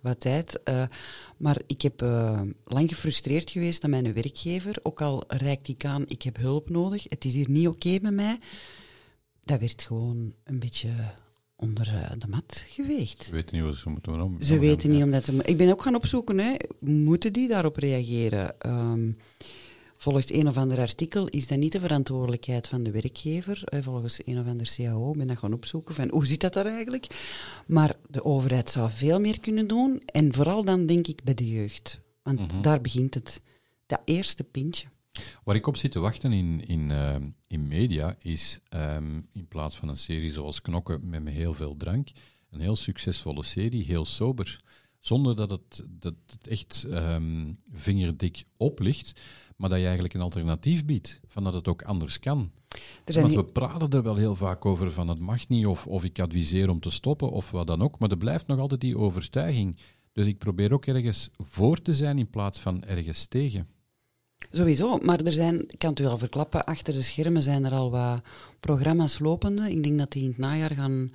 wat 0.02 0.20
tijd. 0.20 0.64
Eh, 0.64 0.84
maar 1.38 1.62
ik 1.68 1.82
heb 1.82 2.02
eh, 2.02 2.42
lang 2.66 2.90
gefrustreerd 2.90 3.50
geweest 3.50 3.84
aan 3.84 3.90
mijn 3.90 4.14
werkgever. 4.14 4.76
Ook 4.84 5.02
al 5.02 5.24
reikt 5.28 5.68
ik 5.68 5.86
aan, 5.86 6.04
ik 6.08 6.22
heb 6.22 6.38
hulp 6.38 6.70
nodig. 6.70 7.04
Het 7.08 7.26
is 7.26 7.34
hier 7.34 7.50
niet 7.50 7.68
oké 7.68 7.98
met 8.02 8.14
mij. 8.14 8.40
Dat 9.44 9.60
werd 9.60 9.84
gewoon 9.84 10.34
een 10.44 10.60
beetje 10.60 10.90
onder 11.56 11.88
eh, 11.88 12.12
de 12.18 12.28
mat 12.28 12.66
geweegd. 12.70 13.24
Ze 13.24 13.32
weten 13.32 13.56
niet 13.56 13.66
wat 13.66 13.76
ze 13.76 13.90
moeten 13.90 14.14
doen. 14.18 14.38
Ze 14.40 14.60
weten 14.60 14.92
niet 14.92 15.04
omdat... 15.04 15.28
Ik 15.44 15.58
ben 15.58 15.70
ook 15.72 15.82
gaan 15.82 15.96
opzoeken, 15.96 16.38
hè. 16.38 16.54
moeten 16.80 17.34
die 17.34 17.48
daarop 17.48 17.76
reageren? 17.78 18.60
Ehm, 18.60 19.12
volgens 19.98 20.32
een 20.34 20.48
of 20.48 20.58
ander 20.58 20.78
artikel 20.80 21.28
is 21.28 21.48
dat 21.48 21.58
niet 21.58 21.72
de 21.72 21.80
verantwoordelijkheid 21.80 22.68
van 22.68 22.84
de 22.84 22.92
werkgever. 22.92 23.64
volgens 23.82 24.20
een 24.26 24.40
of 24.40 24.48
ander 24.48 24.74
CAO 24.76 25.12
ben 25.12 25.28
dat 25.28 25.38
gaan 25.38 25.54
opzoeken. 25.54 25.96
Van, 25.96 26.10
hoe 26.10 26.26
zit 26.26 26.40
dat 26.42 26.54
daar 26.54 26.66
eigenlijk? 26.66 27.08
Maar 27.68 27.96
de 28.10 28.24
overheid 28.26 28.70
zou 28.70 28.92
veel 28.92 29.20
meer 29.20 29.40
kunnen 29.40 29.68
doen. 29.68 30.02
En 30.06 30.34
vooral 30.34 30.64
dan 30.66 30.86
denk 30.86 31.08
ik 31.08 31.24
bij 31.24 31.34
de 31.34 31.50
jeugd. 31.50 32.00
Want 32.24 32.40
Mhm. 32.52 32.62
daar 32.62 32.82
begint 32.82 33.14
het. 33.14 33.42
Dat 33.86 34.02
eerste 34.06 34.44
pintje. 34.44 34.88
Waar 35.44 35.56
ik 35.56 35.68
op 35.68 35.78
zit 35.78 35.92
te 35.92 36.00
wachten 36.00 36.34
in, 36.34 36.68
in, 36.68 36.92
eh, 36.92 37.16
in 37.48 37.68
media 37.68 38.16
is 38.20 38.60
ehm, 38.70 39.22
in 39.32 39.48
plaats 39.48 39.76
van 39.76 39.90
een 39.90 39.98
serie 39.98 40.32
zoals 40.32 40.62
Knokken 40.62 41.10
met 41.10 41.28
heel 41.28 41.54
veel 41.54 41.78
drank, 41.78 42.10
een 42.50 42.60
heel 42.60 42.76
succesvolle 42.76 43.44
serie, 43.44 43.84
heel 43.84 44.06
sober. 44.06 44.64
Zonder 45.00 45.36
dat 45.36 45.50
het, 45.50 45.86
dat 45.88 46.14
het 46.28 46.48
echt 46.48 46.84
ehm, 46.84 47.54
vingerdik 47.74 48.44
oplicht, 48.58 49.22
maar 49.56 49.70
dat 49.70 49.78
je 49.78 49.84
eigenlijk 49.86 50.14
een 50.14 50.22
alternatief 50.22 50.86
biedt, 50.86 51.20
van 51.28 51.44
dat 51.44 51.54
het 51.54 51.68
ook 51.68 51.82
anders 51.82 52.20
kan. 52.20 52.52
Zijn 53.06 53.24
Want 53.24 53.36
we 53.36 53.52
praten 53.52 53.90
er 53.90 54.04
wel 54.04 54.16
heel 54.16 54.36
vaak 54.36 54.66
over 54.66 54.92
van 54.92 55.08
het 55.08 55.20
mag 55.20 55.48
niet, 55.48 55.66
of, 55.66 55.88
of 55.88 56.04
ik 56.04 56.20
adviseer 56.20 56.70
om 56.70 56.80
te 56.80 56.90
stoppen, 56.90 57.32
of 57.32 57.52
wat 57.52 57.68
dan 57.68 57.82
ook, 57.82 58.00
maar 58.00 58.10
er 58.10 58.18
blijft 58.18 58.48
nog 58.48 58.60
altijd 58.60 58.82
die 58.82 58.98
overtuiging. 58.98 59.78
Dus 60.14 60.28
ik 60.28 60.38
probeer 60.38 60.74
ook 60.74 60.86
ergens 60.86 61.30
voor 61.38 61.82
te 61.82 61.94
zijn 61.94 62.20
in 62.20 62.30
plaats 62.30 62.60
van 62.60 62.84
ergens 62.84 63.26
tegen. 63.26 63.68
Sowieso, 64.52 64.98
maar 64.98 65.20
er 65.20 65.32
zijn, 65.32 65.62
ik 65.70 65.80
kan 65.80 65.90
het 65.90 66.00
u 66.00 66.06
al 66.06 66.18
verklappen, 66.18 66.66
achter 66.66 66.94
de 66.94 67.02
schermen 67.02 67.44
zijn 67.44 67.66
er 67.66 67.72
al 67.72 67.92
wat 67.92 68.22
programma's 68.60 69.20
lopende. 69.20 69.72
Ik 69.72 69.84
denk 69.84 70.00
dat 70.00 70.12
die 70.12 70.24
in 70.24 70.30
het 70.30 70.38
najaar 70.38 70.72
gaan 70.72 71.12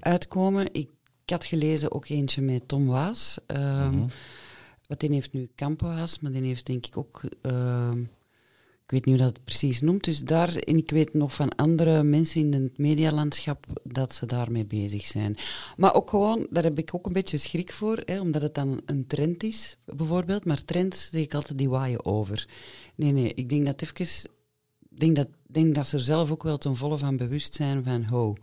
uitkomen. 0.00 0.66
Ik, 0.72 0.88
ik 1.24 1.30
had 1.30 1.44
gelezen 1.44 1.92
ook 1.92 2.08
eentje 2.08 2.42
met 2.42 2.68
Tom 2.68 2.86
Waas. 2.86 3.38
Mhm. 3.46 4.06
Wat 4.86 5.00
die 5.00 5.12
heeft 5.12 5.32
nu 5.32 5.48
Camp 5.56 5.80
Waas, 5.80 6.20
maar 6.20 6.30
die 6.30 6.42
heeft 6.42 6.66
denk 6.66 6.86
ik 6.86 6.96
ook... 6.96 7.22
ehm, 7.42 8.02
ik 8.90 8.96
weet 8.96 9.04
niet 9.04 9.14
hoe 9.14 9.24
dat 9.24 9.36
het 9.36 9.44
precies 9.44 9.80
noemt. 9.80 10.04
Dus 10.04 10.20
daar, 10.20 10.56
en 10.56 10.76
ik 10.76 10.90
weet 10.90 11.14
nog 11.14 11.34
van 11.34 11.54
andere 11.54 12.02
mensen 12.02 12.40
in 12.40 12.62
het 12.62 12.78
medialandschap 12.78 13.66
dat 13.84 14.14
ze 14.14 14.26
daarmee 14.26 14.66
bezig 14.66 15.06
zijn. 15.06 15.36
Maar 15.76 15.94
ook 15.94 16.10
gewoon, 16.10 16.46
daar 16.50 16.62
heb 16.62 16.78
ik 16.78 16.94
ook 16.94 17.06
een 17.06 17.12
beetje 17.12 17.38
schrik 17.38 17.72
voor, 17.72 18.02
hè, 18.04 18.20
omdat 18.20 18.42
het 18.42 18.54
dan 18.54 18.80
een 18.86 19.06
trend 19.06 19.42
is, 19.42 19.76
bijvoorbeeld. 19.84 20.44
Maar 20.44 20.64
trends 20.64 21.08
zeg 21.10 21.20
ik 21.20 21.34
altijd, 21.34 21.58
die 21.58 21.68
waaien 21.68 22.04
over. 22.04 22.48
Nee, 22.94 23.12
nee, 23.12 23.34
ik 23.34 23.48
denk 23.48 23.66
dat 23.66 23.82
even... 23.82 24.30
Ik 24.90 25.00
denk 25.00 25.16
dat, 25.16 25.28
denk 25.46 25.74
dat 25.74 25.86
ze 25.86 25.96
er 25.96 26.02
zelf 26.02 26.30
ook 26.30 26.42
wel 26.42 26.58
ten 26.58 26.76
volle 26.76 26.98
van 26.98 27.16
bewust 27.16 27.54
zijn 27.54 27.84
van, 27.84 28.04
ho... 28.04 28.34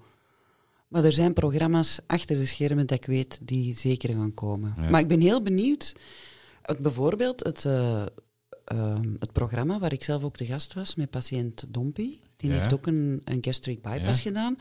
Maar 0.88 1.04
er 1.04 1.14
zijn 1.14 1.34
programma's 1.34 2.00
achter 2.06 2.38
de 2.38 2.46
schermen 2.46 2.88
dat 2.88 2.98
ik 2.98 3.06
weet 3.06 3.40
die 3.44 3.78
zeker 3.78 4.14
gaan 4.14 4.34
komen. 4.34 4.74
Ja. 4.78 4.90
Maar 4.90 5.02
ik 5.02 5.08
ben 5.08 5.22
heel 5.22 5.42
benieuwd. 5.42 5.96
Want 6.62 6.80
bijvoorbeeld 6.80 7.44
het, 7.44 7.66
eh, 7.66 8.06
ehm, 8.68 9.14
het 9.20 9.32
programma 9.32 9.80
waar 9.80 9.94
ik 9.94 10.04
zelf 10.04 10.24
ook 10.24 10.38
de 10.38 10.46
gast 10.46 10.74
was 10.74 10.96
met 10.96 11.10
patiënt 11.10 11.66
Dompie. 11.70 12.22
Die 12.38 12.50
Ja. 12.52 12.58
heeft 12.58 12.74
ook 12.74 12.88
een, 12.88 13.22
een 13.24 13.38
gastric 13.42 13.82
bypass 13.82 14.22
Ja. 14.24 14.30
gedaan. 14.30 14.58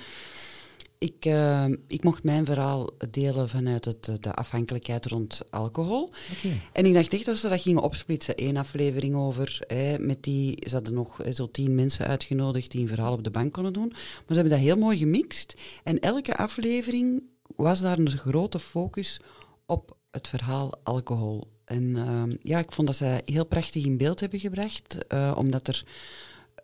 Ik, 0.99 1.25
ehm, 1.25 1.75
ik 1.87 2.05
mocht 2.05 2.23
mijn 2.23 2.45
verhaal 2.45 2.91
delen 3.11 3.49
vanuit 3.49 3.85
het, 3.85 4.11
de 4.21 4.35
afhankelijkheid 4.35 5.07
rond 5.07 5.41
alcohol. 5.51 6.03
Oké. 6.05 6.49
En 6.73 6.87
ik 6.87 6.95
dacht 6.95 7.13
echt 7.13 7.25
dat 7.25 7.39
ze 7.39 7.49
dat 7.49 7.61
gingen 7.61 7.83
opsplitsen. 7.83 8.35
Eén 8.37 8.57
aflevering 8.57 9.15
over, 9.15 9.59
hè, 9.67 9.99
met 9.99 10.23
die, 10.23 10.57
ze 10.69 10.75
hadden 10.75 10.95
nog 10.95 11.17
hè, 11.17 11.33
zo 11.33 11.51
tien 11.51 11.75
mensen 11.75 12.07
uitgenodigd 12.07 12.71
die 12.71 12.81
een 12.81 12.89
verhaal 12.89 13.13
op 13.13 13.25
de 13.25 13.31
bank 13.31 13.53
konden 13.53 13.73
doen. 13.73 13.89
Maar 13.89 13.99
ze 14.29 14.35
hebben 14.35 14.53
dat 14.53 14.61
heel 14.61 14.77
mooi 14.77 14.99
gemixt. 14.99 15.55
En 15.85 16.01
elke 16.01 16.37
aflevering 16.37 17.23
was 17.57 17.81
daar 17.81 17.99
een 17.99 18.11
grote 18.11 18.59
focus 18.59 19.21
op 19.67 19.97
het 20.11 20.29
verhaal 20.29 20.73
alcohol. 20.83 21.47
En 21.67 21.97
ehm, 21.97 22.37
ja, 22.43 22.59
ik 22.59 22.73
vond 22.73 22.87
dat 22.87 22.97
ze 22.97 23.23
heel 23.25 23.47
prachtig 23.47 23.85
in 23.85 23.97
beeld 23.97 24.21
hebben 24.21 24.41
gebracht, 24.41 25.07
eh, 25.07 25.35
omdat 25.37 25.69
er... 25.69 25.85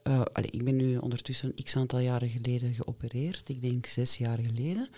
eh, 0.02 0.22
ik 0.50 0.64
ben 0.64 0.76
nu 0.76 0.96
ondertussen 0.96 1.54
x 1.62 1.76
aantal 1.76 1.98
jaren 1.98 2.28
geleden 2.28 2.74
geopereerd. 2.74 3.48
Ik 3.48 3.62
denk 3.62 3.86
zes 3.86 4.16
jaar 4.16 4.38
geleden. 4.38 4.88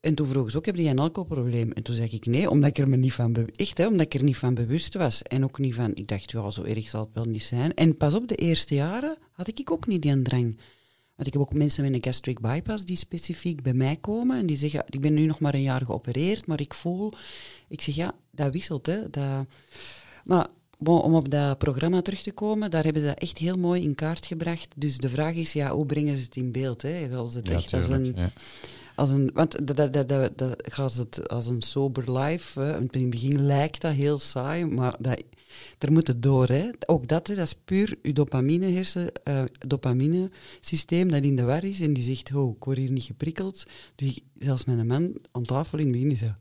En 0.00 0.14
toen 0.14 0.26
vroegen 0.26 0.50
ze 0.50 0.56
ook, 0.56 0.66
heb 0.66 0.76
jij 0.76 0.90
een 0.90 0.98
alcoholprobleem? 0.98 1.72
En 1.72 1.82
toen 1.82 1.94
zei 1.94 2.08
ik 2.10 2.26
nee, 2.26 2.50
omdat 2.50 2.70
ik 2.70 2.78
er 2.78 2.88
me 2.88 2.96
niet 2.96 3.12
van 3.12 3.48
echt, 3.56 3.78
hè, 3.78 3.86
omdat 3.86 4.06
ik 4.06 4.14
er 4.14 4.22
niet 4.22 4.36
van 4.36 4.54
bewust 4.54 4.94
was. 4.94 5.22
En 5.22 5.44
ook 5.44 5.58
niet 5.58 5.74
van, 5.74 5.94
ik 5.94 6.08
dacht, 6.08 6.30
ja, 6.30 6.50
zo 6.50 6.62
erg 6.62 6.88
zal 6.88 7.00
het 7.00 7.14
wel 7.14 7.24
niet 7.24 7.42
zijn. 7.42 7.74
En 7.74 7.96
pas 7.96 8.14
op 8.14 8.28
de 8.28 8.34
eerste 8.34 8.74
jaren 8.74 9.16
had 9.32 9.48
ik 9.48 9.70
ook 9.70 9.86
niet 9.86 10.02
die 10.02 10.22
drang. 10.22 10.58
Want 11.14 11.26
ik 11.26 11.32
heb 11.32 11.42
ook 11.42 11.52
mensen 11.52 11.82
met 11.82 11.92
een 11.94 12.04
gastric 12.04 12.40
bypass 12.40 12.84
die 12.84 12.96
specifiek 12.96 13.62
bij 13.62 13.74
mij 13.74 13.96
komen 13.96 14.38
en 14.38 14.46
die 14.46 14.56
zeggen, 14.56 14.84
ik 14.86 15.00
ben 15.00 15.14
nu 15.14 15.26
nog 15.26 15.40
maar 15.40 15.54
een 15.54 15.62
jaar 15.62 15.84
geopereerd, 15.84 16.46
maar 16.46 16.60
ik 16.60 16.74
voel... 16.74 17.12
Ik 17.68 17.80
zeg, 17.80 17.94
ja, 17.94 18.12
dat 18.30 18.52
wisselt, 18.52 18.86
hè. 18.86 19.10
Dat... 19.10 19.46
Maar 20.24 20.46
om 20.78 21.14
op 21.14 21.30
dat 21.30 21.58
programma 21.58 22.02
terug 22.02 22.22
te 22.22 22.32
komen, 22.32 22.70
daar 22.70 22.84
hebben 22.84 23.02
ze 23.02 23.08
dat 23.08 23.18
echt 23.18 23.38
heel 23.38 23.56
mooi 23.56 23.82
in 23.82 23.94
kaart 23.94 24.26
gebracht. 24.26 24.68
Dus 24.76 24.98
de 24.98 25.08
vraag 25.08 25.34
is, 25.34 25.52
ja, 25.52 25.70
hoe 25.70 25.86
brengen 25.86 26.18
ze 26.18 26.24
het 26.24 26.36
in 26.36 26.52
beeld? 26.52 26.82
Hè? 26.82 27.08
Als 27.16 27.34
het 27.34 27.48
Ja, 27.48 27.54
echt 27.54 27.72
als 27.72 27.88
een... 27.88 28.12
ja. 28.16 28.30
Als 28.96 29.10
een, 29.10 29.30
want 29.34 29.66
dat, 29.66 29.92
dat, 29.92 30.08
dat, 30.08 30.38
dat, 30.38 30.76
als 30.76 30.96
het 30.96 31.28
als 31.28 31.46
een 31.46 31.62
sober 31.62 32.18
life, 32.18 32.60
hè, 32.60 32.76
in 32.76 32.88
het 32.92 33.10
begin 33.10 33.46
lijkt 33.46 33.80
dat 33.80 33.92
heel 33.92 34.18
saai, 34.18 34.64
maar 34.66 34.96
dat, 34.98 35.22
Er 35.78 35.92
moet 35.92 36.06
het 36.06 36.22
door, 36.22 36.48
hè. 36.48 36.70
Ook 36.86 37.08
dat, 37.08 37.26
hè, 37.26 37.34
dat 37.34 37.46
is 37.46 37.54
puur 37.64 37.98
je 38.02 38.12
dopamine, 38.12 38.66
hersen, 38.66 39.12
eh, 39.24 39.44
dopamine 39.58 40.30
systeem 40.60 41.10
dat 41.10 41.22
in 41.22 41.36
de 41.36 41.42
war 41.42 41.64
is. 41.64 41.80
En 41.80 41.92
die 41.92 42.02
zegt, 42.02 42.34
oh, 42.34 42.56
ik 42.56 42.64
word 42.64 42.78
hier 42.78 42.90
niet 42.90 43.02
geprikkeld. 43.02 43.64
Dus 43.94 44.20
zelfs 44.38 44.64
mijn 44.64 44.86
man 44.86 45.18
aan 45.32 45.42
tafel 45.42 45.78
in 45.78 45.84
het 45.86 45.92
begin 45.92 46.16
zei... 46.16 46.34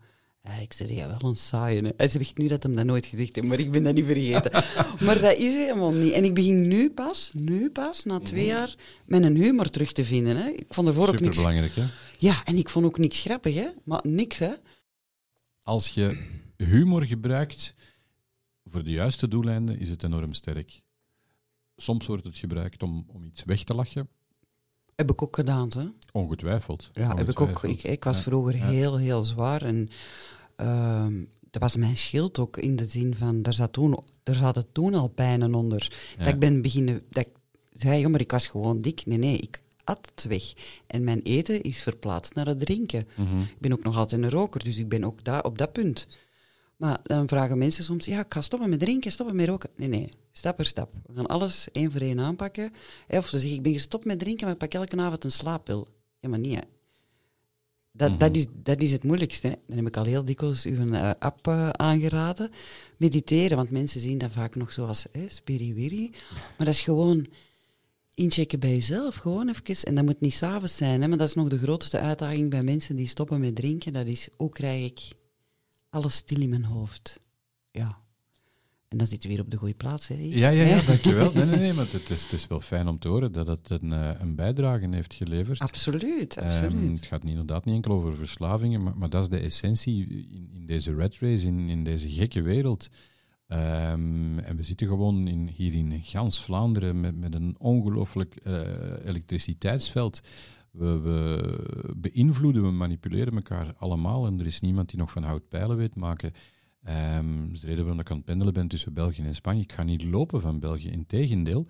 Ja, 0.43 0.53
ik 0.53 0.74
zei, 0.74 0.95
ja, 0.95 1.07
wel 1.07 1.30
een 1.30 1.36
saaie. 1.36 1.82
Hè. 1.82 1.89
Hij 1.97 2.07
zegt 2.07 2.38
nu 2.38 2.47
dat 2.47 2.64
hem 2.64 2.76
dat 2.76 2.86
nooit 2.86 3.05
gezegd 3.05 3.36
heeft, 3.36 3.47
maar 3.47 3.59
ik 3.59 3.72
ben 3.72 3.84
dat 3.84 3.93
niet 3.93 4.05
vergeten. 4.05 4.51
maar 5.05 5.20
dat 5.20 5.38
is 5.38 5.53
helemaal 5.53 5.91
niet. 5.91 6.11
En 6.11 6.24
ik 6.24 6.34
begin 6.34 6.68
nu 6.68 6.89
pas, 6.89 7.32
nu 7.34 7.70
pas, 7.70 8.03
na 8.03 8.20
twee 8.20 8.45
jaar, 8.45 8.76
mijn 9.05 9.36
humor 9.36 9.70
terug 9.70 9.91
te 9.91 10.05
vinden. 10.05 10.38
Hè. 10.38 10.49
Ik 10.49 10.66
vond 10.70 10.88
ervoor 10.88 11.07
ook 11.07 11.20
niks... 11.20 11.38
Superbelangrijk, 11.38 11.76
hè? 11.76 11.84
Ja, 12.18 12.45
en 12.45 12.57
ik 12.57 12.70
vond 12.70 12.86
ook 12.86 12.97
niks 12.97 13.22
grappig, 13.22 13.55
hè. 13.55 13.68
Maar 13.84 14.01
niks, 14.03 14.38
hè. 14.38 14.53
Als 15.61 15.89
je 15.89 16.18
humor 16.57 17.03
gebruikt 17.05 17.74
voor 18.66 18.84
de 18.84 18.91
juiste 18.91 19.28
doeleinden, 19.28 19.80
is 19.80 19.89
het 19.89 20.03
enorm 20.03 20.34
sterk. 20.34 20.82
Soms 21.76 22.05
wordt 22.05 22.26
het 22.26 22.38
gebruikt 22.38 22.84
om, 22.84 23.05
om 23.07 23.24
iets 23.24 23.43
weg 23.43 23.64
te 23.64 23.74
lachen. 23.74 24.09
Heb 24.95 25.11
ik 25.11 25.22
ook 25.22 25.36
gedaan, 25.36 25.70
hè. 25.76 25.86
Ongetwijfeld. 26.11 26.89
Ja, 26.93 27.16
heb 27.16 27.30
ik 27.30 27.39
ook. 27.39 27.64
Ik, 27.64 28.03
was 28.03 28.18
Ja, 28.18 28.24
vroeger 28.24 28.55
ja. 28.55 28.68
heel, 28.68 28.97
heel 28.97 29.24
zwaar. 29.24 29.61
En 29.61 29.89
ehm, 30.55 31.24
dat 31.51 31.61
was 31.61 31.76
mijn 31.76 31.97
schild 31.97 32.39
ook 32.39 32.57
in 32.57 32.76
de 32.76 32.86
zin 32.86 33.16
van, 33.16 33.43
er, 33.43 33.53
zat 33.53 33.74
toen, 33.74 34.03
er 34.24 34.36
zaten 34.36 34.72
toen 34.72 34.93
al 34.93 35.07
pijnen 35.07 35.55
onder. 35.55 35.93
Ja. 36.18 36.24
Dat 36.24 36.34
ik 36.34 36.39
ben 36.39 36.61
beginnen, 36.61 37.01
dat 37.09 37.26
ik 37.26 37.32
zei, 37.72 37.99
ja, 37.99 38.09
maar 38.09 38.20
ik 38.20 38.32
was 38.32 38.47
gewoon 38.47 38.82
dik. 38.82 39.05
Nee, 39.05 39.18
nee, 39.18 39.38
ik 39.38 39.64
at 39.84 40.11
het 40.16 40.24
weg. 40.24 40.53
En 40.88 41.03
mijn 41.03 41.22
eten 41.22 41.61
is 41.61 41.82
verplaatst 41.82 42.36
naar 42.36 42.45
het 42.45 42.59
drinken. 42.59 43.07
Mhm. 43.16 43.39
Ik 43.39 43.59
ben 43.59 43.74
ook 43.74 43.84
nog 43.84 43.97
altijd 43.97 44.24
een 44.24 44.30
roker, 44.30 44.64
dus 44.64 44.78
ik 44.78 44.89
ben 44.89 45.03
ook 45.03 45.24
daar 45.24 45.43
op 45.43 45.57
dat 45.57 45.72
punt. 45.72 46.07
Maar 46.78 46.99
dan 47.03 47.28
vragen 47.28 47.57
mensen 47.57 47.84
soms, 47.84 48.05
ja, 48.05 48.19
ik 48.26 48.34
ga 48.34 48.41
stoppen 48.41 48.69
met 48.69 48.80
drinken, 48.80 49.11
stoppen 49.11 49.36
met 49.36 49.47
roken. 49.47 49.69
Nee, 49.76 49.88
nee, 49.88 50.09
stap 50.32 50.55
per 50.55 50.65
stap. 50.65 50.93
We 51.05 51.13
gaan 51.15 51.26
alles 51.26 51.67
één 51.71 51.91
voor 51.91 52.01
één 52.01 52.19
aanpakken. 52.19 52.74
Hè, 53.07 53.17
Of 53.17 53.28
ze 53.28 53.39
zeggen, 53.39 53.57
ik 53.57 53.63
ben 53.63 53.74
gestopt 53.74 54.05
met 54.05 54.19
drinken, 54.19 54.43
maar 54.45 54.53
ik 54.53 54.59
pak 54.59 54.74
elke 54.74 54.97
avond 54.97 55.24
een 55.24 55.32
slaappil. 55.32 55.88
Ja, 56.19 56.30
maar 56.30 56.39
niet, 56.39 56.55
hè. 56.55 56.61
Dat, 57.91 58.09
Mhm. 58.09 58.19
dat, 58.19 58.36
is, 58.36 58.45
dat 58.63 58.82
is 58.82 58.91
het 58.91 59.03
moeilijkste. 59.03 59.47
Hè. 59.47 59.53
Dan 59.67 59.78
heb 59.78 59.88
ik 59.88 59.97
al 59.97 60.03
heel 60.05 60.24
dikwijls 60.26 60.65
uw 60.65 60.91
eh, 60.93 61.11
app 61.19 61.47
eh, 61.47 61.69
aangeraden. 61.69 62.51
Mediteren, 62.97 63.57
want 63.57 63.69
mensen 63.69 64.01
zien 64.01 64.17
dat 64.17 64.32
vaak 64.32 64.55
nog 64.55 64.71
zo 64.74 64.86
als 64.86 65.05
hè, 65.11 65.26
spiriwiri. 65.30 66.09
Maar 66.57 66.65
dat 66.65 66.76
is 66.76 66.82
gewoon 66.82 67.28
inchecken 68.13 68.59
bij 68.59 68.69
jezelf, 68.74 69.15
gewoon 69.15 69.49
even. 69.49 69.76
En 69.88 69.95
dat 69.95 70.03
moet 70.05 70.19
niet 70.19 70.34
s'avonds 70.34 70.76
zijn, 70.76 71.01
hè, 71.01 71.07
maar 71.07 71.17
dat 71.17 71.28
is 71.28 71.34
nog 71.34 71.47
de 71.47 71.57
grootste 71.57 71.99
uitdaging 71.99 72.49
bij 72.49 72.63
mensen 72.63 72.95
die 72.95 73.07
stoppen 73.07 73.39
met 73.39 73.55
drinken. 73.55 73.93
Dat 73.93 74.05
is, 74.05 74.28
hoe 74.38 74.49
krijg 74.49 74.86
ik 74.86 74.99
alles 75.93 76.13
stil 76.15 76.41
in 76.41 76.49
mijn 76.49 76.63
hoofd? 76.65 77.19
Ja. 77.71 78.01
En 78.87 78.97
dan 78.97 79.07
zitten 79.07 79.29
we 79.29 79.35
weer 79.35 79.43
op 79.45 79.51
de 79.51 79.57
goede 79.57 79.73
plaats, 79.73 80.07
hè. 80.07 80.15
Ja, 80.15 80.49
ja, 80.49 80.63
ja, 80.63 80.81
dankjewel. 80.81 81.31
Nee, 81.33 81.45
nee, 81.45 81.59
nee, 81.59 81.73
maar 81.77 81.91
het 81.91 82.09
is, 82.09 82.23
het 82.23 82.33
is 82.33 82.47
wel 82.47 82.59
fijn 82.59 82.87
om 82.87 82.99
te 82.99 83.07
horen 83.07 83.31
dat 83.31 83.47
het 83.47 83.69
een, 83.69 83.93
eh, 83.93 84.09
een 84.19 84.35
bijdrage 84.35 84.87
heeft 84.91 85.13
geleverd. 85.13 85.59
Absoluut, 85.59 86.37
Ehm, 86.37 86.45
absoluut. 86.47 86.97
het 86.97 87.05
gaat 87.05 87.21
niet, 87.23 87.31
inderdaad 87.31 87.65
niet 87.65 87.75
enkel 87.75 87.91
over 87.93 88.15
verslavingen, 88.15 88.83
maar, 88.83 88.97
maar 88.97 89.09
dat 89.09 89.23
is 89.23 89.29
de 89.29 89.39
essentie 89.39 90.07
in, 90.07 90.49
in 90.53 90.65
deze 90.65 90.93
rat 90.95 91.15
race, 91.19 91.45
in, 91.45 91.69
in 91.69 91.83
deze 91.83 92.09
gekke 92.09 92.41
wereld. 92.41 92.89
Ehm, 93.47 94.39
en 94.39 94.55
we 94.55 94.63
zitten 94.63 94.87
gewoon 94.87 95.27
in, 95.27 95.47
hier 95.55 95.73
in 95.73 96.01
gans 96.03 96.41
Vlaanderen 96.43 96.99
met, 96.99 97.17
met 97.17 97.33
een 97.35 97.55
ongelooflijk 97.59 98.35
eh, 98.35 98.61
elektriciteitsveld. 99.05 100.21
We, 100.74 101.93
beïnvloeden, 101.97 102.63
we 102.63 102.71
manipuleren 102.71 103.34
elkaar 103.34 103.74
allemaal 103.78 104.26
en 104.26 104.39
er 104.39 104.45
is 104.45 104.61
niemand 104.61 104.89
die 104.89 104.99
nog 104.99 105.11
van 105.11 105.24
hout 105.24 105.47
pijlen 105.47 105.78
weet 105.78 105.95
maken. 105.95 106.34
Ehm 106.84 107.41
dat 107.41 107.51
is 107.51 107.59
de 107.59 107.67
reden 107.67 107.84
waarom 107.84 108.01
ik 108.01 108.09
aan 108.09 108.17
het 108.17 108.26
pendelen 108.26 108.53
ben 108.53 108.67
tussen 108.67 108.93
België 108.93 109.21
en 109.21 109.36
Spanje. 109.36 109.61
Ik 109.61 109.74
ga 109.74 109.84
niet 109.84 110.03
lopen 110.03 110.41
van 110.41 110.59
België, 110.59 110.89
integendeel. 110.89 111.67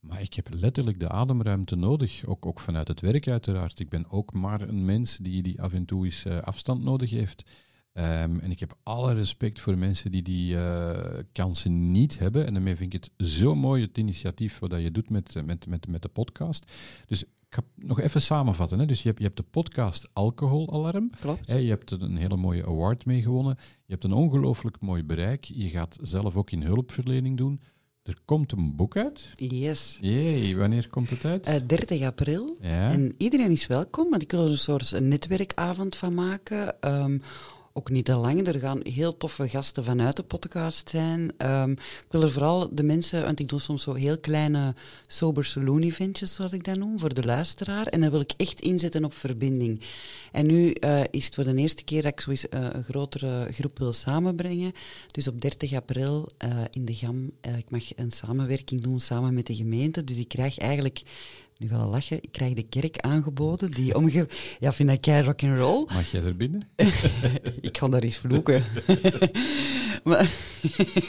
Maar 0.00 0.20
ik 0.20 0.34
heb 0.34 0.48
letterlijk 0.50 1.00
de 1.00 1.08
ademruimte 1.08 1.76
nodig, 1.76 2.24
ook, 2.26 2.46
ook 2.46 2.60
vanuit 2.60 2.88
het 2.88 3.00
werk 3.00 3.28
uiteraard. 3.28 3.80
Ik 3.80 3.88
ben 3.88 4.10
ook 4.10 4.32
maar 4.32 4.60
een 4.60 4.84
mens 4.84 5.16
die, 5.16 5.42
die 5.42 5.62
af 5.62 5.72
en 5.72 5.84
toe 5.84 6.04
eens 6.04 6.24
eh, 6.24 6.38
afstand 6.38 6.82
nodig 6.82 7.10
heeft. 7.10 7.44
Ehm, 7.92 8.38
en 8.38 8.50
ik 8.50 8.60
heb 8.60 8.78
alle 8.82 9.14
respect 9.14 9.60
voor 9.60 9.78
mensen 9.78 10.10
die 10.10 10.22
die 10.22 10.56
eh, 10.56 11.18
kansen 11.32 11.90
niet 11.90 12.18
hebben. 12.18 12.46
En 12.46 12.52
daarmee 12.52 12.76
vind 12.76 12.94
ik 12.94 13.02
het 13.02 13.28
zo 13.28 13.54
mooi, 13.54 13.82
het 13.82 13.98
initiatief 13.98 14.58
wat 14.58 14.70
je 14.70 14.90
doet 14.90 15.10
met, 15.10 15.34
met, 15.44 15.66
met, 15.66 15.88
met 15.88 16.02
de 16.02 16.08
podcast. 16.08 16.72
Dus 17.06 17.24
ga 17.56 17.62
nog 17.74 18.00
even 18.00 18.22
samenvatten. 18.22 18.78
Hè. 18.78 18.86
Dus 18.86 19.02
je 19.02 19.08
hebt, 19.08 19.18
je 19.18 19.24
hebt 19.24 19.36
de 19.36 19.44
podcast 19.50 20.08
Alcoholalarm. 20.12 21.10
Klopt. 21.20 21.50
Hè, 21.50 21.56
je 21.56 21.68
hebt 21.68 21.90
een 21.90 22.16
hele 22.16 22.36
mooie 22.36 22.66
award 22.66 23.04
mee 23.06 23.22
gewonnen. 23.22 23.56
Je 23.58 23.92
hebt 23.92 24.04
een 24.04 24.12
ongelooflijk 24.12 24.80
mooi 24.80 25.04
bereik. 25.04 25.44
Je 25.44 25.68
gaat 25.68 25.96
zelf 26.00 26.36
ook 26.36 26.50
in 26.50 26.62
hulpverlening 26.62 27.36
doen. 27.36 27.60
Er 28.02 28.16
komt 28.24 28.52
een 28.52 28.76
boek 28.76 28.96
uit. 28.96 29.32
Yes. 29.34 29.98
Jee, 30.00 30.56
wanneer 30.56 30.88
komt 30.88 31.10
het 31.10 31.24
uit? 31.24 31.46
Eh 31.46 31.56
30 31.66 32.02
april. 32.02 32.56
ja. 32.60 32.90
En 32.90 33.14
iedereen 33.18 33.50
is 33.50 33.66
welkom, 33.66 34.10
want 34.10 34.22
ik 34.22 34.30
wil 34.30 34.44
er 34.44 34.50
een 34.50 34.58
soort 34.58 35.00
netwerkavond 35.00 35.96
van 35.96 36.14
maken. 36.14 36.80
Ehm, 36.80 37.18
ook 37.76 37.90
niet 37.90 38.04
te 38.04 38.16
lang. 38.16 38.46
Er 38.46 38.60
gaan 38.60 38.80
heel 38.82 39.16
toffe 39.16 39.48
gasten 39.48 39.84
vanuit 39.84 40.16
de 40.16 40.22
podcast 40.22 40.88
zijn. 40.88 41.32
Ehm, 41.36 41.70
ik 41.70 42.06
wil 42.10 42.22
er 42.22 42.32
vooral 42.32 42.68
de 42.74 42.82
mensen, 42.82 43.22
want 43.22 43.40
ik 43.40 43.48
doe 43.48 43.60
soms 43.60 43.82
zo 43.82 43.92
heel 43.92 44.18
kleine 44.18 44.74
sober 45.06 45.44
saloon 45.44 45.82
eventjes, 45.82 46.34
zoals 46.34 46.52
ik 46.52 46.64
dat 46.64 46.76
noem, 46.76 46.98
voor 46.98 47.14
de 47.14 47.24
luisteraar. 47.24 47.86
En 47.86 48.00
dan 48.00 48.10
wil 48.10 48.20
ik 48.20 48.32
echt 48.36 48.60
inzetten 48.60 49.04
op 49.04 49.14
verbinding. 49.14 49.80
En 50.32 50.46
nu 50.46 50.70
eh, 50.70 51.00
is 51.10 51.24
het 51.24 51.34
voor 51.34 51.44
de 51.44 51.54
eerste 51.54 51.84
keer 51.84 52.02
dat 52.02 52.12
ik 52.12 52.20
zo 52.20 52.30
eens 52.30 52.48
eh, 52.48 52.66
een 52.72 52.84
grotere 52.84 53.48
groep 53.52 53.78
wil 53.78 53.92
samenbrengen. 53.92 54.72
Dus 55.06 55.28
op 55.28 55.40
30 55.40 55.72
april 55.72 56.28
eh, 56.38 56.50
in 56.70 56.84
de 56.84 56.94
GAM, 56.94 57.30
ik 57.40 57.70
mag 57.70 57.96
een 57.96 58.10
samenwerking 58.10 58.80
doen 58.80 59.00
samen 59.00 59.34
met 59.34 59.46
de 59.46 59.54
gemeente. 59.54 60.04
Dus 60.04 60.16
ik 60.16 60.28
krijg 60.28 60.58
eigenlijk 60.58 61.02
nu 61.58 61.68
ga 61.68 61.76
je 61.76 61.84
lachen. 61.84 62.22
Ik 62.22 62.32
krijg 62.32 62.54
de 62.54 62.62
kerk 62.62 62.98
aangeboden. 62.98 63.70
Die 63.70 63.94
omge... 63.96 64.28
Ja, 64.58 64.72
vind 64.72 64.90
ik 64.90 65.00
kei 65.00 65.22
rock 65.22 65.42
and 65.42 65.58
roll. 65.58 65.84
Mag 65.94 66.10
jij 66.10 66.22
er 66.22 66.36
binnen? 66.36 66.68
ik 67.60 67.78
ga 67.78 67.88
daar 67.88 68.02
eens 68.02 68.16
vloeken. 68.16 68.64
maar 70.04 70.30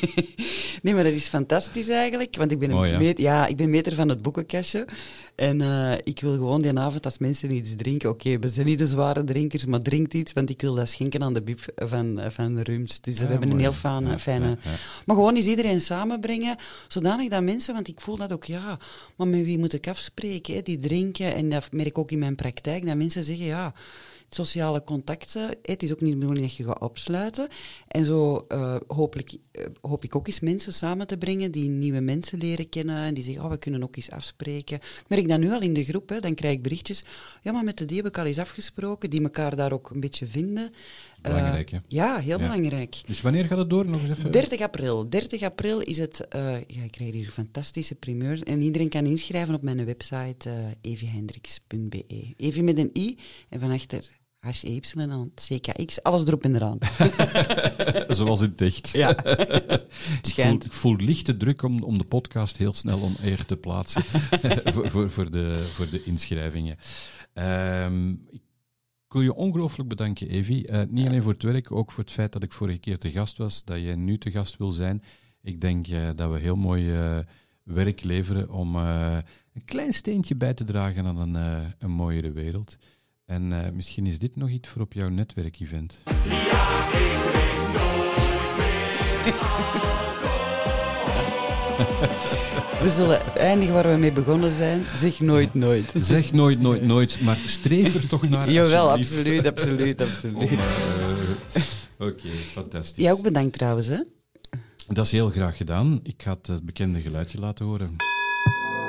nee, 0.84 0.94
maar 0.94 1.04
dat 1.04 1.14
is 1.14 1.28
fantastisch 1.28 1.90
eigenlijk. 1.90 2.36
Want 2.38 2.52
ik 2.52 2.60
ben, 2.60 2.70
een 2.72 2.90
ja. 2.90 2.98
meet- 2.98 3.20
ja, 3.20 3.48
ik 3.48 3.56
ben 3.58 3.70
meter 3.70 3.96
van 3.96 4.10
het 4.10 4.22
boekenkastje. 4.22 4.86
En 5.38 5.62
eh, 5.62 5.98
ik 6.04 6.20
wil 6.20 6.32
gewoon 6.32 6.62
die 6.62 6.80
avond, 6.80 7.06
als 7.06 7.18
mensen 7.18 7.52
iets 7.52 7.76
drinken... 7.76 8.10
Oké, 8.10 8.40
we 8.40 8.50
zijn 8.50 8.66
niet 8.66 8.78
de 8.78 8.88
zware 8.88 9.24
drinkers, 9.24 9.66
maar 9.66 9.82
drinkt 9.82 10.14
iets. 10.14 10.34
Want 10.34 10.50
ik 10.50 10.62
wil 10.62 10.76
dat 10.76 10.90
schenken 10.90 11.24
aan 11.24 11.34
de 11.34 11.44
bib 11.44 11.60
van, 11.76 12.20
van 12.28 12.60
Rums. 12.60 13.02
Dus 13.02 13.18
we 13.18 13.24
Ja, 13.24 13.30
hebben 13.30 13.52
een 13.52 13.60
heel 13.60 13.74
fijne... 13.74 14.10
Ja, 14.10 14.20
fijne 14.20 14.46
ja, 14.46 14.58
ja. 14.64 14.70
maar 15.06 15.16
gewoon 15.16 15.36
eens 15.36 15.46
iedereen 15.46 15.82
samenbrengen, 15.82 16.56
zodanig 16.88 17.30
dat 17.30 17.44
mensen, 17.44 17.74
want 17.74 17.88
ik 17.88 18.02
voel 18.02 18.18
dat 18.18 18.34
ook, 18.34 18.44
ja, 18.44 18.80
maar 19.16 19.28
met 19.28 19.44
wie 19.44 19.60
moet 19.60 19.74
ik 19.74 19.88
afspreken, 19.88 20.56
hè, 20.56 20.62
die 20.62 20.78
drinken, 20.78 21.36
en 21.36 21.50
dat 21.50 21.72
merk 21.72 21.88
ik 21.88 21.98
ook 21.98 22.12
in 22.12 22.20
mijn 22.20 22.36
praktijk, 22.36 22.86
dat 22.86 22.96
mensen 22.96 23.24
zeggen, 23.24 23.46
ja, 23.46 23.74
sociale 24.30 24.84
contacten, 24.84 25.58
het 25.62 25.84
is 25.84 25.92
ook 25.92 26.02
niet 26.02 26.12
de 26.12 26.18
bedoeling 26.18 26.46
dat 26.46 26.56
je 26.56 26.64
gaat 26.64 26.80
opsluiten. 26.80 27.48
En 27.88 28.06
zo 28.06 28.46
eh, 28.48 28.76
hopelijk, 28.88 29.38
eh, 29.52 29.66
hoop 29.82 30.04
ik 30.04 30.16
ook 30.16 30.28
eens 30.28 30.40
mensen 30.40 30.74
samen 30.74 31.08
te 31.08 31.18
brengen 31.18 31.52
die 31.52 31.70
nieuwe 31.70 32.00
mensen 32.00 32.38
leren 32.38 32.70
kennen 32.70 33.04
en 33.04 33.14
die 33.14 33.24
zeggen, 33.24 33.44
oh, 33.44 33.50
we 33.50 33.58
kunnen 33.58 33.84
ook 33.84 33.96
eens 33.96 34.12
afspreken. 34.12 34.78
Ik 34.78 35.06
merk 35.08 35.28
dat 35.28 35.40
nu 35.40 35.52
al 35.52 35.62
in 35.62 35.74
de 35.74 35.84
groep, 35.84 36.10
hè, 36.10 36.20
dan 36.20 36.34
krijg 36.34 36.56
ik 36.56 36.62
berichtjes, 36.62 37.04
ja, 37.42 37.52
maar 37.52 37.64
met 37.64 37.78
de 37.78 37.86
die 37.86 37.98
heb 37.98 38.06
ik 38.06 38.18
al 38.18 38.26
eens 38.26 38.40
afgesproken, 38.40 39.10
die 39.10 39.24
elkaar 39.24 39.56
daar 39.56 39.72
ook 39.72 39.90
een 39.90 40.00
beetje 40.00 40.28
vinden. 40.28 40.72
Eh, 41.22 41.34
Belangrijk, 41.34 41.70
hè? 41.72 41.78
ja, 41.88 42.18
heel 42.18 42.40
Ja. 42.40 42.48
belangrijk. 42.50 43.02
Dus 43.06 43.22
wanneer 43.22 43.46
gaat 43.46 43.58
het 43.58 43.70
door? 43.70 43.86
Nog 43.86 44.02
eens 44.02 44.12
even. 44.12 44.32
30 44.32 44.62
april. 44.62 45.10
30 45.10 45.42
april 45.42 45.80
is 45.80 45.98
het... 45.98 46.28
eh, 46.28 46.42
ja, 46.68 46.84
ik 46.84 46.92
krijg 46.92 47.14
hier 47.14 47.26
een 47.26 47.32
fantastische 47.32 47.96
primeur. 47.96 48.44
En 48.44 48.62
iedereen 48.62 48.90
kan 48.90 49.06
inschrijven 49.06 49.54
op 49.54 49.62
mijn 49.62 49.86
website 49.86 50.50
uh, 50.50 50.56
eviehendricks.be. 50.82 52.34
Evie 52.38 52.64
met 52.64 52.78
een 52.78 52.92
i 52.98 53.18
en 53.50 53.60
van 53.60 53.72
achter 53.72 54.16
en 54.96 55.10
dan 55.10 55.32
CKX. 55.36 56.04
Alles 56.04 56.26
erop 56.26 56.44
en 56.44 56.56
eraan. 56.56 56.78
Zoals 58.18 58.42
in 58.42 58.50
het 58.50 58.62
echt. 58.62 58.90
Ja. 58.90 59.10
ik, 59.26 59.26
voel, 59.90 60.20
schijnt. 60.22 60.66
ik 60.66 60.74
voel 60.74 60.96
lichte 60.96 61.38
druk 61.38 61.64
om, 61.64 61.84
om 61.84 61.98
de 61.98 62.04
podcast 62.04 62.58
heel 62.58 62.74
snel 62.74 63.00
on 63.00 63.18
air 63.22 63.46
te 63.46 63.58
plaatsen 63.58 64.04
voor, 64.74 64.90
voor, 64.90 65.10
voor, 65.10 65.32
de, 65.32 65.70
voor 65.74 65.90
de 65.90 66.04
inschrijvingen. 66.04 66.78
Ehm, 67.34 68.10
ik 68.12 68.42
wil 69.14 69.22
je 69.22 69.34
ongelooflijk 69.34 69.90
bedanken, 69.90 70.30
Evie. 70.30 70.72
Uh, 70.72 70.82
niet 70.88 71.08
alleen 71.08 71.22
voor 71.22 71.34
het 71.34 71.44
werk, 71.44 71.72
ook 71.72 71.92
voor 71.92 72.04
het 72.04 72.14
feit 72.14 72.32
dat 72.32 72.44
ik 72.44 72.52
vorige 72.52 72.80
keer 72.80 72.98
te 72.98 73.12
gast 73.12 73.38
was, 73.38 73.64
dat 73.64 73.78
jij 73.78 73.96
nu 73.96 74.18
te 74.18 74.32
gast 74.32 74.58
wil 74.58 74.72
zijn. 74.72 75.04
Ik 75.42 75.62
denk 75.62 75.88
uh, 75.88 76.10
dat 76.16 76.32
we 76.32 76.40
heel 76.40 76.56
mooi 76.56 76.94
uh, 76.94 77.18
werk 77.64 78.04
leveren 78.04 78.50
om 78.50 78.76
uh, 78.76 79.18
een 79.54 79.66
klein 79.66 79.94
steentje 79.94 80.36
bij 80.36 80.54
te 80.54 80.64
dragen 80.64 81.06
aan 81.06 81.18
een, 81.18 81.36
uh, 81.36 81.68
een 81.80 81.92
mooiere 81.92 82.32
wereld. 82.32 82.78
En 83.26 83.52
uh, 83.52 83.70
misschien 83.70 84.06
is 84.06 84.20
dit 84.20 84.36
nog 84.36 84.50
iets 84.50 84.70
voor 84.70 84.82
op 84.82 84.94
jouw 84.94 85.10
netwerkevent. 85.10 86.02
Ja, 86.06 86.88
ik 86.88 87.18
drink 87.32 87.68
nooit 87.74 88.58
meer 88.58 89.16
We 92.82 92.90
zullen 92.90 93.36
eindigen 93.36 93.74
waar 93.74 93.92
we 93.92 93.98
mee 93.98 94.12
begonnen 94.12 94.52
zijn. 94.52 94.86
Zeg 94.98 95.20
nooit 95.20 95.54
nooit. 95.54 95.92
Zeg 96.00 96.32
nooit 96.34 96.62
nooit 96.62 96.82
nooit, 96.86 97.22
maar 97.22 97.38
streef 97.46 97.94
er 97.96 98.08
toch 98.08 98.30
naar. 98.30 98.52
Jawel, 98.52 98.92
absoluut, 98.92 99.46
absoluut, 99.48 100.02
absoluut. 100.02 100.52
uh, 100.52 100.60
Oké, 102.00 102.10
okay, 102.12 102.32
fantastisch. 102.52 103.04
Jij 103.04 103.12
ook 103.12 103.22
bedankt 103.22 103.54
trouwens, 103.54 103.88
hè? 103.88 103.98
Dat 104.88 105.06
is 105.06 105.12
heel 105.12 105.30
graag 105.30 105.58
gedaan. 105.58 106.00
Ik 106.04 106.22
ga 106.24 106.32
het, 106.32 106.48
het 106.48 106.66
bekende 106.66 107.02
geluidje 107.02 107.40
laten 107.40 107.66
horen. 107.66 107.96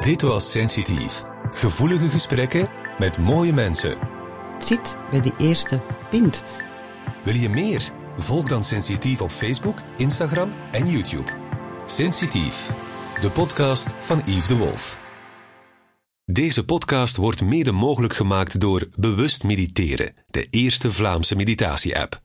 Dit 0.01 0.23
was 0.23 0.51
Sensitief. 0.51 1.25
Gevoelige 1.51 2.09
gesprekken 2.09 2.69
met 2.99 3.19
mooie 3.19 3.53
mensen. 3.53 3.99
Het 4.55 4.67
zit 4.67 4.97
bij 5.11 5.21
de 5.21 5.33
eerste 5.39 5.81
pint. 6.11 6.45
Wil 7.25 7.35
je 7.35 7.49
meer? 7.49 7.91
Volg 8.17 8.49
dan 8.49 8.65
Sensitief 8.65 9.21
op 9.21 9.31
Facebook, 9.31 9.79
Instagram 9.97 10.53
en 10.73 10.91
YouTube. 10.91 11.31
Sensitief, 11.87 12.71
de 13.21 13.31
podcast 13.31 13.95
van 14.01 14.23
Yves 14.27 14.47
de 14.47 14.57
Wolf. 14.57 14.99
Deze 16.25 16.65
podcast 16.65 17.17
wordt 17.17 17.43
mede 17.43 17.73
mogelijk 17.73 18.15
gemaakt 18.15 18.61
door 18.61 18.89
Bewust 18.97 19.45
Mediteren, 19.45 20.15
de 20.27 20.47
eerste 20.51 20.91
Vlaamse 20.91 21.37
meditatie-app. 21.37 22.23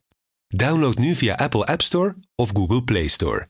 Download 0.48 0.98
nu 0.98 1.16
via 1.16 1.36
Apple 1.36 1.66
App 1.66 1.82
Store 1.82 2.16
of 2.36 2.50
Google 2.54 2.84
Play 2.84 3.08
Store. 3.08 3.48